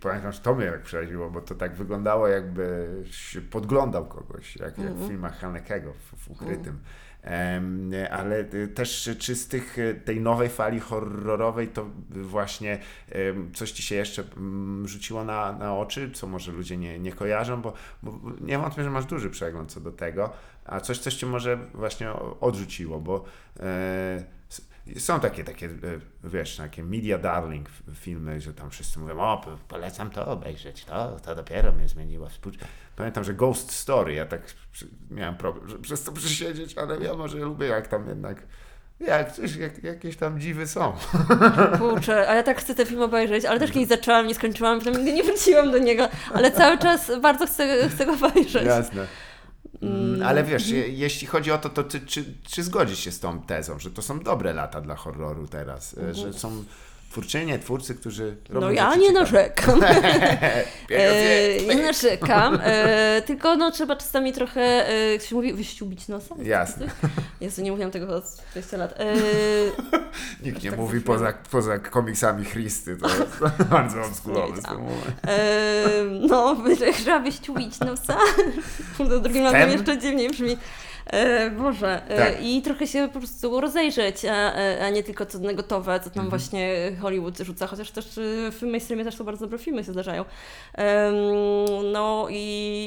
Pamiętam, 0.00 0.32
że 0.32 0.40
to 0.40 0.54
mnie 0.54 0.66
jak 0.66 0.82
przeraziło, 0.82 1.30
bo 1.30 1.40
to 1.40 1.54
tak 1.54 1.74
wyglądało, 1.74 2.28
jakby 2.28 2.88
podglądał 3.50 4.06
kogoś, 4.06 4.56
jak, 4.56 4.78
jak 4.78 4.92
w 4.92 5.08
filmach 5.08 5.38
Hanekego 5.38 5.92
w, 5.92 6.24
w 6.24 6.30
ukrytym. 6.30 6.68
Em, 6.68 6.78
ale 8.10 8.40
y, 8.54 8.68
też 8.68 9.10
czy 9.18 9.36
z 9.36 9.48
tych, 9.48 9.78
y, 9.78 10.00
tej 10.04 10.20
nowej 10.20 10.48
fali 10.48 10.80
horrorowej 10.80 11.68
to 11.68 11.86
właśnie 12.10 12.78
coś 13.54 13.70
ci 13.72 13.82
się 13.82 13.94
jeszcze 13.94 14.22
mm, 14.36 14.88
rzuciło 14.88 15.24
na, 15.24 15.52
na 15.52 15.76
oczy, 15.76 16.10
co 16.10 16.26
może 16.26 16.52
ludzie 16.52 16.76
nie, 16.76 16.98
nie 16.98 17.12
kojarzą, 17.12 17.62
bo, 17.62 17.72
bo 18.02 18.20
nie 18.40 18.58
wątpię, 18.58 18.84
że 18.84 18.90
masz 18.90 19.04
duży 19.04 19.30
przegląd 19.30 19.72
co 19.72 19.80
do 19.80 19.92
tego, 19.92 20.32
a 20.64 20.80
coś, 20.80 20.98
coś 20.98 21.14
cię 21.14 21.26
może 21.26 21.58
właśnie 21.74 22.12
odrzuciło, 22.40 23.00
bo 23.00 23.24
e, 23.60 24.24
są 24.98 25.20
takie, 25.20 25.44
takie, 25.44 25.66
e, 25.66 25.70
wiesz, 26.24 26.56
takie 26.56 26.84
media 26.84 27.18
darling 27.18 27.68
filmy, 27.94 28.40
że 28.40 28.54
tam 28.54 28.70
wszyscy 28.70 28.98
mówią, 28.98 29.18
o, 29.20 29.38
po- 29.38 29.58
polecam 29.68 30.10
to 30.10 30.26
obejrzeć, 30.26 30.84
to, 30.84 31.20
to 31.20 31.34
dopiero 31.34 31.72
mnie 31.72 31.88
zmieniło. 31.88 32.28
Współ- 32.28 32.58
Pamiętam, 33.00 33.24
że 33.24 33.34
Ghost 33.34 33.72
Story, 33.72 34.14
ja 34.14 34.26
tak 34.26 34.40
miałem 35.10 35.36
problem, 35.36 35.68
że 35.68 35.78
przez 35.78 36.04
to 36.04 36.12
przysiedzieć, 36.12 36.78
ale 36.78 37.00
ja 37.00 37.14
może 37.14 37.38
lubię, 37.38 37.66
jak 37.66 37.88
tam 37.88 38.08
jednak, 38.08 38.42
jak 39.00 39.32
coś, 39.32 39.56
jak, 39.56 39.84
jakieś 39.84 40.16
tam 40.16 40.40
dziwy 40.40 40.66
są. 40.66 40.92
Kurczę, 41.78 42.28
a 42.28 42.34
ja 42.34 42.42
tak 42.42 42.60
chcę 42.60 42.74
ten 42.74 42.86
film 42.86 43.02
obejrzeć, 43.02 43.44
ale 43.44 43.60
też 43.60 43.72
kiedyś 43.72 43.88
zaczęłam, 43.88 44.26
nie 44.26 44.34
skończyłam, 44.34 44.78
potem 44.78 44.96
nigdy 44.96 45.12
nie 45.12 45.22
wróciłam 45.22 45.70
do 45.70 45.78
niego, 45.78 46.08
ale 46.32 46.50
cały 46.50 46.78
czas 46.78 47.12
bardzo 47.20 47.46
chcę, 47.46 47.88
chcę 47.88 48.06
go 48.06 48.12
obejrzeć. 48.12 48.64
Jasne. 48.64 49.06
Mm, 49.82 50.22
Ale 50.22 50.44
wiesz, 50.44 50.68
je, 50.68 50.88
jeśli 50.88 51.26
chodzi 51.26 51.52
o 51.52 51.58
to, 51.58 51.68
to 51.68 51.84
ty, 51.84 52.00
czy, 52.00 52.24
czy 52.48 52.62
zgodzisz 52.62 52.98
się 52.98 53.12
z 53.12 53.20
tą 53.20 53.42
tezą, 53.42 53.78
że 53.78 53.90
to 53.90 54.02
są 54.02 54.20
dobre 54.20 54.52
lata 54.52 54.80
dla 54.80 54.96
horroru 54.96 55.46
teraz, 55.46 55.98
e, 55.98 56.14
że 56.14 56.32
są 56.32 56.64
twórczynie, 57.10 57.58
twórcy, 57.58 57.94
którzy 57.94 58.36
robią 58.48 58.66
No 58.66 58.72
ja 58.72 58.94
nie 58.96 59.06
ciekawe. 59.06 59.20
narzekam. 59.20 59.80
E, 60.90 61.74
nie 61.74 61.82
narzekam, 61.82 62.58
e, 62.62 63.22
tylko 63.26 63.56
no 63.56 63.70
trzeba 63.70 63.96
czasami 63.96 64.32
trochę, 64.32 64.88
e, 64.88 65.12
jak 65.12 65.22
się 65.22 65.34
mówi, 65.34 65.52
wyściubić 65.52 66.08
nosa. 66.08 66.34
Jasne. 66.42 66.86
Jezu, 67.40 67.62
nie 67.62 67.70
mówiłam 67.70 67.90
tego 67.90 68.16
od 68.16 68.24
20 68.52 68.76
lat. 68.76 68.94
E, 69.00 69.14
Nikt 70.44 70.62
nie 70.62 70.70
tak 70.70 70.78
mówi 70.78 71.00
poza, 71.00 71.32
poza 71.50 71.78
komiksami 71.78 72.44
Christy, 72.46 72.96
to 72.96 73.08
jest 73.08 73.64
bardzo 73.70 74.04
sformułowanie. 74.14 74.62
e, 75.28 76.04
no, 76.28 76.56
trzeba 76.94 77.18
wyściubić 77.18 77.80
nosa. 77.80 78.16
Kurde, 78.96 79.20
drugim 79.20 79.44
razem 79.44 79.70
jeszcze 79.70 79.98
dziwniej 79.98 80.30
brzmi. 80.30 80.56
E, 81.12 81.50
Boże. 81.50 82.02
E, 82.08 82.16
Tak. 82.18 82.42
I 82.44 82.62
trochę 82.62 82.86
się 82.86 83.08
po 83.12 83.18
prostu 83.18 83.60
rozejrzeć, 83.60 84.24
a, 84.24 84.52
a 84.86 84.90
nie 84.90 85.02
tylko 85.02 85.26
co 85.26 85.38
gotowe, 85.54 86.00
co 86.00 86.10
tam 86.10 86.24
Mhm. 86.24 86.28
właśnie 86.30 86.92
Hollywood 87.00 87.38
rzuca, 87.38 87.66
chociaż 87.66 87.90
też 87.90 88.18
e, 88.18 88.20
w 88.50 88.62
mainstreamie 88.62 89.04
też 89.04 89.14
są 89.16 89.24
bardzo 89.24 89.46
dobre 89.46 89.58
filmy 89.58 89.84
się 89.84 89.92
zdarzają. 89.92 90.24
No 91.92 92.26
i, 92.30 92.36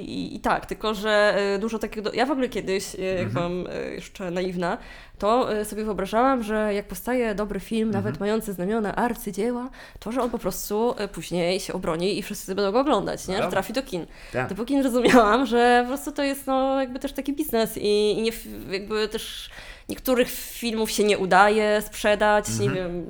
i, 0.07 0.35
i 0.35 0.39
tak, 0.39 0.65
tylko 0.65 0.93
że 0.93 1.35
e, 1.37 1.59
dużo 1.59 1.79
takiego. 1.79 2.11
Ja 2.13 2.25
w 2.25 2.31
ogóle 2.31 2.49
kiedyś, 2.49 2.95
e, 2.95 3.01
jak 3.03 3.27
Mhm. 3.27 3.33
byłam 3.33 3.67
e, 3.75 3.89
jeszcze 3.93 4.31
naiwna, 4.31 4.77
to 5.23 5.53
e, 5.53 5.65
sobie 5.65 5.83
wyobrażałam, 5.83 6.43
że 6.43 6.73
jak 6.73 6.85
powstaje 6.87 7.35
dobry 7.35 7.59
film, 7.59 7.87
Mhm. 7.89 8.03
nawet 8.03 8.19
mający 8.19 8.53
znamiona 8.53 8.95
arcydzieła, 8.95 9.69
to 9.99 10.11
że 10.11 10.21
on 10.21 10.29
po 10.29 10.39
prostu 10.39 10.95
e, 10.97 11.07
później 11.07 11.59
się 11.59 11.73
obroni 11.73 12.17
i 12.19 12.23
wszyscy 12.23 12.55
będą 12.55 12.71
go 12.71 12.79
oglądać, 12.79 13.27
nie? 13.27 13.37
Że 13.43 13.47
trafi 13.49 13.73
do 13.73 13.83
kin. 13.83 14.05
Tak. 14.33 14.49
Dopóki 14.49 14.75
nie 14.75 14.83
rozumiałam, 14.83 15.45
że 15.45 15.79
po 15.83 15.87
prostu 15.87 16.11
to 16.11 16.23
jest 16.23 16.47
no, 16.47 16.79
jakby 16.81 16.99
też 16.99 17.13
taki 17.13 17.33
biznes 17.33 17.77
i, 17.77 18.11
i 18.17 18.21
nie, 18.21 18.31
jakby 18.71 19.07
też 19.07 19.49
niektórych 19.89 20.29
filmów 20.31 20.91
się 20.91 21.03
nie 21.03 21.17
udaje 21.17 21.81
sprzedać, 21.81 22.45
nie 22.59 22.67
Mhm. 22.69 22.75
wiem, 22.75 23.05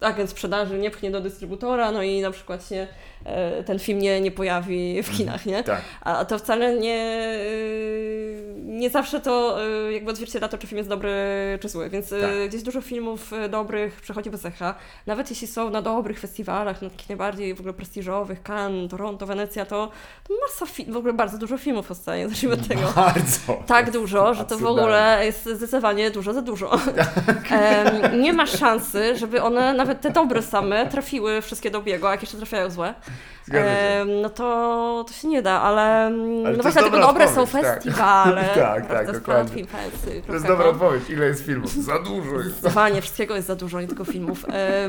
agent 0.00 0.30
sprzedaży 0.30 0.78
nie 0.78 0.90
pchnie 0.90 1.10
do 1.10 1.20
dystrybutora, 1.20 1.92
no 1.92 2.02
i 2.02 2.20
na 2.20 2.30
przykład 2.30 2.68
się 2.68 2.86
e, 3.24 3.62
ten 3.64 3.78
film 3.78 3.98
nie, 3.98 4.20
nie 4.20 4.30
pojawi 4.30 5.02
w 5.02 5.16
kinach, 5.16 5.46
nie? 5.46 5.64
Tak. 5.64 5.80
A 6.00 6.24
to 6.24 6.38
wcale 6.38 6.74
nie, 6.78 7.28
y, 7.36 8.37
nie 8.78 8.90
zawsze 8.90 9.20
to 9.20 9.58
y, 9.88 9.92
jakby 9.92 10.10
odzwierciedla 10.10 10.48
to, 10.48 10.58
czy 10.58 10.66
film 10.66 10.76
jest 10.76 10.88
dobry, 10.88 11.10
czy 11.60 11.68
zły. 11.68 11.90
Więc 11.90 12.12
y, 12.12 12.20
Tak. 12.20 12.48
gdzieś 12.48 12.62
dużo 12.62 12.80
filmów 12.80 13.32
y, 13.32 13.48
dobrych 13.48 14.00
przechodzi 14.00 14.30
bez 14.30 14.44
echa. 14.44 14.74
Nawet 15.06 15.30
jeśli 15.30 15.46
są 15.46 15.70
na 15.70 15.82
dobrych 15.82 16.20
festiwalach, 16.20 16.82
na 16.82 16.90
takich 16.90 17.08
najbardziej 17.08 17.54
w 17.54 17.58
ogóle 17.60 17.74
prestiżowych, 17.74 18.42
Cannes, 18.42 18.90
Toronto, 18.90 19.26
Wenecja, 19.26 19.64
to, 19.66 19.90
to 20.28 20.34
masa 20.42 20.72
w 20.92 20.96
ogóle 20.96 21.12
bardzo 21.12 21.38
dużo 21.38 21.58
filmów 21.58 21.86
powstaje. 21.86 22.28
Zacznijmy 22.28 22.54
od 22.54 22.68
tego. 22.68 22.92
Bardzo. 22.96 23.62
Tak 23.66 23.90
dużo, 23.90 24.34
że 24.34 24.44
to 24.44 24.58
w 24.58 24.66
ogóle 24.66 25.20
jest 25.24 25.42
zdecydowanie 25.48 26.10
dużo 26.10 26.32
za 26.32 26.42
dużo. 26.42 26.70
Em, 27.50 28.20
nie 28.22 28.32
ma 28.32 28.46
szansy, 28.46 29.16
żeby 29.16 29.42
one 29.42 29.74
nawet 29.74 30.00
te 30.00 30.10
dobre 30.10 30.42
same 30.42 30.86
trafiły 30.86 31.42
wszystkie 31.42 31.70
do 31.70 31.82
biegu, 31.82 32.06
a 32.06 32.10
jak 32.10 32.20
jeszcze 32.20 32.36
trafiają 32.36 32.70
złe, 32.70 32.94
e, 33.52 34.04
no 34.22 34.30
to, 34.30 35.04
to 35.08 35.12
się 35.12 35.28
nie 35.28 35.42
da, 35.42 35.60
ale, 35.62 35.82
ale 36.46 36.56
no 36.56 36.62
właśnie 36.62 36.82
dlatego 36.82 37.00
dobre 37.06 37.28
są 37.28 37.46
festiwale. 37.46 38.44
tak, 38.54 38.86
tak, 38.86 39.12
dokładnie. 39.12 39.66
Fest, 39.66 40.10
to 40.26 40.32
jest 40.32 40.46
dobra 40.46 40.66
odpowiedź. 40.66 41.10
Ile 41.10 41.26
jest 41.26 41.46
filmów? 41.46 41.72
Za 41.72 41.98
dużo 41.98 42.36
jest. 42.36 42.50
Zdecydowanie, 42.50 43.02
wszystkiego 43.02 43.36
jest 43.36 43.46
za 43.46 43.56
dużo, 43.56 43.80
nie 43.80 43.86
tylko 43.86 44.04
filmów. 44.04 44.44
E, 44.48 44.88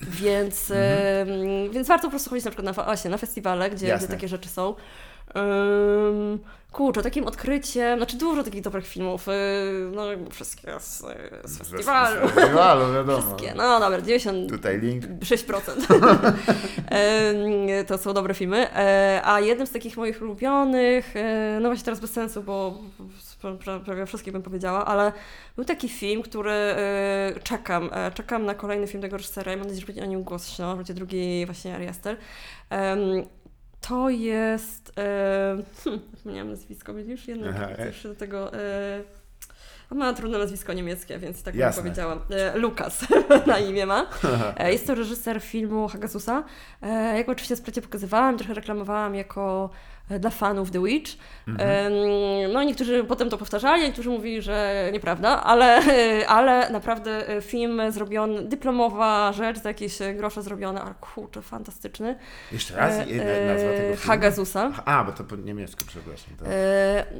więc, 0.00 0.70
mhm. 0.70 1.70
więc 1.70 1.88
warto 1.88 2.06
po 2.06 2.10
prostu 2.10 2.30
chodzić 2.30 2.44
na 2.44 2.50
przykład 2.50 2.76
na, 2.76 2.84
właśnie, 2.84 3.10
na 3.10 3.18
festiwale, 3.18 3.70
gdzie, 3.70 3.96
gdzie 3.98 4.08
takie 4.08 4.28
rzeczy 4.28 4.48
są. 4.48 4.74
Um, 5.34 6.38
kurczę, 6.74 7.02
takim 7.02 7.26
odkryciem, 7.26 7.98
znaczy 7.98 8.16
dużo 8.16 8.42
takich 8.42 8.62
dobrych 8.62 8.86
filmów, 8.86 9.26
yy, 9.26 9.32
no 9.92 10.02
wszystkie 10.30 10.80
z, 10.80 11.02
z 11.44 11.58
festiwalu. 11.58 12.28
Z 12.28 12.32
festiwalu, 12.32 12.94
wiadomo. 12.94 13.22
Wszystkie, 13.22 13.54
no 13.54 13.80
dobra, 13.80 14.00
90... 14.00 14.50
Tutaj 14.50 14.80
link. 14.80 15.04
6%. 15.04 16.34
to 17.86 17.98
są 17.98 18.12
dobre 18.12 18.34
filmy. 18.34 18.74
E, 18.74 19.20
a 19.24 19.40
jednym 19.40 19.66
z 19.66 19.70
takich 19.70 19.96
moich 19.96 20.22
ulubionych, 20.22 21.14
no 21.60 21.68
właśnie 21.68 21.84
teraz 21.84 22.00
bez 22.00 22.12
sensu, 22.12 22.42
bo 22.42 22.78
prawie 23.84 24.06
wszystkie 24.06 24.32
bym 24.32 24.42
powiedziała, 24.42 24.84
ale 24.84 25.12
był 25.56 25.64
taki 25.64 25.88
film, 25.88 26.22
który 26.22 26.52
czekam, 27.42 27.90
czekam 28.14 28.44
na 28.44 28.54
kolejny 28.54 28.86
film 28.86 29.02
tego 29.02 29.16
reżysera 29.16 29.52
i 29.52 29.56
mam 29.56 29.66
nadzieję, 29.66 29.80
że 29.80 29.86
będzie 29.86 30.02
o 30.02 30.06
nim 30.06 30.22
głośno, 30.22 30.76
będzie 30.76 30.94
drugi 30.94 31.46
właśnie 31.46 31.74
Ari 31.74 31.88
Aster. 31.88 32.16
To 33.88 34.10
jest. 34.10 34.92
E, 34.98 35.56
hmm, 35.84 36.00
zapomniałam 36.16 36.50
nazwisko, 36.50 36.94
widzisz? 36.94 37.28
Jednak 37.28 37.78
jeszcze 37.78 38.08
do 38.08 38.14
tego. 38.14 38.54
E, 38.54 39.02
ma 39.90 40.12
trudne 40.12 40.38
nazwisko 40.38 40.72
niemieckie, 40.72 41.18
więc 41.18 41.42
tak 41.42 41.54
Jasne. 41.54 41.82
bym 41.82 41.92
powiedziała. 41.92 42.18
E, 42.30 42.58
Lukas 42.58 43.06
na 43.46 43.58
imię 43.58 43.86
ma. 43.86 44.06
E, 44.56 44.72
jest 44.72 44.86
to 44.86 44.94
reżyser 44.94 45.42
filmu 45.42 45.88
Hagasusa. 45.88 46.44
E, 46.82 47.16
jak 47.16 47.28
oczywiście 47.28 47.56
w 47.56 47.82
pokazywałam, 47.82 48.38
trochę 48.38 48.54
reklamowałam 48.54 49.14
jako 49.14 49.70
dla 50.10 50.30
fanów 50.30 50.70
The 50.70 50.82
Witch. 50.82 51.12
Mhm. 51.48 51.92
No 52.52 52.62
niektórzy 52.62 53.04
potem 53.04 53.30
to 53.30 53.38
powtarzali, 53.38 53.82
niektórzy 53.82 54.10
mówili, 54.10 54.42
że 54.42 54.88
nieprawda, 54.92 55.42
ale, 55.42 55.82
ale 56.36 56.70
naprawdę 56.70 57.28
e, 57.28 57.42
film 57.42 57.82
zrobiony, 57.92 58.42
dyplomowa 58.42 59.32
rzecz, 59.32 59.58
za 59.58 59.68
jakieś 59.68 59.98
grosze 60.16 60.42
zrobione, 60.42 60.82
ale 60.82 60.94
kurczę, 61.00 61.42
fantastyczny. 61.42 62.18
Jeszcze 62.52 62.76
raz 62.76 62.94
e, 62.94 63.46
nazwa 63.46 63.70
tego 63.70 63.96
filmu? 63.96 64.06
Hagazusa. 64.06 64.72
A, 64.84 65.04
bo 65.04 65.12
to 65.12 65.24
po 65.24 65.36
niemiecku, 65.36 65.84
przepraszam. 65.86 66.36
To... 66.36 66.44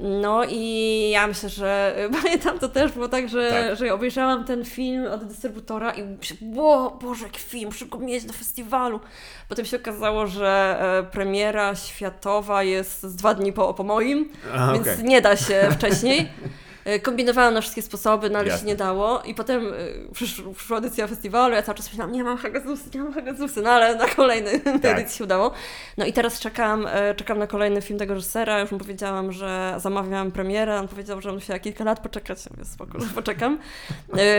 No 0.03 0.45
i 0.49 1.11
ja 1.11 1.27
myślę, 1.27 1.49
że 1.49 1.97
pamiętam 2.23 2.59
to 2.59 2.69
też 2.69 2.93
było 2.93 3.09
tak, 3.09 3.29
że, 3.29 3.51
tak. 3.51 3.77
że 3.77 3.95
obejrzałam 3.95 4.45
ten 4.45 4.65
film 4.65 5.07
od 5.07 5.25
dystrybutora 5.25 5.93
i 5.93 6.03
myślałam, 6.03 6.55
bo 6.55 6.99
Boże, 7.03 7.25
jaki 7.25 7.41
film, 7.41 7.67
muszę 7.67 7.87
go 7.87 7.99
mieć 7.99 8.25
na 8.25 8.33
festiwalu. 8.33 9.01
Potem 9.49 9.65
się 9.65 9.77
okazało, 9.77 10.27
że 10.27 10.79
premiera 11.13 11.75
światowa 11.75 12.63
jest 12.63 12.74
jest 12.75 13.03
z 13.03 13.17
dwa 13.17 13.35
dni 13.35 13.53
po, 13.53 13.75
po 13.75 13.85
moim, 13.85 14.29
A, 14.55 14.73
więc 14.73 14.89
okay. 14.89 15.03
nie 15.03 15.23
da 15.23 15.37
się 15.37 15.69
wcześniej. 15.73 16.29
E, 16.85 17.01
kombinowałam 17.01 17.55
na 17.55 17.61
wszystkie 17.61 17.83
sposoby, 17.83 18.31
no 18.31 18.39
ale 18.39 18.49
Jasne. 18.49 18.61
się 18.61 18.67
nie 18.67 18.77
dało. 18.77 19.23
I 19.23 19.35
potem 19.35 19.67
e, 19.67 19.73
przyszła, 20.13 20.79
edycja 20.79 21.07
festiwalu, 21.07 21.55
ja 21.55 21.63
cały 21.63 21.77
czas 21.77 21.89
myślałam, 21.89 22.13
nie 22.13 22.25
mam 22.25 22.37
Hagazusy, 22.37 22.85
nie 22.95 23.01
mam 23.01 23.13
Hagazusy, 23.13 23.63
no 23.63 23.71
ale 23.71 23.95
na 23.95 24.07
kolejny 24.07 24.61
tak. 24.83 24.85
edycji 24.85 25.19
się 25.19 25.25
udało. 25.25 25.51
No 25.99 26.07
i 26.07 26.13
teraz 26.13 26.41
czekam, 26.41 26.87
e, 26.87 27.15
czekam 27.15 27.39
na 27.39 27.47
kolejny 27.47 27.83
film 27.83 27.99
tego 27.99 28.15
reżysera, 28.15 28.61
już 28.61 28.71
mu 28.71 28.79
powiedziałam, 28.79 29.33
że 29.33 29.75
zamawiałam 29.79 30.33
premierę, 30.33 30.81
on 30.81 30.89
powiedział, 30.89 31.21
że 31.21 31.33
musiała 31.33 31.59
kilka 31.59 31.85
lat 31.85 32.01
poczekać, 32.01 32.39
więc 32.57 32.73
spoko, 32.73 32.99
poczekam. 33.15 33.59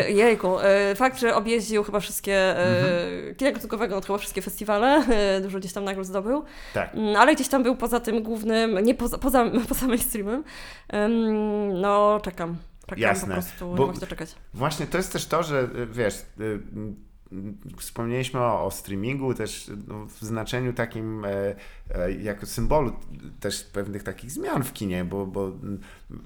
Jejku, 0.08 0.58
fakt, 0.96 1.20
że 1.20 1.36
objeździł 1.36 1.84
chyba 1.84 2.00
wszystkie, 2.00 2.58
mhm. 2.58 3.36
kina 3.36 3.52
no 3.90 4.02
chyba 4.02 4.18
wszystkie 4.18 4.42
festiwale, 4.42 5.04
dużo 5.42 5.60
gdzieś 5.60 5.74
tam 5.74 5.84
nagród 5.84 6.06
zdobył, 6.06 6.44
tak. 6.74 6.96
Mm, 6.96 7.16
ale 7.16 7.36
gdzieś 7.36 7.48
tam 7.48 7.64
był 7.64 7.76
poza 7.76 8.00
tym 8.00 8.24
głównym, 8.24 8.80
nie 8.80 8.96
poza, 8.96 9.18
poza, 9.18 9.46
poza 9.70 9.88
mainstreamem, 9.88 10.44
no 11.74 12.20
czekam 12.24 12.35
czekam. 12.36 12.58
Czekam 12.88 13.02
Jasne. 13.02 13.28
po 13.28 13.34
prostu, 13.34 13.76
Bo 13.76 13.88
nie 13.88 13.94
mogę 13.94 14.08
czekać. 14.08 14.36
Właśnie 14.54 14.88
to 14.88 14.98
jest 14.98 15.14
też 15.14 15.26
to, 15.26 15.44
że 15.44 15.70
y, 15.76 15.88
wiesz, 15.88 16.26
y, 16.40 16.60
wspomnieliśmy 17.78 18.40
o, 18.40 18.66
o 18.66 18.72
streamingu 18.72 19.34
też 19.34 19.72
no, 19.88 20.06
w 20.06 20.20
znaczeniu 20.20 20.74
takim 20.74 21.26
e, 21.26 21.56
e, 21.96 22.12
jako 22.12 22.46
symbolu 22.46 22.94
też 23.40 23.64
pewnych 23.64 24.04
takich 24.04 24.32
zmian 24.32 24.64
w 24.64 24.74
kinie, 24.74 25.06
bo, 25.06 25.26
bo 25.26 25.52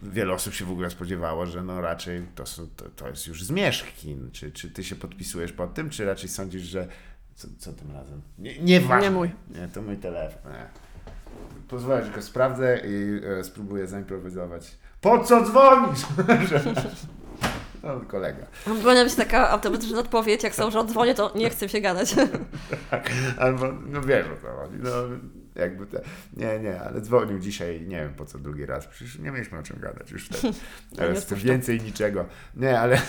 wiele 0.03 0.33
osób 0.33 0.53
się 0.53 0.65
w 0.65 0.71
ogóle 0.71 0.89
spodziewało, 0.89 1.45
że 1.45 1.63
no 1.63 1.81
raczej 1.81 2.25
to, 2.35 2.45
są, 2.45 2.67
to, 2.75 2.89
to 2.89 3.09
jest 3.09 3.27
już 3.27 3.43
zmierzch 3.43 3.95
kin. 3.95 4.29
Czy, 4.31 4.51
czy 4.51 4.71
ty 4.71 4.83
się 4.83 4.95
podpisujesz 4.95 5.51
pod 5.51 5.73
tym, 5.73 5.89
czy 5.89 6.05
raczej 6.05 6.29
sądzisz, 6.29 6.61
że 6.61 6.87
co, 7.35 7.47
co 7.57 7.73
tym 7.73 7.91
razem? 7.91 8.21
Nie, 8.37 8.59
nie, 8.59 8.81
nie 9.01 9.11
mój. 9.11 9.31
Nie, 9.49 9.67
to 9.67 9.81
mój 9.81 9.97
telefon. 9.97 10.51
Nie. 10.51 10.65
Pozwolę, 11.67 12.05
że 12.05 12.11
go 12.11 12.21
sprawdzę 12.21 12.81
i 12.87 13.21
e, 13.39 13.43
spróbuję 13.43 13.87
zaimprowizować 13.87 14.77
po 15.01 15.23
co 15.23 15.43
dzwonisz? 15.43 15.99
No, 17.83 17.99
kolega. 18.07 18.45
Powinna 18.65 19.03
być 19.03 19.15
taka 19.15 19.49
automatyczna 19.49 19.99
odpowiedź, 19.99 20.43
jak 20.43 20.55
są, 20.55 20.71
że 20.71 20.79
oddzwonię, 20.79 21.15
to 21.15 21.31
nie 21.35 21.49
chcę 21.49 21.69
się 21.69 21.81
gadać. 21.81 22.15
Tak, 22.91 23.11
albo, 23.37 23.65
no 23.85 24.01
wiesz 24.01 24.25
o 24.27 24.41
co 24.41 24.55
chodzi. 24.55 24.75
No, 24.79 24.91
jakby 25.55 25.85
te, 25.85 26.01
nie, 26.37 26.59
nie, 26.59 26.81
ale 26.81 27.01
dzwonił 27.01 27.39
dzisiaj, 27.39 27.81
nie 27.81 27.97
wiem 27.97 28.13
po 28.13 28.25
co 28.25 28.39
drugi 28.39 28.65
raz, 28.65 28.87
przecież 28.87 29.19
nie 29.19 29.31
mieliśmy 29.31 29.59
o 29.59 29.63
czym 29.63 29.79
gadać 29.79 30.11
już 30.11 30.25
wtedy. 30.25 30.53
Teraz 30.97 31.31
no 31.31 31.37
więcej 31.37 31.81
niczego. 31.81 32.25
Nie, 32.55 32.79
ale 32.79 33.01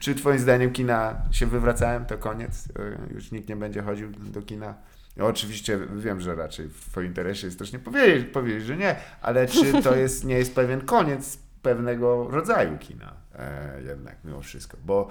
czy 0.00 0.14
twoim 0.14 0.38
zdaniem 0.38 0.72
kina 0.72 1.14
się 1.30 1.46
wywracałem, 1.46 2.06
to 2.06 2.18
koniec? 2.18 2.68
Już 3.14 3.32
nikt 3.32 3.48
nie 3.48 3.56
będzie 3.56 3.82
chodził 3.82 4.10
do 4.10 4.42
kina? 4.42 4.74
Ja 5.16 5.24
oczywiście 5.24 5.78
wiem, 5.96 6.20
że 6.20 6.34
raczej 6.34 6.68
w 6.68 6.90
Twoim 6.90 7.06
interesie 7.06 7.46
jest 7.46 7.58
też 7.58 7.72
nie 7.72 7.78
powiedzieć, 7.78 8.26
powiedzieć, 8.32 8.64
że 8.64 8.76
nie, 8.76 8.96
ale 9.20 9.46
czy 9.46 9.82
to 9.82 9.96
jest, 10.02 10.24
nie 10.24 10.34
jest 10.34 10.54
pewien 10.54 10.80
koniec 10.80 11.38
pewnego 11.62 12.28
rodzaju 12.30 12.78
kina 12.78 13.14
e, 13.34 13.82
jednak 13.82 14.16
mimo 14.24 14.40
wszystko, 14.40 14.76
bo 14.84 15.10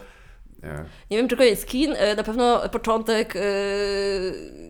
nie. 0.63 0.83
nie 1.11 1.17
wiem, 1.17 1.27
czego 1.27 1.43
jest 1.43 1.67
kin. 1.67 1.95
E, 1.97 2.15
na 2.15 2.23
pewno 2.23 2.69
początek 2.69 3.35
e, 3.35 3.39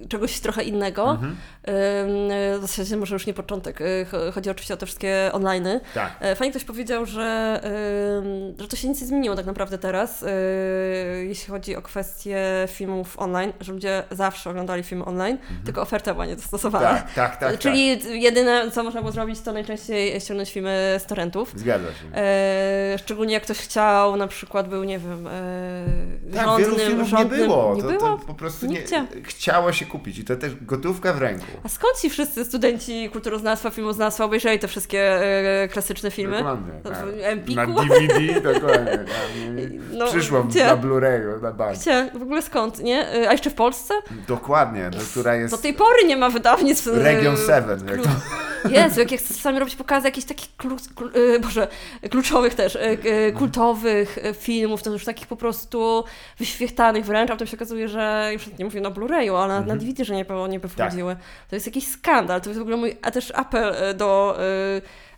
czegoś 0.10 0.40
trochę 0.40 0.64
innego. 0.64 1.12
Mhm. 1.12 1.32
E, 1.32 2.58
w 2.58 2.62
zasadzie 2.62 2.98
może 2.98 3.16
już 3.16 3.28
nie 3.28 3.34
początek. 3.34 3.80
Chodzi 4.34 4.50
oczywiście 4.50 4.74
o 4.74 4.78
te 4.78 4.86
wszystkie 4.86 5.30
online. 5.34 5.68
Tak. 5.94 6.12
Fajnie 6.36 6.52
ktoś 6.52 6.64
powiedział, 6.64 7.06
że, 7.06 7.62
że 8.60 8.68
to 8.68 8.76
się 8.76 8.88
nic 8.88 9.02
nie 9.02 9.08
zmieniło 9.08 9.36
tak 9.36 9.46
naprawdę 9.46 9.78
teraz, 9.78 10.26
jeśli 11.24 11.52
chodzi 11.52 11.76
o 11.76 11.82
kwestie 11.82 12.68
filmów 12.68 13.20
online, 13.20 13.54
że 13.60 13.74
ludzie 13.74 14.04
zawsze 14.12 14.50
oglądali 14.50 14.84
filmy 14.84 15.06
online, 15.06 15.38
mhm. 15.42 15.62
tylko 15.66 15.82
oferta 15.82 16.14
była 16.14 16.26
niedostosowana. 16.26 16.88
Tak, 16.88 17.14
tak, 17.14 17.38
tak. 17.38 17.60
Czyli 17.60 17.98
tak. 17.98 18.12
jedyne, 18.12 18.72
co 18.72 18.84
można 18.84 19.02
było 19.02 19.12
zrobić, 19.12 19.42
to 19.42 19.54
najczęściej 19.54 20.22
ściągnąć 20.22 20.52
filmy 20.52 20.96
z 21.00 21.06
torrentów. 21.06 21.54
Zgadza 21.56 21.88
się. 21.88 22.98
Szczególnie 22.98 23.34
jak 23.34 23.44
ktoś 23.44 23.58
chciał, 23.58 24.16
na 24.16 24.28
przykład 24.28 24.70
był, 24.70 24.84
nie 24.84 25.00
wiem, 25.00 25.28
tak, 26.34 26.46
rządnym, 26.46 26.72
wielu 26.72 26.90
filmów 26.90 27.08
rządnym, 27.08 27.40
nie 27.40 27.46
było. 27.46 27.76
Nie 27.76 27.82
to, 27.82 27.88
było? 27.88 28.00
To 28.00 28.18
po 28.28 28.34
prostu 28.34 28.66
nie, 28.66 28.84
chciało 29.24 29.74
się 29.74 29.86
kupić 29.86 30.18
i 30.20 30.24
to 30.24 30.36
też 30.36 30.56
gotówka 30.62 31.14
w 31.14 31.18
ręku. 31.18 31.46
A 31.64 31.70
skąd 31.70 32.00
ci 32.02 32.10
wszyscy 32.10 32.46
studenci 32.46 33.10
kulturoznawstwa, 33.10 33.70
filmoznawstwa 33.70 34.26
obejrzeli 34.26 34.60
te 34.60 34.68
wszystkie 34.68 35.00
e, 35.64 35.68
klasyczne 35.68 36.12
filmy? 36.12 36.38
Dokładnie. 36.38 36.74
Tak. 36.84 37.06
Empiku? 37.22 37.56
Na 37.56 37.66
DVD, 37.68 38.42
dokładnie. 38.54 38.98
Tak. 38.98 39.08
No, 39.92 40.08
Przyszło 40.08 40.44
gdzie? 40.44 40.66
na 40.66 40.78
Blu-rayu, 40.78 41.42
na 41.42 41.52
bank. 41.52 41.78
Gdzie? 41.78 42.10
W 42.20 42.22
ogóle 42.22 42.42
skąd, 42.42 42.80
nie? 42.80 43.10
E, 43.10 43.30
a 43.30 43.32
jeszcze 43.32 43.50
w 43.50 43.54
Polsce? 43.54 43.94
Dokładnie, 44.28 44.90
do, 44.90 44.98
która 45.12 45.36
jest... 45.36 45.54
Do 45.54 45.58
tej 45.58 45.74
pory 45.74 46.04
nie 46.08 46.18
ma 46.18 46.30
wydawnictw... 46.30 46.88
E, 46.88 46.92
Region 46.92 47.38
7. 47.38 47.88
Jak 47.88 48.02
to... 48.02 48.10
Jezu, 48.70 49.00
jak 49.00 49.12
ja 49.12 49.18
chcę 49.18 49.34
czasami 49.34 49.60
robić 49.60 49.76
pokazy 49.76 50.08
jakichś 50.08 50.28
takich, 50.28 50.56
klu, 50.58 50.78
klu, 50.96 51.10
e, 51.36 51.40
boże, 51.40 51.68
kluczowych 52.10 52.54
też, 52.54 52.78
kultowych 53.38 54.20
filmów, 54.40 54.84
to 54.84 54.92
już 54.92 55.06
takich 55.06 55.28
po 55.28 55.36
prostu 55.36 56.04
wyświechtanych 56.38 57.06
wręcz, 57.06 57.30
a 57.30 57.34
potem 57.34 57.48
się 57.48 57.58
okazuje, 57.58 57.90
że 57.90 58.30
już 58.34 58.58
nie 58.60 58.66
mówię 58.66 58.82
na 58.82 58.92
Blu-rayu, 58.92 59.36
ale 59.36 59.58
mhm. 59.58 59.68
na 59.68 59.76
DVD, 59.76 60.06
że 60.06 60.16
nie, 60.16 60.26
nie 60.50 60.60
powchodziły. 60.60 61.16
Tak. 61.16 61.24
To 61.50 61.56
jest 61.56 61.66
jakiś 61.66 61.88
skandal, 61.88 62.42
to 62.42 62.50
jest 62.50 62.60
w 62.60 62.62
ogóle 62.62 62.78
mój, 62.78 62.98
a 63.02 63.12
też 63.12 63.32
apel 63.36 63.98
do... 63.98 64.38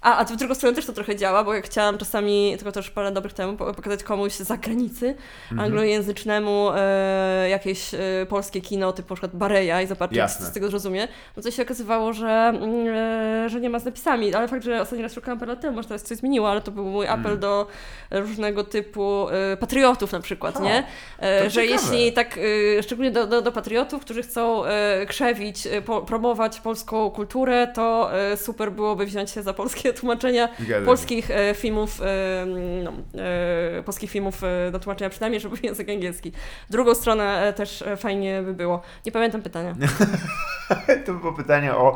a, 0.04 0.18
a 0.18 0.26
w 0.26 0.36
drugą 0.36 0.56
stronę 0.56 0.76
też 0.76 0.86
to 0.86 0.93
trochę 0.93 1.16
działa, 1.16 1.43
bo 1.43 1.54
jak 1.54 1.66
chciałam 1.66 1.97
czasami, 1.97 2.54
tylko 2.58 2.72
też 2.72 2.91
parę 2.91 3.12
dobrych 3.12 3.34
temu, 3.34 3.58
pokazać 3.58 4.04
komuś 4.04 4.34
z 4.34 4.41
zagranicy 4.41 5.16
mhm. 5.51 5.60
anglojęzycznemu 5.60 6.70
e, 6.76 7.49
jakieś 7.49 7.93
e, 7.93 7.99
polskie 8.30 8.62
kino, 8.62 8.93
typu 8.93 9.10
na 9.10 9.16
przykład 9.16 9.36
Bareja 9.36 9.82
i 9.82 9.88
zobaczyć, 9.88 10.18
Jasne. 10.18 10.45
co 10.45 10.51
z 10.51 10.54
tego 10.54 10.68
zrozumie, 10.68 11.08
no 11.38 11.43
to 11.43 11.51
się 11.51 11.64
okazywało, 11.64 12.14
że, 12.14 12.28
mm, 12.28 12.88
e, 13.45 13.49
że 13.49 13.60
nie 13.62 13.70
ma 13.70 13.80
z 13.80 13.86
napisami. 13.86 14.34
Ale 14.34 14.47
fakt, 14.47 14.64
że 14.64 14.82
ostatni 14.82 15.04
raz 15.04 15.14
szukałam 15.14 15.39
parę 15.39 15.51
lat 15.51 15.62
temu, 15.62 15.76
może 15.76 15.88
teraz 15.88 16.04
coś 16.04 16.18
zmieniło, 16.18 16.51
ale 16.51 16.62
to 16.62 16.72
był 16.72 16.86
mój 16.86 17.08
apel 17.08 17.26
mm. 17.26 17.39
do 17.39 17.68
różnego 18.12 18.64
typu 18.64 19.30
e, 19.30 19.58
patriotów 19.58 20.12
na 20.12 20.20
przykład, 20.20 20.60
nie? 20.60 20.84
E, 21.22 21.49
że 21.49 21.62
ciekawe. 21.62 21.82
jeśli 21.82 22.14
tak, 22.14 22.39
e, 22.78 22.84
szczególnie 22.84 23.12
do, 23.12 23.28
do, 23.28 23.41
do, 23.41 23.51
patriotów, 23.51 24.01
którzy 24.01 24.24
chcą 24.24 24.64
krzewić, 25.08 25.68
po, 25.86 26.01
promować 26.01 26.60
polską 26.60 27.10
kulturę, 27.10 27.68
to 27.76 28.12
super 28.36 28.72
byłoby 28.72 29.06
wziąć 29.06 29.32
się 29.32 29.43
za 29.43 29.54
polskie 29.54 29.92
tłumaczenia 29.93 30.49
polskich 30.85 31.31
e, 31.31 31.53
filmów, 31.53 32.01
e, 32.01 32.45
no, 32.83 32.93
e, 33.79 33.83
polskich 33.83 34.11
filmów 34.11 34.43
e, 34.43 34.71
do 34.71 34.79
tłumaczenia, 34.79 35.09
przynajmniej, 35.09 35.41
żeby 35.41 35.55
był 35.55 35.65
język 35.65 35.89
angielski. 35.89 36.31
Drugą 36.69 36.95
stronę 36.95 37.53
też 37.55 37.83
fajnie 37.97 38.41
by 38.41 38.53
było. 38.53 38.81
Nie 39.05 39.11
pamiętam 39.11 39.41
pytania. 39.41 39.75
To 41.05 41.13
było 41.13 41.33
pytanie 41.33 41.73
o 41.75 41.95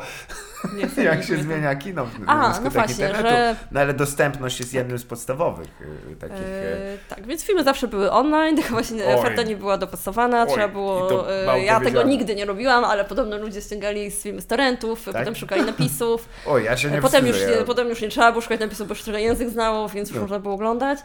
Nie, 0.74 1.03
jak 1.12 1.24
się 1.24 1.38
zmienia 1.38 1.76
kino 1.76 2.05
w 2.05 2.10
A, 2.28 2.60
no 2.64 2.70
właśnie, 2.70 3.05
internetu. 3.05 3.30
że 3.30 3.55
No 3.72 3.80
ale 3.80 3.93
dostępność 3.93 4.60
jest 4.60 4.74
jednym 4.74 4.97
z 4.97 5.05
podstawowych 5.05 5.68
y, 6.12 6.16
takich... 6.16 6.38
y, 6.38 6.41
E, 6.41 6.97
tak, 7.10 7.28
więc 7.28 7.43
filmy 7.43 7.64
zawsze 7.64 7.88
były 7.88 8.12
online, 8.12 8.55
tylko 8.58 8.70
właśnie 8.72 9.05
Oj. 9.05 9.14
oferta 9.14 9.43
nie 9.43 9.55
była 9.55 9.78
dopasowana, 9.78 10.43
Oj, 10.43 10.49
trzeba 10.49 10.68
było, 10.68 11.32
e, 11.53 11.64
ja 11.64 11.80
tego 11.80 12.03
nigdy 12.03 12.36
nie 12.36 12.45
robiłam, 12.45 12.86
ale 12.86 13.05
podobno 13.05 13.38
ludzie 13.38 13.62
ściągali 13.62 14.12
z 14.12 14.24
filmy 14.24 14.41
z 14.41 14.47
torrentów, 14.47 15.03
potem 15.05 15.36
szukali 15.36 15.62
napisów, 15.66 16.30
O, 16.45 16.58
ja 16.58 16.78
się 16.78 16.91
nie 16.91 17.01
potem, 17.01 17.28
już, 17.28 17.36
wstydzę, 17.38 17.58
ja... 17.58 17.64
potem 17.66 17.89
już 17.89 18.01
nie 18.01 18.10
trzeba 18.10 18.32
było 18.32 18.41
szukać 18.41 18.60
napisów, 18.60 18.88
bo 18.88 18.93
już 18.93 19.03
trochę 19.03 19.22
język 19.22 19.49
znało, 19.49 19.89
więc 19.89 20.10
już 20.10 20.16
No. 20.16 20.22
można 20.22 20.39
było 20.39 20.53
oglądać, 20.53 20.99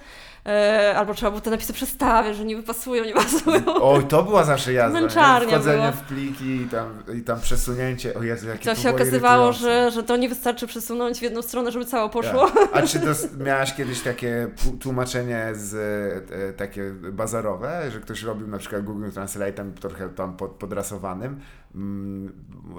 albo 0.96 1.14
trzeba 1.14 1.30
było 1.30 1.40
te 1.40 1.50
napisy 1.50 1.72
przestawiać, 1.72 2.36
że 2.36 2.44
niby 2.44 2.62
pasują, 2.62 3.04
nie 3.04 3.14
pasują. 3.14 3.60
Oj, 3.82 4.04
to 4.04 4.22
była 4.22 4.44
zawsze 4.44 4.72
jazda. 4.72 5.00
Męczarnia 5.00 5.48
Wchodzenie 5.58 5.92
w 5.92 6.00
pliki 6.00 6.56
i 6.56 6.68
tam, 6.68 7.02
i 7.18 7.22
tam 7.22 7.40
przesunięcie. 7.40 8.14
O 8.14 8.22
Jezu, 8.22 8.48
jakie 8.48 8.64
To 8.64 8.74
to 8.74 8.80
się 8.80 8.90
okazywało, 8.90 9.52
że, 9.52 9.90
że 9.90 10.02
to 10.02 10.16
nie 10.16 10.28
wystarczy 10.28 10.66
przesunąć 10.66 11.18
w 11.18 11.22
jedną 11.22 11.42
stronę, 11.42 11.72
żeby 11.72 11.84
całe 11.84 12.10
poszło. 12.10 12.50
Tak. 12.50 12.68
A 12.72 12.82
czy 12.86 12.98
dos- 12.98 13.26
miałaś 13.38 13.74
kiedyś 13.74 14.00
takie 14.00 14.48
tłumaczenie 14.80 15.48
z, 15.52 15.74
e, 16.30 16.52
takie 16.52 16.90
bazarowe, 17.12 17.90
że 17.90 18.00
ktoś 18.00 18.22
robił 18.22 18.46
na 18.46 18.58
przykład 18.58 18.84
Google 18.84 19.08
Translate'em 19.08 19.72
trochę 19.80 20.08
tam 20.08 20.36
pod, 20.36 20.50
podrasowanym? 20.50 21.40
Mm, 21.74 22.32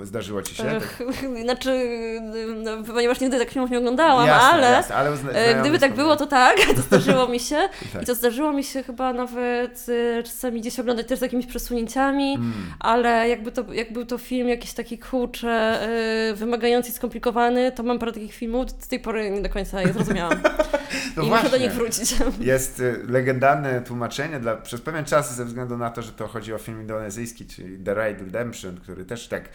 zdarzyło 0.04 0.42
ci 0.42 0.56
się? 0.56 0.64
Tak? 0.64 1.04
Znaczy, 1.44 1.90
no, 2.64 2.72
ponieważ 2.84 3.20
nigdy 3.20 3.40
tak 3.40 3.50
filmów 3.50 3.72
nie 3.72 3.78
oglądałam, 3.78 4.28
Jasne, 4.28 4.50
ale 4.50 4.72
jasne, 4.72 4.96
ale 4.96 5.10
E, 5.34 5.62
Gdyby 5.62 5.80
tak 5.80 5.96
było, 5.96 6.16
to 6.16 6.26
tak, 6.28 6.58
to 6.76 6.82
zdarzyło 6.82 7.28
mi 7.28 7.40
się. 7.40 7.56
Tak. 7.94 8.04
I 8.04 8.06
to 8.06 8.16
zdarzyło 8.16 8.54
mi 8.54 8.64
się 8.64 8.84
chyba 8.84 9.14
nawet 9.14 9.86
e, 10.20 10.24
czasami 10.24 10.62
gdzieś 10.62 10.80
oglądać 10.80 11.08
też 11.08 11.20
z 11.20 11.22
jakimiś 11.22 11.46
przesunięciami, 11.46 12.34
Mm. 12.36 12.54
ale 12.80 13.30
jakby 13.30 13.52
to, 13.52 13.74
jak 13.74 13.94
był 13.94 14.06
to 14.06 14.18
film 14.18 14.48
jakiś 14.50 14.74
taki 14.74 14.98
kurczę, 14.98 15.50
e, 16.30 16.34
wymagający 16.34 16.90
i 16.90 16.94
skomplikowany, 16.94 17.72
to 17.72 17.84
mam 17.84 18.00
parę 18.00 18.12
takich 18.12 18.34
filmów, 18.34 18.66
do 18.66 18.88
tej 18.90 19.00
pory 19.00 19.30
nie 19.32 19.42
do 19.42 19.50
końca 19.50 19.82
je 19.82 19.94
zrozumiałam. 19.94 20.40
No 21.18 21.24
I 21.24 21.30
muszę 21.30 21.44
do 21.44 21.50
właśnie. 21.50 21.66
nich 21.68 21.76
wrócić. 21.76 22.16
Jest 22.40 22.80
y, 22.80 23.04
legendarne 23.08 23.82
tłumaczenie 23.82 24.40
dla, 24.40 24.56
przez 24.56 24.82
pewien 24.82 25.06
czas 25.06 25.36
ze 25.36 25.46
względu 25.46 25.78
na 25.78 25.90
to, 25.90 26.02
że 26.02 26.12
to 26.12 26.28
chodzi 26.28 26.54
o 26.54 26.58
film 26.58 26.82
indonezyjski, 26.82 27.46
czyli 27.46 27.84
The 27.84 27.94
Raid 27.94 28.20
Redemption, 28.22 28.80
który 28.84 29.06
też 29.06 29.28
tak, 29.28 29.50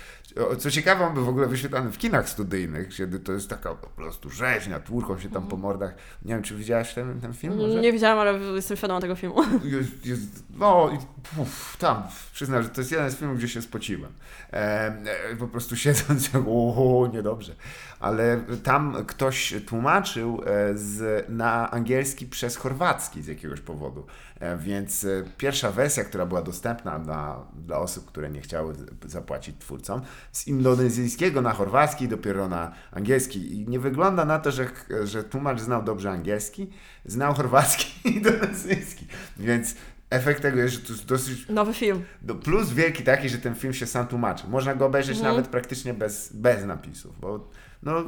o, 0.50 0.56
co 0.56 0.70
ciekawe, 0.70 1.06
on 1.06 1.14
był 1.14 1.24
w 1.24 1.28
ogóle 1.28 1.46
wyświetlany 1.46 1.92
w 1.92 1.98
kinach 1.98 2.28
studyjnych, 2.28 2.88
kiedy 2.88 3.20
to 3.20 3.32
jest 3.32 3.50
taka 3.50 3.74
po 3.74 3.86
prostu 3.86 4.30
rzeźnia, 4.30 4.80
tłurką 4.80 5.18
się 5.18 5.30
tam 5.30 5.48
po 5.48 5.56
mordach. 5.56 5.94
Nie 6.22 6.34
wiem, 6.34 6.42
czy 6.42 6.56
widziałaś 6.56 6.94
ten, 6.94 7.20
ten 7.20 7.34
film 7.34 7.56
może? 7.56 7.80
Nie 7.80 7.92
wiedziałam, 7.92 8.18
ale 8.18 8.38
jestem 8.38 8.76
świadoma 8.76 9.00
tego 9.00 9.16
filmu. 9.16 9.42
Jest, 9.64 10.06
jest, 10.06 10.44
no, 10.58 10.90
i, 10.92 11.40
uf, 11.40 11.76
tam, 11.78 12.02
przyznam, 12.32 12.62
że 12.62 12.68
to 12.68 12.80
jest 12.80 12.92
jeden 12.92 13.10
z 13.10 13.16
filmów, 13.16 13.38
gdzie 13.38 13.48
się 13.48 13.62
spociłem. 13.62 14.12
E, 14.52 15.36
po 15.38 15.48
prostu 15.48 15.76
siedząc, 15.76 16.30
o, 16.46 17.10
niedobrze. 17.12 17.54
Ale 18.00 18.40
tam 18.62 18.96
ktoś 19.06 19.54
tłumaczył 19.66 20.42
e, 20.46 20.76
z, 20.78 21.24
na 21.28 21.70
angielski 21.70 22.26
przez 22.26 22.56
chorwacki 22.56 23.22
z 23.22 23.26
jakiegoś 23.26 23.60
powodu. 23.60 24.06
E, 24.40 24.58
więc 24.58 25.04
e, 25.04 25.24
pierwsza 25.36 25.72
wersja, 25.72 26.04
która 26.04 26.26
była 26.26 26.42
dostępna 26.42 26.98
dla, 26.98 27.46
dla 27.66 27.78
osób, 27.78 28.06
które 28.06 28.30
nie 28.30 28.40
chciały 28.40 28.74
zapłacić 29.06 29.56
twórcom, 29.58 30.00
z 30.32 30.46
indonezyjskiego 30.46 31.42
na 31.42 31.52
chorwacki, 31.52 32.08
dopiero 32.08 32.48
na 32.48 32.72
angielski. 32.92 33.52
I 33.54 33.68
nie 33.68 33.78
wygląda 33.80 34.24
na 34.24 34.38
to, 34.38 34.50
że, 34.50 34.68
że 35.04 35.24
tłumacz 35.24 35.60
znał 35.60 35.82
dobrze 35.82 36.10
angielski, 36.10 36.70
znał 37.04 37.34
chorwacki 37.34 38.08
i 38.08 38.16
indonezyjski. 38.16 39.06
Więc 39.36 39.74
efekt 40.10 40.42
tego 40.42 40.58
jest, 40.58 40.74
że 40.74 40.80
to 40.80 40.92
jest 40.92 41.06
dosyć. 41.06 41.48
Nowy 41.48 41.74
film. 41.74 42.02
Plus 42.44 42.70
wielki 42.70 43.02
taki, 43.02 43.28
że 43.28 43.38
ten 43.38 43.54
film 43.54 43.74
się 43.74 43.86
sam 43.86 44.06
tłumaczy. 44.06 44.48
Można 44.48 44.74
go 44.74 44.86
obejrzeć 44.86 45.16
Mhm. 45.16 45.36
nawet 45.36 45.50
praktycznie 45.50 45.94
bez, 45.94 46.32
bez 46.32 46.64
napisów, 46.64 47.20
bo 47.20 47.48
no, 47.82 48.04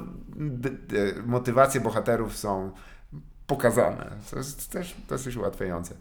motywacje 1.27 1.81
bohaterów 1.81 2.37
są 2.37 2.73
pokazane. 3.47 4.11
To 4.31 4.37
jest 4.37 4.71
też 4.71 4.97
dosyć 5.09 5.37
ułatwiające. 5.37 5.95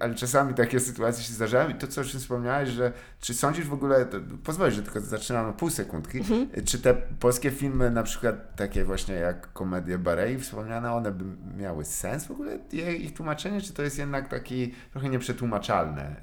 Ale 0.00 0.14
czasami 0.14 0.54
takie 0.54 0.80
sytuacje 0.80 1.24
się 1.24 1.32
zdarzają 1.32 1.68
i 1.68 1.74
to, 1.74 1.86
co 1.86 2.00
już 2.00 2.14
wspomniałeś, 2.14 2.68
że 2.68 2.92
czy 3.20 3.34
sądzisz 3.34 3.66
w 3.66 3.72
ogóle, 3.72 4.06
to 4.06 4.16
pozwolisz, 4.44 4.74
że 4.74 4.82
tylko 4.82 5.00
zaczynam 5.00 5.46
na 5.46 5.52
pół 5.52 5.70
sekundki, 5.70 6.18
Mhm. 6.18 6.48
czy 6.64 6.78
te 6.78 6.94
polskie 6.94 7.50
filmy, 7.50 7.90
na 7.90 8.02
przykład 8.02 8.56
takie 8.56 8.84
właśnie 8.84 9.14
jak 9.14 9.52
komedie 9.52 9.98
Barei 9.98 10.38
wspomniane, 10.38 10.92
one 10.92 11.12
by 11.12 11.24
miały 11.62 11.84
sens 11.84 12.24
w 12.26 12.30
ogóle, 12.30 12.58
ich 12.98 13.14
tłumaczenie, 13.14 13.60
czy 13.60 13.72
to 13.72 13.82
jest 13.82 13.98
jednak 13.98 14.28
taki 14.28 14.74
trochę 14.92 15.08
nieprzetłumaczalne 15.08 16.16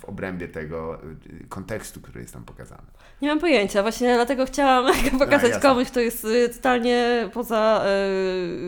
w 0.00 0.04
obrębie 0.04 0.48
tego 0.48 0.98
y, 1.42 1.46
kontekstu, 1.48 2.00
który 2.00 2.20
jest 2.20 2.32
tam 2.32 2.44
pokazany? 2.44 2.82
Nie 3.22 3.28
mam 3.28 3.40
pojęcia, 3.40 3.82
właśnie 3.82 4.14
dlatego 4.14 4.46
chciałam 4.46 4.94
pokazać 5.18 5.50
jasne. 5.50 5.60
komuś, 5.68 5.88
kto 5.90 6.00
jest 6.00 6.24
y, 6.24 6.48
totalnie 6.48 7.30
poza 7.34 7.84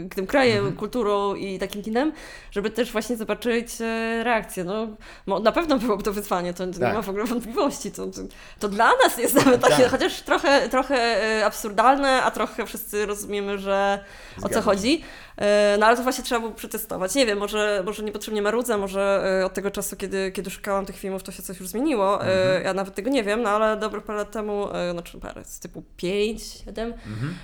y, 0.05 0.09
tym 0.15 0.27
krajem, 0.27 0.59
Mhm. 0.59 0.77
kulturą 0.77 1.35
i 1.35 1.59
takim 1.59 1.83
kinem, 1.83 2.13
żeby 2.51 2.71
też 2.71 2.90
właśnie 2.93 3.17
zobaczyć 3.17 3.81
y, 3.81 4.25
reakcję. 4.25 4.65
No, 4.65 4.87
na 5.41 5.53
pewno 5.53 5.79
byłoby 5.79 6.03
to 6.03 6.13
wyzwanie, 6.13 6.55
to, 6.55 6.67
Tak. 6.67 6.81
nie 6.81 6.93
ma 6.95 7.03
w 7.03 7.09
ogóle 7.09 7.25
wątpliwości. 7.25 7.93
To, 7.93 8.07
to, 8.07 8.21
to 8.59 8.69
dla 8.69 8.91
nas 9.05 9.19
jest 9.19 9.35
nawet 9.35 9.61
takie, 9.61 9.83
Tak. 9.83 9.91
chociaż 9.91 10.21
trochę, 10.23 10.69
trochę 10.69 11.25
y, 11.39 11.45
absurdalne, 11.45 12.23
a 12.23 12.31
trochę 12.31 12.67
wszyscy 12.67 13.07
rozumiemy, 13.07 13.59
że 13.59 14.05
o 14.43 14.49
co 14.49 14.63
chodzi. 14.63 15.03
Y, 15.41 15.79
No 15.79 15.87
ale 15.87 15.97
to 15.97 16.03
właśnie 16.03 16.25
trzeba 16.25 16.41
było 16.41 16.53
przetestować. 16.53 17.15
Nie 17.15 17.27
wiem, 17.27 17.39
może, 17.39 17.83
może 17.87 18.03
niepotrzebnie 18.03 18.43
marudzę, 18.43 18.79
może 18.79 19.25
y, 19.41 19.45
od 19.45 19.55
tego 19.55 19.71
czasu, 19.71 19.97
kiedy, 19.97 20.33
kiedy 20.33 20.51
szukałam 20.51 20.87
tych 20.87 20.97
filmów, 20.97 21.23
to 21.23 21.33
się 21.33 21.43
coś 21.43 21.61
już 21.61 21.69
zmieniło. 21.69 22.15
Y, 22.27 22.31
Mhm. 22.31 22.65
Ja 22.65 22.75
nawet 22.75 22.95
tego 22.95 23.11
nie 23.11 23.23
wiem, 23.25 23.43
no 23.43 23.51
ale 23.51 23.77
dobre 23.77 24.01
parę 24.01 24.19
lat 24.19 24.31
temu, 24.31 24.69
znaczy 24.93 25.21
parę, 25.21 25.45
z 25.45 25.61
typu 25.61 25.83
5, 25.97 26.43
7, 26.65 26.95
Mhm. 27.07 27.35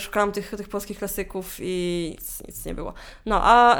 szukałam 0.00 0.32
tych, 0.32 0.50
tych 0.56 0.68
polskich 0.68 0.98
klasyków 0.98 1.56
i 1.60 2.08
nic, 2.18 2.42
nic 2.48 2.64
nie 2.66 2.74
było. 2.74 2.94
No 3.26 3.40
a 3.44 3.78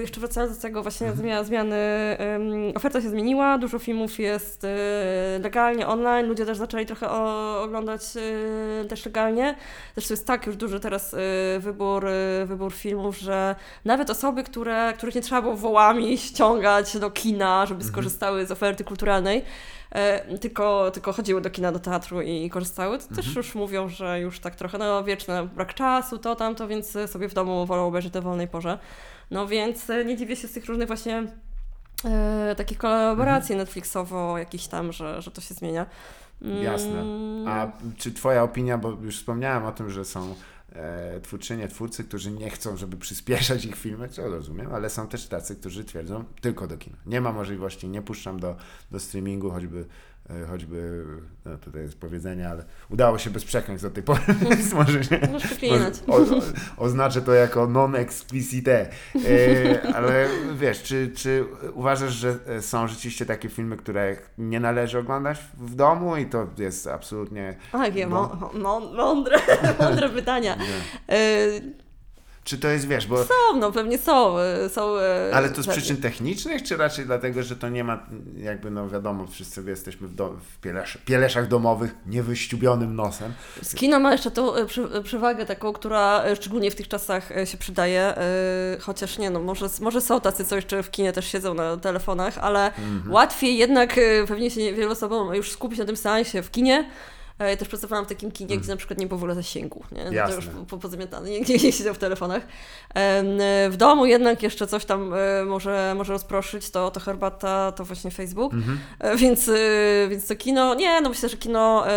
jeszcze 0.00 0.20
wracając 0.20 0.56
do 0.56 0.62
tego 0.62 0.82
właśnie 0.82 1.06
Mhm. 1.08 1.26
zmia- 1.28 1.44
zmiany, 1.44 1.76
oferta 2.74 3.00
się 3.00 3.08
zmieniła, 3.10 3.58
dużo 3.58 3.78
filmów 3.78 4.18
jest 4.18 4.66
legalnie 5.42 5.86
online, 5.86 6.26
ludzie 6.26 6.46
też 6.46 6.58
zaczęli 6.58 6.86
trochę 6.86 7.10
oglądać 7.62 8.02
też 8.88 9.04
legalnie. 9.06 9.56
Zresztą 9.94 10.12
jest 10.12 10.26
tak 10.26 10.46
już 10.46 10.56
duży 10.56 10.80
teraz 10.80 11.14
wybór, 11.58 12.06
wybór 12.46 12.72
filmów, 12.72 13.18
że 13.18 13.56
nawet 13.84 14.10
osoby, 14.10 14.44
które, 14.44 14.92
których 14.96 15.14
nie 15.14 15.22
trzeba 15.22 15.42
było 15.42 15.56
wołami 15.56 16.18
ściągać 16.18 16.98
do 16.98 17.10
kina, 17.10 17.66
żeby 17.66 17.78
Mhm. 17.78 17.92
skorzystały 17.92 18.46
z 18.46 18.50
oferty 18.50 18.84
kulturalnej, 18.84 19.44
e, 19.90 20.38
tylko, 20.38 20.90
tylko 20.90 21.12
chodziły 21.12 21.40
do 21.40 21.50
kina, 21.50 21.72
do 21.72 21.78
teatru 21.78 22.20
i, 22.22 22.50
korzystały, 22.50 22.98
to 22.98 23.14
też 23.14 23.36
już 23.36 23.54
mówią, 23.54 23.88
że 23.88 24.20
już 24.20 24.40
tak 24.40 24.56
trochę, 24.56 24.78
no 24.78 25.04
wieczne, 25.04 25.46
brak 25.46 25.74
czasu, 25.74 26.18
to, 26.18 26.36
tamto, 26.36 26.68
więc 26.68 26.96
sobie 27.06 27.28
w 27.28 27.34
domu 27.34 27.66
wolą 27.66 27.86
obejrzeć 27.86 28.16
o 28.16 28.22
wolnej 28.22 28.48
porze. 28.48 28.78
No 29.30 29.46
więc 29.46 29.90
e, 29.90 30.04
nie 30.04 30.16
dziwię 30.16 30.36
się 30.36 30.48
z 30.48 30.52
tych 30.52 30.66
różnych 30.66 30.86
właśnie 30.86 31.26
e, 32.04 32.54
takich 32.56 32.78
kolaboracji 32.78 33.56
Netflixowo 33.56 34.38
jakichś 34.38 34.66
tam, 34.66 34.92
że, 34.92 35.22
że 35.22 35.30
to 35.30 35.40
się 35.40 35.54
zmienia. 35.54 35.86
Mm, 36.42 36.62
Jasne. 36.62 37.04
A 37.46 37.66
czy 37.98 38.12
twoja 38.12 38.42
opinia, 38.42 38.78
bo 38.78 38.90
już 38.90 39.16
wspomniałem 39.18 39.64
o 39.64 39.72
tym, 39.72 39.90
że 39.90 40.04
są 40.04 40.34
e, 40.74 41.20
twórczynie, 41.20 41.68
twórcy, 41.68 42.04
którzy 42.04 42.30
nie 42.30 42.50
chcą, 42.50 42.76
żeby 42.76 42.96
przyspieszać 42.96 43.64
ich 43.64 43.76
filmy, 43.76 44.08
co 44.08 44.28
rozumiem, 44.28 44.74
ale 44.74 44.90
są 44.90 45.08
też 45.08 45.28
tacy, 45.28 45.56
którzy 45.56 45.84
twierdzą 45.84 46.24
tylko 46.40 46.66
do 46.66 46.78
kina. 46.78 46.96
Nie 47.06 47.20
ma 47.20 47.32
możliwości, 47.32 47.88
nie 47.88 48.02
puszczam 48.02 48.40
do, 48.40 48.56
do 48.90 49.00
streamingu, 49.00 49.50
choćby 49.50 49.86
choćby, 50.50 51.04
no 51.44 51.58
tutaj 51.58 51.82
jest 51.82 51.98
powiedzenie, 52.00 52.48
ale 52.48 52.64
udało 52.90 53.18
się 53.18 53.30
bez 53.30 53.44
przekleństw 53.44 53.82
do 53.88 53.90
tej 53.90 54.02
pory, 54.02 54.20
więc 54.50 54.72
może 54.72 55.00
przeklinać. 55.00 55.94
O, 56.08 56.16
o, 56.16 56.42
oznaczę 56.76 57.22
to 57.22 57.32
jako 57.32 57.66
non-explicite. 57.66 58.86
E, 59.16 59.94
ale 59.94 60.28
wiesz, 60.54 60.82
czy, 60.82 61.12
czy 61.16 61.44
uważasz, 61.74 62.12
że 62.12 62.38
e, 62.46 62.62
są 62.62 62.88
rzeczywiście 62.88 63.26
takie 63.26 63.48
filmy, 63.48 63.76
które 63.76 64.16
nie 64.38 64.60
należy 64.60 64.98
oglądać 64.98 65.38
w 65.58 65.74
domu 65.74 66.16
i 66.16 66.26
to 66.26 66.46
jest 66.58 66.86
absolutnie... 66.86 67.56
Mą- 68.52 68.94
mądre, 68.96 69.38
mądre 69.80 70.08
pytania. 70.08 70.56
Czy 72.44 72.58
to 72.58 72.68
jest, 72.68 72.88
wiesz, 72.88 73.06
bo... 73.06 73.24
Są, 73.24 73.34
no 73.58 73.72
pewnie 73.72 73.98
są. 73.98 74.38
e, 74.38 74.68
są 74.68 74.96
e, 74.96 75.30
Ale 75.34 75.50
to 75.50 75.62
z 75.62 75.66
przyczyn 75.66 75.96
technicznych, 75.96 76.62
czy 76.62 76.76
raczej 76.76 77.06
dlatego, 77.06 77.42
że 77.42 77.56
to 77.56 77.68
nie 77.68 77.84
ma, 77.84 78.06
jakby, 78.36 78.70
no 78.70 78.88
wiadomo, 78.88 79.26
wszyscy 79.26 79.62
jesteśmy 79.66 80.08
w, 80.08 80.14
do, 80.14 80.28
w 80.28 80.60
pielesz, 80.60 80.98
pieleszach 81.04 81.48
domowych, 81.48 81.94
niewyściubionym 82.06 82.96
nosem. 82.96 83.32
Z 83.62 83.74
kino 83.74 84.00
ma 84.00 84.12
jeszcze 84.12 84.30
tą 84.30 84.54
e, 84.54 84.66
przewagę 85.04 85.46
taką, 85.46 85.72
która 85.72 86.24
szczególnie 86.34 86.70
w 86.70 86.74
tych 86.74 86.88
czasach 86.88 87.28
się 87.44 87.58
przydaje, 87.58 88.14
chociaż 88.80 89.18
nie 89.18 89.30
no, 89.30 89.40
może, 89.40 89.66
może 89.80 90.00
są 90.00 90.20
tacy, 90.20 90.44
co 90.44 90.56
jeszcze 90.56 90.82
w 90.82 90.90
kinie 90.90 91.12
też 91.12 91.26
siedzą 91.26 91.54
na 91.54 91.76
telefonach, 91.76 92.38
ale 92.38 92.66
Mhm. 92.66 93.12
łatwiej 93.12 93.56
jednak 93.58 94.00
pewnie 94.28 94.50
się 94.50 94.72
wielu 94.74 94.92
osobom 94.92 95.34
już 95.34 95.50
skupić 95.50 95.78
na 95.78 95.84
tym 95.84 95.96
seansie 95.96 96.42
w 96.42 96.50
kinie, 96.50 96.90
Ja 97.48 97.56
też 97.56 97.68
pracowałam 97.68 98.04
w 98.04 98.08
takim 98.08 98.30
kinie, 98.30 98.50
Mm. 98.50 98.62
gdzie 98.62 98.70
na 98.72 98.76
przykład 98.76 98.98
nie 98.98 99.06
było 99.06 99.18
w 99.18 99.22
ogóle 99.22 99.34
zasięgu, 99.34 99.84
nie? 99.92 99.98
No 100.04 100.10
to 100.10 100.14
Jasne. 100.14 100.36
już 100.36 100.46
po, 100.46 100.64
po, 100.64 100.78
pozamiatane, 100.78 101.30
nie, 101.30 101.40
nie, 101.40 101.56
nie 101.56 101.72
siedział 101.72 101.94
w 101.94 101.98
telefonach. 101.98 102.42
Em, 102.94 103.26
W 103.70 103.76
domu 103.76 104.06
jednak 104.06 104.42
jeszcze 104.42 104.66
coś 104.66 104.84
tam 104.84 105.14
e, 105.14 105.44
może, 105.44 105.94
może 105.96 106.12
rozproszyć, 106.12 106.70
to, 106.70 106.90
to 106.90 107.00
herbata, 107.00 107.72
to 107.72 107.84
właśnie 107.84 108.10
Facebook. 108.10 108.52
Mhm. 108.54 108.78
E, 109.00 109.16
Więc, 109.16 109.48
e, 109.48 109.52
więc 110.08 110.26
to 110.26 110.36
kino, 110.36 110.74
nie, 110.74 111.00
no 111.00 111.08
myślę, 111.08 111.28
że 111.28 111.36
kino 111.36 111.84
e, 111.88 111.90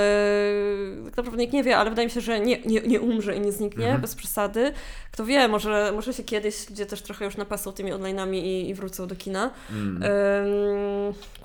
tak 1.05 1.17
naprawdę 1.17 1.37
nikt 1.37 1.53
nie 1.53 1.63
wie, 1.63 1.77
ale 1.77 1.89
wydaje 1.89 2.07
mi 2.07 2.11
się, 2.11 2.21
że 2.21 2.39
nie, 2.39 2.61
nie, 2.65 2.81
nie 2.81 3.01
umrze 3.01 3.35
i 3.35 3.41
nie 3.41 3.51
zniknie 3.51 3.83
Mhm. 3.85 4.01
bez 4.01 4.15
przesady. 4.15 4.71
Kto 5.11 5.25
wie, 5.25 5.47
może, 5.47 5.91
może 5.95 6.13
się 6.13 6.23
kiedyś 6.23 6.69
ludzie 6.69 6.85
też 6.85 7.01
trochę 7.01 7.25
już 7.25 7.37
napasą 7.37 7.71
tymi 7.71 7.93
online'ami 7.93 8.35
i, 8.35 8.69
i 8.69 8.73
wrócą 8.73 9.07
do 9.07 9.15
kina. 9.15 9.51
Mm. 9.71 10.03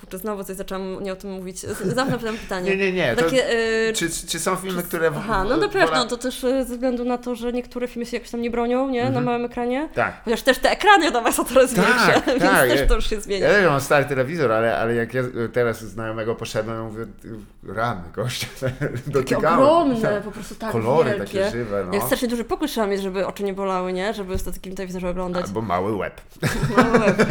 Kurczę, 0.00 0.18
znowu 0.18 0.44
coś 0.44 0.56
zaczęłam 0.56 1.02
nie 1.02 1.12
o 1.12 1.16
tym 1.16 1.30
mówić. 1.32 1.58
Z- 1.60 1.94
Zawsze 1.94 2.18
pytam 2.18 2.36
pytanie. 2.36 2.70
Nie, 2.70 2.76
nie, 2.76 2.92
nie. 2.92 3.16
To, 3.16 3.22
Takie, 3.22 3.44
e, 3.90 3.92
czy, 3.92 4.26
czy 4.26 4.38
są 4.38 4.56
filmy, 4.56 4.82
które... 4.82 5.10
Aha, 5.16 5.44
no 5.48 5.56
na 5.56 5.68
pewno, 5.68 6.04
to 6.04 6.16
też 6.16 6.44
e, 6.44 6.64
ze 6.64 6.74
względu 6.74 7.04
na 7.04 7.18
to, 7.18 7.34
że 7.34 7.52
niektóre 7.52 7.88
filmy 7.88 8.06
się 8.06 8.16
jakoś 8.16 8.30
tam 8.30 8.40
nie 8.42 8.50
bronią, 8.50 8.88
nie, 8.88 9.02
na 9.02 9.06
Mhm. 9.08 9.24
małym 9.24 9.44
ekranie. 9.44 9.88
Tak. 9.94 10.20
Chociaż 10.24 10.42
też 10.42 10.58
te 10.58 10.70
ekrany 10.70 11.10
do 11.12 11.32
są 11.32 11.44
coraz 11.44 11.74
Tak, 11.74 11.84
większe, 11.86 12.12
tak, 12.20 12.40
więc 12.40 12.70
też 12.70 12.80
ja- 12.80 12.86
to 12.86 12.94
już 12.94 13.10
się 13.10 13.20
zmienia. 13.20 13.48
Ja 13.48 13.60
wiem, 13.60 13.70
mam 13.70 13.80
stary 13.80 14.04
telewizor, 14.04 14.52
ale, 14.52 14.76
ale 14.78 14.94
jak 14.94 15.14
ja 15.14 15.22
teraz 15.52 15.84
znajomego 15.84 16.34
poszedłem, 16.34 16.82
mówię, 16.84 17.06
ty, 17.22 17.28
rany, 17.72 18.00
gościa, 18.14 18.46
Takie 18.60 18.98
dotykałem. 19.12 19.58
ogromne, 19.60 20.00
Tak. 20.02 20.22
po 20.22 20.30
prostu 20.30 20.54
tak 20.54 20.72
Kolory 20.72 21.10
wielkie. 21.10 21.24
takie 21.38 21.50
żywe, 21.50 21.84
no. 21.86 21.94
Jak 21.94 22.02
strasznie 22.02 22.28
duży 22.28 22.44
pokój 22.44 22.68
trzeba 22.68 22.86
mieć, 22.86 23.02
żeby 23.02 23.26
oczy 23.26 23.42
nie 23.44 23.54
bolały, 23.54 23.92
nie? 23.92 24.14
Żeby 24.14 24.38
z 24.38 24.44
takim 24.44 24.74
telewizorze 24.74 25.08
oglądać. 25.08 25.44
Albo 25.46 25.60
mały 25.62 25.96
łeb. 25.96 26.20
Mały 26.76 26.98
łeb. 26.98 27.22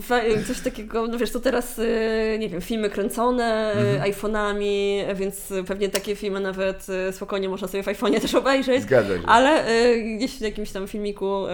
F- 0.00 0.46
coś 0.46 0.60
takiego, 0.60 1.06
no 1.06 1.18
wiesz, 1.18 1.32
to 1.32 1.40
teraz, 1.40 1.78
y, 1.78 2.36
nie 2.40 2.48
wiem, 2.48 2.60
filmy 2.60 2.90
kręcone 2.90 3.72
Mhm. 3.72 4.00
iPhone'ami, 4.12 5.02
więc 5.14 5.52
pewnie 5.66 5.88
takie 5.88 6.16
filmy 6.16 6.40
nawet 6.40 6.86
y, 6.88 7.12
spokojnie 7.12 7.48
można 7.48 7.68
sobie 7.68 7.82
w 7.82 7.86
iPhone'ie 7.86 8.20
też 8.20 8.34
obejrzeć. 8.34 8.82
Zgadza 8.82 9.18
się. 9.18 9.26
Ale 9.26 9.68
y, 9.70 10.16
gdzieś 10.16 10.38
w 10.38 10.40
jakimś 10.40 10.70
tam 10.72 10.88
filmiku 10.88 11.46
y, 11.46 11.50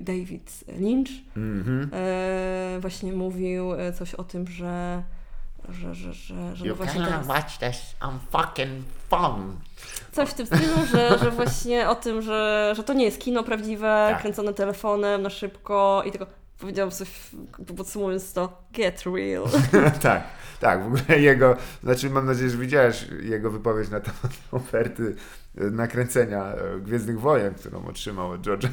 David 0.00 0.50
Lynch 0.80 1.08
Mhm. 1.36 1.90
y, 2.76 2.80
właśnie 2.80 3.12
mówił 3.12 3.72
y, 3.74 3.92
coś 3.92 4.14
o 4.14 4.24
tym, 4.24 4.46
że 4.46 5.02
że, 5.68 5.94
że, 5.94 6.12
że, 6.12 6.56
że 6.56 6.64
no 6.64 6.70
You 6.70 6.76
właśnie 6.76 7.00
cannot 7.00 7.10
teraz, 7.10 7.26
watch 7.28 7.58
this 7.58 7.94
on 8.00 8.18
fucking 8.30 8.70
fun. 9.10 9.56
coś 10.12 10.28
w 10.28 10.34
tym 10.34 10.46
stylu, 10.46 10.86
że, 10.92 11.18
że 11.18 11.30
właśnie 11.30 11.88
o 11.88 11.94
tym, 11.94 12.22
że, 12.22 12.72
że 12.76 12.82
to 12.84 12.92
nie 12.94 13.04
jest 13.04 13.20
kino 13.20 13.42
prawdziwe, 13.42 14.06
Tak. 14.10 14.20
kręcone 14.20 14.54
telefonem 14.54 15.22
na 15.22 15.30
szybko 15.30 16.02
i 16.06 16.10
tylko 16.10 16.26
powiedziałam 16.58 16.90
coś, 16.90 17.30
podsumowując 17.76 18.32
to, 18.32 18.68
get 18.72 19.02
real. 19.06 19.44
tak, 20.02 20.24
tak, 20.60 20.82
w 20.82 20.86
ogóle 20.86 21.20
jego, 21.20 21.56
znaczy 21.82 22.10
mam 22.10 22.26
nadzieję, 22.26 22.50
że 22.50 22.56
widziałeś 22.56 23.06
jego 23.22 23.50
wypowiedź 23.50 23.88
na 23.88 24.00
temat 24.00 24.32
oferty 24.52 25.16
nakręcenia 25.54 26.52
Gwiezdnych 26.80 27.20
Wojen, 27.20 27.54
którą 27.54 27.86
otrzymał 27.86 28.30
od 28.30 28.40
George'a. 28.40 28.68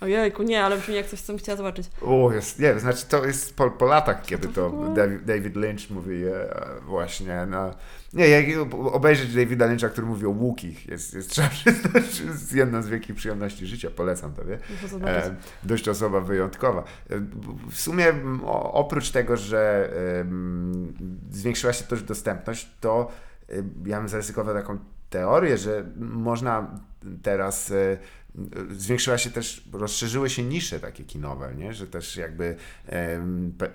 Ojejku, 0.00 0.42
nie, 0.42 0.64
ale 0.64 0.78
brzmi 0.78 0.94
jak 0.94 1.06
coś, 1.06 1.20
co 1.20 1.32
bym 1.32 1.38
chciała 1.38 1.56
zobaczyć. 1.56 1.90
O, 2.02 2.32
jest, 2.32 2.58
nie, 2.58 2.78
znaczy 2.80 3.06
to 3.06 3.24
jest 3.26 3.56
po, 3.56 3.70
po 3.70 3.86
latach, 3.86 4.22
kiedy 4.22 4.48
to? 4.48 4.94
David, 5.26 5.56
Lynch 5.56 5.90
mówi 5.90 6.24
e, 6.24 6.54
właśnie, 6.86 7.46
no, 7.46 7.74
nie, 8.12 8.28
jak 8.28 8.44
obejrzeć 8.92 9.34
Davida 9.34 9.66
Lyncha, 9.66 9.88
który 9.88 10.06
mówi 10.06 10.26
o 10.26 10.30
łukich, 10.30 10.86
jest, 10.88 11.14
jest 11.14 11.30
trzeba 11.30 11.48
przyznać, 11.48 12.20
jest 12.20 12.52
jedna 12.52 12.82
z 12.82 12.88
wielkich 12.88 13.16
przyjemności 13.16 13.66
życia, 13.66 13.90
polecam 13.96 14.32
tobie. 14.32 14.58
E, 15.04 15.34
dość 15.62 15.88
osoba 15.88 16.20
wyjątkowa. 16.20 16.84
E, 17.10 17.20
W 17.70 17.80
sumie 17.80 18.06
oprócz 18.72 19.10
tego, 19.10 19.36
że 19.36 19.90
zwiększyła 21.30 21.72
się 21.72 21.84
też 21.84 22.02
dostępność, 22.02 22.70
to 22.80 23.10
e, 23.50 23.52
ja 23.86 23.98
bym 23.98 24.08
zaryzykował 24.08 24.54
taką 24.54 24.78
teorię, 25.10 25.58
że 25.58 25.84
można 25.96 26.70
teraz 27.22 27.72
zwiększyła 28.70 29.18
się 29.18 29.30
też, 29.30 29.68
rozszerzyły 29.72 30.30
się 30.30 30.42
nisze 30.42 30.80
takie 30.80 31.04
kinowe, 31.04 31.54
nie? 31.54 31.72
że 31.74 31.86
też 31.86 32.16
jakby 32.16 32.56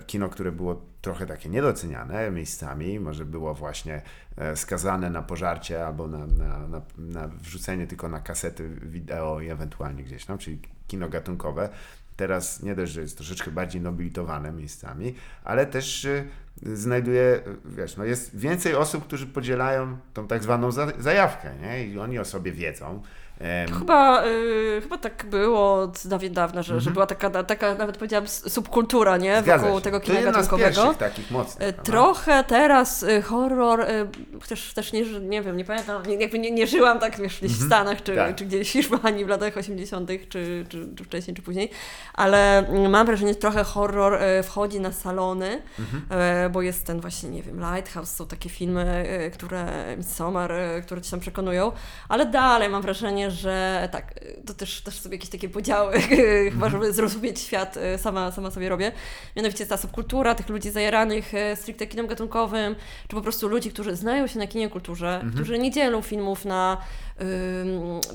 kino, 0.06 0.28
które 0.28 0.52
było 0.52 0.82
trochę 1.00 1.26
takie 1.26 1.48
niedoceniane 1.48 2.30
miejscami, 2.30 3.00
może 3.00 3.24
było 3.24 3.54
właśnie 3.54 4.02
e, 4.36 4.56
skazane 4.56 5.10
na 5.10 5.22
pożarcie 5.22 5.86
albo 5.86 6.08
na, 6.08 6.26
na, 6.26 6.68
na, 6.68 6.82
na 6.98 7.28
wrzucenie 7.28 7.86
tylko 7.86 8.08
na 8.08 8.20
kasety 8.20 8.68
wideo 8.68 9.40
i 9.40 9.48
ewentualnie 9.48 10.04
gdzieś 10.04 10.24
tam, 10.24 10.38
czyli 10.38 10.58
kino 10.86 11.08
gatunkowe. 11.08 11.68
Teraz 12.16 12.62
nie 12.62 12.74
dość, 12.74 12.92
że 12.92 13.00
jest 13.00 13.16
troszeczkę 13.16 13.50
bardziej 13.50 13.80
nobilitowane 13.80 14.52
miejscami, 14.52 15.14
ale 15.44 15.66
też 15.66 16.04
y, 16.04 16.28
znajduje, 16.62 17.40
wiesz, 17.64 17.96
no 17.96 18.04
jest 18.04 18.36
więcej 18.38 18.74
osób, 18.74 19.04
którzy 19.04 19.26
podzielają 19.26 19.96
tą 20.14 20.26
tak 20.26 20.42
zwaną 20.42 20.70
za, 20.70 20.86
zajawkę, 20.98 21.50
nie? 21.62 21.86
I 21.86 21.98
oni 21.98 22.18
o 22.18 22.24
sobie 22.24 22.52
wiedzą. 22.52 23.02
Chyba, 23.78 24.26
y, 24.26 24.80
chyba 24.82 24.98
tak 24.98 25.26
było 25.30 25.74
od 25.74 26.06
dawien 26.06 26.32
dawna, 26.32 26.62
że, 26.62 26.80
że 26.80 26.90
była 26.90 27.06
taka, 27.06 27.44
taka, 27.44 27.74
nawet 27.74 27.96
powiedziałam, 27.96 28.28
subkultura, 28.28 29.16
nie? 29.16 29.28
Mhm. 29.28 29.44
Zgadza 29.44 29.64
Wokół 29.64 29.78
się. 29.78 29.84
tego 29.84 30.00
kina 30.00 30.22
gatunkowego. 30.22 30.94
takich 30.94 31.30
mocnych. 31.30 31.74
No. 31.76 31.82
Trochę 31.82 32.44
teraz 32.44 33.02
y, 33.02 33.22
horror, 33.22 33.86
chociaż 34.40 34.74
też 34.74 34.92
nie, 34.92 35.20
nie 35.20 35.42
wiem, 35.42 35.56
nie 35.56 35.64
pamiętam, 35.64 36.06
nie, 36.06 36.14
jakby 36.14 36.38
nie, 36.38 36.50
nie 36.50 36.66
żyłam 36.66 36.98
tak 36.98 37.16
wiesz, 37.16 37.38
gdzieś 37.38 37.52
w 37.52 37.66
Stanach, 37.66 38.02
czy, 38.02 38.14
Tak. 38.16 38.34
czy 38.36 38.44
gdzieś 38.44 38.68
w 38.68 38.72
Hiszpanii 38.82 39.24
w 39.24 39.28
latach 39.28 39.56
80., 39.56 40.10
czy, 40.28 40.66
czy, 40.68 40.88
czy 40.96 41.04
wcześniej, 41.04 41.36
czy 41.36 41.42
później, 41.42 41.70
ale 42.14 42.68
mm, 42.68 42.90
mam 42.90 43.06
wrażenie, 43.06 43.32
że 43.32 43.38
trochę 43.38 43.64
horror 43.64 44.18
wchodzi 44.42 44.80
na 44.80 44.92
salony, 44.92 45.62
y, 46.41 46.41
bo 46.50 46.62
jest 46.62 46.86
ten 46.86 47.00
właśnie, 47.00 47.30
nie 47.30 47.42
wiem, 47.42 47.60
Lighthouse, 47.60 48.10
są 48.16 48.26
takie 48.26 48.48
filmy, 48.48 49.04
y, 49.26 49.30
które, 49.30 49.94
Midsommar, 49.96 50.52
y, 50.52 50.82
które 50.82 51.02
ci 51.02 51.10
tam 51.10 51.20
przekonują, 51.20 51.72
ale 52.08 52.26
dalej 52.26 52.68
mam 52.68 52.82
wrażenie, 52.82 53.30
że 53.30 53.88
tak, 53.92 54.22
y, 54.22 54.42
to 54.46 54.54
też, 54.54 54.80
też 54.80 55.00
sobie 55.00 55.16
jakieś 55.16 55.30
takie 55.30 55.48
podziały, 55.48 56.00
chyba 56.52 56.68
żeby 56.68 56.92
zrozumieć 56.92 57.40
świat, 57.40 57.78
sama, 57.96 58.32
sama 58.32 58.50
sobie 58.50 58.68
robię. 58.68 58.92
Mianowicie 59.36 59.66
ta 59.66 59.76
subkultura 59.76 60.34
tych 60.34 60.48
ludzi 60.48 60.70
zajaranych 60.70 61.34
y, 61.34 61.56
stricte 61.56 61.86
kinem 61.86 62.06
gatunkowym, 62.06 62.76
czy 63.08 63.16
po 63.16 63.22
prostu 63.22 63.48
ludzi, 63.48 63.70
którzy 63.70 63.96
znają 63.96 64.26
się 64.26 64.38
na 64.38 64.46
kinie 64.46 64.68
kulturze, 64.68 65.24
którzy 65.34 65.58
nie 65.58 65.70
dzielą 65.70 66.02
filmów 66.02 66.44
na... 66.44 66.78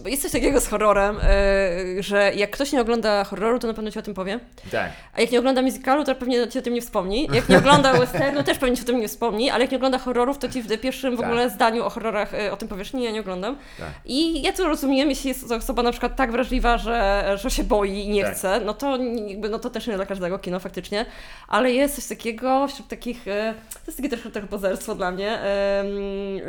bo 0.03 0.09
jest 0.09 0.21
coś 0.21 0.31
takiego 0.31 0.61
z 0.61 0.67
horrorem, 0.67 1.17
y, 1.17 2.03
że 2.03 2.31
jak 2.35 2.49
ktoś 2.51 2.71
nie 2.71 2.81
ogląda 2.81 3.23
horroru, 3.23 3.59
to 3.59 3.67
na 3.67 3.73
pewno 3.73 3.91
ci 3.91 3.99
o 3.99 4.01
tym 4.01 4.13
powie. 4.13 4.39
Tak. 4.71 4.91
A 5.13 5.21
jak 5.21 5.31
nie 5.31 5.39
ogląda 5.39 5.61
musicalu, 5.61 6.03
to 6.03 6.15
pewnie 6.15 6.47
ci 6.47 6.59
o 6.59 6.61
tym 6.61 6.73
nie 6.73 6.81
wspomni. 6.81 7.29
Jak 7.33 7.49
nie 7.49 7.57
ogląda 7.57 7.93
westernu, 7.93 8.43
też 8.43 8.57
pewnie 8.57 8.75
ci 8.77 8.83
o 8.83 8.85
tym 8.85 8.99
nie 8.99 9.07
wspomni, 9.07 9.49
ale 9.49 9.61
jak 9.63 9.71
nie 9.71 9.77
ogląda 9.77 9.97
horrorów, 9.97 10.37
to 10.37 10.49
ci 10.49 10.61
w 10.61 10.77
pierwszym 10.81 11.15
w 11.15 11.19
Tak. 11.19 11.25
ogóle 11.29 11.49
zdaniu 11.49 11.83
o 11.85 11.89
horrorach 11.89 12.33
y, 12.33 12.51
o 12.51 12.57
tym 12.57 12.67
powiesz, 12.67 12.93
nie, 12.93 13.05
ja 13.05 13.11
nie 13.11 13.19
oglądam. 13.19 13.57
Tak. 13.79 13.87
I 14.05 14.41
ja 14.41 14.53
to 14.53 14.67
rozumiem, 14.67 15.09
jeśli 15.09 15.27
jest 15.27 15.49
to 15.49 15.55
osoba 15.55 15.83
na 15.83 15.91
przykład 15.91 16.15
tak 16.15 16.31
wrażliwa, 16.31 16.77
że, 16.77 17.23
że 17.35 17.49
się 17.51 17.63
boi 17.63 17.91
i 18.05 18.09
nie 18.09 18.23
Tak. 18.23 18.33
chce, 18.35 18.59
no 18.65 18.73
to, 18.73 18.97
jakby, 19.27 19.49
no 19.49 19.59
to 19.59 19.69
też 19.69 19.87
nie 19.87 19.95
dla 19.95 20.05
każdego 20.05 20.39
kino 20.39 20.59
faktycznie, 20.59 21.05
ale 21.47 21.71
jest 21.71 21.95
coś 21.95 22.05
takiego 22.17 22.67
wśród 22.67 22.87
takich, 22.87 23.27
e, 23.27 23.53
to 23.73 23.79
jest 23.87 23.97
takie 23.97 24.09
trochę, 24.09 24.29
trochę 24.31 24.47
pozerstwo 24.47 24.95
dla 24.95 25.11
mnie, 25.11 25.39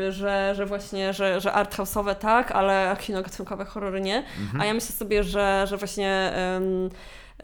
że, 0.08 0.52
że 0.56 0.66
właśnie, 0.66 1.12
że, 1.12 1.40
że 1.40 1.52
art 1.52 1.76
house'owe 1.76 2.14
tak, 2.14 2.37
ale 2.52 2.96
kino 3.00 3.22
gatunkowe 3.22 3.64
horrory 3.64 4.00
nie, 4.00 4.16
Mhm. 4.40 4.60
a 4.60 4.64
ja 4.64 4.74
myślę 4.74 4.90
sobie, 4.92 5.22
że, 5.24 5.64
że 5.68 5.76
właśnie 5.76 6.10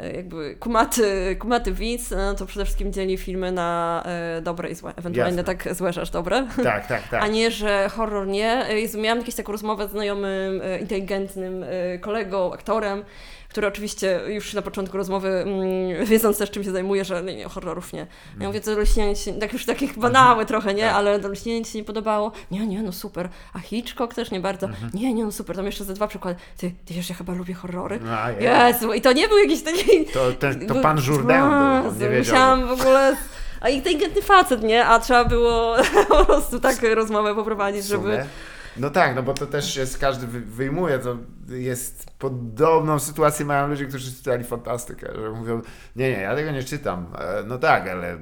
e, 0.00 0.12
jakby 0.16 0.56
kumaty, 0.56 1.36
kumaty 1.38 1.72
widz, 1.72 2.12
e, 2.12 2.34
to 2.38 2.46
przede 2.46 2.64
wszystkim 2.64 2.92
dzieli 2.92 3.18
filmy 3.18 3.52
na 3.52 4.02
e, 4.06 4.40
dobre 4.42 4.68
i 4.68 4.74
złe, 4.74 4.90
ewentualnie 4.96 5.36
Jasne. 5.36 5.54
tak 5.54 5.74
złe, 5.74 5.88
aż 6.00 6.10
dobre. 6.10 6.46
Tak, 6.62 6.86
tak, 6.86 7.08
tak. 7.08 7.22
A 7.24 7.26
nie, 7.26 7.50
że 7.50 7.88
horror 7.88 8.26
nie. 8.26 8.64
Jezu, 8.68 9.00
miałam 9.00 9.18
jakąś 9.18 9.34
taką 9.34 9.52
rozmowę 9.52 9.88
z 9.88 9.90
znajomym, 9.90 10.60
inteligentnym 10.80 11.64
kolegą, 12.00 12.52
aktorem, 12.52 13.04
który 13.54 13.66
oczywiście 13.66 14.20
już 14.26 14.54
na 14.54 14.62
początku 14.62 14.96
rozmowy, 14.96 15.28
mm, 15.28 16.04
wiedząc 16.10 16.38
też 16.38 16.50
czym 16.50 16.64
się 16.64 16.70
zajmuje, 16.70 17.04
że 17.04 17.22
nie, 17.22 17.36
nie, 17.36 17.48
horrorów 17.48 17.92
nie. 17.92 18.06
Ja 18.40 18.46
mówię, 18.46 18.60
to 18.60 18.80
Lśnienie 18.80 19.16
ci, 19.16 19.32
tak 19.32 19.52
już 19.52 19.66
takich 19.66 19.98
banały 19.98 20.46
trochę, 20.46 20.74
nie? 20.74 20.82
Tak. 20.82 20.94
Ale 20.94 21.20
ci 21.64 21.72
się 21.72 21.78
nie 21.78 21.84
podobało. 21.84 22.32
Nie, 22.50 22.66
nie, 22.66 22.82
no 22.82 22.92
super. 22.92 23.28
A 23.52 23.58
Hitchcock 23.58 24.14
też 24.14 24.30
nie 24.30 24.40
bardzo. 24.40 24.68
Nie, 24.94 25.14
nie, 25.14 25.24
no 25.24 25.32
super. 25.32 25.56
Tam 25.56 25.66
jeszcze 25.66 25.84
ze 25.84 25.94
dwa 25.94 26.06
przykłady. 26.06 26.40
Ty, 26.56 26.72
ty 26.84 26.94
wiesz, 26.94 27.08
ja 27.08 27.14
chyba 27.14 27.34
lubię 27.34 27.54
horrory. 27.54 28.00
A, 28.10 28.30
je. 28.30 28.42
Jezu, 28.42 28.92
i 28.92 29.00
to 29.00 29.12
nie 29.12 29.28
był 29.28 29.38
jakiś 29.38 29.62
taki... 29.62 30.06
To, 30.06 30.32
ten, 30.32 30.66
to 30.66 30.74
pan 30.74 30.98
Jourdain 31.06 31.42
był, 31.82 31.92
nie 31.92 32.08
wiedział. 32.08 32.34
Musiałam 32.34 32.66
w 32.66 32.80
ogóle... 32.80 33.16
A 33.60 33.68
inteligentny 33.68 34.22
facet, 34.22 34.62
nie? 34.62 34.86
A 34.86 34.98
trzeba 35.00 35.24
było 35.24 35.76
po 36.08 36.24
prostu 36.24 36.60
tak 36.60 36.76
rozmowę 36.94 37.34
poprowadzić, 37.34 37.84
żeby... 37.84 38.26
No 38.76 38.90
tak, 38.90 39.16
no 39.16 39.22
bo 39.22 39.34
to 39.34 39.46
też 39.46 39.76
jest, 39.76 39.98
każdy 39.98 40.26
wy- 40.26 40.40
wyjmuje, 40.40 40.98
to 40.98 41.16
jest 41.48 42.06
podobną 42.18 42.98
sytuację 42.98 43.46
mają 43.46 43.68
ludzie, 43.68 43.86
którzy 43.86 44.12
czytali 44.12 44.44
fantastykę, 44.44 45.08
że 45.22 45.30
mówią, 45.30 45.62
nie, 45.96 46.10
nie, 46.10 46.20
ja 46.20 46.34
tego 46.34 46.50
nie 46.50 46.62
czytam. 46.62 47.06
E, 47.18 47.42
No 47.46 47.58
tak, 47.58 47.88
ale 47.88 48.16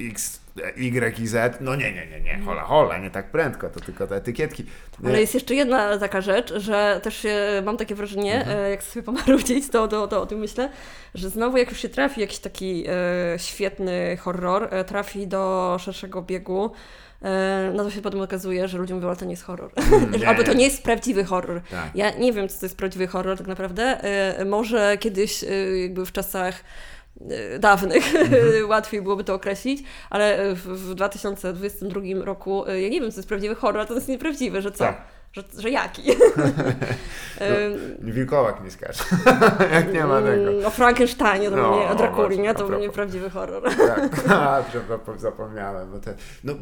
X 0.00 0.40
Y 0.76 1.18
i 1.20 1.26
Z. 1.26 1.60
No 1.60 1.76
nie, 1.76 1.92
nie, 1.92 2.06
nie, 2.06 2.20
nie, 2.20 2.38
hola, 2.44 2.62
hola, 2.62 2.98
nie 2.98 3.10
tak 3.10 3.30
prędko, 3.30 3.68
to 3.70 3.80
tylko 3.80 4.06
te 4.06 4.16
etykietki. 4.16 4.64
Ale 5.06 5.20
jest 5.20 5.34
jeszcze 5.34 5.54
jedna 5.54 5.98
taka 5.98 6.20
rzecz, 6.20 6.54
że 6.54 7.00
też 7.02 7.16
się, 7.16 7.62
mam 7.64 7.76
takie 7.76 7.94
wrażenie, 7.94 8.34
Mhm. 8.40 8.58
e, 8.58 8.70
jak 8.70 8.82
sobie 8.82 9.02
pomarudzić, 9.02 9.68
to, 9.70 9.88
to, 9.88 10.08
to 10.08 10.22
o 10.22 10.26
tym 10.26 10.38
myślę, 10.38 10.70
że 11.14 11.30
znowu 11.30 11.56
jak 11.56 11.70
już 11.70 11.78
się 11.80 11.88
trafi 11.88 12.20
jakiś 12.20 12.38
taki 12.38 12.84
e, 12.88 12.92
świetny 13.38 14.16
horror, 14.16 14.68
e, 14.70 14.84
trafi 14.84 15.26
do 15.26 15.76
szerszego 15.80 16.22
biegu, 16.22 16.64
e, 16.64 17.03
no 17.74 17.84
to 17.84 17.90
się 17.90 18.02
potem 18.02 18.20
okazuje, 18.20 18.68
że 18.68 18.78
ludzie 18.78 18.94
mówią, 18.94 19.06
ale 19.08 19.16
to 19.16 19.24
nie 19.24 19.30
jest 19.30 19.42
horror. 19.42 19.70
nie, 20.20 20.28
Albo 20.28 20.42
to 20.44 20.52
nie. 20.52 20.64
jest 20.64 20.82
prawdziwy 20.82 21.24
horror. 21.24 21.60
Tak. 21.70 21.90
Ja 21.94 22.10
nie 22.10 22.32
wiem, 22.32 22.48
co 22.48 22.60
to 22.60 22.66
jest 22.66 22.76
prawdziwy 22.76 23.06
horror 23.06 23.38
tak 23.38 23.46
naprawdę. 23.46 23.82
E, 23.82 24.44
może 24.44 24.98
kiedyś, 24.98 25.44
e, 25.44 25.46
jakby 25.78 26.06
w 26.06 26.12
czasach 26.12 26.54
e, 27.30 27.58
dawnych 27.58 28.14
Mhm. 28.16 28.68
łatwiej 28.68 29.02
byłoby 29.02 29.24
to 29.24 29.34
określić, 29.34 29.82
ale 30.10 30.54
w, 30.54 30.58
w 30.66 30.94
2022 30.94 32.00
roku 32.24 32.68
e, 32.68 32.80
ja 32.80 32.88
nie 32.88 33.00
wiem, 33.00 33.10
co 33.10 33.18
jest 33.18 33.28
prawdziwy 33.28 33.54
horror, 33.54 33.80
a 33.82 33.86
to 33.86 33.94
jest 33.94 34.08
nieprawdziwy, 34.08 34.62
że 34.62 34.72
co? 34.72 34.84
Tak. 34.84 35.13
Że, 35.34 35.42
że 35.58 35.70
jaki? 35.70 36.02
Em, 37.38 37.78
Wilkołak 38.00 38.64
nie 38.64 38.70
skacze. 38.70 39.04
Jak 39.74 39.92
nie 39.92 40.04
ma 40.04 40.22
tego. 40.22 40.66
O 40.66 40.70
Frankensteinie 40.70 41.50
to 41.50 41.56
No, 41.56 41.76
mnie, 41.76 41.88
o 41.88 41.94
Drakuli, 41.94 42.38
nie? 42.38 42.54
To 42.54 42.68
mnie 42.68 42.90
prawdziwy 42.90 43.30
horror. 43.30 43.62
Tak, 43.62 44.28
a, 44.28 44.62
zapomniałem. 45.16 45.90
Bo 45.90 45.98
te, 45.98 46.14
no, 46.44 46.52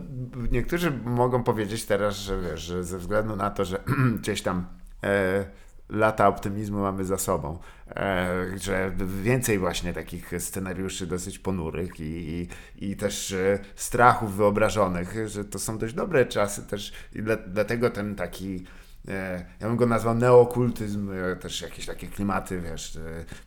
niektórzy 0.50 0.92
mogą 1.04 1.42
powiedzieć 1.42 1.84
teraz, 1.84 2.14
że 2.14 2.40
wiesz, 2.40 2.60
że 2.60 2.84
ze 2.84 2.98
względu 2.98 3.36
na 3.36 3.50
to, 3.50 3.64
że 3.64 3.78
gdzieś 4.20 4.42
tam 4.42 4.66
e, 5.04 5.44
lata 5.92 6.28
optymizmu 6.28 6.80
mamy 6.80 7.04
za 7.04 7.18
sobą, 7.18 7.58
e, 7.88 8.28
że 8.56 8.92
więcej 9.22 9.58
właśnie 9.58 9.92
takich 9.92 10.32
scenariuszy 10.38 11.06
dosyć 11.06 11.38
ponurych 11.38 12.00
i, 12.00 12.48
i, 12.80 12.90
i 12.90 12.96
też 12.96 13.32
e, 13.32 13.58
strachów 13.76 14.36
wyobrażonych, 14.36 15.14
że 15.26 15.44
to 15.44 15.58
są 15.58 15.78
dość 15.78 15.94
dobre 15.94 16.26
czasy 16.26 16.62
też 16.62 16.92
i 17.14 17.22
dla, 17.22 17.36
dlatego 17.36 17.90
ten 17.90 18.14
taki 18.14 18.64
e, 19.08 19.44
ja 19.60 19.66
bym 19.68 19.76
go 19.76 19.86
nazwał 19.86 20.14
neokultyzm, 20.14 21.10
też 21.40 21.62
jakieś 21.62 21.86
takie 21.86 22.06
klimaty, 22.06 22.60
wiesz, 22.60 22.98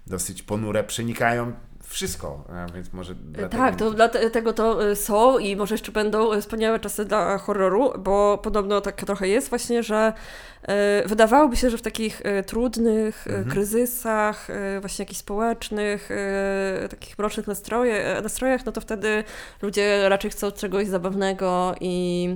dosyć 0.08 0.44
ponure 0.44 0.84
przenikają 0.84 1.54
wszystko, 1.96 2.44
e, 2.50 2.74
więc 2.74 2.94
może 2.94 3.16
dlatego... 3.16 3.64
Tak, 3.64 3.76
to 3.76 3.92
dlatego 3.92 4.54
to 4.54 4.90
y, 4.90 4.96
są 4.96 5.38
i 5.38 5.56
może 5.56 5.74
jeszcze 5.74 5.92
będą 5.92 6.34
y, 6.34 6.42
wspaniałe 6.42 6.80
czasy 6.80 7.06
dla 7.06 7.38
horroru, 7.38 7.92
bo 8.00 8.38
podobno 8.44 8.82
tak 8.82 8.96
trochę 8.96 9.28
jest 9.28 9.50
właśnie, 9.50 9.84
że 9.84 10.14
wydawałoby 11.06 11.56
się, 11.56 11.70
że 11.70 11.78
w 11.78 11.82
takich 11.82 12.22
trudnych 12.48 13.28
y, 13.28 13.46
kryzysach, 13.50 14.48
właśnie 14.82 15.04
jakichś 15.04 15.20
społecznych, 15.20 16.10
takich 16.90 17.20
mrocznych 17.20 17.48
nastroje, 17.48 18.22
nastrojach, 18.24 18.66
no 18.66 18.72
to 18.72 18.82
wtedy 18.82 19.24
ludzie 19.62 20.10
raczej 20.10 20.32
chcą 20.32 20.52
czegoś 20.52 20.88
zabawnego 20.88 21.76
i 21.80 22.30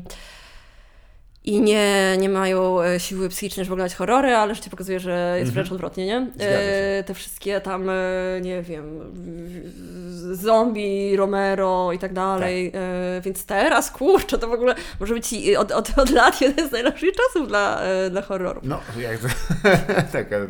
i 1.49 1.61
nie, 1.61 2.17
nie 2.19 2.29
mają 2.29 2.81
e, 2.81 2.99
siły 2.99 3.29
psychicznej, 3.29 3.65
żeby 3.65 3.73
oglądać 3.73 3.95
horrory, 3.95 4.35
ale 4.35 4.55
życie 4.55 4.69
pokazuje, 4.69 4.99
że 4.99 5.35
jest 5.39 5.53
wręcz 5.53 5.71
odwrotnie, 5.71 6.05
nie? 6.05 6.17
Mhm. 6.17 6.39
Się. 6.39 6.45
E, 6.45 7.03
te 7.03 7.13
wszystkie 7.13 7.61
tam, 7.61 7.89
e, 7.89 7.93
nie 8.41 8.61
wiem, 8.61 8.99
zombie, 10.31 11.15
Romero 11.15 11.91
i 11.91 11.99
tak 11.99 12.13
dalej. 12.13 12.71
E, 12.75 13.21
więc 13.21 13.45
teraz, 13.45 13.91
kurczę, 13.91 14.37
to 14.37 14.47
w 14.47 14.53
ogóle 14.53 14.75
może 14.99 15.13
być 15.13 15.33
od, 15.57 15.71
od, 15.71 15.97
od 15.97 16.09
lat 16.09 16.41
jeden 16.41 16.69
z 16.69 16.71
najlepszych 16.71 17.09
czasów 17.15 17.47
dla, 17.47 17.81
e, 17.81 18.09
dla 18.09 18.21
horrorów. 18.21 18.63
No, 18.63 18.79
jak 18.99 19.19
tak, 20.13 20.33
e, 20.33 20.47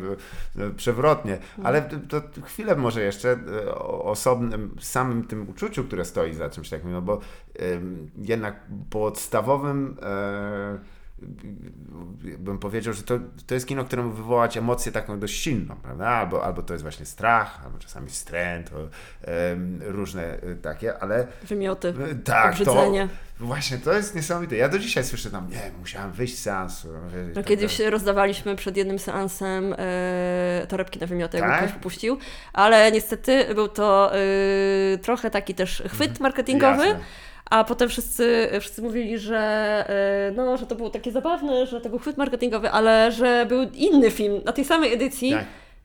no, 0.54 0.64
przewrotnie, 0.76 1.38
ale 1.64 1.82
to, 1.82 2.22
chwilę 2.44 2.76
może 2.76 3.02
jeszcze 3.02 3.38
o 3.74 4.04
osobnym, 4.04 4.76
samym 4.80 5.24
tym 5.24 5.48
uczuciu, 5.48 5.84
które 5.84 6.04
stoi 6.04 6.34
za 6.34 6.50
czymś 6.50 6.70
takim, 6.70 6.92
no 6.92 7.02
bo 7.02 7.20
em, 7.58 8.10
jednak 8.18 8.60
podstawowym 8.90 9.96
e, 10.02 10.78
bym 12.38 12.58
powiedział, 12.58 12.94
że 12.94 13.02
to, 13.02 13.18
to 13.46 13.54
jest 13.54 13.66
kino, 13.66 13.84
któremu 13.84 14.10
wywołać 14.10 14.56
emocję 14.56 14.92
taką 14.92 15.18
dość 15.20 15.40
silną, 15.42 15.76
prawda? 15.82 16.06
Albo, 16.08 16.44
albo 16.44 16.62
to 16.62 16.74
jest 16.74 16.82
właśnie 16.84 17.06
strach, 17.06 17.60
albo 17.64 17.78
czasami 17.78 18.10
stręt, 18.10 18.70
o, 18.72 18.76
em, 19.30 19.80
różne 19.84 20.22
e, 20.42 20.54
takie, 20.62 20.98
ale 20.98 21.26
Wymioty, 21.42 21.88
e, 22.10 22.14
tak, 22.14 22.58
to 22.58 22.72
obrzydzenie. 22.72 23.08
właśnie 23.40 23.78
to 23.78 23.92
jest 23.92 24.14
niesamowite. 24.14 24.56
Ja 24.56 24.68
do 24.68 24.78
dzisiaj 24.78 25.04
słyszę 25.04 25.30
tam, 25.30 25.50
nie, 25.50 25.70
musiałem 25.78 26.12
wyjść 26.12 26.38
z 26.38 26.42
seansu. 26.42 26.88
i 26.88 27.28
No, 27.28 27.34
tak 27.34 27.46
kiedyś 27.46 27.78
dalej. 27.78 27.90
rozdawaliśmy 27.90 28.56
przed 28.56 28.76
jednym 28.76 28.98
seansem 28.98 29.74
e, 29.78 30.66
torebki 30.68 30.98
na 31.00 31.06
wymioty, 31.06 31.36
jakby 31.38 31.52
Tak? 31.52 31.60
ktoś 31.64 31.72
popuścił, 31.72 32.18
ale 32.52 32.92
niestety 32.92 33.54
był 33.54 33.68
to 33.68 34.12
e, 34.14 34.18
trochę 34.98 35.30
taki 35.30 35.54
też 35.54 35.82
chwyt 35.88 36.20
marketingowy, 36.20 36.86
Jasne. 36.86 37.00
A 37.50 37.64
potem 37.64 37.88
wszyscy, 37.88 38.48
wszyscy 38.60 38.82
mówili, 38.82 39.18
że, 39.18 39.38
e, 40.28 40.32
no, 40.36 40.56
że 40.56 40.66
to 40.66 40.74
było 40.74 40.90
takie 40.90 41.12
zabawne, 41.12 41.66
że 41.66 41.80
to 41.80 41.88
był 41.88 41.98
chwyt 41.98 42.16
marketingowy, 42.16 42.70
ale 42.70 43.12
że 43.12 43.46
był 43.48 43.62
inny 43.74 44.10
film 44.10 44.40
na 44.44 44.52
tej 44.52 44.64
samej 44.64 44.92
edycji, 44.94 45.30
Tak. 45.30 45.44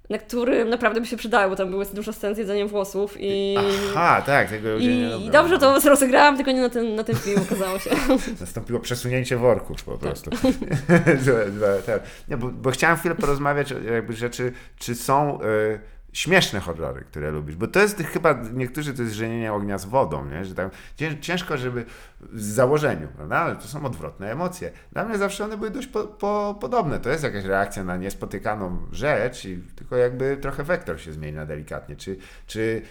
na 0.10 0.18
którym 0.18 0.70
naprawdę 0.70 1.02
by 1.02 1.08
się 1.08 1.18
przydało, 1.18 1.50
bo 1.50 1.56
tam 1.56 1.70
były 1.70 1.86
dużo 1.86 2.14
scen 2.14 2.36
z 2.36 2.38
jedzeniem 2.38 2.68
włosów 2.68 3.16
i... 3.20 3.56
Aha, 3.92 4.22
tak, 4.26 4.50
tego 4.50 4.80
nie 4.80 4.86
I 4.86 5.04
lubią. 5.14 5.32
dobrze 5.32 5.60
to 5.60 5.80
rozegrałam, 5.86 6.36
tylko 6.36 6.52
nie 6.52 6.62
na 6.62 6.70
ten, 6.70 6.96
na 6.96 7.04
ten 7.04 7.16
film 7.16 7.42
okazało 7.42 7.80
się. 7.80 7.90
Nastąpiło 8.42 8.80
przesunięcie 8.80 9.38
worków 9.38 9.84
po 9.84 9.98
prostu. 9.98 10.30
Złe- 11.26 11.52
złe, 11.58 11.78
tak. 11.86 12.00
nie, 12.28 12.38
bo, 12.38 12.48
bo 12.48 12.72
chciałem 12.72 12.98
chwilę 12.98 13.16
porozmawiać 13.16 13.74
o 13.74 13.80
jakby 13.80 14.14
rzeczy, 14.14 14.52
czy 14.80 14.96
są 14.96 15.42
y, 15.42 15.80
śmieszne 16.16 16.60
horrory, 16.60 17.02
które 17.02 17.32
lubisz, 17.32 17.56
bo 17.56 17.68
to 17.68 17.80
jest 17.80 17.98
chyba, 17.98 18.34
niektórzy 18.54 18.94
to 18.94 19.02
jest 19.02 19.16
żenienie 19.16 19.54
ognia 19.54 19.78
z 19.78 19.86
wodą, 19.86 20.26
nie? 20.26 20.46
że 20.46 20.56
tam 20.56 20.70
cię- 20.96 21.20
ciężko, 21.20 21.58
żeby 21.58 21.86
w 22.20 22.42
założeniu, 22.42 23.08
prawda? 23.16 23.38
ale 23.38 23.56
to 23.56 23.68
są 23.68 23.86
odwrotne 23.86 24.32
emocje. 24.32 24.72
Dla 24.92 25.06
mnie 25.06 25.18
zawsze 25.18 25.46
one 25.46 25.58
były 25.58 25.72
dość 25.72 25.88
po, 25.88 26.04
po, 26.04 26.58
podobne. 26.62 27.00
To 27.00 27.10
jest 27.10 27.24
jakaś 27.24 27.44
reakcja 27.44 27.84
na 27.84 27.98
niespotykaną 27.98 28.78
rzecz, 28.92 29.46
i 29.46 29.58
tylko 29.76 29.96
jakby 29.96 30.38
trochę 30.38 30.64
wektor 30.64 31.02
się 31.02 31.14
zmienia 31.14 31.46
delikatnie. 31.46 31.96
Czy, 31.96 32.18
czy, 32.48 32.82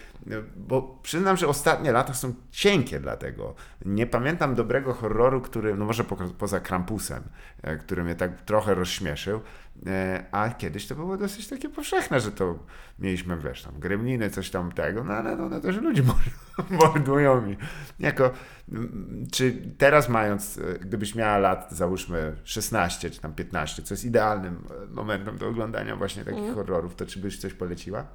bo 0.56 0.98
przyznam, 1.02 1.36
że 1.36 1.48
ostatnie 1.48 1.92
lata 1.92 2.14
są 2.14 2.34
cienkie 2.50 3.00
dlatego. 3.00 3.54
Nie 3.84 4.06
pamiętam 4.06 4.54
dobrego 4.54 4.94
horroru, 4.94 5.40
który, 5.40 5.74
no 5.74 5.84
może 5.84 6.04
po, 6.04 6.16
poza 6.16 6.60
Krampusem, 6.60 7.22
e, 7.62 7.76
który 7.76 8.04
mnie 8.04 8.14
tak 8.14 8.40
trochę 8.40 8.74
rozśmieszył, 8.74 9.40
e, 9.86 10.24
a 10.32 10.50
kiedyś 10.50 10.86
to 10.86 10.94
było 10.94 11.16
dosyć 11.16 11.48
takie 11.48 11.68
powszechne, 11.68 12.20
że 12.20 12.32
to 12.32 12.58
mieliśmy, 12.98 13.38
wiesz, 13.38 13.62
tam 13.62 13.80
gremliny, 13.80 14.30
coś 14.30 14.50
tam 14.50 14.72
tego, 14.72 15.04
no 15.04 15.14
ale 15.14 15.32
one 15.32 15.60
też 15.60 15.76
ludzi 15.76 16.02
mor- 16.08 16.70
mordują 16.70 17.50
i 17.50 17.56
jako, 17.98 18.30
mm, 18.72 19.26
czy 19.32 19.52
teraz 19.78 20.08
mając, 20.08 20.58
e, 20.58 20.78
gdybyś 20.78 21.14
miała 21.14 21.38
lat, 21.38 21.72
załóżmy 21.72 22.36
16 22.44 23.10
czy 23.10 23.20
tam 23.20 23.34
15, 23.34 23.82
co 23.82 23.94
jest 23.94 24.04
idealnym 24.04 24.64
momentem 24.90 25.38
do 25.38 25.48
oglądania 25.48 25.96
właśnie 25.96 26.24
takich 26.24 26.54
horrorów, 26.54 26.94
to 26.94 27.06
czy 27.06 27.18
byś 27.18 27.38
coś 27.38 27.54
poleciła? 27.54 28.06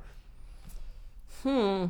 Hmm. 1.44 1.90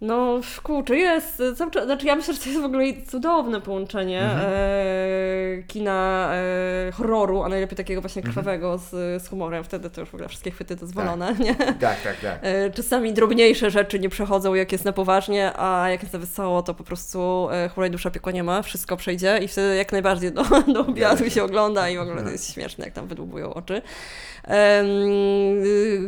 No, 0.00 0.40
kurczę, 0.62 0.96
jest. 0.96 1.42
Cały 1.56 1.70
czas, 1.70 1.84
znaczy, 1.84 2.06
ja 2.06 2.16
myślę, 2.16 2.34
że 2.34 2.40
to 2.40 2.48
jest 2.48 2.60
w 2.60 2.64
ogóle 2.64 2.84
cudowne 3.10 3.60
połączenie 3.60 4.22
Mhm. 4.22 4.42
e, 4.52 5.62
kina 5.62 6.28
e, 6.34 6.92
horroru, 6.92 7.42
a 7.42 7.48
najlepiej 7.48 7.76
takiego 7.76 8.00
właśnie 8.00 8.20
Mhm. 8.20 8.32
krwawego 8.34 8.78
z, 8.78 8.90
z 9.22 9.28
humorem. 9.28 9.64
Wtedy 9.64 9.90
to 9.90 10.00
już 10.00 10.10
w 10.10 10.14
ogóle 10.14 10.28
wszystkie 10.28 10.50
chwyty 10.50 10.76
dozwolone, 10.76 11.34
nie? 11.44 11.54
Tak, 11.54 11.74
tak, 12.02 12.16
tak. 12.22 12.38
E, 12.42 12.70
Czasami 12.70 13.12
drobniejsze 13.12 13.70
rzeczy 13.70 13.98
nie 13.98 14.08
przechodzą, 14.08 14.54
jak 14.54 14.72
jest 14.72 14.84
na 14.84 14.92
poważnie, 14.92 15.52
a 15.56 15.90
jak 15.90 16.00
jest 16.02 16.12
na 16.12 16.18
wesoło, 16.18 16.62
to 16.62 16.74
po 16.74 16.84
prostu 16.84 17.48
e, 17.50 17.68
hulaj 17.68 17.90
dusza 17.90 18.10
piekła 18.10 18.32
nie 18.32 18.44
ma, 18.44 18.62
wszystko 18.62 18.96
przejdzie 18.96 19.38
i 19.42 19.48
wtedy 19.48 19.76
jak 19.76 19.92
najbardziej 19.92 20.32
do, 20.32 20.42
do 20.74 20.80
obiadu 20.80 21.30
się 21.30 21.44
ogląda 21.44 21.88
i 21.88 21.96
w 21.96 22.00
ogóle 22.00 22.22
to 22.22 22.30
jest 22.30 22.52
śmieszne, 22.54 22.84
jak 22.84 22.94
tam 22.94 23.06
wydłubują 23.06 23.54
oczy. 23.54 23.76
Y, 23.76 24.50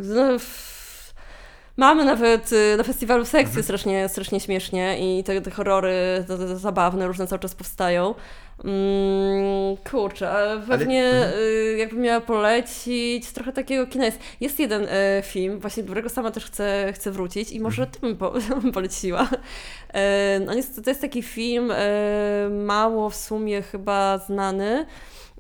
no, 0.03 0.23
Mamy 1.79 2.05
nawet 2.05 2.53
y, 2.53 2.77
na 2.77 2.85
festiwalu 2.85 3.25
sekcje 3.25 3.63
strasznie, 3.63 4.09
strasznie 4.09 4.41
śmiesznie 4.41 5.19
i 5.19 5.25
te, 5.25 5.41
te 5.41 5.51
horrory 5.51 6.25
te, 6.29 6.39
te 6.39 6.57
zabawne 6.57 7.07
różne 7.07 7.27
cały 7.27 7.39
czas 7.39 7.55
powstają. 7.55 8.15
Mm, 8.65 9.77
kurczę, 9.91 10.31
ale 10.31 10.61
pewnie 10.61 11.33
y, 11.37 11.77
jakbym 11.79 12.01
miała 12.01 12.21
polecić, 12.21 13.33
trochę 13.33 13.53
takiego 13.53 13.87
kina 13.87 14.05
jest. 14.05 14.19
Jest 14.41 14.61
jeden 14.61 14.85
y, 14.85 14.89
film, 15.23 15.61
właśnie 15.61 15.83
do 15.83 15.87
którego 15.87 16.09
sama 16.09 16.31
też 16.31 16.45
chcę, 16.45 16.93
chcę 16.95 17.11
wrócić 17.11 17.53
i 17.53 17.61
może 17.61 17.87
ty 17.87 18.01
bym 18.01 18.17
po, 18.17 18.35
poleciła. 18.75 19.29
Y, 20.41 20.51
on 20.51 20.57
jest, 20.57 20.85
to 20.85 20.91
jest 20.91 21.01
taki 21.01 21.23
film 21.23 21.73
mało 22.51 23.11
w 23.11 23.17
sumie 23.17 23.63
chyba 23.63 24.19
znany. 24.19 24.87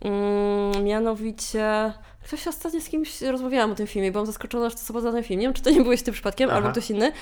Mm, 0.00 0.84
mianowicie. 0.84 1.92
Ktoś 2.28 2.46
ostatnio 2.48 2.80
z 2.80 2.88
kimś 2.88 3.20
rozmawiałam 3.22 3.70
o 3.72 3.74
tym 3.74 3.86
filmie, 3.86 4.12
byłam 4.12 4.26
zaskoczona, 4.26 4.70
że 4.70 4.76
to 4.76 4.82
chyba 4.86 5.00
za 5.00 5.12
ten 5.12 5.24
film. 5.24 5.40
Nie 5.40 5.46
wiem, 5.46 5.54
czy 5.54 5.62
to 5.62 5.70
nie 5.70 5.80
byłeś 5.82 6.02
ty 6.02 6.12
przypadkiem, 6.12 6.48
Aha. 6.50 6.56
albo 6.58 6.70
ktoś 6.70 6.90
inny. 6.90 7.12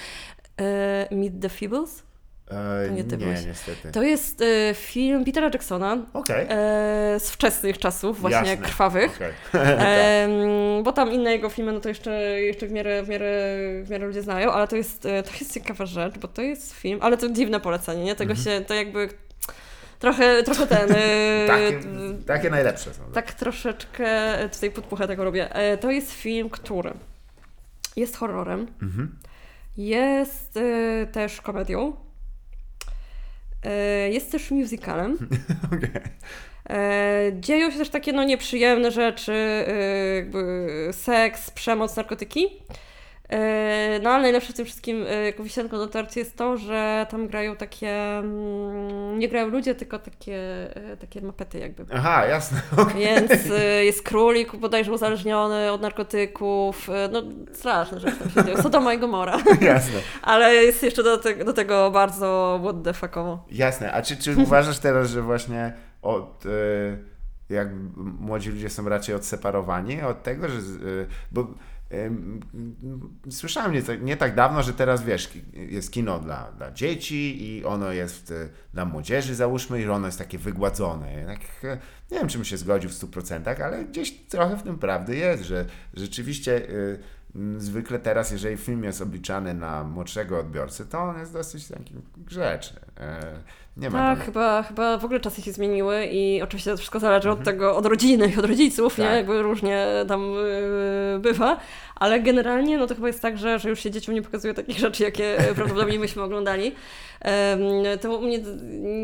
E, 0.61 1.09
Meet 1.11 1.33
the 1.43 1.49
Feebles. 1.49 2.03
E, 2.51 2.87
To 2.89 2.95
nie 2.95 3.05
ty 3.05 3.17
nie, 3.17 3.25
byłeś. 3.25 3.47
niestety. 3.47 3.93
To 3.93 4.03
jest 4.03 4.43
e, 4.43 4.75
film 4.75 5.25
Petera 5.25 5.51
Jacksona 5.53 5.99
Okej. 6.13 6.47
e, 6.49 7.21
z 7.21 7.31
wczesnych 7.31 7.79
czasów, 7.79 8.21
właśnie 8.21 8.51
Jasne. 8.51 8.57
krwawych. 8.67 9.17
Okej. 9.17 9.33
Em, 9.79 10.83
bo 10.83 10.93
tam 10.93 11.13
inne 11.13 11.33
jego 11.33 11.49
filmy, 11.49 11.73
no 11.73 11.81
to 11.81 11.89
jeszcze, 11.89 12.41
jeszcze 12.41 12.67
w, 12.67 12.73
miarę, 12.73 13.03
w, 13.03 13.09
miarę, 13.09 13.49
w 13.85 13.91
miarę 13.91 14.07
ludzie 14.07 14.23
znają, 14.23 14.53
ale 14.53 14.69
to 14.69 14.77
jest, 14.77 15.03
to 15.03 15.09
jest 15.41 15.55
ciekawa 15.55 15.87
rzecz, 15.87 16.19
bo 16.19 16.29
to 16.29 16.43
jest 16.43 16.73
film, 16.75 16.99
ale 17.03 17.17
to 17.17 17.29
dziwne 17.29 17.61
polecenie, 17.61 18.05
nie? 18.05 18.15
Tego 18.15 18.35
się, 18.35 18.65
to 18.67 18.75
jakby 18.75 19.09
Trochę, 20.07 20.43
trochę 20.43 20.67
ten... 20.67 20.91
y, 20.93 21.47
Takie, 21.49 21.81
takie 22.27 22.51
najlepsze 22.51 22.95
są. 22.95 23.03
tak 23.15 23.33
troszeczkę 23.35 24.09
tutaj 24.53 24.71
podpuchę 24.71 25.07
tego 25.07 25.25
robię. 25.25 25.55
E, 25.55 25.79
To 25.79 25.91
jest 25.91 26.13
film, 26.13 26.51
który 26.51 26.93
jest 27.97 28.17
horrorem, 28.17 28.67
Mhm. 28.83 29.19
jest 29.77 30.57
y, 30.57 31.07
też 31.13 31.41
komedią, 31.41 31.97
e, 33.65 34.11
jest 34.11 34.33
też 34.33 34.51
musicalem. 34.51 35.19
Okej. 35.77 36.03
E, 36.71 37.31
Dzieją 37.41 37.71
się 37.71 37.79
też 37.79 37.89
takie 37.91 38.13
no, 38.13 38.25
nieprzyjemne 38.25 38.91
rzeczy, 38.91 39.33
e, 39.33 39.75
jakby 40.17 40.67
seks, 40.93 41.51
przemoc, 41.51 41.97
narkotyki. 41.97 42.49
E, 43.29 44.01
No 44.03 44.11
ale 44.11 44.23
najlepsze 44.23 44.53
w 44.53 44.57
tym 44.57 44.65
wszystkim, 44.65 45.05
e, 45.09 45.25
jako 45.25 45.43
wisienką 45.43 45.79
na 45.79 45.87
torcie 45.87 46.21
jest 46.21 46.37
to, 46.37 46.57
że 46.57 47.07
tam 47.11 47.29
grają 47.29 47.57
takie, 47.57 48.19
mm, 48.19 49.19
nie 49.19 49.29
grają 49.29 49.49
ludzie, 49.49 49.75
tylko 49.75 49.99
takie, 49.99 50.37
e, 50.77 50.97
takie 50.97 51.21
mapety 51.21 51.59
jakby. 51.59 51.87
Aha, 51.95 52.27
jasne. 52.27 52.61
okej. 52.77 53.01
Więc 53.01 53.33
jest 53.83 54.03
królik 54.03 54.57
bodajże 54.57 54.93
uzależniony 54.93 55.73
od 55.73 55.81
narkotyków, 55.83 56.89
no 57.13 57.23
straszne 57.53 58.01
rzeczy 58.01 58.17
tam 58.17 58.31
się 58.31 58.45
dzieją, 58.45 58.63
Sodoma 58.63 58.95
i 58.95 58.99
Gomora. 58.99 59.39
Jasne. 59.61 60.01
Ale 60.23 60.55
jest 60.55 60.83
jeszcze 60.83 61.03
do, 61.03 61.19
te, 61.19 61.45
do 61.45 61.53
tego 61.53 61.91
bardzo 61.91 62.61
what 62.63 62.83
the 62.85 62.95
fuckowo. 62.95 63.45
Jasne. 63.51 63.93
A 63.93 64.03
czy, 64.03 64.17
czy 64.17 64.37
uważasz 64.47 64.79
teraz, 64.79 65.11
że 65.11 65.23
właśnie 65.23 65.73
od. 66.03 66.45
Jak 67.49 67.69
młodzi 67.97 68.51
ludzie 68.51 68.71
są 68.71 68.89
raczej 68.89 69.15
odseparowani 69.15 70.03
od 70.03 70.23
tego, 70.23 70.49
że. 70.49 70.59
bo 71.33 71.47
słyszałem 73.31 73.73
nie, 73.73 73.83
tak- 73.83 74.03
nie 74.03 74.17
tak 74.17 74.35
dawno, 74.35 74.63
że 74.63 74.73
teraz 74.73 75.03
wiesz, 75.03 75.31
jest 75.53 75.93
kino 75.93 76.19
dla, 76.19 76.53
dla 76.53 76.73
dzieci 76.73 77.45
i 77.49 77.65
ono 77.65 77.93
jest 77.93 78.31
y, 78.31 78.49
dla 78.75 78.85
młodzieży, 78.85 79.35
załóżmy, 79.35 79.83
i 79.83 79.89
ono 79.89 80.07
jest 80.07 80.19
takie 80.19 80.39
wygładzone. 80.39 81.27
Tak, 81.27 81.65
y, 81.65 81.79
nie 82.11 82.19
wiem, 82.19 82.29
czym 82.29 82.45
się 82.45 82.57
zgodził 82.57 82.91
w 82.91 82.93
100%, 82.93 83.63
ale 83.63 83.85
gdzieś 83.85 84.13
trochę 84.13 84.57
w 84.57 84.63
tym 84.63 84.79
prawdy 84.79 85.17
jest, 85.17 85.43
że 85.45 85.67
rzeczywiście. 85.95 86.71
Y, 86.71 86.99
Zwykle 87.59 87.99
teraz, 87.99 88.31
jeżeli 88.31 88.57
film 88.57 88.85
jest 88.85 89.01
obliczany 89.01 89.55
na 89.55 89.85
młodszego 89.85 90.39
odbiorcę, 90.41 90.87
to 90.87 90.99
on 91.03 91.19
jest 91.19 91.33
dosyć 91.33 91.69
taki 91.69 91.95
grzeczny. 92.17 92.81
E, 92.97 93.39
Nie 93.77 93.91
ma 93.91 93.99
Tak, 93.99 94.19
tam... 94.19 94.27
chyba, 94.27 94.63
chyba 94.63 94.99
w 94.99 95.05
ogóle 95.05 95.21
czasy 95.21 95.43
się 95.43 95.53
zmieniły 95.53 96.07
i 96.07 96.43
oczywiście 96.43 96.71
to 96.71 96.77
wszystko 96.77 97.01
zależy 97.01 97.31
od 97.31 97.45
tego, 97.45 97.77
od 97.77 97.87
rodziny 97.87 98.33
i 98.37 98.39
od 98.39 98.45
rodziców, 98.45 98.99
nie? 98.99 99.05
Tak. 99.05 99.15
Jakby 99.15 99.43
różnie 99.43 99.87
tam 100.09 100.33
yy, 101.13 101.19
bywa, 101.19 101.57
ale 101.95 102.21
generalnie 102.21 102.79
no 102.79 102.87
to 102.87 102.95
chyba 102.95 103.07
jest 103.07 103.23
tak, 103.23 103.39
że, 103.39 103.59
że 103.59 103.69
już 103.69 103.81
się 103.81 103.91
dzieciom 103.91 104.15
nie 104.15 104.23
pokazuje 104.23 104.55
takich 104.55 104.79
rzeczy, 104.87 105.03
jakie 105.03 105.37
prawdopodobnie 105.55 105.99
myśmy 105.99 106.23
oglądali. 106.23 106.73
To 108.01 108.19
u 108.19 108.23
mnie 108.23 108.39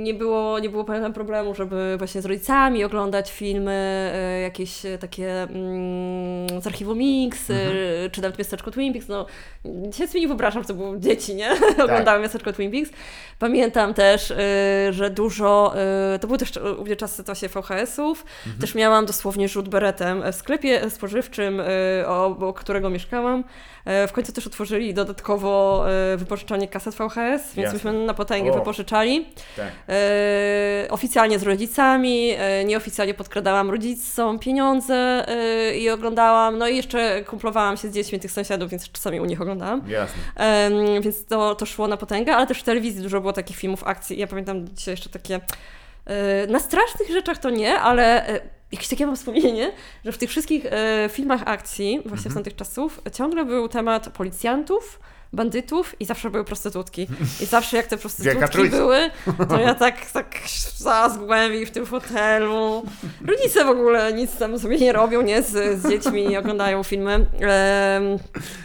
nie 0.02 0.14
było, 0.14 0.58
nie 0.58 0.70
było 0.70 0.84
pamiętam 0.84 1.12
problemu, 1.12 1.54
żeby 1.54 1.94
właśnie 1.98 2.22
z 2.22 2.26
rodzicami 2.26 2.84
oglądać 2.84 3.32
filmy, 3.32 3.72
e, 4.14 4.40
jakieś 4.40 4.86
e, 4.86 4.98
takie 4.98 5.42
mm, 5.42 6.62
z 6.62 6.66
archiwum 6.66 6.98
Mix, 6.98 7.50
e, 7.50 7.54
czy 8.10 8.22
nawet 8.22 8.38
Miasteczko 8.38 8.70
Twin 8.70 8.92
Peaks, 8.92 9.08
no 9.08 9.26
dzisiaj 9.64 10.08
sobie 10.08 10.20
nie 10.20 10.28
wyobrażam, 10.28 10.62
że 10.62 10.68
to 10.68 10.74
były 10.74 11.00
dzieci, 11.00 11.34
nie? 11.34 11.50
Oglądałem 11.84 12.22
Miasteczko 12.22 12.52
Twin 12.52 12.70
Peaks. 12.70 12.90
Pamiętam 13.38 13.94
też, 13.94 14.32
że 14.90 15.10
dużo, 15.10 15.74
to 16.20 16.26
były 16.26 16.38
też 16.38 16.52
u 16.78 16.84
mnie 16.84 16.96
czasy 16.96 17.22
właśnie 17.22 17.48
VHS-ów, 17.48 18.24
też 18.60 18.74
miałam 18.74 19.06
dosłownie 19.06 19.48
rzut 19.48 19.68
beretem 19.68 20.22
w 20.32 20.34
sklepie 20.34 20.90
spożywczym, 20.90 21.62
obok 22.06 22.60
którego 22.60 22.90
mieszkałam. 22.90 23.44
W 24.08 24.12
końcu 24.12 24.32
też 24.32 24.46
otworzyli 24.46 24.94
dodatkowo 24.94 25.84
wypożyczalnię 26.16 26.68
kaset 26.68 26.94
VHS, 26.94 27.54
więc 27.54 27.72
Jasne. 27.72 27.72
myśmy 27.72 27.92
na 28.12 28.16
potęgę 28.16 28.50
O. 28.50 28.54
wypożyczali. 28.54 29.26
Tak. 29.56 29.72
E, 29.88 30.86
oficjalnie 30.90 31.38
z 31.38 31.42
rodzicami, 31.42 32.30
e, 32.38 32.64
nieoficjalnie 32.64 33.14
podkradałam 33.14 33.70
rodzicom 33.70 34.38
pieniądze 34.38 35.28
e, 35.28 35.76
i 35.76 35.90
oglądałam, 35.90 36.58
no 36.58 36.68
i 36.68 36.76
jeszcze 36.76 37.24
kumplowałam 37.24 37.76
się 37.76 37.88
z 37.88 37.94
dziećmi 37.94 38.20
tych 38.20 38.32
sąsiadów, 38.32 38.70
więc 38.70 38.92
czasami 38.92 39.20
u 39.20 39.24
nich 39.24 39.40
oglądałam. 39.40 39.82
Jasne. 39.88 40.22
Więc 41.00 41.26
to, 41.26 41.54
to 41.54 41.66
szło 41.66 41.88
na 41.88 41.96
potęgę, 41.96 42.36
ale 42.36 42.46
też 42.46 42.60
w 42.60 42.62
telewizji 42.62 43.02
dużo 43.02 43.20
było 43.20 43.32
takich 43.32 43.56
filmów 43.56 43.84
akcji. 43.84 44.18
Ja 44.18 44.26
pamiętam 44.26 44.68
dzisiaj 44.68 44.92
jeszcze 44.92 45.10
takie. 45.10 45.40
na 46.48 46.60
strasznych 46.60 47.08
rzeczach 47.08 47.38
to 47.38 47.50
nie, 47.50 47.78
ale 47.78 48.24
jakieś 48.72 48.88
takie 48.88 49.06
mam 49.06 49.16
wspomnienie, 49.16 49.72
że 50.04 50.12
w 50.12 50.18
tych 50.18 50.30
wszystkich 50.30 50.66
e, 50.66 51.08
filmach 51.12 51.42
akcji, 51.46 52.02
właśnie 52.04 52.30
z 52.30 52.34
tamtych 52.34 52.56
czasów, 52.56 53.00
ciągle 53.12 53.44
był 53.44 53.68
temat 53.68 54.08
policjantów. 54.08 55.00
Bandytów 55.32 56.00
i 56.00 56.04
zawsze 56.04 56.30
były 56.30 56.44
prostytutki. 56.44 57.06
I 57.40 57.46
zawsze 57.46 57.76
jak 57.76 57.86
te 57.86 57.96
prostytutki 57.96 58.68
były, 58.70 59.10
to 59.48 59.60
ja 59.60 59.74
tak, 59.84 60.06
tak 60.10 60.26
zaraz 60.76 61.18
głębiej 61.18 61.66
w 61.66 61.70
tym 61.70 61.86
fotelu. 61.86 62.82
Rodzice 63.26 63.64
w 63.64 63.68
ogóle 63.68 64.12
nic 64.12 64.36
tam 64.38 64.58
sobie 64.58 64.78
nie 64.78 64.92
robią, 64.92 65.22
nie? 65.22 65.42
Z, 65.42 65.80
z 65.80 65.88
dziećmi 65.90 66.36
oglądają 66.36 66.82
filmy. 66.82 67.12
Em, 67.14 67.28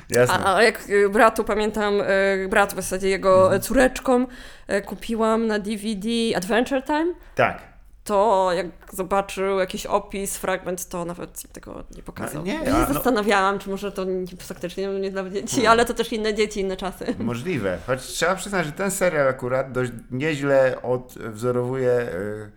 Jasne. 0.09 0.35
a, 0.45 0.55
a 0.55 0.63
jak 0.63 0.89
y, 0.89 1.09
bratu, 1.09 1.43
pamiętam, 1.43 2.01
y, 2.01 2.47
bratu 2.49 2.73
w 2.75 2.79
zasadzie 2.79 3.09
jego 3.09 3.43
Mhm. 3.43 3.61
córeczką 3.61 4.25
y, 4.71 4.81
kupiłam 4.81 5.47
na 5.47 5.59
DVD 5.59 6.07
Adventure 6.35 6.83
Time, 6.83 7.13
Tak. 7.35 7.61
To 8.07 8.49
jak 8.53 8.67
zobaczył 8.93 9.59
jakiś 9.59 9.85
opis, 9.85 10.37
fragment, 10.37 10.89
to 10.89 11.05
nawet 11.05 11.53
tego 11.53 11.83
nie 11.95 12.03
pokazał. 12.03 12.41
No 12.41 12.47
nie, 12.47 12.53
I 12.53 12.67
a 12.67 12.87
no- 12.87 12.93
zastanawiałam, 12.93 13.59
czy 13.59 13.69
może 13.69 13.91
to 13.91 14.03
nie, 14.03 14.25
faktycznie 14.39 14.87
nie 14.87 15.11
dla 15.11 15.29
dzieci, 15.29 15.61
No. 15.63 15.69
ale 15.69 15.85
to 15.85 15.93
też 15.93 16.13
inne 16.13 16.33
dzieci, 16.33 16.59
inne 16.59 16.77
czasy. 16.77 17.15
Możliwe. 17.19 17.77
Choć 17.87 18.01
trzeba 18.01 18.35
przyznać, 18.35 18.65
że 18.65 18.71
ten 18.71 18.91
serial 18.91 19.27
akurat 19.27 19.71
dość 19.71 19.91
nieźle 20.11 20.81
odwzorowuje 20.81 21.91
y, 21.91 22.51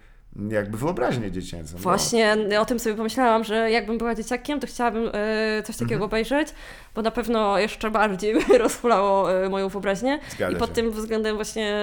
jakby 0.51 0.78
wyobraźnię 0.78 1.31
dziecięcą. 1.31 1.77
Właśnie 1.77 2.36
o 2.61 2.65
tym 2.65 2.78
sobie 2.78 2.97
pomyślałam, 2.97 3.44
że 3.44 3.70
jakbym 3.70 3.98
była 3.98 4.15
dzieciakiem, 4.15 4.61
to 4.61 4.66
chciałabym 4.66 5.02
y, 5.09 5.62
coś 5.65 5.77
takiego 5.77 5.94
Mhm. 5.94 6.02
obejrzeć, 6.02 6.48
bo 6.94 7.02
na 7.02 7.11
pewno 7.11 7.59
jeszcze 7.59 7.90
bardziej 7.90 8.35
by 8.48 8.59
rozhulało 8.59 9.44
y, 9.44 9.48
moją 9.48 9.69
wyobraźnię. 9.69 10.19
Zgadza 10.31 10.57
I 10.57 10.59
pod 10.59 10.69
się. 10.69 10.74
tym 10.74 10.90
względem 10.90 11.36
właśnie 11.36 11.74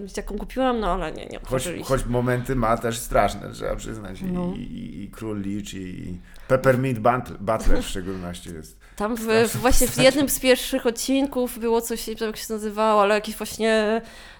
y, 0.00 0.06
dzieciakom 0.06 0.38
kupiłam, 0.38 0.80
no 0.80 0.92
ale 0.92 1.12
nie, 1.12 1.26
nie 1.26 1.38
Choć, 1.44 1.68
choć 1.84 2.06
momenty 2.06 2.56
ma 2.56 2.76
też 2.76 2.98
straszne, 2.98 3.52
trzeba 3.52 3.76
przyznać. 3.76 4.20
I, 4.20 4.24
No. 4.24 4.52
i, 4.56 4.60
i, 4.60 5.02
i 5.02 5.10
Król 5.10 5.40
Licz, 5.40 5.74
i, 5.74 5.78
i 6.08 6.20
Peppermint 6.48 6.98
Butler 7.40 7.82
w 7.82 7.86
szczególności 7.86 8.54
jest. 8.54 8.81
Tam 9.02 9.16
w, 9.16 9.20
Strasznie. 9.20 9.60
właśnie 9.60 9.86
w 9.86 9.96
jednym 9.98 10.28
z 10.28 10.40
pierwszych 10.40 10.86
odcinków 10.86 11.58
było 11.58 11.80
coś, 11.80 12.06
nie 12.06 12.14
wiem 12.14 12.26
jak 12.26 12.36
się 12.36 12.52
nazywało, 12.52 13.02
ale 13.02 13.14
jakieś 13.14 13.36
właśnie 13.36 13.70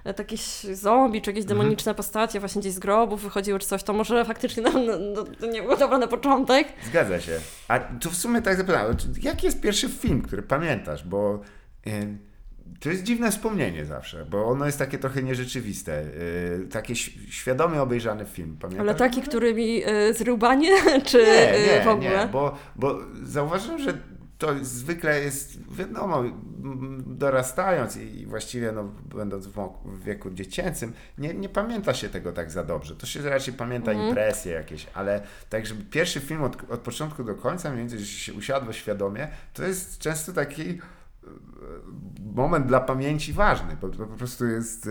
e, 0.06 0.14
jakieś 0.18 0.40
zombie, 0.72 1.22
czy 1.22 1.30
jakieś 1.30 1.42
Mhm. 1.44 1.58
demoniczne 1.58 1.94
postacie 1.94 2.40
właśnie 2.40 2.60
gdzieś 2.60 2.72
z 2.72 2.78
grobów 2.78 3.22
wychodziły, 3.22 3.58
czy 3.58 3.66
coś, 3.66 3.82
to 3.82 3.92
może 3.92 4.24
faktycznie 4.24 4.62
nam, 4.62 4.86
no, 4.86 4.92
no, 5.14 5.24
to 5.40 5.46
nie 5.46 5.62
było 5.62 5.76
dobre 5.76 5.98
na 5.98 6.06
początek. 6.06 6.68
Zgadza 6.86 7.20
się. 7.20 7.40
A 7.68 7.78
tu 7.80 8.10
w 8.10 8.16
sumie 8.16 8.42
tak 8.42 8.56
zapytałem, 8.56 8.96
jaki 9.22 9.46
jest 9.46 9.60
pierwszy 9.60 9.88
film, 9.88 10.22
który 10.22 10.42
pamiętasz? 10.42 11.04
Bo 11.04 11.40
y, 11.86 12.18
to 12.80 12.88
jest 12.90 13.02
dziwne 13.02 13.30
wspomnienie 13.30 13.84
zawsze, 13.84 14.26
bo 14.30 14.44
ono 14.46 14.66
jest 14.66 14.78
takie 14.78 14.98
trochę 14.98 15.22
nierzeczywiste. 15.22 16.02
Y, 16.02 16.68
takie 16.72 16.92
ś- 16.92 17.12
świadomie 17.30 17.82
obejrzany 17.82 18.24
film, 18.24 18.56
pamiętasz? 18.60 18.80
Ale 18.80 18.94
taki, 18.94 19.22
który 19.22 19.54
mi 19.54 19.88
y, 19.88 20.14
zrył 20.14 20.38
banie, 20.38 20.70
czy 21.06 21.18
Nie, 21.18 21.66
nie, 21.78 21.84
w 21.84 21.88
ogóle? 21.88 22.10
nie, 22.10 22.28
bo, 22.32 22.58
bo 22.76 22.98
zauważyłem, 23.22 23.78
że 23.78 23.98
to 24.46 24.52
zwykle 24.62 25.20
jest, 25.20 25.72
wiadomo, 25.74 26.18
m, 26.20 27.02
dorastając 27.06 27.96
i 27.96 28.26
właściwie 28.26 28.72
no, 28.72 28.84
będąc 29.14 29.46
w 29.46 30.04
wieku 30.04 30.30
dziecięcym, 30.30 30.92
nie, 31.18 31.34
nie 31.34 31.48
pamięta 31.48 31.94
się 31.94 32.08
tego 32.08 32.32
tak 32.32 32.50
za 32.50 32.64
dobrze. 32.64 32.96
To 32.96 33.06
się 33.06 33.22
raczej 33.22 33.54
pamięta 33.54 33.90
Mhm. 33.90 34.08
impresje 34.08 34.52
jakieś, 34.52 34.86
ale 34.94 35.20
tak, 35.50 35.66
żeby 35.66 35.84
pierwszy 35.84 36.20
film 36.20 36.42
od, 36.42 36.70
od 36.70 36.80
początku 36.80 37.24
do 37.24 37.34
końca, 37.34 37.70
mniej 37.70 37.80
więcej, 37.82 37.98
że 37.98 38.06
się 38.06 38.32
usiadło 38.32 38.72
świadomie, 38.72 39.28
to 39.54 39.62
jest 39.64 39.98
często 39.98 40.32
taki 40.32 40.62
e, 40.70 40.76
moment 42.34 42.66
dla 42.66 42.80
pamięci 42.80 43.32
ważny, 43.32 43.76
bo 43.80 43.88
to 43.88 43.98
po 44.06 44.16
prostu 44.16 44.46
jest 44.46 44.86
e, 44.86 44.90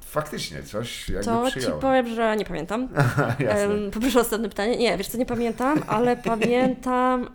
faktycznie 0.00 0.62
coś 0.62 1.08
jakby 1.08 1.24
To 1.24 1.50
ci 1.50 1.58
przyjąłem. 1.58 1.80
powiem, 1.80 2.06
że 2.06 2.36
nie 2.36 2.44
pamiętam. 2.44 2.88
Jasne. 3.38 3.90
Poproszę 3.92 4.18
o 4.18 4.22
ostatnie 4.22 4.48
pytanie. 4.48 4.76
Nie, 4.76 4.98
wiesz 4.98 5.08
co, 5.08 5.18
nie 5.18 5.26
pamiętam, 5.26 5.82
ale 5.86 6.16
pamiętam 6.16 7.28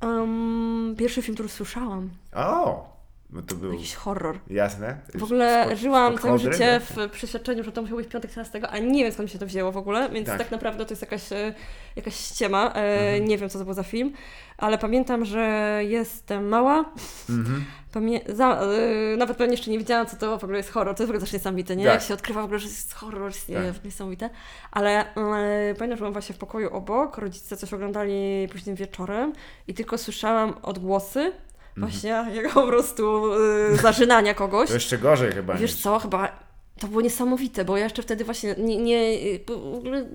em, 0.00 0.94
pierwszy 0.98 1.22
film, 1.22 1.34
który 1.34 1.48
słyszałam. 1.48 2.10
O! 2.36 2.99
No 3.32 3.42
to 3.42 3.54
był 3.54 3.72
Jakiś 3.72 3.94
horror. 3.94 4.38
jasne. 4.50 4.96
W 5.14 5.22
ogóle 5.24 5.76
żyłam 5.76 6.18
całe 6.18 6.38
życie 6.38 6.58
nie? 6.58 6.80
w 7.06 7.10
przeświadczeniu, 7.12 7.64
że 7.64 7.72
to 7.72 7.82
musiał 7.82 7.96
być 7.96 8.08
piątek 8.08 8.30
13, 8.30 8.60
a 8.70 8.78
nie 8.78 9.04
wiem 9.04 9.12
skąd 9.12 9.28
mi 9.28 9.32
się 9.32 9.38
to 9.38 9.46
wzięło 9.46 9.72
w 9.72 9.76
ogóle, 9.76 10.08
więc 10.10 10.26
Tak. 10.26 10.38
tak, 10.38 10.50
naprawdę 10.50 10.84
to 10.86 10.92
jest 10.92 11.02
jakaś, 11.02 11.32
e, 11.32 11.54
jakaś 11.96 12.14
ściema. 12.16 12.72
E, 12.74 13.00
Mhm. 13.00 13.24
Nie 13.28 13.38
wiem, 13.38 13.48
co 13.50 13.58
to 13.58 13.64
był 13.64 13.74
za 13.74 13.82
film, 13.82 14.12
ale 14.58 14.78
pamiętam, 14.78 15.24
że 15.24 15.40
jestem 15.84 16.48
mała. 16.48 16.84
Mhm. 17.30 17.64
Pamię- 17.94 18.34
za, 18.34 18.60
e, 18.60 19.16
nawet 19.16 19.36
pewnie 19.36 19.54
jeszcze 19.54 19.70
nie 19.70 19.78
wiedziałam, 19.78 20.06
co 20.06 20.16
to 20.16 20.38
w 20.38 20.44
ogóle 20.44 20.58
jest 20.58 20.70
horror. 20.70 20.96
To 20.96 21.02
jest 21.02 21.08
w 21.08 21.10
ogóle 21.10 21.20
też 21.20 21.32
niesamowite, 21.32 21.76
nie? 21.76 21.84
Tak. 21.84 21.94
Jak 21.94 22.02
się 22.02 22.14
odkrywa 22.14 22.40
w 22.42 22.44
ogóle, 22.44 22.58
że 22.58 22.68
jest 22.68 22.94
horror, 22.94 23.24
jest 23.32 23.46
Tak. 23.46 23.74
tak. 23.74 23.84
niesamowite. 23.84 24.30
Ale 24.70 25.00
e, 25.00 25.74
pamiętam, 25.74 25.90
że 25.90 25.96
byłam 25.96 26.12
właśnie 26.12 26.34
w 26.34 26.38
pokoju 26.38 26.74
obok, 26.74 27.18
rodzice 27.18 27.56
coś 27.56 27.72
oglądali 27.74 28.48
późnym 28.52 28.76
wieczorem 28.76 29.32
i 29.68 29.74
tylko 29.74 29.98
słyszałam 29.98 30.54
odgłosy 30.62 31.32
właśnie 31.76 32.24
jego 32.34 32.50
po 32.50 32.66
prostu 32.66 33.32
e, 33.72 33.76
zażynania 33.76 34.34
kogoś. 34.34 34.68
To 34.68 34.74
jeszcze 34.74 34.98
gorzej 34.98 35.32
chyba 35.32 35.54
Wiesz 35.54 35.72
niż... 35.72 35.82
co, 35.82 35.98
chyba 35.98 36.50
to 36.80 36.88
było 36.88 37.00
niesamowite, 37.00 37.64
bo 37.64 37.76
ja 37.76 37.84
jeszcze 37.84 38.02
wtedy 38.02 38.24
właśnie 38.24 38.54
nie, 38.58 38.76
nie 38.76 39.18
w 39.46 39.74
ogóle 39.76 40.06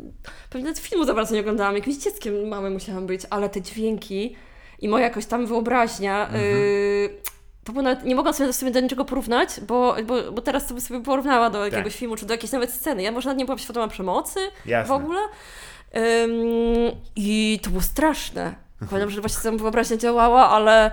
pewnie 0.49 0.65
nawet 0.65 0.79
filmu 0.79 1.05
za 1.05 1.13
bardzo 1.13 1.33
nie 1.33 1.39
oglądałam, 1.39 1.75
jakimś 1.75 1.97
dzieckiem 1.97 2.47
małym 2.47 2.73
musiałam 2.73 3.07
być, 3.07 3.21
ale 3.29 3.49
te 3.49 3.61
dźwięki 3.61 4.35
i 4.79 4.89
moja 4.89 5.03
jakoś 5.03 5.25
tam 5.25 5.45
wyobraźnia, 5.45 6.29
y, 6.35 7.09
to 7.63 7.71
było 7.73 7.83
nawet, 7.83 8.05
nie 8.05 8.15
mogłam 8.15 8.33
sobie, 8.33 8.53
sobie 8.53 8.71
do 8.71 8.79
niczego 8.79 9.05
porównać, 9.05 9.49
bo, 9.67 9.95
bo, 10.05 10.31
bo 10.31 10.41
teraz 10.41 10.67
sobie 10.67 10.81
sobie 10.81 11.03
porównała 11.03 11.49
do 11.49 11.65
jakiegoś 11.65 11.95
filmu, 11.95 12.15
czy 12.15 12.25
do 12.25 12.33
jakiejś 12.33 12.51
nawet 12.51 12.71
sceny. 12.71 13.03
Ja 13.03 13.11
może 13.11 13.29
nawet 13.29 13.39
nie 13.39 13.45
byłam 13.45 13.59
świadoma 13.59 13.87
przemocy 13.87 14.39
Jasne. 14.65 14.87
w 14.87 14.97
ogóle. 14.97 15.19
Ym, 15.95 16.31
I 17.15 17.59
to 17.63 17.69
było 17.69 17.81
straszne. 17.81 18.64
Pamiętam, 18.79 19.09
że 19.09 19.21
właśnie 19.21 19.39
sama 19.41 19.57
wyobraźnia 19.57 19.97
działała, 19.97 20.49
ale 20.49 20.91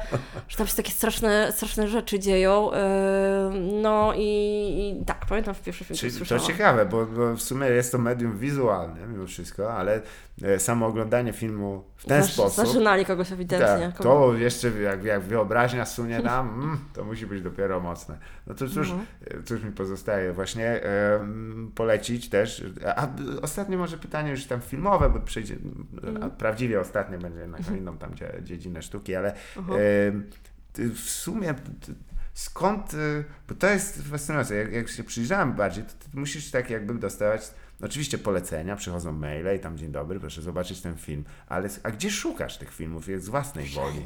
że 0.48 0.56
tam 0.56 0.66
się 0.66 0.76
takie 0.76 0.92
straszne, 0.92 1.52
straszne 1.52 1.88
rzeczy 1.88 2.18
dzieją. 2.18 2.70
Ym, 2.72 3.82
no 3.82 4.12
i, 4.16 4.98
i 5.00 5.04
tak, 5.04 5.26
pamiętam 5.28 5.54
w 5.54 5.62
pierwszy 5.62 5.84
film, 5.84 5.98
Czyli 5.98 6.26
to 6.26 6.38
ciekawe, 6.40 6.86
bo, 6.86 7.06
bo 7.06 7.34
w 7.36 7.42
sumie 7.42 7.66
jest 7.66 7.92
to 7.92 7.98
medium 7.98 8.38
wizualne 8.38 9.06
mimo 9.06 9.26
wszystko, 9.26 9.74
ale 9.74 10.00
e, 10.42 10.58
samo 10.58 10.86
oglądanie 10.86 11.32
filmu 11.32 11.84
w 11.96 12.04
ten 12.06 12.22
Zaż- 12.22 12.32
sposób. 12.32 12.66
Zażynali 12.66 13.04
kogoś 13.04 13.32
ewidentnie. 13.32 13.92
Tak, 13.92 13.96
kogo- 13.96 14.02
to 14.32 14.34
jeszcze 14.34 14.70
jak, 14.82 15.04
jak 15.04 15.20
wyobraźnia 15.22 15.84
sunie 15.86 16.18
nam, 16.20 16.48
mm, 16.62 16.78
to 16.94 17.04
musi 17.04 17.26
być 17.26 17.42
dopiero 17.42 17.80
mocne. 17.80 18.18
No 18.46 18.54
to 18.54 18.68
cóż, 18.68 18.90
Mhm. 18.90 19.06
cóż 19.44 19.62
mi 19.62 19.72
pozostaje 19.72 20.32
właśnie 20.32 20.66
e, 20.66 21.20
polecić 21.74 22.28
też. 22.28 22.64
A 22.96 23.06
ostatnie 23.42 23.76
może 23.76 23.98
pytanie 23.98 24.30
już 24.30 24.46
tam 24.46 24.60
filmowe, 24.60 25.10
bo 25.10 25.20
przejdzie, 25.20 25.56
Mhm. 26.04 26.30
prawdziwie 26.30 26.80
ostatnie 26.80 27.18
będzie 27.18 27.46
inną 27.76 27.98
tam 27.98 28.14
dzie- 28.14 28.40
dziedzinę 28.42 28.82
sztuki, 28.82 29.14
ale 29.14 29.34
ty 30.72 30.88
w 30.88 31.00
sumie 31.00 31.54
skąd, 32.34 32.94
e, 32.94 33.24
bo 33.48 33.54
to 33.54 33.70
jest 33.70 34.02
fascynujące, 34.02 34.54
jak, 34.54 34.72
jak 34.72 34.88
się 34.88 35.04
przyjrzałem 35.04 35.52
bardziej, 35.52 35.84
to 35.84 35.90
ty 35.90 36.18
musisz 36.18 36.50
tak 36.50 36.70
jakby 36.70 36.94
dostawać 36.94 37.50
Oczywiście 37.82 38.18
polecenia, 38.18 38.76
przychodzą 38.76 39.12
maile 39.12 39.56
i 39.56 39.58
tam 39.60 39.76
dzień 39.78 39.92
dobry, 39.92 40.20
proszę 40.20 40.42
zobaczyć 40.42 40.80
ten 40.80 40.96
film. 40.96 41.24
Ale 41.48 41.68
a 41.82 41.90
gdzie 41.90 42.10
szukasz 42.10 42.58
tych 42.58 42.72
filmów 42.74 43.04
z 43.18 43.28
własnej 43.28 43.66
woli? 43.66 43.98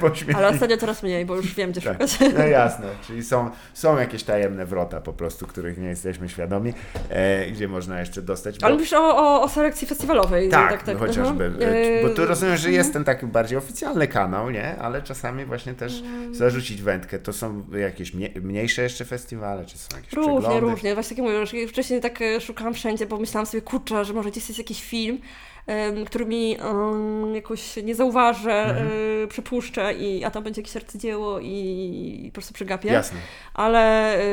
Pośmiech- 0.00 0.36
Ale 0.36 0.48
ostatnio 0.48 0.76
coraz 0.76 1.02
mniej, 1.02 1.26
bo 1.26 1.36
już 1.36 1.54
wiem, 1.54 1.70
gdzie 1.72 1.80
tak. 1.80 1.92
szukać. 1.92 2.18
No 2.38 2.44
jasne, 2.46 2.86
czyli 3.06 3.24
są, 3.24 3.50
są 3.74 3.98
jakieś 3.98 4.22
tajemne 4.24 4.66
wrota 4.66 5.00
po 5.00 5.12
prostu, 5.12 5.46
których 5.46 5.78
nie 5.78 5.88
jesteśmy 5.88 6.28
świadomi, 6.28 6.72
e, 7.10 7.46
gdzie 7.50 7.68
można 7.68 8.00
jeszcze 8.00 8.22
dostać. 8.22 8.58
Bo... 8.58 8.66
Ale 8.66 8.74
mówisz 8.74 8.92
o, 8.92 9.16
o, 9.16 9.42
o 9.42 9.48
selekcji 9.48 9.86
festiwalowej. 9.86 10.48
Tak, 10.48 10.86
no 10.86 10.98
chociażby. 10.98 11.44
E, 11.60 12.02
Bo 12.02 12.14
tu 12.14 12.20
Yy, 12.22 12.28
rozumiem, 12.28 12.56
że 12.56 12.70
jest 12.70 12.92
ten 12.92 13.04
taki 13.04 13.26
bardziej 13.26 13.58
oficjalny 13.58 14.08
kanał, 14.08 14.50
nie? 14.50 14.76
Ale 14.76 15.02
czasami 15.02 15.44
właśnie 15.44 15.74
też 15.74 16.00
Mm. 16.00 16.34
zarzucić 16.34 16.82
wędkę. 16.82 17.18
To 17.18 17.32
są 17.32 17.64
jakieś 17.78 18.14
mnie- 18.14 18.30
mniejsze 18.42 18.82
jeszcze 18.82 19.04
festiwale, 19.04 19.64
czy 19.66 19.78
są 19.78 19.96
jakieś 19.96 20.12
Różnie, 20.12 20.32
przeglądy? 20.32 20.60
różnie. 20.60 20.94
Właśnie 20.98 21.16
tak 21.16 21.52
jak 21.52 21.68
wcześniej 21.68 22.00
tak 22.00 22.22
e, 22.22 22.40
szukałam 22.40 22.74
wszędzie, 22.74 23.06
bo 23.06 23.18
myślałam 23.18 23.46
sobie, 23.46 23.62
kurczę, 23.62 24.04
że 24.04 24.12
może 24.12 24.30
gdzieś 24.30 24.48
jest 24.48 24.58
jakiś 24.58 24.82
film, 24.82 25.20
em, 25.68 26.04
który 26.04 26.26
mi 26.26 26.56
em, 26.60 27.34
jakoś 27.34 27.76
nie 27.76 27.94
zauważę, 27.94 28.52
Mhm. 28.64 28.88
e, 29.24 29.26
przypuszczę, 29.26 29.94
i, 29.94 30.24
a 30.24 30.30
tam 30.30 30.42
będzie 30.44 30.60
jakieś 30.60 30.76
arcydzieło 30.76 31.38
i, 31.40 32.22
i 32.24 32.30
po 32.30 32.34
prostu 32.34 32.54
przegapię. 32.54 32.88
Jasne. 32.88 33.18
Ale 33.54 34.14
e, 34.18 34.24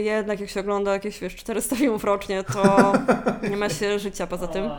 jednak 0.00 0.40
jak 0.40 0.50
się 0.50 0.60
ogląda 0.60 0.92
jakieś, 0.92 1.18
wiesz, 1.20 1.36
400 1.36 1.76
filmów 1.76 2.04
rocznie, 2.04 2.44
to 2.44 2.92
nie 3.50 3.56
ma 3.56 3.68
się 3.68 3.98
życia 3.98 4.26
poza 4.26 4.46
tym. 4.48 4.70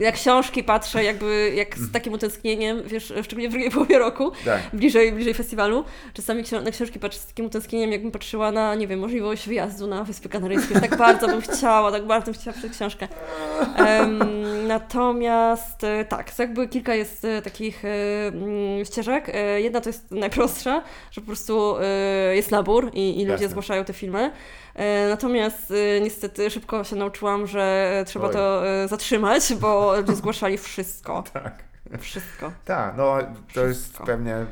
Jak 0.00 0.14
książki 0.14 0.64
patrzę, 0.64 1.04
jakby 1.04 1.52
jak 1.54 1.68
Mhm. 1.68 1.86
z 1.88 1.92
takim 1.92 2.12
utęsknieniem, 2.12 2.82
wiesz, 2.86 3.12
szczególnie 3.22 3.48
w 3.48 3.52
drugiej 3.52 3.70
połowie 3.70 3.98
roku, 3.98 4.32
Tak. 4.44 4.60
bliżej, 4.72 5.12
bliżej 5.12 5.34
festiwalu. 5.34 5.84
Czasami 6.14 6.42
na 6.64 6.70
książki 6.70 6.98
patrzę 7.00 7.18
z 7.18 7.26
takim 7.26 7.46
utęsknieniem, 7.46 7.92
jakbym 7.92 8.10
patrzyła 8.10 8.52
na, 8.52 8.74
nie 8.74 8.86
wiem, 8.86 9.00
możliwość 9.00 9.48
wyjazdu 9.48 9.86
na 9.86 10.04
Wyspy 10.04 10.28
Kanaryjskie. 10.28 10.80
Tak 10.80 10.96
bardzo 10.96 11.26
bym 11.28 11.40
chciała, 11.40 11.92
tak 11.92 12.06
bardzo 12.06 12.24
bym 12.32 12.40
chciała 12.40 12.52
przeczytać 12.52 12.76
książkę. 12.76 13.08
Em, 13.76 14.18
natomiast 14.66 15.47
e, 15.84 16.04
tak, 16.04 16.30
to 16.30 16.42
jakby 16.42 16.68
kilka 16.68 16.94
jest 16.94 17.24
e, 17.24 17.42
takich 17.42 17.84
e, 17.84 17.88
mm, 18.28 18.84
ścieżek. 18.84 19.32
Jedna 19.56 19.80
to 19.80 19.88
jest 19.88 20.10
najprostsza, 20.10 20.82
że 21.10 21.20
po 21.20 21.26
prostu 21.26 21.74
jest 22.32 22.50
nabór 22.50 22.90
i, 22.94 23.20
i 23.20 23.26
ludzie 23.26 23.48
zgłaszają 23.48 23.84
te 23.84 23.92
filmy. 23.92 24.30
Natomiast 25.08 25.72
niestety 26.02 26.50
szybko 26.50 26.84
się 26.84 26.96
nauczyłam, 26.96 27.46
że 27.46 28.04
trzeba 28.06 28.26
Oj. 28.26 28.32
to 28.32 28.62
zatrzymać, 28.86 29.54
bo 29.54 29.96
ludzie 29.96 30.14
zgłaszali 30.14 30.58
wszystko. 30.58 31.24
Tak. 31.32 31.68
Wszystko. 32.00 32.52
Tak, 32.64 32.96
no 32.96 33.18
to 33.54 33.64
jest 33.64 33.80
Wszystko. 33.80 34.06
pewnie 34.06 34.34
E, 34.34 34.46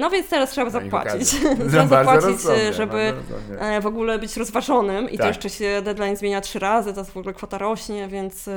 No 0.00 0.10
więc 0.10 0.28
teraz 0.28 0.50
trzeba 0.50 0.64
nich 0.64 0.72
zapłacić. 0.72 1.30
trzeba 1.70 1.86
zapłacić, 1.86 2.24
rozsądnie, 2.24 2.62
e, 2.68 2.72
żeby 2.72 3.12
e, 3.58 3.80
w 3.80 3.86
ogóle 3.86 4.18
być 4.18 4.36
rozważonym 4.36 5.10
i 5.10 5.16
to 5.16 5.18
Tak. 5.18 5.26
jeszcze 5.28 5.50
się 5.50 5.82
deadline 5.82 6.16
zmienia 6.16 6.40
trzy 6.40 6.58
razy, 6.58 6.94
to 6.94 7.04
w 7.04 7.16
ogóle 7.16 7.34
kwota 7.34 7.58
rośnie, 7.58 8.08
więc, 8.08 8.48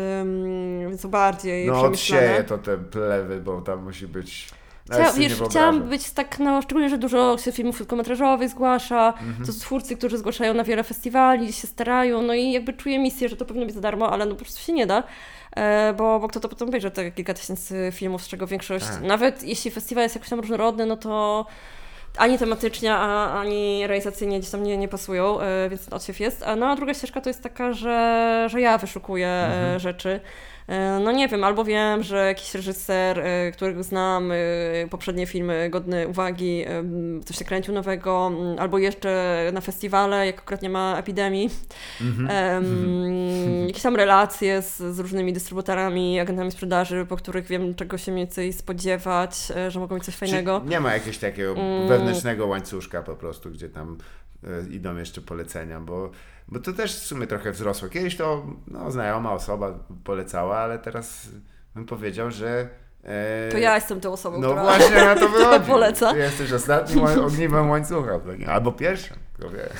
więc 0.90 1.02
to 1.02 1.08
bardziej 1.08 1.68
No 1.68 1.82
odsieje 1.82 2.44
to 2.44 2.58
te 2.58 2.78
plewy, 2.78 3.42
bo 3.42 3.62
tam 3.62 3.84
musi 3.84 4.08
być... 4.08 4.48
Chcia, 4.86 5.00
Nawet 5.00 5.14
sobie 5.14 5.30
wiesz, 5.30 5.40
chciałam 5.50 5.82
być 5.84 6.12
tak, 6.12 6.40
no 6.40 6.62
szczególnie, 6.62 6.90
że 6.90 6.98
dużo 6.98 7.38
się 7.38 7.52
filmów 7.52 7.76
krótkometrażowych 7.78 8.50
zgłasza, 8.50 9.14
Mhm. 9.28 9.46
to 9.46 9.54
są 9.54 9.60
twórcy, 9.60 9.98
którzy 9.98 10.18
zgłaszają 10.18 10.54
na 10.54 10.64
wiele 10.64 10.84
festiwali, 10.84 11.54
się 11.54 11.68
starają, 11.68 12.22
no 12.22 12.34
i 12.34 12.52
jakby 12.52 12.74
czuję 12.74 13.00
misję, 13.00 13.30
że 13.30 13.36
to 13.36 13.46
powinno 13.46 13.66
być 13.66 13.76
za 13.76 13.82
darmo, 13.82 14.12
ale 14.12 14.26
no 14.26 14.32
po 14.36 14.42
prostu 14.42 14.62
się 14.62 14.74
nie 14.74 14.88
da, 14.88 15.04
bo, 15.98 16.20
bo 16.20 16.28
kto 16.28 16.40
to 16.40 16.50
potem 16.50 16.68
obejrzy, 16.68 16.92
te 16.92 17.12
kilka 17.12 17.34
tysięcy 17.34 17.90
filmów, 17.94 18.24
z 18.24 18.28
czego 18.28 18.48
większość, 18.48 18.86
Tak. 18.86 19.02
nawet 19.02 19.44
jeśli 19.44 19.72
festiwal 19.72 20.04
jest 20.04 20.16
jakoś 20.16 20.30
tam 20.30 20.40
różnorodny, 20.40 20.86
no 20.86 20.98
to 20.98 21.46
ani 22.18 22.38
tematycznie, 22.38 22.94
a, 22.94 23.34
ani 23.40 23.88
realizacyjnie 23.88 24.40
gdzieś 24.40 24.52
tam 24.52 24.64
nie, 24.64 24.78
nie 24.78 24.88
pasują, 24.88 25.42
e, 25.42 25.70
więc 25.70 25.86
ten 25.86 25.94
odsiew 25.94 26.20
jest. 26.20 26.44
A, 26.44 26.56
No 26.56 26.68
a 26.72 26.76
druga 26.76 26.94
ścieżka 26.94 27.22
to 27.22 27.30
jest 27.30 27.44
taka, 27.44 27.74
że, 27.74 28.48
że 28.50 28.62
ja 28.62 28.78
wyszukuję 28.78 29.28
e, 29.28 29.46
Mhm. 29.46 29.80
rzeczy. 29.80 30.20
E, 30.68 31.00
No 31.00 31.12
nie 31.12 31.28
wiem, 31.28 31.44
albo 31.44 31.64
wiem, 31.64 32.04
że 32.04 32.28
jakiś 32.28 32.54
reżyser, 32.54 33.20
e, 33.20 33.52
którego 33.52 33.84
znam, 33.84 34.32
e, 34.32 34.36
poprzednie 34.90 35.26
filmy 35.28 35.70
godne 35.70 36.08
uwagi, 36.08 36.66
coś 37.26 37.38
się 37.38 37.46
kręcił 37.46 37.74
nowego, 37.74 38.32
albo 38.60 38.78
jeszcze 38.78 39.50
na 39.54 39.62
festiwale, 39.62 40.26
jak 40.26 40.40
akurat 40.40 40.62
nie 40.62 40.70
ma 40.70 40.98
epidemii, 40.98 41.50
Mhm. 42.02 42.30
em, 42.66 43.68
jakieś 43.68 43.82
tam 43.84 43.96
relacje 43.96 44.62
z, 44.62 44.78
z 44.78 45.00
różnymi 45.00 45.34
dystrybutorami, 45.34 46.20
agentami 46.20 46.52
sprzedaży, 46.52 47.06
po 47.10 47.16
których 47.18 47.48
wiem, 47.48 47.76
czego 47.76 47.98
się 47.98 48.12
mniej 48.12 48.26
więcej 48.26 48.54
spodziewać, 48.54 49.36
że 49.68 49.80
mogą 49.80 49.96
mieć 49.96 50.04
coś 50.06 50.16
fajnego. 50.16 50.62
Czy 50.64 50.70
nie 50.70 50.80
ma 50.80 50.94
jakiegoś 50.94 51.18
takiego 51.18 51.52
Mm. 51.52 51.88
wewnętrznego 51.88 52.48
łańcuszka 52.48 53.02
po 53.02 53.16
prostu, 53.16 53.50
gdzie 53.52 53.70
tam 53.70 53.98
idą 54.72 54.96
jeszcze 54.96 55.22
polecenia, 55.22 55.80
bo, 55.80 56.12
bo 56.48 56.60
to 56.60 56.74
też 56.74 56.96
w 56.96 57.06
sumie 57.06 57.28
trochę 57.28 57.52
wzrosło. 57.52 57.90
Kiedyś 57.90 58.18
to 58.18 58.46
no, 58.68 58.92
znajoma 58.92 59.34
osoba 59.34 59.80
polecała, 60.04 60.58
ale 60.58 60.80
teraz 60.80 61.28
bym 61.76 61.86
powiedział, 61.86 62.32
że 62.32 62.70
e, 63.04 63.50
To 63.52 63.58
ja 63.58 63.76
jestem 63.76 64.02
tą 64.02 64.12
osobą, 64.14 64.40
No 64.40 64.48
która... 64.48 64.64
właśnie 64.64 64.96
na 65.06 65.16
to 65.16 65.30
wychodzi. 65.38 65.66
poleca. 65.66 66.12
Ty 66.14 66.18
jesteś 66.20 66.52
ostatnim 66.54 67.06
ogniwem 67.06 67.70
łańcucha. 67.70 68.20
Albo 68.48 68.72
pierwszym. 68.72 69.18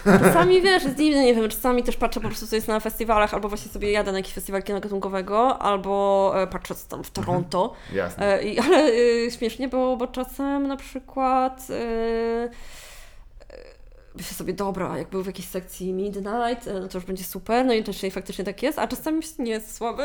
Czasami 0.04 0.62
wiesz, 0.62 0.84
jest 0.84 0.96
dziwne, 0.98 1.24
nie 1.24 1.36
wiem, 1.36 1.50
czasami 1.50 1.84
też 1.84 1.98
patrzę 1.98 2.20
po 2.20 2.28
prostu, 2.28 2.48
co 2.48 2.56
jest 2.56 2.68
na 2.68 2.80
festiwalach, 2.80 3.34
albo 3.34 3.50
właśnie 3.50 3.72
sobie 3.72 3.92
jadę 3.92 4.12
na 4.12 4.18
jakiś 4.18 4.34
festiwal 4.34 4.64
kina 4.64 4.80
gatunkowego, 4.80 5.60
albo 5.60 6.34
e, 6.36 6.48
patrzę 6.48 6.76
co 6.76 6.88
tam 6.88 7.04
w 7.04 7.12
Toronto. 7.12 7.74
Jasne. 7.94 8.26
E, 8.26 8.42
ale 8.66 8.78
e, 9.28 9.32
śmiesznie, 9.32 9.68
bo, 9.68 9.98
bo 9.98 10.08
czasem 10.08 10.68
na 10.68 10.78
przykład 10.78 11.68
e, 11.70 11.74
e, 11.74 12.50
myślę 14.16 14.34
sobie, 14.38 14.54
dobra, 14.54 14.98
jak 14.98 15.10
był 15.10 15.24
w 15.24 15.28
jakiejś 15.28 15.48
sekcji 15.48 15.94
Midnight, 15.94 16.68
e, 16.68 16.74
no 16.80 16.88
to 16.88 16.98
już 16.98 17.06
będzie 17.06 17.24
super, 17.24 17.66
no 17.66 17.74
i 17.74 17.84
też 17.84 18.02
faktycznie 18.12 18.46
tak 18.46 18.64
jest, 18.64 18.80
a 18.80 18.88
czasami 18.88 19.22
nie 19.40 19.52
jest 19.52 19.76
słaby. 19.76 20.04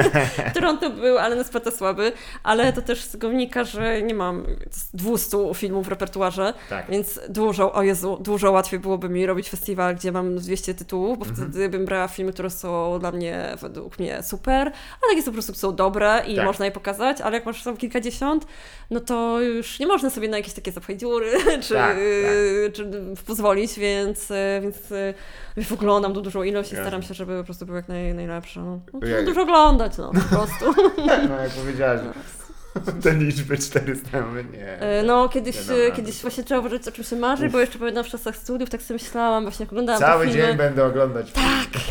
Toronto 0.54 0.90
był, 0.90 1.18
ale 1.18 1.36
na 1.36 1.44
sprawę 1.44 1.70
słaby, 1.72 2.12
ale 2.42 2.72
to 2.72 2.82
też 2.82 3.00
z 3.04 3.10
tego 3.10 3.28
wynika, 3.28 3.64
że 3.64 4.02
nie 4.02 4.14
mam 4.14 4.46
200 4.94 5.38
filmów 5.54 5.86
w 5.86 5.88
repertuarze, 5.88 6.54
Tak. 6.70 6.90
więc 6.90 7.20
dużo, 7.28 7.72
o 7.72 7.82
Jezu, 7.82 8.18
dużo 8.20 8.52
łatwiej 8.52 8.80
byłoby 8.80 9.08
mi 9.08 9.26
robić 9.26 9.50
festiwal, 9.50 9.94
gdzie 9.96 10.12
mam 10.12 10.36
200 10.38 10.74
tytułów, 10.74 11.18
bo 11.18 11.24
Mhm. 11.26 11.50
wtedy 11.50 11.68
bym 11.68 11.84
brała 11.84 12.08
filmy, 12.08 12.32
które 12.32 12.50
są 12.50 12.98
dla 13.00 13.12
mnie, 13.12 13.56
według 13.60 13.98
mnie 13.98 14.22
super, 14.22 14.68
a 15.02 15.08
takie 15.10 15.22
są 15.22 15.26
po 15.26 15.32
prostu 15.32 15.54
są 15.54 15.74
dobre 15.76 16.22
i 16.28 16.36
Tak. 16.36 16.44
można 16.44 16.64
je 16.64 16.70
pokazać, 16.72 17.20
ale 17.20 17.36
jak 17.36 17.46
masz 17.46 17.62
tam 17.64 17.76
kilkadziesiąt, 17.76 18.46
no 18.90 19.00
to 19.00 19.40
już 19.40 19.78
nie 19.78 19.86
można 19.86 20.10
sobie 20.10 20.28
na 20.28 20.36
jakieś 20.36 20.52
takie 20.52 20.72
zapchaj 20.72 20.96
dziury, 20.96 21.30
czy, 21.68 21.74
Tak, 21.74 21.96
czy 22.72 22.90
pozwolić, 23.42 23.78
więc, 23.78 24.30
y, 24.30 24.60
więc 24.62 24.90
y, 24.92 25.14
wiesz, 25.56 25.72
oglądam 25.72 26.14
tu 26.14 26.20
dużą 26.20 26.42
ilość 26.42 26.72
i 26.72 26.74
Jasne. 26.74 26.84
staram 26.86 27.02
się, 27.02 27.14
żeby 27.14 27.38
po 27.38 27.44
prostu 27.44 27.66
był 27.66 27.74
jak 27.74 27.88
naj, 27.88 28.14
najlepsze. 28.14 28.60
No. 28.60 28.80
No, 28.92 29.00
dużo 29.24 29.42
oglądać, 29.42 29.98
no, 29.98 30.12
po 30.12 30.36
prostu. 30.36 30.64
No 31.28 31.36
jak 31.42 31.50
powiedziałaś, 31.50 32.00
te 33.02 33.14
liczby 33.14 33.58
400, 33.58 34.18
ja 34.18 34.26
mówię, 34.26 34.44
nie. 34.52 34.78
E, 34.80 35.02
No, 35.02 35.28
kiedyś, 35.28 35.56
Nie 35.68 35.92
kiedyś 35.92 36.22
właśnie 36.22 36.44
trzeba 36.44 36.60
uważać, 36.60 36.88
o 36.88 36.92
czym 36.92 37.04
się 37.04 37.16
marzy, 37.16 37.48
bo 37.48 37.60
jeszcze 37.60 37.78
pamiętam 37.78 38.04
w 38.04 38.08
czasach 38.08 38.36
studiów, 38.36 38.70
tak 38.70 38.82
sobie 38.82 39.00
myślałam, 39.02 39.42
właśnie 39.42 39.66
oglądałam 39.66 40.00
Cały 40.00 40.28
dzień 40.30 40.56
będę 40.56 40.84
oglądać. 40.84 41.32
Tak. 41.32 41.82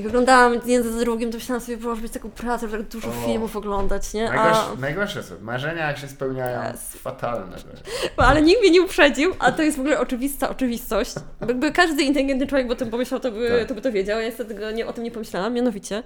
Jak 0.00 0.08
oglądałam 0.08 0.60
jeden 0.66 0.92
za 0.92 0.98
drugim, 0.98 1.30
to 1.30 1.36
myślałam 1.38 1.60
sobie, 1.60 1.78
że 1.96 1.96
być 2.02 2.12
taką 2.12 2.30
pracę, 2.30 2.68
że 2.68 2.78
tak 2.78 2.86
dużo 2.88 3.08
O. 3.08 3.26
filmów 3.26 3.56
oglądać, 3.56 4.12
nie? 4.14 4.30
A, 4.30 4.34
Najgorsze, 4.34 4.80
najgorsze 4.80 5.22
są. 5.22 5.34
Marzenia 5.40 5.86
jak 5.88 5.98
się 5.98 6.08
spełniają, 6.08 6.60
Yes. 6.74 6.80
fatalne. 6.96 7.56
ale 8.16 8.42
nikt 8.42 8.60
mnie 8.60 8.70
nie 8.70 8.82
uprzedził, 8.82 9.34
a 9.38 9.52
to 9.52 9.62
jest 9.62 9.76
w 9.76 9.80
ogóle 9.80 10.00
oczywista 10.00 10.48
oczywistość. 10.48 11.14
Jakby 11.48 11.72
każdy 11.72 12.02
inteligentny 12.02 12.46
człowiek, 12.46 12.66
bo 12.66 12.72
o 12.72 12.76
tym 12.76 12.90
pomyślał, 12.90 13.20
to 13.20 13.30
by, 13.32 13.48
Tak. 13.58 13.68
to 13.68 13.74
by 13.74 13.80
to 13.80 13.92
wiedział. 13.92 14.20
Ja 14.20 14.26
niestety 14.26 14.56
nie, 14.74 14.86
o 14.86 14.92
tym 14.92 15.04
nie 15.04 15.10
pomyślałam. 15.10 15.54
Mianowicie, 15.54 16.02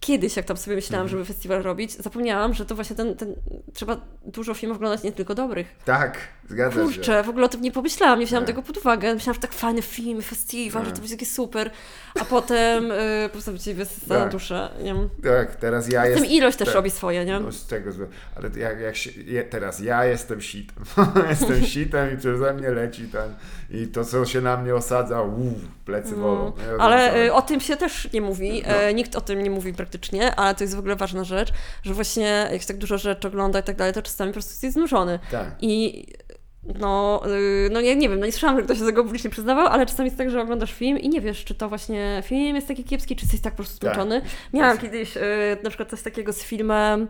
kiedyś, 0.00 0.36
jak 0.36 0.46
tam 0.46 0.56
sobie 0.56 0.76
myślałam, 0.76 1.04
Mhm. 1.06 1.10
żeby 1.18 1.24
festiwal 1.34 1.62
robić, 1.62 1.92
zapomniałam, 1.96 2.54
że 2.54 2.66
to 2.66 2.74
właśnie 2.74 2.96
ten, 2.96 3.16
ten 3.16 3.34
trzeba 3.74 3.96
dużo 4.24 4.54
filmów 4.54 4.76
oglądać, 4.76 5.02
nie 5.02 5.12
tylko 5.12 5.34
dobrych. 5.34 5.66
Tak, 5.84 6.18
zgadza 6.48 6.76
się. 6.76 6.82
Kurczę, 6.82 7.22
w 7.22 7.28
ogóle 7.28 7.46
o 7.46 7.48
tym 7.48 7.62
nie 7.62 7.72
pomyślałam, 7.72 8.20
nie 8.20 8.26
wzięłam 8.26 8.44
tego 8.44 8.62
pod 8.62 8.76
uwagę. 8.76 9.14
Myślałam, 9.14 9.34
że 9.34 9.40
tak 9.40 9.52
fajny 9.52 9.82
film, 9.82 10.22
festiwal, 10.22 10.82
że 10.82 10.86
Tak. 10.90 10.94
to 10.96 11.00
będzie 11.00 11.14
takie 11.16 11.26
super, 11.26 11.70
a 12.20 12.24
potem 12.24 12.84
yy, 12.88 12.94
po 13.28 13.32
prostu 13.32 13.58
ci 13.58 13.74
wysysa 13.74 14.14
na 14.14 14.20
Tak. 14.20 14.32
duszę. 14.32 14.70
Nie. 14.82 14.94
Tak, 15.30 15.56
teraz 15.56 15.88
ja 15.88 16.06
jestem... 16.06 16.26
ilość 16.30 16.56
też 16.56 16.66
tak. 16.66 16.74
robi 16.74 16.90
swoje, 16.90 17.24
nie? 17.24 17.40
No 17.40 17.52
z 17.52 17.66
czego 17.66 17.92
złe. 17.92 18.06
Ale 18.36 18.50
jak, 18.56 18.80
jak 18.80 18.96
się, 18.96 19.10
je, 19.22 19.44
teraz 19.44 19.80
ja 19.80 20.04
jestem 20.04 20.40
sitem. 20.40 20.84
jestem 21.30 21.62
sitem 21.74 22.14
i 22.14 22.16
przeze 22.16 22.54
mnie 22.54 22.70
leci 22.70 23.02
ten. 23.08 23.34
I 23.70 23.86
to, 23.86 24.04
co 24.04 24.26
się 24.26 24.40
na 24.40 24.56
mnie 24.56 24.74
osadza, 24.74 25.22
uuu, 25.22 25.54
plecy. 25.84 26.10
Ja 26.10 26.16
Mm. 26.26 26.80
Ale 26.80 27.24
y, 27.26 27.32
o 27.32 27.42
tym 27.42 27.60
się 27.60 27.76
też 27.76 28.12
nie 28.12 28.20
mówi, 28.20 28.62
No. 28.66 28.74
e, 28.74 28.94
nikt 28.94 29.16
o 29.16 29.20
tym 29.20 29.42
nie 29.42 29.50
mówi 29.50 29.72
praktycznie, 29.72 29.85
ale 30.36 30.54
to 30.54 30.64
jest 30.64 30.76
w 30.76 30.78
ogóle 30.78 30.96
ważna 30.96 31.24
rzecz, 31.24 31.52
że 31.82 31.94
właśnie 31.94 32.48
jak 32.52 32.60
się 32.60 32.66
tak 32.68 32.78
dużo 32.78 32.98
rzeczy 32.98 33.28
ogląda 33.28 33.60
i 33.60 33.62
tak 33.62 33.76
dalej, 33.76 33.94
to 33.94 34.02
czasami 34.02 34.30
po 34.30 34.32
prostu 34.34 34.50
jesteś 34.52 34.72
znużony. 34.72 35.18
Tak. 35.30 35.46
I 35.60 36.06
no, 36.78 37.22
y, 37.26 37.68
no 37.72 37.80
ja 37.80 37.94
nie 37.94 38.08
wiem, 38.08 38.20
no 38.20 38.26
nie 38.26 38.32
słyszałam, 38.32 38.56
że 38.56 38.62
ktoś 38.62 38.78
się 38.78 38.84
tego 38.84 39.02
publicznie 39.04 39.30
przyznawał, 39.30 39.66
ale 39.66 39.86
czasami 39.86 40.06
jest 40.06 40.18
tak, 40.18 40.30
że 40.30 40.40
oglądasz 40.42 40.72
film 40.72 40.98
i 40.98 41.08
nie 41.08 41.20
wiesz, 41.20 41.44
czy 41.44 41.54
to 41.54 41.68
właśnie 41.68 42.22
film 42.26 42.56
jest 42.56 42.68
taki 42.68 42.84
kiepski, 42.84 43.16
czy 43.16 43.24
jesteś 43.24 43.40
tak 43.40 43.52
po 43.52 43.56
prostu 43.56 43.78
Tak. 43.78 43.94
zmęczony. 43.94 44.22
Miałam 44.52 44.78
kiedyś 44.78 45.16
y, 45.16 45.20
na 45.62 45.70
przykład 45.70 45.90
coś 45.90 46.02
takiego 46.02 46.32
z 46.32 46.42
filmem 46.42 47.08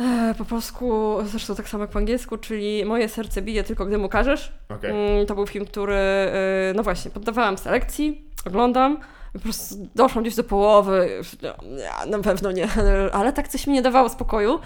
e, 0.00 0.34
po 0.38 0.44
polsku, 0.44 1.16
zresztą 1.24 1.54
tak 1.54 1.68
samo 1.68 1.84
jak 1.84 1.90
po 1.90 1.98
angielsku, 1.98 2.38
czyli 2.38 2.84
Moje 2.84 3.08
serce 3.08 3.42
bije 3.42 3.64
tylko 3.64 3.86
gdy 3.86 3.98
mu 3.98 4.08
każesz. 4.08 4.52
Okej. 4.68 4.90
Mm, 4.90 5.26
To 5.26 5.34
był 5.34 5.46
film, 5.46 5.66
który, 5.66 5.94
y, 6.70 6.74
no 6.76 6.82
właśnie, 6.82 7.10
poddawałam 7.10 7.58
selekcji, 7.58 8.24
oglądam. 8.46 8.98
Po 9.32 9.38
prostu 9.38 9.88
doszłam 9.94 10.24
gdzieś 10.24 10.36
do 10.36 10.44
połowy, 10.44 11.22
na 12.06 12.18
pewno 12.18 12.52
nie, 12.52 12.68
ale 13.12 13.32
tak 13.32 13.48
coś 13.48 13.66
mi 13.66 13.72
nie 13.74 13.82
dawało 13.82 14.08
spokoju, 14.08 14.60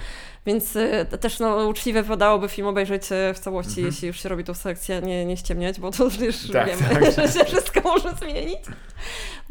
więc 0.47 0.77
y, 0.77 1.07
też 1.21 1.39
no, 1.39 1.69
uczciwie 1.69 2.03
wypadałoby 2.03 2.49
film 2.49 2.67
obejrzeć 2.67 3.13
y, 3.13 3.35
w 3.35 3.39
całości, 3.39 3.83
jeśli 3.83 4.09
już 4.09 4.23
się 4.23 4.29
robi 4.29 4.45
tą 4.45 4.55
selekcję, 4.55 5.01
nie, 5.01 5.25
nie 5.25 5.37
ściemniać, 5.37 5.81
bo 5.81 5.91
to 5.91 6.05
już 6.21 6.51
Tak, 6.53 6.67
wiemy, 6.67 6.83
tak. 6.95 7.15
że 7.17 7.39
się 7.39 7.45
wszystko 7.45 7.81
może 7.81 8.11
zmienić. 8.15 8.61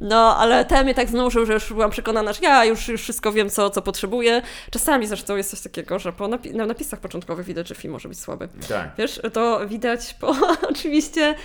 No, 0.02 0.38
ale 0.38 0.66
ten 0.66 0.84
mnie 0.84 0.94
tak 0.94 1.10
znużył, 1.10 1.46
że 1.46 1.54
już 1.54 1.74
byłam 1.74 1.92
przekonana, 1.92 2.34
że 2.34 2.40
ja 2.42 2.66
już, 2.66 2.88
już 2.88 3.02
wszystko 3.02 3.32
wiem, 3.32 3.50
co, 3.50 3.70
co 3.70 3.82
potrzebuję. 3.82 4.42
Czasami 4.72 5.08
zresztą 5.08 5.36
jest 5.36 5.50
coś 5.50 5.62
takiego, 5.62 6.00
że 6.00 6.14
po 6.14 6.26
napi- 6.26 6.56
na 6.56 6.66
napisach 6.66 7.00
początkowych 7.00 7.46
widać, 7.46 7.68
że 7.68 7.76
film 7.76 7.94
może 7.94 8.10
być 8.10 8.20
słaby. 8.20 8.48
Tak. 8.70 8.90
Wiesz, 8.98 9.22
to 9.34 9.68
widać 9.68 10.16
po, 10.20 10.36
oczywiście, 10.72 11.36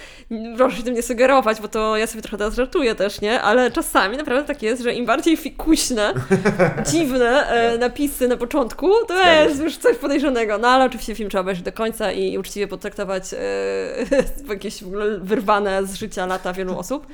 proszę 0.56 0.76
się 0.76 0.82
tym 0.82 0.94
nie 0.94 1.02
sugerować, 1.02 1.60
bo 1.60 1.68
to 1.68 1.96
ja 1.96 2.06
sobie 2.06 2.22
trochę 2.22 2.38
teraz 2.38 2.54
żartuję 2.54 2.94
też, 2.94 3.20
nie? 3.20 3.42
Ale 3.42 3.70
czasami 3.70 4.16
naprawdę 4.16 4.44
tak 4.44 4.62
jest, 4.62 4.82
że 4.82 4.94
im 4.94 5.06
bardziej 5.06 5.36
fikuśne, 5.36 6.14
dziwne 6.92 7.48
e, 7.48 7.78
napisy 7.78 8.28
na 8.28 8.36
początku, 8.36 8.88
to 9.08 9.14
Zgadza 9.14 9.32
jest 9.32 9.60
już 9.60 9.76
coś 9.76 9.96
podejrzanego. 9.96 10.58
No 10.58 10.68
ale 10.68 10.84
oczywiście 10.84 11.14
film 11.14 11.30
trzeba 11.30 11.42
obejrzeć 11.42 11.64
do 11.64 11.72
końca 11.72 12.12
i 12.12 12.38
uczciwie 12.38 12.68
potraktować 12.68 13.34
e, 13.34 13.38
jakieś 14.48 14.84
w 14.84 14.86
ogóle 14.86 15.18
wyrwane 15.18 15.86
z 15.86 15.94
życia 15.94 16.26
lata 16.26 16.52
wielu 16.52 16.78
osób. 16.78 17.06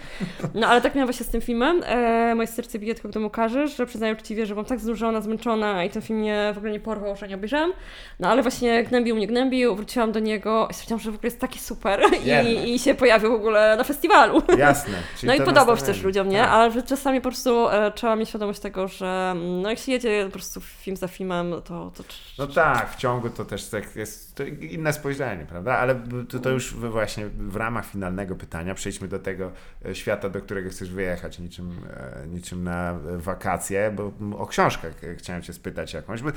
No 0.54 0.66
ale 0.66 0.80
tak 0.80 0.94
miałam 0.94 1.06
właśnie 1.06 1.31
tym 1.32 1.40
filmem. 1.40 1.82
E, 1.86 2.34
moje 2.34 2.46
serce 2.46 2.78
bije 2.78 2.94
tylko, 2.94 3.08
gdy 3.08 3.20
mu 3.20 3.30
każesz, 3.30 3.76
że 3.76 3.86
przyznaję 3.86 4.12
uczciwie, 4.12 4.46
że 4.46 4.54
byłam 4.54 4.66
tak 4.66 4.80
znużona, 4.80 5.20
zmęczona 5.20 5.84
i 5.84 5.90
ten 5.90 6.02
film 6.02 6.18
mnie 6.18 6.50
w 6.54 6.58
ogóle 6.58 6.72
nie 6.72 6.80
porwał, 6.80 7.16
że 7.16 7.28
nie 7.28 7.34
obejrzałam. 7.34 7.72
No 8.20 8.28
ale 8.28 8.42
właśnie 8.42 8.84
gnębił 8.84 9.16
mnie, 9.16 9.26
gnębił, 9.26 9.74
wróciłam 9.76 10.12
do 10.12 10.20
niego 10.20 10.68
i 10.70 10.74
stwierdziłam, 10.74 11.00
że 11.00 11.10
w 11.10 11.14
ogóle 11.14 11.26
jest 11.26 11.40
taki 11.40 11.58
super 11.58 12.02
i, 12.46 12.74
i 12.74 12.78
się 12.78 12.94
pojawił 12.94 13.30
w 13.30 13.34
ogóle 13.34 13.76
na 13.76 13.84
festiwalu. 13.84 14.42
Jasne. 14.58 14.94
Czyli 15.18 15.28
No 15.28 15.34
i 15.34 15.46
podobał 15.46 15.76
się 15.76 15.82
też 15.82 16.02
ludziom, 16.02 16.28
nie? 16.28 16.38
Tak. 16.38 16.50
Ale 16.50 16.70
że 16.70 16.82
czasami 16.82 17.20
po 17.20 17.28
prostu 17.28 17.68
e, 17.68 17.92
trzeba 17.92 18.16
mieć 18.16 18.28
świadomość 18.28 18.60
tego, 18.60 18.88
że 18.88 19.30
mm, 19.32 19.62
no 19.62 19.70
jak 19.70 19.78
się 19.78 19.92
jedzie 19.92 20.24
po 20.26 20.32
prostu 20.32 20.60
film 20.60 20.96
za 20.96 21.08
filmem, 21.08 21.52
to... 21.64 21.92
to 21.96 22.02
No 22.38 22.46
tak, 22.46 22.90
w 22.90 22.96
ciągu 22.96 23.30
to 23.30 23.44
też 23.44 23.68
tak 23.68 23.96
jest 23.96 24.31
to 24.34 24.44
inne 24.44 24.92
spojrzenie, 24.92 25.46
prawda? 25.46 25.78
Ale 25.78 26.02
to, 26.28 26.38
to 26.38 26.50
już 26.50 26.74
właśnie 26.74 27.26
w 27.26 27.56
ramach 27.56 27.86
finalnego 27.86 28.36
pytania 28.36 28.74
przejdźmy 28.74 29.08
do 29.08 29.18
tego 29.18 29.52
e, 29.86 29.94
świata, 29.94 30.28
do 30.28 30.40
którego 30.40 30.70
chcesz 30.70 30.90
wyjechać 30.90 31.38
niczym, 31.38 31.70
e, 31.90 32.26
niczym 32.26 32.64
na 32.64 32.98
wakacje, 33.16 33.90
bo 33.96 34.12
o 34.38 34.46
książkach 34.46 35.04
e, 35.04 35.14
chciałem 35.14 35.42
cię 35.42 35.52
spytać 35.52 35.94
jakąś, 35.94 36.22
bo 36.22 36.30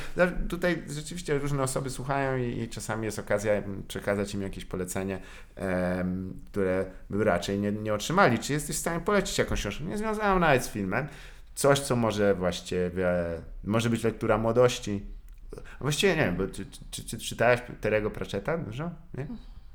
tutaj 0.49 0.83
rzeczywiście 0.89 1.37
różne 1.37 1.63
osoby 1.63 1.89
słuchają 1.89 2.37
i, 2.37 2.59
i 2.59 2.69
czasami 2.69 3.05
jest 3.05 3.19
okazja 3.19 3.63
przekazać 3.87 4.33
im 4.33 4.41
jakieś 4.41 4.65
polecenie, 4.65 5.19
em, 5.55 6.33
które 6.51 6.85
by 7.09 7.23
raczej 7.23 7.59
nie, 7.59 7.71
nie 7.71 7.93
otrzymali. 7.93 8.39
Czy 8.39 8.53
jesteś 8.53 8.75
w 8.75 8.79
stanie 8.79 8.99
polecić 8.99 9.37
jakąś 9.37 9.59
książkę? 9.59 9.83
Nie 9.83 9.97
związaną 9.97 10.39
nawet 10.39 10.63
z 10.63 10.69
filmem. 10.69 11.07
Coś, 11.55 11.79
co 11.79 11.95
może 11.95 12.35
właściwie, 12.35 13.07
może 13.63 13.89
być 13.89 14.03
lektura 14.03 14.37
młodości, 14.37 15.14
Właściwie 15.81 16.15
nie 16.15 16.25
wiem, 16.25 16.35
bo 16.35 16.47
czy, 16.47 16.65
czy, 16.91 17.03
czy 17.05 17.17
czytałeś 17.17 17.59
Terego 17.81 18.11
Pratchetta 18.11 18.57
dużo? 18.57 18.89
Nie? 19.13 19.27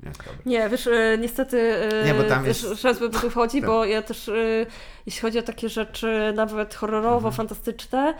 Nie, 0.02 0.10
dobra. 0.10 0.32
Nie, 0.46 0.68
wiesz, 0.68 0.86
e, 0.86 1.18
niestety 1.20 1.74
e, 1.92 2.04
Nie, 2.06 2.14
bo 2.14 2.24
tam 2.24 2.44
też 2.44 2.62
jest- 2.62 2.84
raz 2.84 2.98
by 2.98 3.10
tu 3.10 3.30
wchodzi, 3.30 3.60
Tak. 3.60 3.70
bo 3.70 3.84
ja 3.84 4.02
też, 4.02 4.28
e, 4.28 4.66
jeśli 5.06 5.20
chodzi 5.22 5.38
o 5.38 5.42
takie 5.42 5.68
rzeczy 5.68 6.32
nawet 6.36 6.74
horrorowo-fantastyczne, 6.74 8.14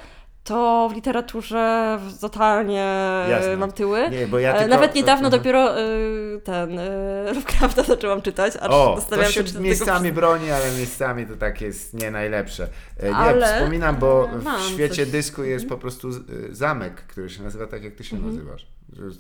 to 0.45 0.89
w 0.93 0.95
literaturze 0.95 1.99
totalnie 2.21 2.83
e, 2.83 3.31
Jasne. 3.31 3.57
mam 3.57 3.73
tyły. 3.73 4.11
Nie, 4.11 4.27
bo 4.27 4.39
ja 4.39 4.55
E, 4.55 4.59
tylko... 4.59 4.75
Nawet 4.75 4.95
niedawno 4.95 5.27
Mhm. 5.27 5.41
dopiero 5.43 5.81
e, 5.81 5.85
ten 6.45 6.79
e, 6.79 7.23
Lovecrafta 7.35 7.83
zaczęłam 7.83 8.23
czytać, 8.23 8.57
aż 8.57 8.71
O, 8.71 9.01
to 9.11 9.25
się 9.25 9.45
tego 9.45 9.61
miejscami 9.61 10.13
broni, 10.13 10.51
ale 10.51 10.71
miejscami 10.73 11.27
to 11.27 11.37
tak 11.37 11.61
jest 11.61 11.95
nie 11.95 12.11
najlepsze. 12.11 12.69
E, 12.97 13.09
Nie, 13.09 13.17
Ale, 13.17 13.47
wspominam, 13.57 13.97
bo 13.97 14.25
e, 14.25 14.59
w 14.59 14.63
świecie 14.73 15.03
coś. 15.05 15.13
dysku 15.13 15.43
jest 15.45 15.69
po 15.69 15.79
prostu 15.79 16.09
zamek, 16.51 16.95
który 16.95 17.31
się 17.31 17.43
nazywa 17.43 17.67
tak, 17.67 17.85
jak 17.85 17.95
ty 17.95 18.05
się 18.05 18.17
Mhm. 18.17 18.35
nazywasz. 18.35 18.67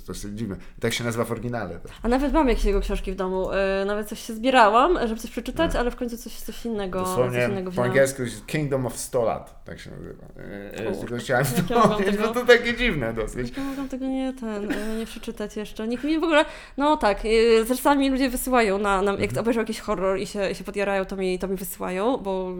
To 0.07 0.13
jest 0.13 0.35
dziwne. 0.35 0.57
Tak 0.81 0.93
się 0.93 1.05
nazywa 1.05 1.25
w 1.25 1.33
oryginale. 1.33 1.79
A 2.03 2.09
nawet 2.09 2.33
mam 2.33 2.49
jakieś 2.49 2.65
jego 2.65 2.81
książki 2.81 3.13
w 3.13 3.15
domu. 3.15 3.51
e, 3.53 3.85
Nawet 3.87 4.09
coś 4.09 4.27
się 4.27 4.35
zbierałam, 4.35 4.99
żeby 5.09 5.21
coś 5.21 5.31
przeczytać, 5.31 5.77
ale 5.77 5.91
w 5.91 5.97
końcu 5.97 6.17
coś, 6.19 6.33
coś 6.33 6.65
innego. 6.65 6.99
Coś 6.99 7.09
No. 7.09 7.17
Dosłownie 7.17 7.45
innego 7.51 7.73
po 7.73 7.83
angielsku 7.85 8.23
jest 8.23 8.47
Kingdom 8.47 8.87
of 8.87 8.97
100 8.97 9.25
lat, 9.25 9.65
tak 9.65 9.81
się 9.81 9.91
nazywa. 9.91 10.25
E, 10.37 10.89
e, 10.89 10.95
Tylko 10.95 11.17
chciałem 11.17 11.45
ja 11.45 11.63
wspomnieć, 11.83 12.11
tego- 12.11 12.29
bo 12.29 12.35
to 12.35 12.47
takie 12.47 12.77
dziwne 12.77 13.13
dosyć. 13.15 13.57
Ja 13.57 13.65
mogłam 13.65 13.89
tego 13.89 14.07
nie, 14.07 14.33
ten, 14.41 14.69
nie 14.99 15.07
przeczytać 15.07 15.57
jeszcze. 15.57 15.89
Nikt 15.89 16.05
mi 16.05 16.19
w 16.21 16.25
ogóle, 16.25 16.45
no 16.77 16.97
tak, 16.97 17.19
e, 17.25 17.65
zresztą 17.65 17.95
mi 17.95 18.11
ludzie 18.11 18.31
wysyłają, 18.31 18.79
na, 18.79 19.03
na, 19.03 19.11
Mhm. 19.11 19.31
jak 19.31 19.39
obejrzą 19.41 19.61
jakiś 19.61 19.81
horror 19.81 20.19
i 20.19 20.27
się, 20.27 20.51
i 20.51 20.55
się 20.55 20.65
podjarają, 20.65 21.05
to 21.05 21.17
mi, 21.17 21.39
to 21.39 21.49
mi 21.49 21.57
wysyłają, 21.57 22.17
bo 22.17 22.53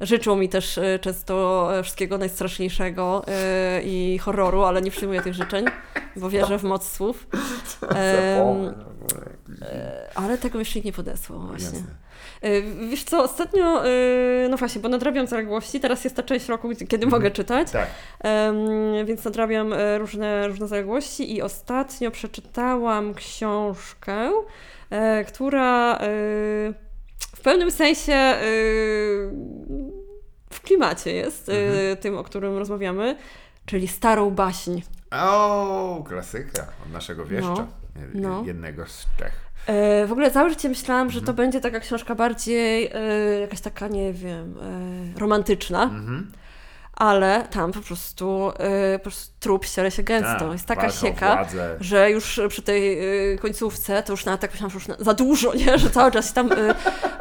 życzą 0.00 0.36
mi 0.36 0.48
też 0.48 0.78
e, 0.78 0.98
często 0.98 1.68
e, 1.78 1.82
wszystkiego 1.82 2.18
najstraszniejszego 2.18 3.22
e, 3.28 3.82
i 3.82 4.18
horroru, 4.18 4.62
ale 4.62 4.82
nie 4.82 4.90
przyjmuję 4.90 5.22
tych 5.22 5.34
życzeń, 5.34 5.64
bo 6.16 6.30
wierzę 6.30 6.58
w 6.58 6.62
moc 6.62 6.92
słów. 6.92 7.26
Ale 10.14 10.38
tego 10.38 10.58
jeszcze 10.58 10.78
nikt 10.78 10.86
nie 10.86 10.92
podesłał 10.92 11.40
właśnie. 11.40 11.64
Jasne. 11.78 12.90
Wiesz 12.90 13.04
co, 13.04 13.22
ostatnio, 13.22 13.82
no 14.50 14.56
właśnie, 14.56 14.80
bo 14.80 14.88
nadrabiam 14.88 15.26
zaległości, 15.26 15.80
teraz 15.80 16.04
jest 16.04 16.16
ta 16.16 16.22
część 16.22 16.48
roku, 16.48 16.68
kiedy 16.68 16.94
Mhm. 16.94 17.10
mogę 17.10 17.30
czytać, 17.30 17.70
Tak. 17.70 17.88
Więc 19.04 19.24
nadrabiam 19.24 19.74
różne, 19.98 20.48
różne 20.48 20.68
zaległości 20.68 21.36
i 21.36 21.42
ostatnio 21.42 22.10
przeczytałam 22.10 23.14
książkę, 23.14 24.30
która 25.26 25.98
w 27.36 27.40
pewnym 27.40 27.70
sensie 27.70 28.12
e, 28.12 28.40
w 30.50 30.60
klimacie 30.62 31.12
jest, 31.12 31.48
e, 31.48 31.52
Mhm. 31.68 31.96
tym, 31.96 32.16
o 32.18 32.24
którym 32.24 32.56
rozmawiamy, 32.58 33.16
czyli 33.66 33.88
Starą 33.88 34.30
Baśń. 34.30 34.80
O, 35.10 36.04
klasyka 36.08 36.66
od 36.86 36.92
naszego 36.92 37.24
wieszcza. 37.24 37.66
No, 38.14 38.28
no. 38.28 38.42
Jednego 38.46 38.86
z 38.86 39.06
Czech. 39.18 39.32
E, 39.66 40.06
W 40.06 40.12
ogóle 40.12 40.30
całe 40.30 40.50
życie 40.50 40.68
myślałam, 40.68 41.10
że 41.10 41.18
Mhm. 41.18 41.26
to 41.36 41.42
będzie 41.42 41.60
taka 41.60 41.80
książka 41.80 42.14
bardziej 42.14 42.90
e, 42.94 43.40
jakaś 43.40 43.60
taka, 43.60 43.88
nie 43.88 44.12
wiem, 44.12 44.54
e, 45.16 45.18
romantyczna. 45.20 45.82
Mhm. 45.82 46.32
Ale 47.00 47.44
tam 47.50 47.72
po 47.72 47.80
prostu, 47.80 48.52
y, 48.94 48.98
po 48.98 49.02
prostu 49.02 49.34
trup 49.40 49.64
ściera 49.64 49.90
się 49.90 50.02
gęsto. 50.02 50.38
Tak, 50.38 50.52
jest 50.52 50.66
taka 50.66 50.90
sieka, 50.90 51.46
że 51.80 52.10
już 52.10 52.40
przy 52.48 52.62
tej 52.62 52.98
y, 53.32 53.38
końcówce 53.38 54.02
to 54.02 54.12
już 54.12 54.24
nawet 54.24 54.40
tak 54.40 54.50
myślałam, 54.50 54.70
że 54.70 54.74
już 54.74 54.88
na, 54.88 54.96
za 54.98 55.14
dużo, 55.14 55.54
nie? 55.66 55.78
że 55.78 55.90
cały 55.90 56.10
czas 56.10 56.28
się 56.28 56.34
tam 56.34 56.52
y, 56.52 56.56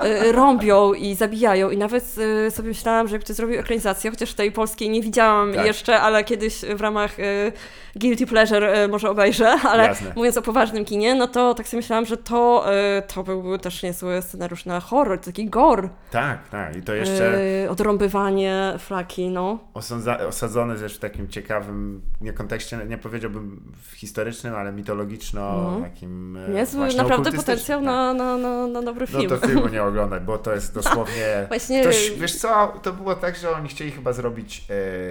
y, 0.06 0.32
rąbią 0.32 0.94
i 0.94 1.16
zabijają. 1.16 1.70
I 1.70 1.78
nawet 1.78 2.16
y, 2.48 2.52
sobie 2.52 2.68
myślałam, 2.68 3.08
że 3.08 3.20
ktoś 3.20 3.36
zrobił 3.36 3.60
ekranizację, 3.60 4.12
chociaż 4.12 4.34
tej 4.34 4.52
polskiej 4.52 4.90
nie 4.90 5.02
widziałam 5.02 5.54
Tak. 5.54 5.66
jeszcze, 5.66 6.00
ale 6.00 6.24
kiedyś 6.24 6.62
w 6.76 6.82
ramach 6.82 7.20
y, 7.20 7.52
Guilty 7.96 8.28
Pleasure 8.28 8.88
może 8.88 9.10
obejrzę, 9.10 9.50
ale 9.72 9.84
Jasne. 9.84 10.12
mówiąc 10.16 10.38
o 10.38 10.42
poważnym 10.42 10.86
kinie, 10.86 11.16
no 11.16 11.28
to 11.28 11.54
tak 11.54 11.68
sobie 11.68 11.82
myślałam, 11.82 12.06
że 12.06 12.18
to, 12.18 12.66
to 13.14 13.24
byłby 13.24 13.60
też 13.60 13.84
niezły 13.84 14.22
scenariusz 14.22 14.66
na 14.66 14.80
horror, 14.80 15.20
taki 15.20 15.46
gore. 15.46 15.90
Tak, 16.12 16.50
tak. 16.50 16.76
I 16.76 16.82
to 16.82 16.94
jeszcze 16.94 17.40
odrąbywanie 17.70 18.74
flaki, 18.80 19.30
no. 19.30 19.69
Osądza, 19.74 20.20
osadzone 20.28 20.76
też 20.76 20.96
w 20.96 21.00
takim 21.00 21.28
ciekawym, 21.28 22.02
nie 22.22 22.34
kontekście, 22.34 22.78
nie 22.88 22.98
powiedziałbym 22.98 23.74
historycznym, 23.96 24.56
ale 24.56 24.72
mitologiczno, 24.72 25.60
Mhm. 25.60 25.84
takim 25.84 26.38
e, 26.38 26.66
właśnie 26.66 26.98
naprawdę 27.02 27.32
potencjał 27.32 27.80
tak. 27.80 27.86
na, 27.86 28.14
na, 28.14 28.38
na, 28.38 28.68
na 28.68 28.82
dobry 28.82 29.08
No 29.14 29.20
film. 29.20 29.30
to 29.30 29.48
filmu 29.48 29.68
nie 29.68 29.84
oglądać, 29.90 30.24
bo 30.24 30.38
to 30.38 30.54
jest 30.54 30.74
dosłownie... 30.74 31.46
Właśnie 31.48 31.82
Ktoś, 31.82 32.12
wiesz 32.12 32.36
co, 32.36 32.74
to 32.84 32.94
było 32.94 33.16
tak, 33.16 33.36
że 33.36 33.52
oni 33.52 33.70
chcieli 33.70 33.92
chyba 33.92 34.14
zrobić 34.14 34.66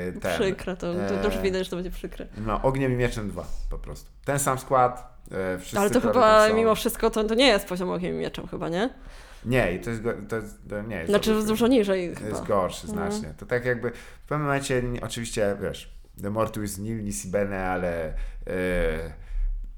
e, 0.09 0.13
ten... 0.13 0.41
przykre, 0.41 0.77
to, 0.77 0.95
to, 1.23 1.39
e, 1.39 1.43
widać, 1.43 1.65
że 1.65 1.71
to 1.71 1.77
będzie 1.77 1.91
przykre. 1.91 2.27
No, 2.47 2.63
Ogniem 2.63 2.93
i 2.93 2.97
Mieczem 2.97 3.29
2 3.31 3.45
po 3.71 3.79
prostu. 3.79 4.11
Ten 4.25 4.39
sam 4.39 4.59
skład, 4.59 5.19
e, 5.33 5.79
Ale 5.79 5.91
to 5.91 6.01
chyba 6.01 6.49
mimo 6.49 6.75
wszystko 6.75 7.11
to, 7.11 7.25
to 7.25 7.35
nie 7.35 7.47
jest 7.47 7.69
poziom 7.69 7.91
okiem 7.91 8.15
i 8.15 8.19
mieczem 8.19 8.47
chyba, 8.47 8.69
nie? 8.69 8.91
Nie, 9.45 9.75
i 9.75 9.81
to 9.81 9.91
jest, 9.91 10.03
to 10.29 10.37
jest 10.37 10.69
to 10.69 10.83
nie 10.83 10.97
jest 10.97 11.09
Znaczy 11.11 11.43
dużo 11.43 11.67
niżej 11.67 12.11
To 12.13 12.19
chyba. 12.19 12.29
jest 12.31 12.45
gorszy 12.45 12.89
Mhm. 12.89 13.11
znacznie. 13.13 13.35
To 13.37 13.47
tak 13.47 13.65
jakby 13.65 13.91
w 14.25 14.29
pewnym 14.29 14.47
momencie, 14.47 14.83
oczywiście, 15.03 15.57
wiesz, 15.63 15.99
The 16.23 16.31
Mortuis 16.31 16.79
Nil 16.79 17.05
Nisi 17.05 17.29
Bene, 17.29 17.69
ale 17.71 18.07
e, 18.09 18.13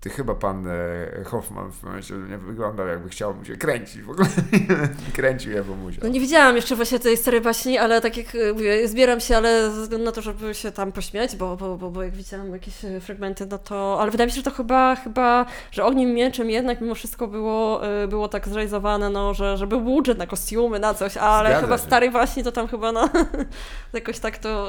ty 0.00 0.10
chyba 0.10 0.34
pan 0.34 0.66
e, 0.66 1.24
Hoffman 1.24 1.72
w 1.72 1.82
momencie 1.82 2.14
nie 2.14 2.38
wyglądał 2.38 2.86
jakby 2.86 3.08
chciał 3.08 3.34
mu 3.34 3.44
się 3.44 3.56
kręcić 3.56 4.02
w 4.02 4.10
ogóle. 4.10 4.28
Kręcił 5.16 5.52
je, 5.52 5.64
bo 5.64 5.74
musiał. 5.74 6.00
No 6.02 6.08
nie 6.08 6.20
widziałam 6.20 6.56
jeszcze 6.56 6.76
właśnie 6.76 6.98
tej 6.98 7.16
starej 7.16 7.40
baśni, 7.40 7.78
ale 7.78 8.00
tak 8.00 8.16
jak 8.16 8.34
y, 8.34 8.52
mówię, 8.52 8.88
zbieram 8.88 9.20
się, 9.20 9.36
ale 9.36 9.70
ze 9.70 9.82
względu 9.82 10.04
na 10.06 10.12
to, 10.12 10.22
żeby 10.22 10.54
się 10.54 10.72
tam 10.72 10.92
pośmiać, 10.92 11.36
bo, 11.36 11.56
bo, 11.56 11.76
bo, 11.76 11.90
bo 11.90 12.02
jak 12.02 12.12
widziałam 12.12 12.52
jakieś 12.52 12.84
y, 12.84 13.00
fragmenty, 13.00 13.46
no 13.46 13.58
to... 13.58 14.00
Ale 14.00 14.10
wydaje 14.10 14.26
mi 14.26 14.32
się, 14.32 14.36
że 14.36 14.42
to 14.42 14.50
chyba, 14.50 14.96
chyba 14.96 15.46
że 15.72 15.84
Ogniem 15.84 16.10
Mieczem 16.10 16.50
jednak 16.50 16.80
mimo 16.80 16.94
wszystko 16.94 17.26
było, 17.26 17.80
było 18.08 18.28
tak 18.28 18.48
zrealizowane, 18.48 19.10
no, 19.10 19.34
że, 19.34 19.56
że 19.56 19.66
był 19.66 19.80
budżet 19.80 20.18
na 20.18 20.26
kostiumy, 20.26 20.78
na 20.78 20.94
coś, 20.94 21.16
ale 21.16 21.48
Zgadza 21.48 21.66
chyba 21.66 21.78
się. 21.78 21.84
starej 21.84 22.10
baśni 22.10 22.44
to 22.44 22.52
tam 22.52 22.68
chyba 22.68 22.92
no, 22.92 23.08
jakoś 23.92 24.18
tak 24.18 24.38
to... 24.38 24.68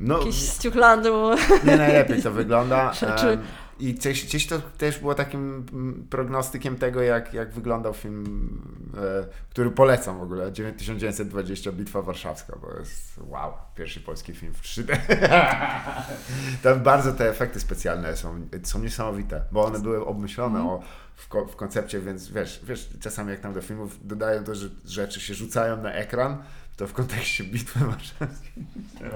No, 0.00 0.18
jakiś 0.18 0.34
z 0.34 0.62
Ciuchlandu. 0.62 1.30
nie 1.64 1.76
najlepiej 1.76 2.22
to 2.22 2.30
wygląda. 2.30 2.92
Rzeczy. 3.00 3.38
I 3.80 3.94
gdzieś, 3.94 4.26
gdzieś 4.26 4.46
to 4.46 4.60
też 4.78 4.98
było 4.98 5.14
takim 5.14 5.66
mm, 5.72 6.06
prognostykiem 6.10 6.76
tego, 6.76 7.02
jak, 7.02 7.34
jak 7.34 7.52
wyglądał 7.52 7.94
film, 7.94 8.24
e, 8.96 9.26
który 9.50 9.70
polecam 9.70 10.18
w 10.18 10.22
ogóle, 10.22 10.52
1920 10.52 11.72
Bitwa 11.72 12.02
Warszawska, 12.02 12.56
bo 12.62 12.78
jest 12.78 13.20
wow, 13.28 13.52
pierwszy 13.74 14.00
polski 14.00 14.34
film 14.34 14.54
w 14.54 14.62
3D. 14.62 14.96
Tam 16.62 16.80
bardzo 16.80 17.12
te 17.12 17.30
efekty 17.30 17.60
specjalne 17.60 18.16
są, 18.16 18.48
są 18.62 18.78
niesamowite, 18.78 19.42
bo 19.52 19.64
one 19.64 19.78
były 19.78 20.06
obmyślone 20.06 20.62
o, 20.62 20.82
w, 21.16 21.28
ko- 21.28 21.46
w 21.46 21.56
koncepcie, 21.56 22.00
więc 22.00 22.30
wiesz, 22.30 22.60
wiesz, 22.64 22.90
czasami 23.00 23.30
jak 23.30 23.40
tam 23.40 23.52
do 23.52 23.62
filmów 23.62 24.06
dodają 24.06 24.44
to, 24.44 24.54
że 24.54 24.68
rzeczy 24.84 25.20
się 25.20 25.34
rzucają 25.34 25.82
na 25.82 25.92
ekran, 25.92 26.42
to 26.76 26.86
w 26.86 26.92
kontekście 26.92 27.44
Bitwy 27.44 27.78
Warszawskiej. 27.78 28.66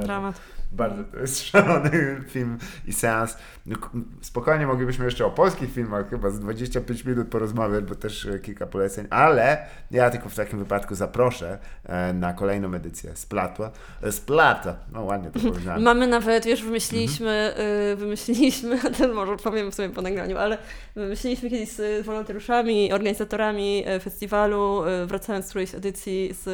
Dramat. 0.03 0.41
Bardzo 0.76 1.05
to 1.05 1.18
jest 1.18 1.40
szalony 1.51 2.20
film 2.28 2.59
i 2.86 2.92
seans. 2.92 3.36
No, 3.66 3.76
Spokojnie 4.20 4.66
moglibyśmy 4.66 5.05
jeszcze 5.05 5.26
o 5.26 5.30
polskich 5.30 5.72
filmach 5.72 6.10
chyba 6.10 6.30
z 6.30 6.40
25 6.40 7.05
minut 7.05 7.28
porozmawiać, 7.28 7.84
bo 7.84 7.94
też 7.94 8.26
e, 8.26 8.38
kilka 8.38 8.66
poleceń, 8.66 9.06
ale 9.10 9.66
ja 9.90 10.10
tylko 10.10 10.28
w 10.28 10.34
takim 10.34 10.59
wypadku 10.59 10.94
zaproszę 10.94 11.59
e, 11.84 12.12
na 12.12 12.32
kolejną 12.32 12.74
edycję 12.74 13.16
Splatła. 13.16 13.70
E, 14.02 14.12
Splata, 14.12 14.76
no 14.92 15.02
ładnie 15.05 15.30
to 15.30 15.40
powiedziałem. 15.40 15.82
Mamy 15.92 16.06
nawet, 16.06 16.44
wiesz, 16.44 16.62
wymyśliliśmy, 16.64 17.30
Mhm. 17.55 17.96
wymyśliliśmy, 17.98 18.78
ten 18.98 19.12
może 19.12 19.36
powiem 19.36 19.72
sobie 19.72 19.90
po 19.90 20.02
nagraniu, 20.02 20.38
ale 20.38 20.59
wymyśliliśmy 20.96 21.51
kiedyś 21.51 21.68
z 21.72 22.06
wolontariuszami, 22.06 22.92
organizatorami 22.92 23.84
festiwalu, 24.01 24.82
wracając 25.06 25.46
z 25.46 25.48
którejś 25.48 25.74
edycji 25.74 26.34
z, 26.44 26.48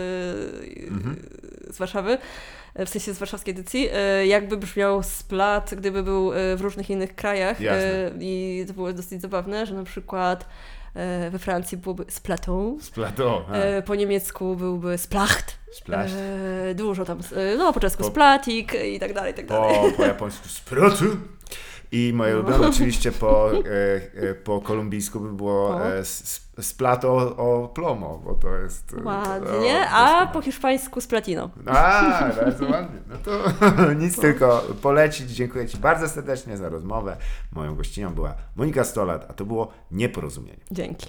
Mhm. 0.91 1.17
z 1.71 1.79
Warszawy, 1.79 2.19
w 2.79 2.89
sensie 2.89 3.15
z 3.15 3.19
warszawskiej 3.19 3.55
edycji, 3.55 3.89
y, 4.23 4.27
jakby 4.27 4.57
brzmiał 4.57 5.03
splat, 5.03 5.75
gdyby 5.75 6.03
był 6.03 6.33
y, 6.33 6.57
w 6.57 6.61
różnych 6.61 6.91
innych 6.91 7.15
krajach 7.15 7.61
Jasne. 7.61 8.07
y, 8.07 8.13
i 8.21 8.65
to 8.69 8.73
było 8.73 8.93
dosyć 8.93 9.21
zabawne, 9.23 9.67
że 9.67 9.75
na 9.75 9.85
przykład 9.85 10.47
we 11.31 11.39
Francji 11.39 11.79
byłoby 11.79 12.05
splatą, 12.09 12.79
Splato, 12.81 13.47
a, 13.51 13.59
y, 13.79 13.83
po 13.83 13.95
niemiecku 13.95 14.57
byłby 14.57 14.99
splacht, 14.99 15.59
splash. 15.73 16.11
E, 16.71 16.75
dużo 16.75 17.05
tam, 17.05 17.19
e, 17.37 17.57
no 17.57 17.73
po 17.73 17.81
czesku 17.81 18.03
Po- 18.03 18.09
splatik 18.11 18.73
i 18.85 19.01
tak 19.01 19.13
dalej, 19.15 19.33
i 19.33 19.37
tak 19.37 19.47
dalej. 19.47 19.91
Po, 19.91 19.97
po 19.97 20.05
japońsku 20.05 20.49
Sprotu. 20.49 21.05
I 21.93 22.13
moje 22.15 22.33
No. 22.35 22.39
ulubione 22.41 22.69
oczywiście 22.69 23.13
po, 23.13 23.51
e, 23.53 23.61
e, 24.31 24.35
po 24.35 24.61
kolumbijsku 24.61 25.21
by 25.21 25.33
było 25.33 25.69
O. 25.69 25.81
e, 26.61 26.63
s- 26.63 26.67
Splato 26.67 27.37
o 27.37 27.69
plomo, 27.69 28.21
bo 28.25 28.35
to 28.35 28.49
jest... 28.57 28.95
e, 29.01 29.03
Ładnie, 29.05 29.81
o, 29.93 29.97
a 29.97 30.27
po 30.27 30.43
hiszpańsku 30.43 31.01
splatino. 31.01 31.51
A, 31.67 32.31
bardzo 32.45 32.65
ładnie. 32.69 32.99
No 33.09 33.17
to 33.25 33.33
nic 34.05 34.21
tylko 34.21 34.63
polecić. 34.83 35.31
Dziękuję 35.31 35.69
Ci 35.69 35.79
bardzo 35.79 36.09
serdecznie 36.09 36.57
za 36.57 36.69
rozmowę. 36.69 37.17
Moją 37.53 37.75
gościnią 37.75 38.11
była 38.15 38.35
Monika 38.57 38.85
Stolat, 38.85 39.27
a 39.31 39.33
to 39.33 39.45
było 39.45 39.69
Nieporozumienie. 39.91 40.61
Dzięki. 40.71 41.07